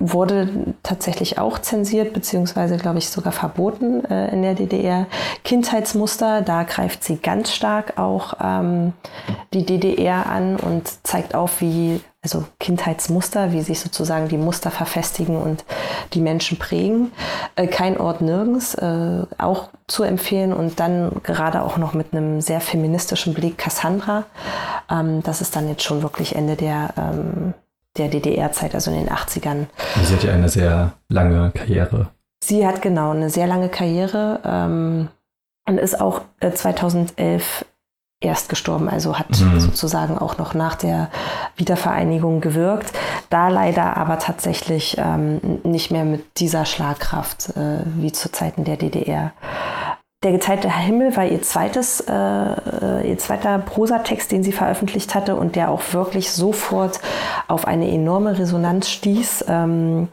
wurde 0.00 0.74
tatsächlich 0.82 1.38
auch 1.38 1.58
zensiert, 1.58 2.14
beziehungsweise, 2.14 2.78
glaube 2.78 2.98
ich, 2.98 3.10
sogar 3.10 3.32
verboten 3.32 4.02
äh, 4.06 4.32
in 4.32 4.42
der 4.42 4.54
DDR. 4.54 5.06
Kindheitsmuster, 5.44 6.40
da 6.40 6.62
greift 6.62 7.04
sie 7.04 7.18
ganz 7.18 7.52
stark 7.52 7.98
auch 7.98 8.34
ähm, 8.42 8.94
die 9.52 9.66
DDR 9.66 10.26
an 10.26 10.56
und 10.56 11.06
zeigt 11.06 11.34
auf, 11.34 11.60
wie, 11.60 12.00
also 12.22 12.44
Kindheitsmuster, 12.58 13.52
wie 13.52 13.60
sich 13.60 13.78
sozusagen 13.78 14.28
die 14.28 14.38
Muster 14.38 14.70
verfestigen 14.70 15.36
und 15.36 15.66
die 16.14 16.22
Menschen 16.22 16.58
prägen. 16.58 17.12
Äh, 17.54 17.66
kein 17.66 18.00
Ort 18.00 18.22
nirgends, 18.22 18.74
äh, 18.76 19.26
auch 19.36 19.68
zu 19.86 20.02
empfehlen 20.02 20.54
und 20.54 20.80
dann 20.80 21.20
gerade 21.22 21.62
auch 21.62 21.76
noch 21.76 21.92
mit 21.92 22.14
einem 22.14 22.40
sehr 22.40 22.62
feministischen 22.62 23.34
Blick 23.34 23.58
Cassandra. 23.58 24.24
Ähm, 24.90 25.22
das 25.22 25.42
ist 25.42 25.54
dann 25.56 25.68
jetzt 25.68 25.82
schon 25.82 26.00
wirklich 26.00 26.36
Ende 26.36 26.56
der 26.56 26.94
ähm, 26.96 27.52
der 27.96 28.08
DDR-Zeit, 28.08 28.74
also 28.74 28.90
in 28.90 28.98
den 29.04 29.08
80ern. 29.08 29.66
Sie 30.02 30.14
hat 30.14 30.22
ja 30.22 30.32
eine 30.32 30.48
sehr 30.48 30.92
lange 31.08 31.50
Karriere. 31.50 32.08
Sie 32.42 32.66
hat 32.66 32.82
genau 32.82 33.10
eine 33.10 33.30
sehr 33.30 33.46
lange 33.46 33.68
Karriere 33.68 34.40
ähm, 34.44 35.08
und 35.68 35.78
ist 35.78 36.00
auch 36.00 36.22
äh, 36.40 36.52
2011 36.52 37.64
erst 38.22 38.48
gestorben, 38.48 38.88
also 38.88 39.18
hat 39.18 39.30
mhm. 39.40 39.60
sozusagen 39.60 40.18
auch 40.18 40.36
noch 40.36 40.52
nach 40.52 40.74
der 40.74 41.10
Wiedervereinigung 41.56 42.40
gewirkt. 42.40 42.92
Da 43.30 43.48
leider 43.48 43.96
aber 43.96 44.18
tatsächlich 44.18 44.96
ähm, 44.98 45.60
nicht 45.64 45.90
mehr 45.90 46.04
mit 46.04 46.38
dieser 46.38 46.66
Schlagkraft 46.66 47.56
äh, 47.56 47.80
wie 47.96 48.12
zu 48.12 48.30
Zeiten 48.30 48.64
der 48.64 48.76
DDR. 48.76 49.32
Der 50.22 50.32
geteilte 50.32 50.70
Himmel 50.70 51.16
war 51.16 51.24
ihr 51.24 51.40
zweites, 51.40 52.00
äh, 52.00 52.12
äh, 52.12 53.08
ihr 53.08 53.16
zweiter 53.16 53.58
Prosatext, 53.58 54.30
den 54.30 54.42
sie 54.42 54.52
veröffentlicht 54.52 55.14
hatte 55.14 55.34
und 55.34 55.56
der 55.56 55.70
auch 55.70 55.94
wirklich 55.94 56.30
sofort 56.30 57.00
auf 57.48 57.66
eine 57.66 57.90
enorme 57.90 58.38
Resonanz 58.38 58.90
stieß. 58.90 59.46
Ähm, 59.48 60.08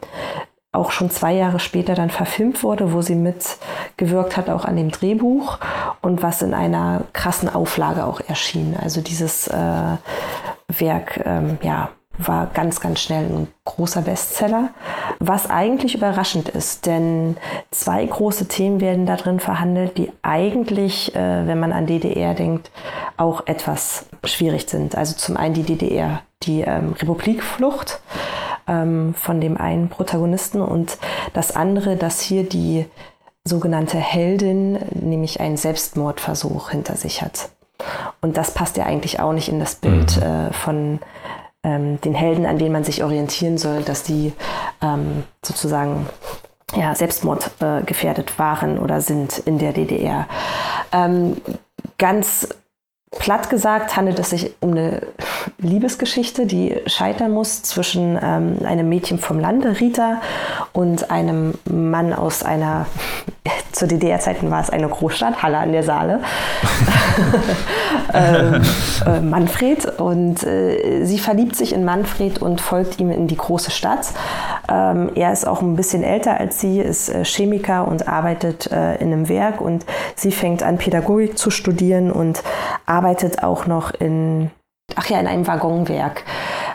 auch 0.72 0.92
schon 0.92 1.10
zwei 1.10 1.34
Jahre 1.34 1.60
später 1.60 1.94
dann 1.94 2.08
verfilmt 2.08 2.62
wurde, 2.62 2.94
wo 2.94 3.02
sie 3.02 3.16
mitgewirkt 3.16 4.38
hat, 4.38 4.48
auch 4.48 4.64
an 4.64 4.76
dem 4.76 4.90
Drehbuch 4.90 5.58
und 6.00 6.22
was 6.22 6.40
in 6.40 6.54
einer 6.54 7.02
krassen 7.12 7.54
Auflage 7.54 8.04
auch 8.04 8.20
erschien. 8.20 8.76
Also 8.80 9.02
dieses 9.02 9.48
äh, 9.48 9.96
Werk, 10.68 11.20
ähm, 11.26 11.58
ja, 11.60 11.90
war 12.18 12.46
ganz, 12.52 12.80
ganz 12.80 13.00
schnell 13.00 13.24
ein 13.26 13.48
großer 13.64 14.02
Bestseller, 14.02 14.70
was 15.20 15.48
eigentlich 15.48 15.94
überraschend 15.94 16.48
ist, 16.48 16.86
denn 16.86 17.36
zwei 17.70 18.04
große 18.04 18.48
Themen 18.48 18.80
werden 18.80 19.06
da 19.06 19.16
drin 19.16 19.40
verhandelt, 19.40 19.96
die 19.96 20.12
eigentlich, 20.22 21.14
äh, 21.14 21.46
wenn 21.46 21.60
man 21.60 21.72
an 21.72 21.86
DDR 21.86 22.34
denkt, 22.34 22.70
auch 23.16 23.46
etwas 23.46 24.06
schwierig 24.24 24.68
sind. 24.68 24.96
Also 24.96 25.14
zum 25.16 25.36
einen 25.36 25.54
die 25.54 25.62
DDR, 25.62 26.22
die 26.42 26.62
ähm, 26.62 26.94
Republikflucht 26.98 28.00
ähm, 28.66 29.14
von 29.14 29.40
dem 29.40 29.56
einen 29.56 29.88
Protagonisten 29.88 30.60
und 30.60 30.98
das 31.32 31.54
andere, 31.54 31.96
dass 31.96 32.20
hier 32.20 32.44
die 32.44 32.86
sogenannte 33.44 33.98
Heldin 33.98 34.78
nämlich 34.92 35.40
einen 35.40 35.56
Selbstmordversuch 35.56 36.70
hinter 36.70 36.96
sich 36.96 37.22
hat. 37.22 37.50
Und 38.20 38.36
das 38.36 38.52
passt 38.52 38.76
ja 38.76 38.84
eigentlich 38.84 39.20
auch 39.20 39.32
nicht 39.32 39.48
in 39.48 39.60
das 39.60 39.76
Bild 39.76 40.16
mhm. 40.16 40.22
äh, 40.22 40.52
von 40.52 40.98
ähm, 41.68 42.00
den 42.00 42.14
Helden, 42.14 42.46
an 42.46 42.58
denen 42.58 42.72
man 42.72 42.84
sich 42.84 43.04
orientieren 43.04 43.58
soll, 43.58 43.82
dass 43.82 44.02
die 44.02 44.32
ähm, 44.80 45.24
sozusagen 45.44 46.06
ja, 46.74 46.94
Selbstmord 46.94 47.50
äh, 47.60 47.82
gefährdet 47.82 48.38
waren 48.38 48.78
oder 48.78 49.00
sind 49.00 49.38
in 49.38 49.58
der 49.58 49.72
DDR. 49.72 50.26
Ähm, 50.92 51.36
ganz 51.98 52.48
platt 53.10 53.48
gesagt 53.48 53.96
handelt 53.96 54.18
es 54.18 54.30
sich 54.30 54.54
um 54.60 54.72
eine 54.72 55.02
Liebesgeschichte, 55.58 56.46
die 56.46 56.76
scheitern 56.86 57.32
muss 57.32 57.62
zwischen 57.62 58.18
ähm, 58.20 58.58
einem 58.64 58.88
Mädchen 58.88 59.18
vom 59.18 59.40
Lande, 59.40 59.80
Rita, 59.80 60.20
und 60.72 61.10
einem 61.10 61.54
Mann 61.64 62.12
aus 62.12 62.42
einer, 62.42 62.86
zu 63.72 63.86
DDR-Zeiten 63.86 64.50
war 64.50 64.60
es 64.60 64.70
eine 64.70 64.88
Großstadt, 64.88 65.42
Halle 65.42 65.58
an 65.58 65.72
der 65.72 65.82
Saale, 65.82 66.20
ähm, 68.14 68.62
äh, 69.06 69.20
Manfred. 69.20 69.98
Und 69.98 70.44
äh, 70.44 71.04
sie 71.04 71.18
verliebt 71.18 71.56
sich 71.56 71.72
in 71.72 71.84
Manfred 71.84 72.40
und 72.40 72.60
folgt 72.60 73.00
ihm 73.00 73.10
in 73.10 73.26
die 73.26 73.36
große 73.36 73.70
Stadt. 73.70 74.08
Ähm, 74.70 75.10
er 75.14 75.32
ist 75.32 75.46
auch 75.46 75.62
ein 75.62 75.76
bisschen 75.76 76.02
älter 76.02 76.38
als 76.38 76.60
sie, 76.60 76.80
ist 76.80 77.08
äh, 77.08 77.24
Chemiker 77.24 77.88
und 77.88 78.08
arbeitet 78.08 78.70
äh, 78.70 78.96
in 78.96 79.12
einem 79.12 79.28
Werk 79.28 79.60
und 79.60 79.84
sie 80.14 80.32
fängt 80.32 80.62
an, 80.62 80.78
Pädagogik 80.78 81.38
zu 81.38 81.50
studieren 81.50 82.10
und 82.10 82.42
arbeitet 82.86 83.42
auch 83.42 83.66
noch 83.66 83.92
in 83.92 84.50
ach 84.96 85.08
ja, 85.08 85.20
in 85.20 85.26
einem 85.26 85.46
Waggonwerk. 85.46 86.24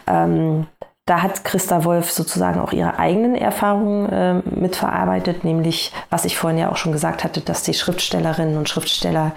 Ähm, 0.07 0.67
da 1.05 1.21
hat 1.21 1.43
Christa 1.43 1.83
Wolf 1.83 2.11
sozusagen 2.11 2.59
auch 2.59 2.71
ihre 2.71 2.97
eigenen 2.97 3.35
Erfahrungen 3.35 4.09
äh, 4.09 4.33
mitverarbeitet, 4.57 5.43
nämlich, 5.43 5.91
was 6.09 6.25
ich 6.25 6.37
vorhin 6.37 6.59
ja 6.59 6.71
auch 6.71 6.77
schon 6.77 6.93
gesagt 6.93 7.23
hatte, 7.23 7.41
dass 7.41 7.63
die 7.63 7.73
Schriftstellerinnen 7.73 8.57
und 8.57 8.69
Schriftsteller 8.69 9.33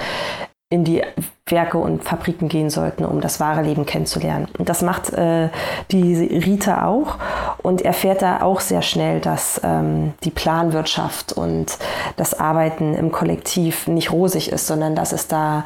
in 0.69 0.83
die 0.83 1.03
Werke 1.49 1.79
und 1.79 2.03
Fabriken 2.03 2.49
gehen 2.49 2.71
sollten, 2.71 3.05
um 3.05 3.21
das 3.21 3.39
wahre 3.39 3.63
Leben 3.63 3.87
kennenzulernen. 3.87 4.49
Und 4.59 4.69
das 4.69 4.83
macht 4.83 5.13
äh, 5.13 5.49
die 5.93 6.15
Rita 6.15 6.85
auch 6.85 7.19
und 7.63 7.83
erfährt 7.83 8.23
da 8.23 8.43
auch 8.43 8.59
sehr 8.61 8.83
schnell, 8.83 9.21
dass 9.21 9.61
ähm, 9.63 10.15
die 10.25 10.31
Planwirtschaft 10.31 11.33
und 11.33 11.79
das 12.17 12.35
Arbeiten 12.35 12.95
im 12.95 13.13
Kollektiv 13.13 13.87
nicht 13.87 14.11
rosig 14.11 14.51
ist, 14.51 14.67
sondern 14.67 14.97
dass 14.97 15.13
es 15.13 15.29
da 15.29 15.65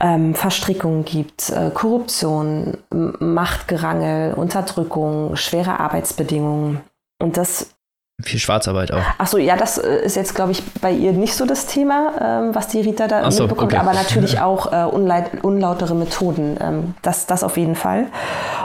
ähm, 0.00 0.34
Verstrickungen 0.34 1.04
gibt, 1.04 1.50
äh, 1.50 1.70
Korruption, 1.72 2.78
Machtgerangel, 2.90 4.34
Unterdrückung, 4.34 5.36
schwere 5.36 5.80
Arbeitsbedingungen. 5.80 6.80
Und 7.20 7.36
das 7.36 7.74
viel 8.20 8.40
Schwarzarbeit 8.40 8.92
auch. 8.92 9.02
Achso, 9.18 9.38
ja, 9.38 9.56
das 9.56 9.78
äh, 9.78 10.04
ist 10.04 10.16
jetzt, 10.16 10.34
glaube 10.34 10.50
ich, 10.50 10.64
bei 10.80 10.90
ihr 10.90 11.12
nicht 11.12 11.34
so 11.34 11.46
das 11.46 11.66
Thema, 11.66 12.12
ähm, 12.20 12.54
was 12.54 12.66
die 12.66 12.80
Rita 12.80 13.06
da 13.06 13.30
so, 13.30 13.44
mitbekommt, 13.44 13.72
okay. 13.72 13.80
aber 13.80 13.92
natürlich 13.92 14.40
auch 14.40 14.72
äh, 14.72 14.84
unlautere 14.86 15.94
Methoden. 15.94 16.56
Ähm, 16.60 16.94
das, 17.02 17.26
das 17.26 17.44
auf 17.44 17.56
jeden 17.56 17.76
Fall. 17.76 18.06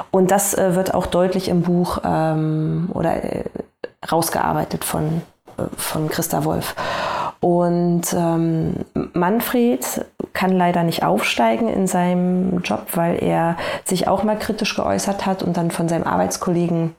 Und 0.09 0.31
das 0.31 0.55
äh, 0.55 0.75
wird 0.75 0.95
auch 0.95 1.05
deutlich 1.05 1.49
im 1.49 1.61
Buch 1.61 1.99
ähm, 2.03 2.89
oder 2.93 3.23
äh, 3.23 3.43
rausgearbeitet 4.11 4.83
von, 4.83 5.21
äh, 5.57 5.63
von 5.77 6.09
Christa 6.09 6.45
Wolf. 6.45 6.75
Und 7.43 8.03
ähm, 8.13 8.85
Manfred 9.11 10.05
kann 10.31 10.55
leider 10.55 10.83
nicht 10.83 11.03
aufsteigen 11.03 11.67
in 11.67 11.87
seinem 11.87 12.61
Job, 12.61 12.85
weil 12.93 13.21
er 13.21 13.57
sich 13.83 14.07
auch 14.07 14.23
mal 14.23 14.39
kritisch 14.39 14.77
geäußert 14.77 15.25
hat 15.25 15.43
und 15.43 15.57
dann 15.57 15.69
von 15.69 15.89
seinem 15.89 16.05
Arbeitskollegen 16.05 16.95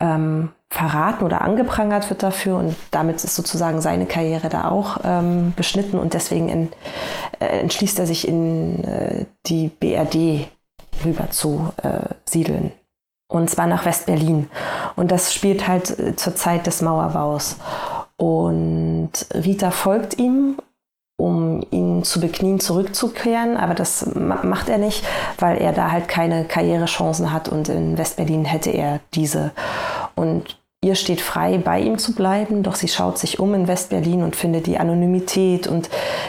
ähm, 0.00 0.48
verraten 0.68 1.24
oder 1.24 1.42
angeprangert 1.42 2.10
wird 2.10 2.24
dafür. 2.24 2.56
Und 2.56 2.74
damit 2.90 3.22
ist 3.22 3.36
sozusagen 3.36 3.80
seine 3.80 4.06
Karriere 4.06 4.48
da 4.48 4.68
auch 4.68 4.96
ähm, 5.04 5.52
beschnitten 5.54 6.00
und 6.00 6.14
deswegen 6.14 6.48
in, 6.48 6.68
äh, 7.38 7.60
entschließt 7.60 8.00
er 8.00 8.06
sich 8.08 8.26
in 8.26 8.82
äh, 8.82 9.26
die 9.46 9.68
BRD 9.68 10.48
rüber 11.04 11.30
zu 11.30 11.72
äh, 11.84 12.12
siedeln. 12.24 12.72
Und 13.28 13.48
zwar 13.48 13.68
nach 13.68 13.86
West-Berlin. 13.86 14.50
Und 14.96 15.12
das 15.12 15.32
spielt 15.32 15.68
halt 15.68 15.96
äh, 16.00 16.16
zur 16.16 16.34
Zeit 16.34 16.66
des 16.66 16.82
Mauerbaus. 16.82 17.58
Und 18.16 19.12
Rita 19.34 19.70
folgt 19.70 20.18
ihm, 20.18 20.56
um 21.16 21.62
ihn 21.70 22.04
zu 22.04 22.20
beknien, 22.20 22.60
zurückzukehren. 22.60 23.56
Aber 23.56 23.74
das 23.74 24.14
macht 24.14 24.68
er 24.68 24.78
nicht, 24.78 25.04
weil 25.38 25.58
er 25.58 25.72
da 25.72 25.90
halt 25.90 26.08
keine 26.08 26.44
Karrierechancen 26.44 27.32
hat 27.32 27.48
und 27.48 27.68
in 27.68 27.98
Westberlin 27.98 28.44
hätte 28.44 28.70
er 28.70 29.00
diese. 29.14 29.52
Und 30.14 30.56
Ihr 30.84 30.96
steht 30.96 31.20
frei, 31.20 31.58
bei 31.58 31.78
ihm 31.78 31.96
zu 31.96 32.12
bleiben, 32.12 32.64
doch 32.64 32.74
sie 32.74 32.88
schaut 32.88 33.16
sich 33.16 33.38
um 33.38 33.54
in 33.54 33.68
Westberlin 33.68 34.24
und 34.24 34.34
findet 34.34 34.66
die 34.66 34.78
Anonymität 34.78 35.68
und 35.68 35.88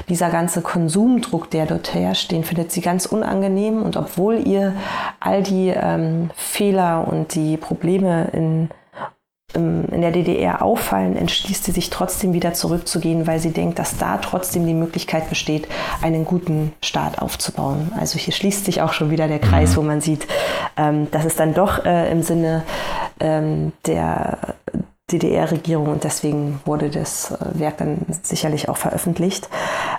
dieser 0.10 0.30
ganze 0.30 0.62
Konsumdruck, 0.62 1.50
der 1.50 1.66
dort 1.66 1.96
herrscht, 1.96 2.32
den 2.32 2.44
findet 2.44 2.72
sie 2.72 2.82
ganz 2.82 3.08
unangenehm. 3.08 3.82
Und 3.82 3.98
obwohl 3.98 4.48
ihr 4.48 4.76
all 5.20 5.42
die 5.42 5.70
ähm, 5.70 6.30
Fehler 6.36 7.08
und 7.08 7.34
die 7.34 7.58
Probleme 7.58 8.30
in 8.32 8.70
in 9.56 10.02
der 10.02 10.12
DDR 10.12 10.62
auffallen, 10.62 11.16
entschließt 11.16 11.64
sie 11.64 11.72
sich 11.72 11.90
trotzdem 11.90 12.34
wieder 12.34 12.54
zurückzugehen, 12.54 13.28
weil 13.28 13.40
sie 13.40 13.52
denkt, 13.52 13.80
dass 13.80 13.98
da 13.98 14.18
trotzdem 14.18 14.66
die 14.66 14.74
Möglichkeit 14.74 15.30
besteht, 15.30 15.68
einen 16.02 16.26
guten 16.26 16.74
Staat 16.82 17.20
aufzubauen. 17.20 17.92
Also 18.00 18.18
hier 18.18 18.34
schließt 18.34 18.66
sich 18.66 18.82
auch 18.82 18.94
schon 18.94 19.12
wieder 19.12 19.28
der 19.28 19.40
Kreis, 19.40 19.72
mhm. 19.72 19.76
wo 19.76 19.82
man 19.84 20.02
sieht, 20.02 20.28
ähm, 20.78 21.10
dass 21.12 21.26
es 21.26 21.36
dann 21.36 21.54
doch 21.54 21.86
äh, 21.86 22.12
im 22.12 22.24
Sinne 22.24 22.64
ähm, 23.20 23.74
der 23.86 24.38
DDR-Regierung 25.12 25.88
und 25.88 26.06
deswegen 26.06 26.62
wurde 26.66 26.90
das 26.90 27.32
äh, 27.32 27.60
Werk 27.60 27.78
dann 27.78 28.06
sicherlich 28.22 28.70
auch 28.70 28.78
veröffentlicht. 28.78 29.50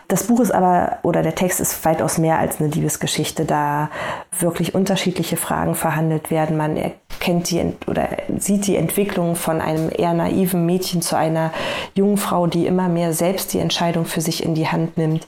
Das 0.08 0.24
Buch 0.24 0.40
ist 0.40 0.50
aber, 0.50 0.98
oder 1.02 1.22
der 1.22 1.34
Text 1.34 1.60
ist 1.60 1.84
weitaus 1.84 2.16
mehr 2.18 2.38
als 2.38 2.58
eine 2.58 2.70
Liebesgeschichte, 2.70 3.44
da 3.44 3.90
wirklich 4.38 4.74
unterschiedliche 4.74 5.36
Fragen 5.36 5.74
verhandelt 5.74 6.30
werden. 6.30 6.56
Man 6.56 6.76
erkennt 6.76 7.50
die 7.50 7.74
oder 7.86 8.08
sieht 8.38 8.66
die 8.66 8.76
Entwicklung 8.76 9.36
von 9.36 9.60
einem 9.60 9.90
eher 9.94 10.14
naiven 10.14 10.64
Mädchen 10.64 11.02
zu 11.02 11.16
einer 11.16 11.52
jungen 11.94 12.16
Frau, 12.16 12.46
die 12.46 12.66
immer 12.66 12.88
mehr 12.88 13.12
selbst 13.12 13.52
die 13.52 13.58
Entscheidung 13.58 14.06
für 14.06 14.22
sich 14.22 14.42
in 14.42 14.54
die 14.54 14.68
Hand 14.68 14.96
nimmt 14.96 15.26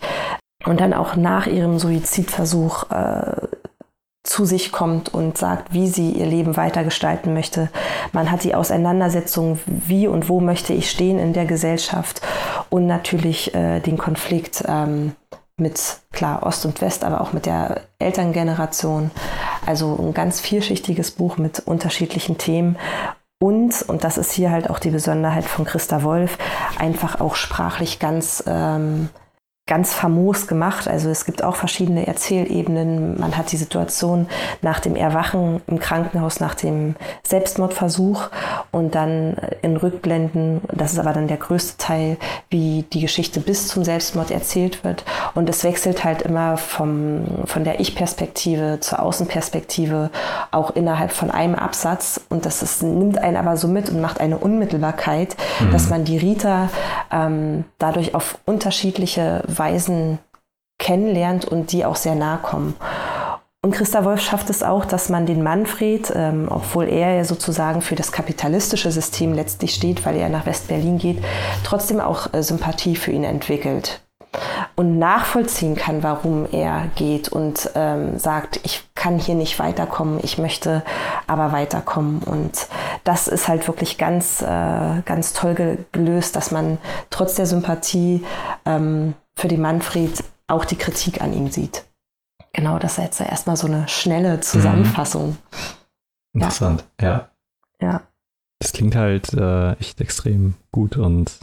und 0.66 0.80
dann 0.80 0.94
auch 0.94 1.16
nach 1.16 1.46
ihrem 1.46 1.78
Suizidversuch 1.78 2.90
äh, 2.90 3.46
zu 4.26 4.44
sich 4.44 4.72
kommt 4.72 5.12
und 5.12 5.38
sagt, 5.38 5.72
wie 5.72 5.88
sie 5.88 6.10
ihr 6.10 6.26
Leben 6.26 6.56
weitergestalten 6.56 7.32
möchte. 7.32 7.70
Man 8.12 8.30
hat 8.30 8.44
die 8.44 8.54
Auseinandersetzung, 8.54 9.58
wie 9.66 10.08
und 10.08 10.28
wo 10.28 10.40
möchte 10.40 10.72
ich 10.72 10.90
stehen 10.90 11.18
in 11.18 11.32
der 11.32 11.46
Gesellschaft 11.46 12.20
und 12.68 12.86
natürlich 12.86 13.54
äh, 13.54 13.80
den 13.80 13.96
Konflikt 13.96 14.64
ähm, 14.66 15.12
mit, 15.56 15.98
klar, 16.12 16.42
Ost 16.42 16.66
und 16.66 16.80
West, 16.82 17.04
aber 17.04 17.20
auch 17.20 17.32
mit 17.32 17.46
der 17.46 17.82
Elterngeneration. 17.98 19.10
Also 19.64 19.96
ein 19.98 20.12
ganz 20.12 20.40
vielschichtiges 20.40 21.12
Buch 21.12 21.38
mit 21.38 21.60
unterschiedlichen 21.60 22.36
Themen. 22.36 22.76
Und, 23.38 23.82
und 23.82 24.04
das 24.04 24.18
ist 24.18 24.32
hier 24.32 24.50
halt 24.50 24.70
auch 24.70 24.78
die 24.78 24.90
Besonderheit 24.90 25.44
von 25.44 25.64
Christa 25.64 26.02
Wolf, 26.02 26.38
einfach 26.78 27.20
auch 27.20 27.36
sprachlich 27.36 27.98
ganz 27.98 28.42
ähm, 28.46 29.08
ganz 29.66 29.92
famos 29.92 30.46
gemacht. 30.46 30.86
Also 30.86 31.10
es 31.10 31.24
gibt 31.24 31.42
auch 31.42 31.56
verschiedene 31.56 32.06
Erzählebenen. 32.06 33.18
Man 33.18 33.36
hat 33.36 33.50
die 33.50 33.56
Situation 33.56 34.28
nach 34.62 34.78
dem 34.78 34.94
Erwachen 34.94 35.60
im 35.66 35.80
Krankenhaus, 35.80 36.38
nach 36.38 36.54
dem 36.54 36.94
Selbstmordversuch 37.24 38.28
und 38.70 38.94
dann 38.94 39.36
in 39.62 39.76
Rückblenden, 39.76 40.60
das 40.72 40.92
ist 40.92 41.00
aber 41.00 41.12
dann 41.12 41.26
der 41.26 41.38
größte 41.38 41.78
Teil, 41.78 42.16
wie 42.48 42.84
die 42.92 43.00
Geschichte 43.00 43.40
bis 43.40 43.66
zum 43.66 43.82
Selbstmord 43.82 44.30
erzählt 44.30 44.84
wird. 44.84 45.04
Und 45.34 45.50
es 45.50 45.64
wechselt 45.64 46.04
halt 46.04 46.22
immer 46.22 46.56
vom, 46.58 47.24
von 47.46 47.64
der 47.64 47.80
Ich-Perspektive 47.80 48.78
zur 48.80 49.02
Außenperspektive, 49.02 50.10
auch 50.52 50.70
innerhalb 50.70 51.10
von 51.10 51.32
einem 51.32 51.56
Absatz. 51.56 52.20
Und 52.28 52.46
das 52.46 52.62
ist, 52.62 52.84
nimmt 52.84 53.18
einen 53.18 53.36
aber 53.36 53.56
so 53.56 53.66
mit 53.66 53.90
und 53.90 54.00
macht 54.00 54.20
eine 54.20 54.38
Unmittelbarkeit, 54.38 55.36
mhm. 55.58 55.72
dass 55.72 55.90
man 55.90 56.04
die 56.04 56.18
Rita 56.18 56.68
ähm, 57.10 57.64
dadurch 57.78 58.14
auf 58.14 58.38
unterschiedliche 58.44 59.42
Weisen 59.58 60.18
kennenlernt 60.78 61.44
und 61.44 61.72
die 61.72 61.84
auch 61.84 61.96
sehr 61.96 62.14
nahe 62.14 62.38
kommen. 62.38 62.74
Und 63.62 63.72
Christa 63.72 64.04
Wolf 64.04 64.20
schafft 64.20 64.48
es 64.50 64.62
auch, 64.62 64.84
dass 64.84 65.08
man 65.08 65.26
den 65.26 65.42
Manfred, 65.42 66.12
ähm, 66.14 66.46
obwohl 66.48 66.88
er 66.88 67.14
ja 67.14 67.24
sozusagen 67.24 67.82
für 67.82 67.96
das 67.96 68.12
kapitalistische 68.12 68.92
System 68.92 69.32
letztlich 69.32 69.74
steht, 69.74 70.06
weil 70.06 70.16
er 70.16 70.28
nach 70.28 70.46
West-Berlin 70.46 70.98
geht, 70.98 71.18
trotzdem 71.64 71.98
auch 71.98 72.32
äh, 72.32 72.42
Sympathie 72.42 72.94
für 72.94 73.10
ihn 73.10 73.24
entwickelt 73.24 74.05
und 74.74 74.98
nachvollziehen 74.98 75.74
kann, 75.74 76.02
warum 76.02 76.46
er 76.50 76.88
geht 76.94 77.28
und 77.28 77.70
ähm, 77.74 78.18
sagt, 78.18 78.60
ich 78.64 78.88
kann 78.94 79.18
hier 79.18 79.34
nicht 79.34 79.58
weiterkommen, 79.58 80.20
ich 80.22 80.38
möchte 80.38 80.82
aber 81.26 81.52
weiterkommen. 81.52 82.20
Und 82.20 82.68
das 83.04 83.28
ist 83.28 83.48
halt 83.48 83.66
wirklich 83.68 83.98
ganz, 83.98 84.42
äh, 84.42 85.02
ganz 85.04 85.32
toll 85.32 85.78
gelöst, 85.92 86.36
dass 86.36 86.50
man 86.50 86.78
trotz 87.10 87.34
der 87.34 87.46
Sympathie 87.46 88.24
ähm, 88.64 89.14
für 89.36 89.48
den 89.48 89.60
Manfred 89.60 90.24
auch 90.48 90.64
die 90.64 90.76
Kritik 90.76 91.20
an 91.20 91.32
ihm 91.32 91.50
sieht. 91.50 91.84
Genau, 92.52 92.78
das 92.78 92.92
ist 92.92 93.04
jetzt 93.04 93.20
erstmal 93.20 93.56
so 93.56 93.66
eine 93.66 93.86
schnelle 93.86 94.40
Zusammenfassung. 94.40 95.30
Mhm. 96.32 96.40
Interessant, 96.40 96.84
ja. 97.00 97.28
Ja. 97.80 98.02
Das 98.58 98.72
klingt 98.72 98.96
halt 98.96 99.34
äh, 99.34 99.72
echt 99.72 100.00
extrem 100.00 100.54
gut 100.72 100.96
und 100.96 101.38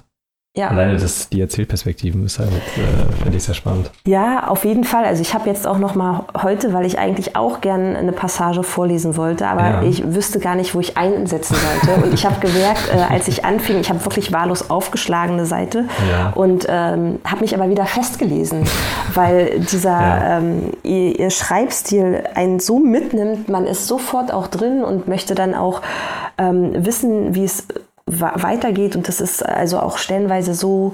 ja. 0.56 0.68
Alleine 0.68 0.98
das, 0.98 1.30
die 1.30 1.42
Erzählperspektiven 1.42 2.24
ist 2.28 2.38
halt, 2.38 2.52
äh, 2.52 3.24
finde 3.24 3.38
ich 3.38 3.44
sehr 3.44 3.56
spannend. 3.56 3.90
Ja, 4.06 4.48
auf 4.48 4.66
jeden 4.66 4.84
Fall. 4.84 5.04
Also 5.04 5.24
ich 5.24 5.34
habe 5.34 5.50
jetzt 5.50 5.66
auch 5.66 5.80
noch 5.80 5.96
mal 5.96 6.26
heute, 6.44 6.74
weil 6.74 6.86
ich 6.86 7.00
eigentlich 7.00 7.36
auch 7.36 7.60
gerne 7.60 7.98
eine 7.98 8.12
Passage 8.12 8.62
vorlesen 8.62 9.18
wollte, 9.18 9.48
aber 9.48 9.64
ja. 9.64 9.82
ich 9.82 10.14
wüsste 10.14 10.40
gar 10.40 10.54
nicht, 10.54 10.76
wo 10.76 10.80
ich 10.80 10.96
einsetzen 10.96 11.56
sollte. 11.56 12.06
und 12.06 12.14
ich 12.14 12.28
habe 12.28 12.40
gemerkt, 12.40 12.92
äh, 12.94 13.00
als 13.00 13.28
ich 13.28 13.46
anfing, 13.46 13.80
ich 13.80 13.90
habe 13.90 14.06
wirklich 14.06 14.32
wahllos 14.32 14.70
aufgeschlagene 14.70 15.48
Seite 15.48 15.86
ja. 16.12 16.32
und 16.36 16.68
ähm, 16.70 17.20
habe 17.26 17.42
mich 17.42 17.56
aber 17.56 17.72
wieder 17.72 17.88
festgelesen, 17.88 18.64
weil 19.16 19.60
dieser 19.60 20.38
ähm, 20.38 20.74
ihr, 20.84 21.20
ihr, 21.20 21.30
Schreibstil 21.32 22.26
einen 22.36 22.60
so 22.60 22.78
mitnimmt, 22.78 23.50
man 23.50 23.66
ist 23.66 23.88
sofort 23.88 24.32
auch 24.32 24.46
drin 24.46 24.84
und 24.84 25.08
möchte 25.08 25.34
dann 25.34 25.56
auch 25.56 25.82
ähm, 26.38 26.74
wissen, 26.86 27.34
wie 27.34 27.44
es 27.44 27.66
weitergeht 28.06 28.96
und 28.96 29.08
das 29.08 29.22
ist 29.22 29.46
also 29.46 29.80
auch 29.80 29.98
stellenweise 29.98 30.54
so, 30.54 30.94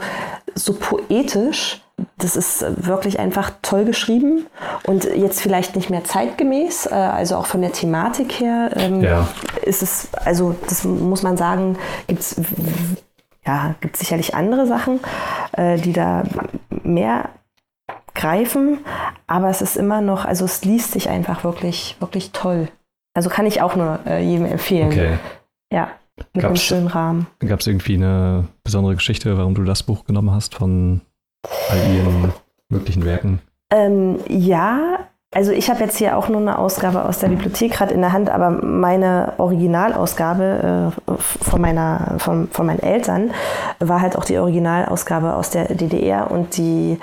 so 0.56 0.74
poetisch. 0.74 1.82
Das 2.18 2.38
ist 2.38 2.64
wirklich 2.86 3.20
einfach 3.20 3.52
toll 3.62 3.84
geschrieben 3.84 4.46
und 4.86 5.04
jetzt 5.04 5.42
vielleicht 5.42 5.76
nicht 5.76 5.90
mehr 5.90 6.06
zeitgemäß, 6.06 6.86
äh, 6.86 6.94
also 6.94 7.36
auch 7.36 7.46
von 7.46 7.62
der 7.62 7.74
Thematik 7.74 8.40
her 8.40 8.72
ähm, 8.78 9.02
ja. 9.02 9.28
ist 9.64 9.84
es, 9.84 10.08
also 10.24 10.56
das 10.70 10.86
muss 10.86 11.24
man 11.24 11.36
sagen, 11.36 11.78
gibt 12.08 12.22
es 12.22 12.38
ja, 13.46 13.76
gibt 13.82 13.98
sicherlich 13.98 14.36
andere 14.36 14.66
Sachen, 14.66 15.00
äh, 15.54 15.78
die 15.78 15.92
da 15.92 16.24
mehr 16.70 17.30
greifen, 18.14 18.80
aber 19.28 19.50
es 19.50 19.62
ist 19.62 19.76
immer 19.76 20.02
noch, 20.02 20.26
also 20.26 20.46
es 20.46 20.64
liest 20.64 20.92
sich 20.92 21.10
einfach 21.10 21.44
wirklich, 21.44 21.98
wirklich 22.00 22.32
toll. 22.32 22.68
Also 23.14 23.30
kann 23.30 23.46
ich 23.46 23.62
auch 23.62 23.76
nur 23.76 24.00
äh, 24.06 24.22
jedem 24.22 24.46
empfehlen. 24.46 24.92
Okay. 24.92 25.18
Ja. 25.72 25.90
Mit 26.34 26.44
gab's, 26.44 26.46
einem 26.46 26.56
schönen 26.58 26.88
Rahmen. 26.88 27.28
Gab 27.40 27.60
es 27.60 27.68
irgendwie 27.68 27.96
eine 27.96 28.48
besondere 28.64 28.96
Geschichte, 28.96 29.38
warum 29.38 29.56
du 29.56 29.64
das 29.64 29.84
Buch 29.84 30.06
genommen 30.06 30.32
hast 30.32 30.56
von 30.56 31.02
all 31.70 31.96
ihren 31.96 32.34
möglichen 32.70 33.06
Werken? 33.06 33.40
Ähm, 33.72 34.20
ja, 34.28 35.09
also 35.32 35.52
ich 35.52 35.70
habe 35.70 35.82
jetzt 35.82 35.98
hier 35.98 36.18
auch 36.18 36.28
nur 36.28 36.42
eine 36.42 36.58
Ausgabe 36.58 37.06
aus 37.06 37.20
der 37.20 37.28
Bibliothek 37.28 37.74
gerade 37.74 37.94
in 37.94 38.02
der 38.02 38.14
Hand, 38.14 38.32
aber 38.32 38.50
meine 38.50 39.34
Originalausgabe 39.38 40.92
äh, 41.08 41.12
von, 41.18 41.62
meiner, 41.62 42.16
von, 42.18 42.48
von 42.50 42.66
meinen 42.66 42.82
Eltern 42.82 43.32
war 43.80 44.02
halt 44.02 44.18
auch 44.18 44.26
die 44.26 44.40
Originalausgabe 44.40 45.36
aus 45.36 45.52
der 45.52 45.66
DDR 45.76 46.32
und 46.32 46.58
die 46.58 46.98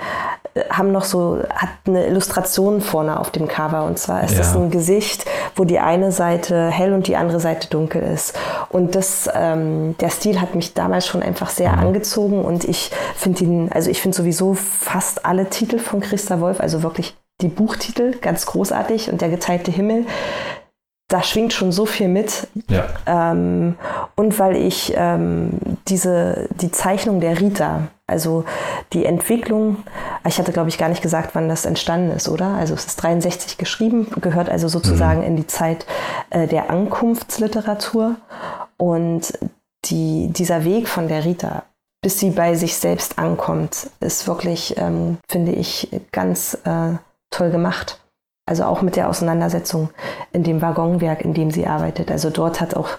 äh, 0.55 0.63
haben 0.69 0.91
noch 0.91 1.05
so, 1.05 1.41
hat 1.55 1.69
eine 1.87 2.05
Illustration 2.05 2.81
vorne 2.81 3.17
auf 3.17 3.31
dem 3.31 3.47
Cover 3.47 3.85
und 3.85 3.97
zwar 3.97 4.25
ist 4.25 4.37
es 4.37 4.53
ja. 4.53 4.59
ein 4.59 4.71
Gesicht, 4.71 5.23
wo 5.55 5.63
die 5.63 5.79
eine 5.79 6.11
Seite 6.11 6.69
hell 6.69 6.91
und 6.91 7.07
die 7.07 7.15
andere 7.15 7.39
Seite 7.39 7.69
dunkel 7.69 8.03
ist. 8.03 8.37
Und 8.67 8.95
das, 8.95 9.29
ähm, 9.33 9.95
der 10.01 10.09
Stil 10.09 10.41
hat 10.41 10.53
mich 10.53 10.73
damals 10.73 11.07
schon 11.07 11.23
einfach 11.23 11.49
sehr 11.49 11.71
mhm. 11.71 11.79
angezogen 11.79 12.43
und 12.43 12.65
ich 12.65 12.91
finde 13.15 13.45
ihn, 13.45 13.71
also 13.71 13.89
ich 13.89 14.01
finde 14.01 14.17
sowieso 14.17 14.53
fast 14.53 15.25
alle 15.25 15.49
Titel 15.49 15.79
von 15.79 16.01
Christa 16.01 16.41
Wolf, 16.41 16.59
also 16.59 16.83
wirklich 16.83 17.15
die 17.41 17.47
Buchtitel, 17.47 18.17
ganz 18.19 18.45
großartig 18.45 19.11
und 19.11 19.21
der 19.21 19.29
geteilte 19.29 19.71
Himmel. 19.71 20.05
Da 21.09 21.23
schwingt 21.23 21.53
schon 21.53 21.71
so 21.71 21.85
viel 21.85 22.09
mit. 22.09 22.47
Ja. 22.69 22.87
Ähm, 23.05 23.77
und 24.15 24.37
weil 24.39 24.57
ich 24.57 24.93
ähm, 24.97 25.51
diese, 25.87 26.49
die 26.55 26.71
Zeichnung 26.71 27.21
der 27.21 27.39
Rita, 27.39 27.87
also 28.07 28.43
die 28.91 29.05
Entwicklung, 29.05 29.77
ich 30.27 30.37
hatte 30.37 30.51
glaube 30.51 30.67
ich 30.67 30.77
gar 30.77 30.89
nicht 30.89 31.01
gesagt, 31.01 31.29
wann 31.33 31.47
das 31.47 31.65
entstanden 31.65 32.11
ist, 32.11 32.27
oder? 32.27 32.55
Also 32.55 32.73
es 32.73 32.85
ist 32.85 32.97
63 32.97 33.57
geschrieben, 33.57 34.07
gehört 34.19 34.49
also 34.49 34.67
sozusagen 34.67 35.21
mhm. 35.21 35.27
in 35.27 35.35
die 35.37 35.47
Zeit 35.47 35.85
äh, 36.29 36.47
der 36.47 36.69
Ankunftsliteratur. 36.69 38.15
Und 38.75 39.33
die, 39.85 40.27
dieser 40.29 40.65
Weg 40.65 40.87
von 40.87 41.07
der 41.07 41.23
Rita, 41.23 41.63
bis 42.01 42.19
sie 42.19 42.31
bei 42.31 42.55
sich 42.55 42.75
selbst 42.77 43.17
ankommt, 43.17 43.89
ist 43.99 44.27
wirklich, 44.27 44.75
ähm, 44.77 45.17
finde 45.29 45.53
ich, 45.53 45.89
ganz 46.11 46.57
äh, 46.65 46.93
toll 47.29 47.51
gemacht. 47.51 47.99
Also 48.45 48.63
auch 48.63 48.81
mit 48.81 48.95
der 48.95 49.09
Auseinandersetzung 49.09 49.89
in 50.31 50.43
dem 50.43 50.61
Waggonwerk, 50.61 51.21
in 51.21 51.33
dem 51.33 51.51
sie 51.51 51.67
arbeitet. 51.67 52.09
Also 52.09 52.29
dort 52.29 52.61
hat, 52.61 52.75
auch, 52.75 52.89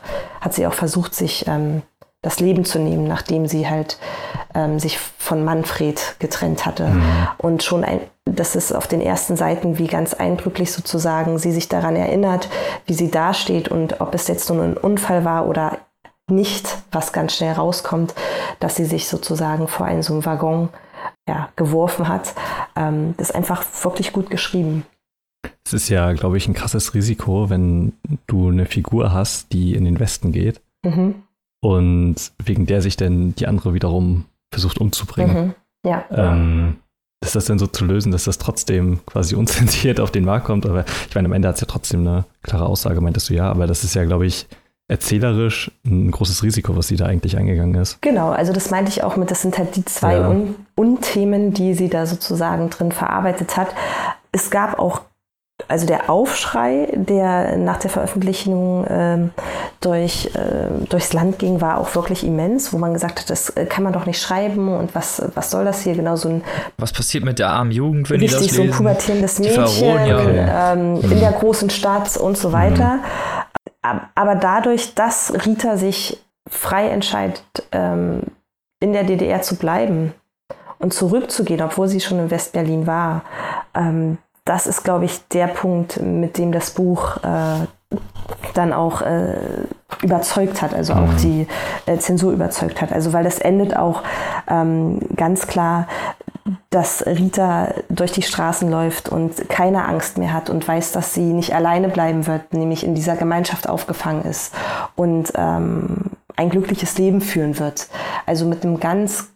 hat 0.42 0.52
sie 0.52 0.66
auch 0.66 0.74
versucht, 0.74 1.14
sich 1.14 1.46
ähm, 1.48 1.82
das 2.20 2.40
Leben 2.40 2.64
zu 2.64 2.78
nehmen, 2.78 3.06
nachdem 3.06 3.46
sie 3.46 3.68
halt 3.68 3.98
ähm, 4.54 4.78
sich 4.78 4.98
von 4.98 5.44
Manfred 5.44 6.16
getrennt 6.18 6.66
hatte. 6.66 6.88
Mhm. 6.88 7.28
Und 7.38 7.62
schon 7.62 7.84
ein, 7.84 8.00
das 8.24 8.56
ist 8.56 8.72
auf 8.72 8.86
den 8.86 9.00
ersten 9.00 9.36
Seiten 9.36 9.78
wie 9.78 9.86
ganz 9.86 10.14
eindrücklich 10.14 10.72
sozusagen, 10.72 11.38
sie 11.38 11.52
sich 11.52 11.68
daran 11.68 11.96
erinnert, 11.96 12.48
wie 12.86 12.94
sie 12.94 13.10
dasteht 13.10 13.68
und 13.68 14.00
ob 14.00 14.14
es 14.14 14.28
jetzt 14.28 14.50
nur 14.50 14.62
ein 14.62 14.76
Unfall 14.76 15.24
war 15.24 15.46
oder 15.46 15.78
nicht, 16.30 16.78
was 16.92 17.12
ganz 17.12 17.34
schnell 17.34 17.54
rauskommt, 17.54 18.14
dass 18.60 18.76
sie 18.76 18.84
sich 18.84 19.08
sozusagen 19.08 19.68
vor 19.68 19.86
einen 19.86 20.02
so 20.02 20.12
einen 20.12 20.26
Waggon 20.26 20.68
ja, 21.28 21.50
geworfen 21.56 22.08
hat. 22.08 22.34
Ähm, 22.76 23.14
das 23.16 23.30
ist 23.30 23.34
einfach 23.34 23.64
wirklich 23.82 24.12
gut 24.12 24.30
geschrieben. 24.30 24.84
Es 25.64 25.72
ist 25.72 25.88
ja, 25.88 26.12
glaube 26.12 26.36
ich, 26.36 26.48
ein 26.48 26.54
krasses 26.54 26.94
Risiko, 26.94 27.50
wenn 27.50 27.92
du 28.26 28.48
eine 28.48 28.66
Figur 28.66 29.12
hast, 29.12 29.52
die 29.52 29.74
in 29.74 29.84
den 29.84 30.00
Westen 30.00 30.32
geht 30.32 30.60
mhm. 30.84 31.22
und 31.60 32.16
wegen 32.42 32.66
der 32.66 32.82
sich 32.82 32.96
dann 32.96 33.34
die 33.34 33.46
andere 33.46 33.74
wiederum 33.74 34.24
versucht 34.50 34.78
umzubringen. 34.78 35.48
Mhm. 35.48 35.54
Ja. 35.84 36.04
Ähm, 36.10 36.78
ist 37.20 37.34
das 37.34 37.46
denn 37.46 37.58
so 37.58 37.66
zu 37.66 37.84
lösen, 37.84 38.12
dass 38.12 38.24
das 38.24 38.38
trotzdem 38.38 39.00
quasi 39.04 39.34
unzensiert 39.34 40.00
auf 40.00 40.10
den 40.10 40.24
Markt 40.24 40.46
kommt? 40.46 40.66
Aber 40.66 40.84
ich 41.08 41.14
meine, 41.14 41.26
am 41.26 41.32
Ende 41.32 41.48
hat 41.48 41.56
es 41.56 41.60
ja 41.60 41.66
trotzdem 41.66 42.06
eine 42.06 42.24
klare 42.42 42.66
Aussage, 42.66 43.00
meintest 43.00 43.28
du 43.28 43.34
ja, 43.34 43.50
aber 43.50 43.66
das 43.66 43.84
ist 43.84 43.94
ja, 43.94 44.04
glaube 44.04 44.26
ich, 44.26 44.46
erzählerisch 44.88 45.70
ein 45.84 46.10
großes 46.10 46.42
Risiko, 46.42 46.74
was 46.76 46.88
sie 46.88 46.96
da 46.96 47.06
eigentlich 47.06 47.36
eingegangen 47.36 47.80
ist. 47.80 48.00
Genau, 48.00 48.30
also 48.30 48.52
das 48.52 48.70
meinte 48.70 48.90
ich 48.90 49.04
auch 49.04 49.16
mit, 49.16 49.30
das 49.30 49.42
sind 49.42 49.58
halt 49.58 49.76
die 49.76 49.84
zwei 49.84 50.14
ja. 50.14 50.28
Un 50.28 50.54
Unthemen, 50.74 51.52
die 51.52 51.74
sie 51.74 51.88
da 51.88 52.06
sozusagen 52.06 52.70
drin 52.70 52.92
verarbeitet 52.92 53.56
hat. 53.56 53.68
Es 54.32 54.50
gab 54.50 54.78
auch 54.78 55.02
also 55.66 55.86
der 55.86 56.08
Aufschrei, 56.08 56.88
der 56.94 57.56
nach 57.56 57.78
der 57.78 57.90
Veröffentlichung 57.90 58.86
ähm, 58.88 59.30
durch, 59.80 60.30
äh, 60.34 60.86
durchs 60.88 61.12
Land 61.12 61.40
ging, 61.40 61.60
war 61.60 61.78
auch 61.78 61.94
wirklich 61.96 62.24
immens, 62.24 62.72
wo 62.72 62.78
man 62.78 62.92
gesagt 62.92 63.20
hat, 63.20 63.30
das 63.30 63.50
äh, 63.50 63.66
kann 63.66 63.82
man 63.82 63.92
doch 63.92 64.06
nicht 64.06 64.22
schreiben 64.22 64.68
und 64.68 64.94
was, 64.94 65.20
was 65.34 65.50
soll 65.50 65.64
das 65.64 65.82
hier 65.82 65.96
genau 65.96 66.14
so 66.14 66.28
ein. 66.28 66.44
Was 66.78 66.92
passiert 66.92 67.24
mit 67.24 67.40
der 67.40 67.50
armen 67.50 67.72
Jugend, 67.72 68.08
wenn 68.08 68.20
richtig, 68.20 68.38
die 68.38 68.46
das 68.46 68.56
lesen? 68.56 68.72
so 68.72 68.72
ein 68.72 68.78
pubertierendes 68.78 69.38
Mädchen 69.40 70.06
ja. 70.06 70.72
ähm, 70.72 70.94
mhm. 70.94 71.12
in 71.12 71.18
der 71.18 71.32
großen 71.32 71.70
Stadt 71.70 72.16
und 72.16 72.38
so 72.38 72.52
weiter. 72.52 72.94
Mhm. 72.94 73.00
Aber 73.82 74.34
dadurch, 74.34 74.94
dass 74.94 75.32
Rita 75.46 75.76
sich 75.76 76.22
frei 76.48 76.88
entscheidet, 76.88 77.44
ähm, 77.72 78.22
in 78.80 78.92
der 78.92 79.04
DDR 79.04 79.42
zu 79.42 79.56
bleiben 79.56 80.14
und 80.78 80.92
zurückzugehen, 80.94 81.62
obwohl 81.62 81.88
sie 81.88 82.00
schon 82.00 82.18
in 82.18 82.30
Westberlin 82.30 82.86
war, 82.86 83.22
ähm, 83.74 84.18
das 84.44 84.66
ist, 84.66 84.82
glaube 84.82 85.04
ich, 85.04 85.28
der 85.28 85.48
Punkt, 85.48 86.00
mit 86.00 86.38
dem 86.38 86.52
das 86.52 86.70
Buch 86.70 87.18
äh, 87.18 87.66
dann 88.54 88.72
auch 88.72 89.02
äh, 89.02 89.36
überzeugt 90.02 90.62
hat, 90.62 90.74
also 90.74 90.94
auch 90.94 91.12
mhm. 91.12 91.16
die 91.18 91.46
äh, 91.86 91.98
Zensur 91.98 92.32
überzeugt 92.32 92.80
hat. 92.80 92.92
Also 92.92 93.12
weil 93.12 93.24
das 93.24 93.38
endet 93.38 93.76
auch 93.76 94.02
ähm, 94.48 95.00
ganz 95.16 95.46
klar, 95.46 95.86
dass 96.70 97.04
Rita 97.06 97.74
durch 97.88 98.12
die 98.12 98.22
Straßen 98.22 98.70
läuft 98.70 99.08
und 99.08 99.48
keine 99.48 99.86
Angst 99.86 100.18
mehr 100.18 100.32
hat 100.32 100.50
und 100.50 100.66
weiß, 100.66 100.92
dass 100.92 101.14
sie 101.14 101.32
nicht 101.32 101.54
alleine 101.54 101.88
bleiben 101.88 102.26
wird, 102.26 102.52
nämlich 102.52 102.84
in 102.84 102.94
dieser 102.94 103.16
Gemeinschaft 103.16 103.68
aufgefangen 103.68 104.24
ist 104.24 104.54
und 104.96 105.32
ähm, 105.34 106.10
ein 106.36 106.50
glückliches 106.50 106.98
Leben 106.98 107.20
führen 107.20 107.58
wird. 107.58 107.88
Also 108.26 108.46
mit 108.46 108.64
einem 108.64 108.80
ganz 108.80 109.28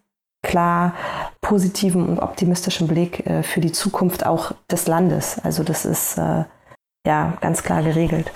klar 0.43 0.95
positiven 1.41 2.07
und 2.07 2.19
optimistischen 2.19 2.89
Blick 2.89 3.27
äh, 3.27 3.43
für 3.43 3.61
die 3.61 3.73
Zukunft 3.73 4.27
auch 4.27 4.53
des 4.71 4.87
Landes. 4.87 5.39
Also 5.43 5.63
das 5.63 5.85
ist 5.85 6.19
äh, 6.19 6.45
ja 7.07 7.33
ganz 7.41 7.63
klar 7.63 7.83
geregelt. 7.83 8.31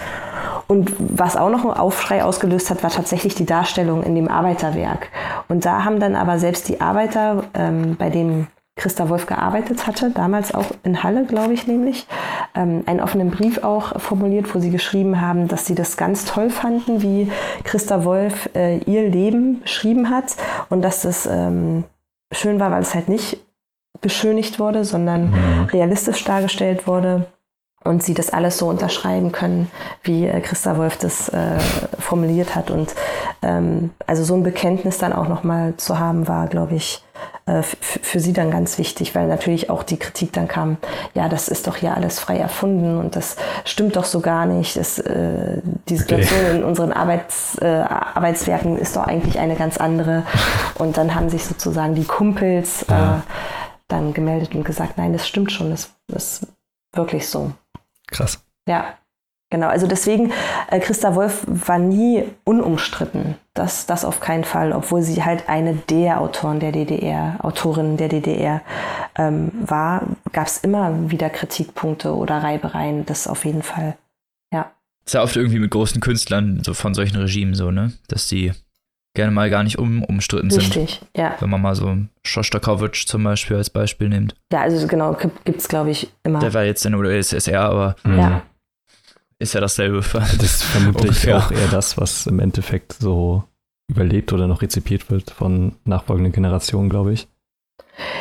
Und 0.69 0.93
was 0.99 1.37
auch 1.37 1.51
noch 1.51 1.63
einen 1.63 1.75
Aufschrei 1.75 2.25
ausgelöst 2.25 2.71
hat, 2.71 2.83
war 2.83 2.91
tatsächlich 2.91 3.35
die 3.35 3.47
Darstellung 3.47 4.03
in 4.03 4.15
dem 4.17 4.29
Arbeiterwerk. 4.29 5.09
Und 5.49 5.65
da 5.65 5.85
haben 5.85 6.01
dann 6.01 6.17
aber 6.17 6.39
selbst 6.39 6.69
die 6.69 6.81
Arbeiter, 6.81 7.45
ähm, 7.55 7.97
bei 7.97 8.11
denen 8.11 8.49
Christa 8.77 9.09
Wolf 9.09 9.27
gearbeitet 9.27 9.87
hatte, 9.87 10.11
damals 10.11 10.55
auch 10.55 10.67
in 10.85 11.03
Halle, 11.03 11.25
glaube 11.25 11.55
ich 11.55 11.67
nämlich, 11.67 12.07
ähm, 12.55 12.83
einen 12.87 13.01
offenen 13.01 13.31
Brief 13.31 13.65
auch 13.65 13.99
formuliert, 14.01 14.55
wo 14.55 14.61
sie 14.61 14.71
geschrieben 14.71 15.21
haben, 15.21 15.49
dass 15.49 15.67
sie 15.67 15.75
das 15.75 15.97
ganz 15.97 16.27
toll 16.27 16.51
fanden, 16.51 17.03
wie 17.03 17.33
Christa 17.65 18.05
Wolf 18.05 18.51
äh, 18.55 18.79
ihr 18.81 19.09
Leben 19.09 19.63
beschrieben 19.63 20.11
hat 20.11 20.37
und 20.69 20.83
dass 20.83 21.03
das 21.03 21.27
ähm, 21.27 21.85
schön 22.33 22.61
war, 22.61 22.71
weil 22.71 22.83
es 22.83 22.95
halt 22.95 23.09
nicht 23.09 23.39
beschönigt 24.03 24.59
wurde, 24.59 24.85
sondern 24.85 25.31
mhm. 25.31 25.65
realistisch 25.73 26.23
dargestellt 26.25 26.87
wurde 26.87 27.27
und 27.87 28.03
sie 28.03 28.15
das 28.15 28.31
alles 28.31 28.59
so 28.59 28.69
unterschreiben 28.69 29.33
können, 29.33 29.71
wie 30.03 30.27
äh, 30.27 30.41
Christa 30.41 30.77
Wolf 30.77 30.97
das 30.97 31.29
äh, 31.29 31.59
formuliert 31.99 32.55
hat. 32.55 32.71
Und 32.71 32.95
ähm, 33.43 33.91
also 34.07 34.25
so 34.25 34.35
ein 34.35 34.43
Bekenntnis 34.43 34.99
dann 34.99 35.13
auch 35.13 35.29
nochmal 35.29 35.75
zu 35.77 35.99
haben, 35.99 36.29
war, 36.29 36.49
glaube 36.49 36.75
ich, 36.75 37.03
äh, 37.47 37.63
für 37.63 38.19
sie 38.19 38.33
dann 38.33 38.51
ganz 38.51 38.77
wichtig, 38.77 39.15
weil 39.15 39.29
natürlich 39.29 39.71
auch 39.71 39.85
die 39.85 39.99
Kritik 39.99 40.33
dann 40.33 40.49
kam, 40.49 40.79
ja, 41.15 41.29
das 41.29 41.49
ist 41.49 41.67
doch 41.69 41.77
hier 41.77 41.95
alles 41.95 42.19
frei 42.19 42.39
erfunden 42.39 42.99
und 42.99 43.15
das 43.15 43.37
stimmt 43.65 43.97
doch 43.97 44.05
so 44.05 44.21
gar 44.21 44.47
nicht. 44.47 44.77
Das, 44.77 44.99
äh, 44.99 45.63
die 45.89 45.97
Situation 45.97 46.41
okay. 46.41 46.57
in 46.57 46.65
unseren 46.65 46.93
Arbeits, 46.93 47.57
äh, 47.61 47.67
Arbeitswerken 47.67 48.77
ist 48.77 48.97
doch 48.97 49.05
eigentlich 49.05 49.39
eine 49.39 49.55
ganz 49.55 49.77
andere. 49.79 50.25
Und 50.75 50.97
dann 50.99 51.15
haben 51.15 51.29
sich 51.29 51.45
sozusagen 51.45 51.95
die 51.95 52.05
Kumpels 52.05 52.85
ja. 52.89 53.19
Äh, 53.19 53.21
dann 53.89 54.13
gemeldet 54.13 54.55
und 54.57 54.65
gesagt, 54.65 54.99
nein, 54.99 55.13
das 55.13 55.29
stimmt 55.29 55.53
schon, 55.53 55.71
das 55.71 55.91
ist 56.09 56.49
wirklich 56.93 57.29
so. 57.29 57.53
Krass. 58.07 58.45
Ja. 58.69 58.99
Genau, 59.49 59.69
also 59.69 59.87
deswegen, 59.87 60.33
äh, 60.71 60.81
Christa 60.81 61.15
Wolf 61.15 61.45
war 61.47 61.79
nie 61.79 62.25
unumstritten. 62.43 63.37
Das, 63.55 63.87
das 63.87 64.05
auf 64.05 64.19
keinen 64.19 64.43
Fall, 64.43 64.73
obwohl 64.73 65.03
sie 65.03 65.23
halt 65.23 65.49
eine 65.49 65.75
der 65.75 66.21
Autoren 66.21 66.59
der 66.59 66.73
DDR, 66.73 67.37
Autorin 67.45 67.97
der 67.97 68.09
DDR 68.09 68.63
ähm, 69.17 69.53
war, 69.55 70.03
gab 70.33 70.49
es 70.49 70.59
immer 70.59 71.11
wieder 71.13 71.31
Kritikpunkte 71.31 72.17
oder 72.17 72.43
Reibereien, 72.43 73.07
das 73.07 73.29
auf 73.29 73.45
jeden 73.45 73.63
Fall. 73.63 73.97
Ja. 74.53 74.73
Ist 75.05 75.15
ja 75.15 75.23
oft 75.23 75.37
irgendwie 75.37 75.61
mit 75.61 75.71
großen 75.71 76.01
Künstlern, 76.01 76.65
so 76.65 76.75
von 76.75 76.95
solchen 76.95 77.17
Regimen 77.17 77.55
so, 77.55 77.71
ne? 77.71 77.93
Dass 78.09 78.27
die 78.27 78.53
gerne 79.17 79.33
mal 79.33 79.51
gar 79.51 79.65
nicht 79.65 79.79
um, 79.79 80.05
umstritten 80.05 80.53
Richtig, 80.53 80.73
sind. 80.73 80.83
Richtig, 80.83 81.09
ja. 81.17 81.35
Wenn 81.41 81.51
man 81.51 81.61
mal 81.61 81.75
so 81.75 81.97
Schostakowitsch 82.25 83.07
zum 83.07 83.25
Beispiel 83.25 83.57
als 83.57 83.71
Beispiel 83.71 84.09
nimmt. 84.09 84.37
Ja, 84.53 84.61
also 84.61 84.87
genau, 84.87 85.15
gibt 85.45 85.61
es, 85.61 85.67
glaube 85.67 85.91
ich, 85.91 86.09
immer. 86.23 86.39
Der 86.39 86.55
war 86.55 86.63
jetzt 86.63 86.87
in 86.87 86.93
der 86.93 87.01
UdSSR, 87.01 87.61
aber. 87.61 87.97
Ja 88.05 88.43
ist 89.39 89.55
ja 89.55 89.61
dasselbe. 89.61 90.01
Das 90.13 90.43
ist 90.43 90.65
vermutlich 90.65 91.33
auch 91.33 91.51
eher 91.51 91.69
das, 91.69 91.99
was 91.99 92.27
im 92.27 92.41
Endeffekt 92.41 92.95
so 92.95 93.45
überlebt 93.89 94.33
oder 94.33 94.47
noch 94.47 94.63
rezipiert 94.63 95.11
wird 95.11 95.31
von 95.31 95.77
nachfolgenden 95.85 96.33
Generationen, 96.33 96.89
glaube 96.89 97.13
ich. 97.13 97.29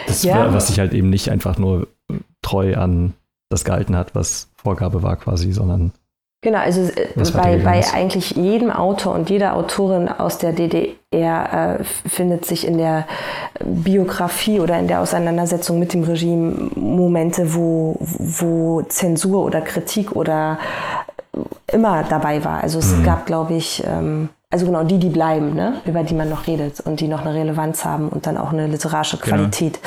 Das, 0.08 0.24
ja. 0.24 0.54
was 0.54 0.68
sich 0.68 0.80
halt 0.80 0.94
eben 0.94 1.10
nicht 1.10 1.30
einfach 1.30 1.58
nur 1.58 1.88
treu 2.42 2.76
an 2.76 3.14
das 3.50 3.66
gehalten 3.66 3.96
hat, 3.96 4.16
was 4.16 4.52
Vorgabe 4.56 5.04
war 5.04 5.18
quasi, 5.18 5.52
sondern 5.52 5.92
Genau, 6.46 6.60
also 6.60 6.82
äh, 6.92 7.08
bei, 7.34 7.58
bei 7.58 7.84
eigentlich 7.92 8.36
jedem 8.36 8.70
Autor 8.70 9.16
und 9.16 9.32
jeder 9.32 9.56
Autorin 9.56 10.08
aus 10.08 10.38
der 10.38 10.54
DDR 10.54 11.80
äh, 11.80 11.84
findet 11.84 12.46
sich 12.46 12.68
in 12.68 12.78
der 12.78 13.08
Biografie 13.64 14.60
oder 14.60 14.78
in 14.78 14.88
der 14.88 15.02
Auseinandersetzung 15.02 15.80
mit 15.80 15.94
dem 15.94 16.04
Regime 16.04 16.70
Momente, 16.76 17.56
wo, 17.56 17.98
wo 18.00 18.84
Zensur 18.84 19.44
oder 19.44 19.62
Kritik 19.62 20.16
oder 20.16 20.60
immer 21.74 22.04
dabei 22.04 22.46
war. 22.46 22.62
Also 22.62 22.78
es 22.78 22.96
mhm. 22.96 23.04
gab, 23.04 23.26
glaube 23.26 23.56
ich, 23.56 23.84
ähm, 23.84 24.30
also 24.52 24.68
genau 24.68 24.84
die, 24.84 25.00
die 25.00 25.10
bleiben, 25.10 25.56
ne? 25.56 25.82
über 25.86 26.04
die 26.04 26.14
man 26.14 26.30
noch 26.30 26.46
redet 26.46 26.80
und 26.80 27.00
die 27.00 27.08
noch 27.08 27.22
eine 27.22 27.34
Relevanz 27.34 27.84
haben 27.86 28.10
und 28.10 28.28
dann 28.28 28.38
auch 28.38 28.54
eine 28.54 28.68
literarische 28.68 29.18
genau. 29.18 29.38
Qualität, 29.38 29.80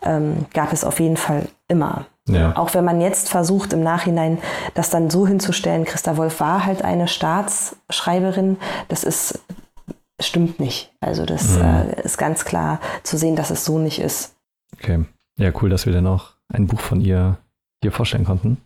genau. 0.00 0.16
ähm, 0.16 0.46
gab 0.52 0.72
es 0.72 0.82
auf 0.82 0.98
jeden 0.98 1.16
Fall 1.16 1.46
immer. 1.68 2.06
Ja. 2.28 2.56
Auch 2.56 2.74
wenn 2.74 2.84
man 2.84 3.00
jetzt 3.00 3.28
versucht, 3.28 3.72
im 3.72 3.82
Nachhinein 3.82 4.38
das 4.74 4.90
dann 4.90 5.10
so 5.10 5.26
hinzustellen, 5.26 5.84
Christa 5.84 6.16
Wolf 6.16 6.40
war 6.40 6.64
halt 6.64 6.82
eine 6.82 7.08
Staatsschreiberin, 7.08 8.58
das 8.88 9.02
ist, 9.02 9.40
stimmt 10.20 10.60
nicht. 10.60 10.92
Also 11.00 11.26
das 11.26 11.56
mhm. 11.56 11.62
äh, 11.62 12.02
ist 12.02 12.18
ganz 12.18 12.44
klar 12.44 12.80
zu 13.02 13.16
sehen, 13.16 13.34
dass 13.34 13.50
es 13.50 13.64
so 13.64 13.78
nicht 13.78 13.98
ist. 13.98 14.36
Okay. 14.78 15.04
Ja, 15.36 15.50
cool, 15.60 15.70
dass 15.70 15.86
wir 15.86 15.92
dann 15.92 16.06
auch 16.06 16.30
ein 16.48 16.66
Buch 16.66 16.80
von 16.80 17.00
ihr 17.00 17.38
hier 17.82 17.92
vorstellen 17.92 18.24
konnten. 18.24 18.58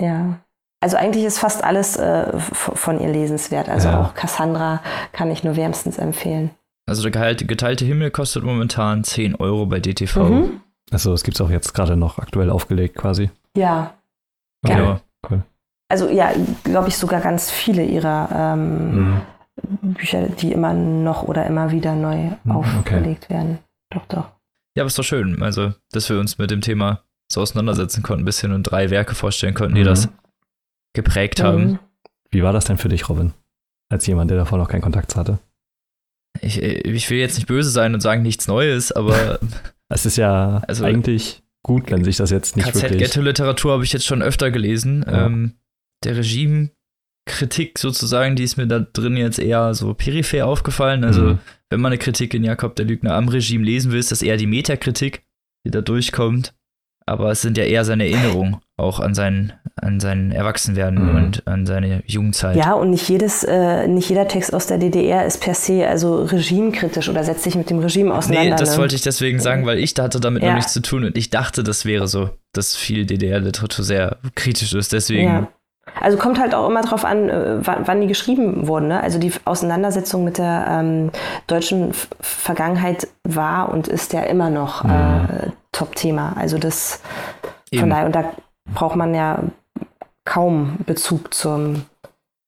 Ja. 0.00 0.40
Also 0.80 0.96
eigentlich 0.96 1.24
ist 1.24 1.38
fast 1.38 1.64
alles 1.64 1.96
äh, 1.96 2.38
von 2.38 3.00
ihr 3.00 3.08
lesenswert. 3.08 3.68
Also 3.68 3.88
ja. 3.88 4.02
auch 4.02 4.14
Cassandra 4.14 4.82
kann 5.12 5.30
ich 5.30 5.44
nur 5.44 5.56
wärmstens 5.56 5.98
empfehlen. 5.98 6.50
Also 6.86 7.08
der 7.08 7.34
geteilte 7.34 7.84
Himmel 7.84 8.10
kostet 8.10 8.42
momentan 8.42 9.04
10 9.04 9.36
Euro 9.36 9.66
bei 9.66 9.80
DTV. 9.80 10.16
Mhm. 10.16 10.60
Also 10.90 11.12
das 11.12 11.22
gibt 11.22 11.36
es 11.36 11.40
auch 11.40 11.50
jetzt 11.50 11.74
gerade 11.74 11.96
noch 11.96 12.18
aktuell 12.18 12.50
aufgelegt 12.50 12.96
quasi. 12.96 13.30
Ja. 13.56 13.94
Genau. 14.62 14.84
Ja. 14.84 15.00
Cool. 15.28 15.42
Also 15.88 16.08
ja, 16.08 16.32
glaube 16.64 16.88
ich 16.88 16.96
sogar 16.96 17.20
ganz 17.20 17.50
viele 17.50 17.84
ihrer 17.84 18.28
ähm, 18.32 18.94
mhm. 18.96 19.20
Bücher, 19.94 20.28
die 20.28 20.52
immer 20.52 20.74
noch 20.74 21.22
oder 21.22 21.46
immer 21.46 21.70
wieder 21.70 21.94
neu 21.94 22.30
mhm, 22.44 22.52
aufgelegt 22.52 23.24
okay. 23.24 23.34
werden. 23.34 23.58
Doch, 23.90 24.06
doch. 24.06 24.30
Ja, 24.76 24.82
aber 24.82 24.88
ist 24.88 24.98
doch 24.98 25.04
schön. 25.04 25.42
Also, 25.42 25.72
dass 25.92 26.08
wir 26.08 26.18
uns 26.18 26.38
mit 26.38 26.50
dem 26.50 26.60
Thema 26.60 27.02
so 27.30 27.40
auseinandersetzen 27.40 28.02
konnten, 28.02 28.22
ein 28.22 28.26
bisschen 28.26 28.52
und 28.52 28.64
drei 28.64 28.90
Werke 28.90 29.14
vorstellen 29.14 29.54
konnten, 29.54 29.74
die 29.74 29.82
mhm. 29.82 29.86
das 29.86 30.08
geprägt 30.94 31.42
haben. 31.42 31.64
Mhm. 31.64 31.78
Wie 32.30 32.42
war 32.42 32.52
das 32.52 32.64
denn 32.64 32.78
für 32.78 32.88
dich, 32.88 33.08
Robin? 33.08 33.32
Als 33.90 34.06
jemand, 34.06 34.30
der 34.30 34.38
davor 34.38 34.58
noch 34.58 34.68
keinen 34.68 34.82
Kontakt 34.82 35.14
hatte? 35.16 35.38
Ich, 36.40 36.60
ich 36.60 37.10
will 37.10 37.18
jetzt 37.18 37.36
nicht 37.36 37.46
böse 37.46 37.70
sein 37.70 37.94
und 37.94 38.00
sagen 38.00 38.22
nichts 38.22 38.48
Neues, 38.48 38.90
aber 38.90 39.38
Es 39.94 40.04
ist 40.04 40.16
ja 40.16 40.62
also, 40.66 40.84
eigentlich 40.84 41.42
gut, 41.62 41.90
wenn 41.90 42.02
sich 42.02 42.16
das 42.16 42.30
jetzt 42.30 42.56
nicht 42.56 42.66
KZ 42.66 42.82
wirklich... 42.82 43.02
KZ-Ghetto-Literatur 43.02 43.72
habe 43.72 43.84
ich 43.84 43.92
jetzt 43.92 44.04
schon 44.04 44.22
öfter 44.22 44.50
gelesen. 44.50 45.04
Ja. 45.06 45.26
Ähm, 45.26 45.54
der 46.02 46.16
Regime 46.16 46.70
Kritik 47.26 47.78
sozusagen, 47.78 48.36
die 48.36 48.42
ist 48.42 48.56
mir 48.56 48.66
da 48.66 48.80
drin 48.80 49.16
jetzt 49.16 49.38
eher 49.38 49.72
so 49.72 49.94
peripher 49.94 50.46
aufgefallen. 50.46 51.04
Also, 51.04 51.22
mhm. 51.22 51.38
wenn 51.70 51.80
man 51.80 51.92
eine 51.92 51.98
Kritik 51.98 52.34
in 52.34 52.44
Jakob 52.44 52.74
der 52.76 52.84
Lügner 52.84 53.14
am 53.14 53.28
Regime 53.28 53.64
lesen 53.64 53.92
will, 53.92 54.00
ist 54.00 54.12
das 54.12 54.20
eher 54.20 54.36
die 54.36 54.46
Metakritik, 54.46 55.24
die 55.64 55.70
da 55.70 55.80
durchkommt. 55.80 56.54
Aber 57.06 57.30
es 57.30 57.42
sind 57.42 57.58
ja 57.58 57.64
eher 57.64 57.84
seine 57.84 58.08
Erinnerungen 58.08 58.56
auch 58.76 58.98
an 58.98 59.14
sein, 59.14 59.52
an 59.76 60.00
sein 60.00 60.32
Erwachsenwerden 60.32 61.10
mhm. 61.10 61.16
und 61.16 61.46
an 61.46 61.66
seine 61.66 62.02
Jugendzeit. 62.06 62.56
Ja, 62.56 62.72
und 62.72 62.90
nicht 62.90 63.08
jedes, 63.08 63.44
äh, 63.44 63.86
nicht 63.86 64.08
jeder 64.08 64.26
Text 64.26 64.52
aus 64.52 64.66
der 64.66 64.78
DDR 64.78 65.26
ist 65.26 65.40
per 65.40 65.54
se 65.54 65.86
also 65.86 66.24
regimekritisch 66.24 67.08
oder 67.08 67.22
setzt 67.22 67.44
sich 67.44 67.54
mit 67.54 67.70
dem 67.70 67.78
Regime 67.78 68.14
auseinander. 68.14 68.50
Nee, 68.50 68.56
das 68.56 68.72
ne? 68.72 68.78
wollte 68.78 68.96
ich 68.96 69.02
deswegen 69.02 69.38
sagen, 69.38 69.64
weil 69.66 69.78
ich 69.78 69.94
hatte 69.98 70.18
damit 70.18 70.42
ja. 70.42 70.48
noch 70.48 70.56
nichts 70.56 70.72
zu 70.72 70.80
tun 70.80 71.04
und 71.04 71.16
ich 71.16 71.30
dachte, 71.30 71.62
das 71.62 71.84
wäre 71.84 72.08
so, 72.08 72.30
dass 72.52 72.74
viel 72.74 73.06
DDR-Literatur 73.06 73.84
sehr 73.84 74.16
kritisch 74.34 74.72
ist. 74.72 74.92
Deswegen. 74.92 75.28
Ja. 75.28 75.48
Also 76.00 76.18
kommt 76.18 76.38
halt 76.38 76.54
auch 76.54 76.68
immer 76.68 76.82
darauf 76.82 77.04
an, 77.04 77.28
äh, 77.28 77.58
wann, 77.62 78.00
die 78.00 78.06
geschrieben 78.06 78.66
wurden. 78.66 78.88
Ne? 78.88 79.00
Also 79.00 79.18
die 79.18 79.32
Auseinandersetzung 79.44 80.24
mit 80.24 80.38
der 80.38 80.66
ähm, 80.68 81.10
deutschen 81.46 81.92
Vergangenheit 82.20 83.08
war 83.22 83.68
und 83.70 83.88
ist 83.88 84.12
ja 84.12 84.22
immer 84.22 84.50
noch 84.50 84.84
mhm. 84.84 84.90
äh, 84.90 85.50
Top-Thema. 85.72 86.34
Also 86.36 86.58
das 86.58 87.00
Eben. 87.70 87.80
von 87.80 87.90
daher, 87.90 88.06
und 88.06 88.14
da 88.14 88.32
braucht 88.72 88.96
man 88.96 89.14
ja 89.14 89.40
kaum 90.24 90.78
Bezug 90.86 91.34
zum, 91.34 91.84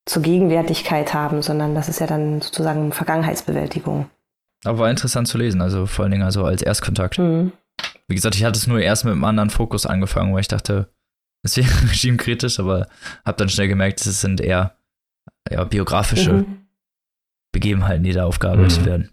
zur 0.05 0.21
Gegenwärtigkeit 0.21 1.13
haben, 1.13 1.41
sondern 1.41 1.75
das 1.75 1.89
ist 1.89 1.99
ja 1.99 2.07
dann 2.07 2.41
sozusagen 2.41 2.91
Vergangenheitsbewältigung. 2.91 4.09
Aber 4.65 4.79
war 4.79 4.89
interessant 4.89 5.27
zu 5.27 5.37
lesen, 5.37 5.61
also 5.61 5.85
vor 5.85 6.03
allen 6.03 6.11
Dingen 6.11 6.23
also 6.23 6.43
als 6.43 6.61
Erstkontakt. 6.61 7.19
Mhm. 7.19 7.51
Wie 8.07 8.15
gesagt, 8.15 8.35
ich 8.35 8.43
hatte 8.43 8.57
es 8.57 8.67
nur 8.67 8.79
erst 8.79 9.05
mit 9.05 9.13
einem 9.13 9.23
anderen 9.23 9.49
Fokus 9.49 9.85
angefangen, 9.85 10.33
weil 10.33 10.41
ich 10.41 10.47
dachte, 10.47 10.89
es 11.43 11.57
wäre 11.57 11.69
regimekritisch, 11.89 12.59
aber 12.59 12.87
habe 13.25 13.37
dann 13.37 13.49
schnell 13.49 13.67
gemerkt, 13.67 14.05
es 14.05 14.21
sind 14.21 14.41
eher 14.41 14.75
ja, 15.51 15.63
biografische 15.63 16.33
mhm. 16.33 16.67
Begebenheiten, 17.51 18.03
die 18.03 18.13
da 18.13 18.25
aufgearbeitet 18.25 18.81
mhm. 18.81 18.85
werden. 18.85 19.09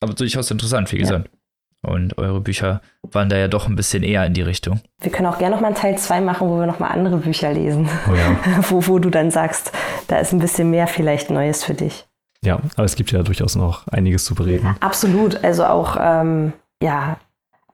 Aber 0.00 0.14
durchaus 0.14 0.50
interessant, 0.50 0.90
wie 0.92 0.98
gesagt. 0.98 1.28
Ja. 1.32 1.38
Und 1.84 2.16
eure 2.16 2.40
Bücher 2.40 2.80
waren 3.02 3.28
da 3.28 3.36
ja 3.36 3.48
doch 3.48 3.66
ein 3.66 3.74
bisschen 3.74 4.04
eher 4.04 4.24
in 4.24 4.34
die 4.34 4.42
Richtung. 4.42 4.80
Wir 5.00 5.10
können 5.10 5.26
auch 5.26 5.38
gerne 5.38 5.56
nochmal 5.56 5.72
einen 5.72 5.80
Teil 5.80 5.98
2 5.98 6.20
machen, 6.20 6.48
wo 6.48 6.58
wir 6.58 6.66
nochmal 6.66 6.92
andere 6.92 7.16
Bücher 7.16 7.52
lesen. 7.52 7.88
Oh 8.08 8.14
ja. 8.14 8.38
wo, 8.70 8.86
wo 8.86 8.98
du 9.00 9.10
dann 9.10 9.32
sagst, 9.32 9.72
da 10.06 10.18
ist 10.18 10.32
ein 10.32 10.38
bisschen 10.38 10.70
mehr 10.70 10.86
vielleicht 10.86 11.30
Neues 11.30 11.64
für 11.64 11.74
dich. 11.74 12.06
Ja, 12.44 12.60
aber 12.76 12.84
es 12.84 12.94
gibt 12.94 13.10
ja 13.10 13.22
durchaus 13.22 13.56
noch 13.56 13.86
einiges 13.88 14.24
zu 14.24 14.34
bereden. 14.34 14.76
Absolut. 14.80 15.42
Also 15.44 15.64
auch, 15.64 15.96
ähm, 16.00 16.52
ja, 16.80 17.18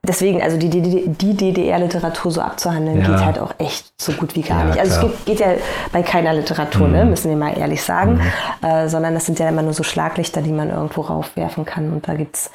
deswegen, 0.03 0.41
also 0.41 0.57
die, 0.57 0.69
die, 0.69 1.07
die 1.07 1.33
DDR-Literatur 1.35 2.31
so 2.31 2.41
abzuhandeln, 2.41 3.01
ja. 3.01 3.07
geht 3.07 3.25
halt 3.25 3.39
auch 3.39 3.53
echt 3.57 3.93
so 3.99 4.11
gut 4.13 4.35
wie 4.35 4.41
gar 4.41 4.59
ja, 4.59 4.65
nicht. 4.65 4.79
Also 4.79 4.99
klar. 4.99 5.11
es 5.11 5.25
geht, 5.25 5.37
geht, 5.37 5.39
ja 5.39 5.53
bei 5.91 6.03
keiner 6.03 6.33
Literatur, 6.33 6.87
ne, 6.87 6.99
mhm. 6.99 7.03
ne, 7.03 7.05
müssen 7.05 7.29
wir 7.29 7.37
mal 7.37 7.57
ehrlich 7.57 7.81
sagen, 7.81 8.15
mhm. 8.15 8.67
äh, 8.67 8.89
sondern 8.89 9.13
das 9.13 9.25
sind 9.25 9.39
ja 9.39 9.49
immer 9.49 9.61
nur 9.61 9.73
so 9.73 9.83
Schlaglichter, 9.83 10.41
die 10.41 10.51
man 10.51 10.69
irgendwo 10.69 11.01
raufwerfen 11.01 11.65
kann. 11.65 11.91
Und 11.91 12.07
da 12.07 12.15
gibt 12.15 12.35
es 12.35 12.51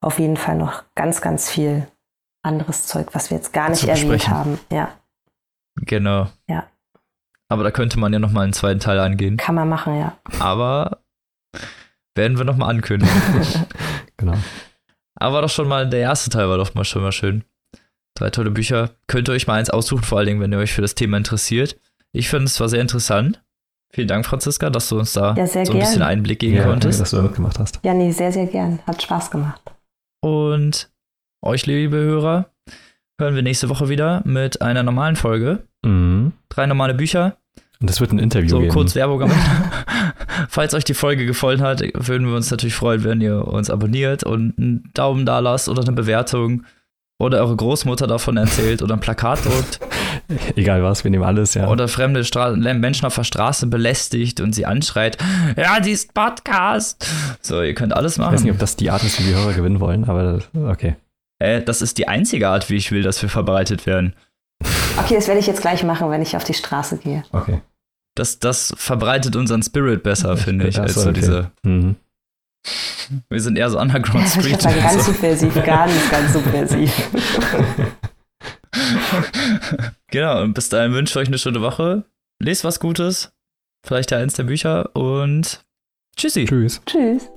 auf 0.00 0.18
jeden 0.18 0.36
Fall 0.36 0.56
noch 0.56 0.84
ganz, 0.94 1.20
ganz 1.20 1.50
viel 1.50 1.86
anderes 2.42 2.86
Zeug, 2.86 3.08
was 3.12 3.30
wir 3.30 3.36
jetzt 3.36 3.52
gar 3.52 3.68
nicht 3.68 3.84
erwähnt 3.84 4.28
haben. 4.28 4.58
Ja. 4.70 4.90
Genau. 5.82 6.28
Ja. 6.48 6.64
Aber 7.48 7.64
da 7.64 7.70
könnte 7.70 7.98
man 7.98 8.12
ja 8.12 8.18
noch 8.18 8.30
mal 8.30 8.42
einen 8.42 8.52
zweiten 8.52 8.80
Teil 8.80 8.98
angehen. 8.98 9.36
Kann 9.36 9.54
man 9.54 9.68
machen, 9.68 9.98
ja. 9.98 10.16
Aber 10.38 10.98
werden 12.14 12.36
wir 12.36 12.44
noch 12.44 12.56
mal 12.56 12.68
ankündigen. 12.68 13.14
genau. 14.16 14.34
Aber 15.20 15.42
doch 15.42 15.50
schon 15.50 15.68
mal, 15.68 15.88
der 15.88 16.00
erste 16.00 16.30
Teil 16.30 16.48
war 16.48 16.58
doch 16.58 16.74
mal 16.74 16.84
schon 16.84 17.02
mal 17.02 17.12
schön. 17.12 17.44
Drei 18.14 18.30
tolle 18.30 18.50
Bücher. 18.50 18.90
Könnt 19.06 19.28
ihr 19.28 19.32
euch 19.32 19.46
mal 19.46 19.54
eins 19.54 19.70
aussuchen, 19.70 20.02
vor 20.02 20.18
allen 20.18 20.26
Dingen, 20.26 20.40
wenn 20.40 20.52
ihr 20.52 20.58
euch 20.58 20.72
für 20.72 20.82
das 20.82 20.94
Thema 20.94 21.16
interessiert. 21.16 21.78
Ich 22.12 22.28
finde 22.28 22.46
es 22.46 22.58
war 22.60 22.68
sehr 22.68 22.80
interessant. 22.80 23.42
Vielen 23.92 24.08
Dank, 24.08 24.26
Franziska, 24.26 24.70
dass 24.70 24.88
du 24.88 24.98
uns 24.98 25.12
da 25.14 25.34
ja, 25.34 25.46
so 25.46 25.58
ein 25.58 25.64
gern. 25.64 25.78
bisschen 25.78 26.02
Einblick 26.02 26.40
geben 26.40 26.56
ja, 26.56 26.64
konntest. 26.64 27.00
Dass 27.00 27.10
du 27.10 27.16
da 27.16 27.22
mitgemacht 27.22 27.58
hast. 27.58 27.80
Ja, 27.82 27.94
nee, 27.94 28.10
sehr, 28.10 28.32
sehr 28.32 28.46
gern. 28.46 28.80
Hat 28.86 29.02
Spaß 29.02 29.30
gemacht. 29.30 29.62
Und 30.20 30.90
euch, 31.42 31.66
liebe 31.66 31.96
Hörer, 31.96 32.50
hören 33.20 33.34
wir 33.34 33.42
nächste 33.42 33.68
Woche 33.68 33.88
wieder 33.88 34.22
mit 34.24 34.60
einer 34.60 34.82
normalen 34.82 35.16
Folge. 35.16 35.66
Mhm. 35.84 36.32
Drei 36.48 36.66
normale 36.66 36.94
Bücher. 36.94 37.38
Und 37.80 37.88
es 37.88 38.00
wird 38.00 38.12
ein 38.12 38.18
Interview 38.18 38.48
so, 38.48 38.58
geben. 38.60 38.72
kurz 38.72 38.94
Werbung 38.94 39.22
am 39.22 39.30
Falls 40.48 40.74
euch 40.74 40.84
die 40.84 40.94
Folge 40.94 41.26
gefallen 41.26 41.60
hat, 41.60 41.82
würden 41.94 42.26
wir 42.26 42.34
uns 42.34 42.50
natürlich 42.50 42.74
freuen, 42.74 43.04
wenn 43.04 43.20
ihr 43.20 43.46
uns 43.46 43.70
abonniert 43.70 44.24
und 44.24 44.58
einen 44.58 44.90
Daumen 44.94 45.26
da 45.26 45.38
lasst 45.38 45.68
oder 45.68 45.82
eine 45.82 45.92
Bewertung 45.92 46.64
oder 47.20 47.38
eure 47.38 47.56
Großmutter 47.56 48.06
davon 48.06 48.36
erzählt 48.36 48.82
oder 48.82 48.94
ein 48.94 49.00
Plakat 49.00 49.44
druckt. 49.44 49.80
Egal 50.56 50.82
was, 50.82 51.04
wir 51.04 51.10
nehmen 51.10 51.24
alles, 51.24 51.54
ja. 51.54 51.68
Oder 51.68 51.88
fremde 51.88 52.24
Stra 52.24 52.50
Menschen 52.50 53.06
auf 53.06 53.14
der 53.14 53.24
Straße 53.24 53.66
belästigt 53.66 54.40
und 54.40 54.54
sie 54.54 54.66
anschreit, 54.66 55.18
ja, 55.56 55.80
die 55.80 55.92
ist 55.92 56.14
Podcast. 56.14 57.06
So, 57.40 57.62
ihr 57.62 57.74
könnt 57.74 57.94
alles 57.94 58.18
machen. 58.18 58.34
Ich 58.34 58.40
weiß 58.40 58.44
nicht, 58.44 58.52
ob 58.52 58.58
das 58.58 58.76
die 58.76 58.90
Art 58.90 59.02
ist, 59.04 59.20
wie 59.20 59.24
die 59.24 59.34
Hörer 59.34 59.52
gewinnen 59.52 59.80
wollen, 59.80 60.04
aber 60.04 60.40
okay. 60.66 60.96
Äh, 61.38 61.62
das 61.62 61.82
ist 61.82 61.98
die 61.98 62.08
einzige 62.08 62.48
Art, 62.48 62.70
wie 62.70 62.76
ich 62.76 62.90
will, 62.90 63.02
dass 63.02 63.22
wir 63.22 63.28
verbreitet 63.28 63.86
werden. 63.86 64.14
Okay, 64.98 65.14
das 65.14 65.28
werde 65.28 65.40
ich 65.40 65.46
jetzt 65.46 65.60
gleich 65.60 65.84
machen, 65.84 66.10
wenn 66.10 66.22
ich 66.22 66.36
auf 66.36 66.44
die 66.44 66.54
Straße 66.54 66.98
gehe. 66.98 67.22
Okay. 67.32 67.60
Das, 68.14 68.40
das 68.40 68.74
verbreitet 68.76 69.36
unseren 69.36 69.62
Spirit 69.62 70.02
besser, 70.02 70.36
finde 70.36 70.66
ich, 70.66 70.80
als 70.80 70.94
so 70.94 71.02
okay. 71.02 71.12
diese. 71.12 71.50
Mhm. 71.62 71.96
Wir 73.28 73.40
sind 73.40 73.56
eher 73.56 73.70
so 73.70 73.78
Underground 73.78 74.24
ja, 74.24 74.30
Street. 74.30 74.56
Ich 74.56 74.62
sagen, 74.62 74.80
ganz 74.80 75.06
so. 75.06 75.12
subversiv, 75.12 75.54
gar 75.64 75.86
nicht 75.86 76.10
ganz 76.10 76.32
subversiv. 76.32 76.92
genau, 80.10 80.42
und 80.42 80.54
bis 80.54 80.68
dahin 80.68 80.92
wünsche 80.92 81.12
ich 81.12 81.16
euch 81.16 81.28
eine 81.28 81.38
schöne 81.38 81.62
Woche. 81.62 82.04
Lest 82.40 82.64
was 82.64 82.80
Gutes, 82.80 83.32
vielleicht 83.86 84.10
ja 84.10 84.18
eins 84.18 84.34
der 84.34 84.44
Bücher 84.44 84.94
und 84.94 85.64
tschüssi. 86.16 86.44
Tschüss. 86.44 86.80
Tschüss. 86.86 87.30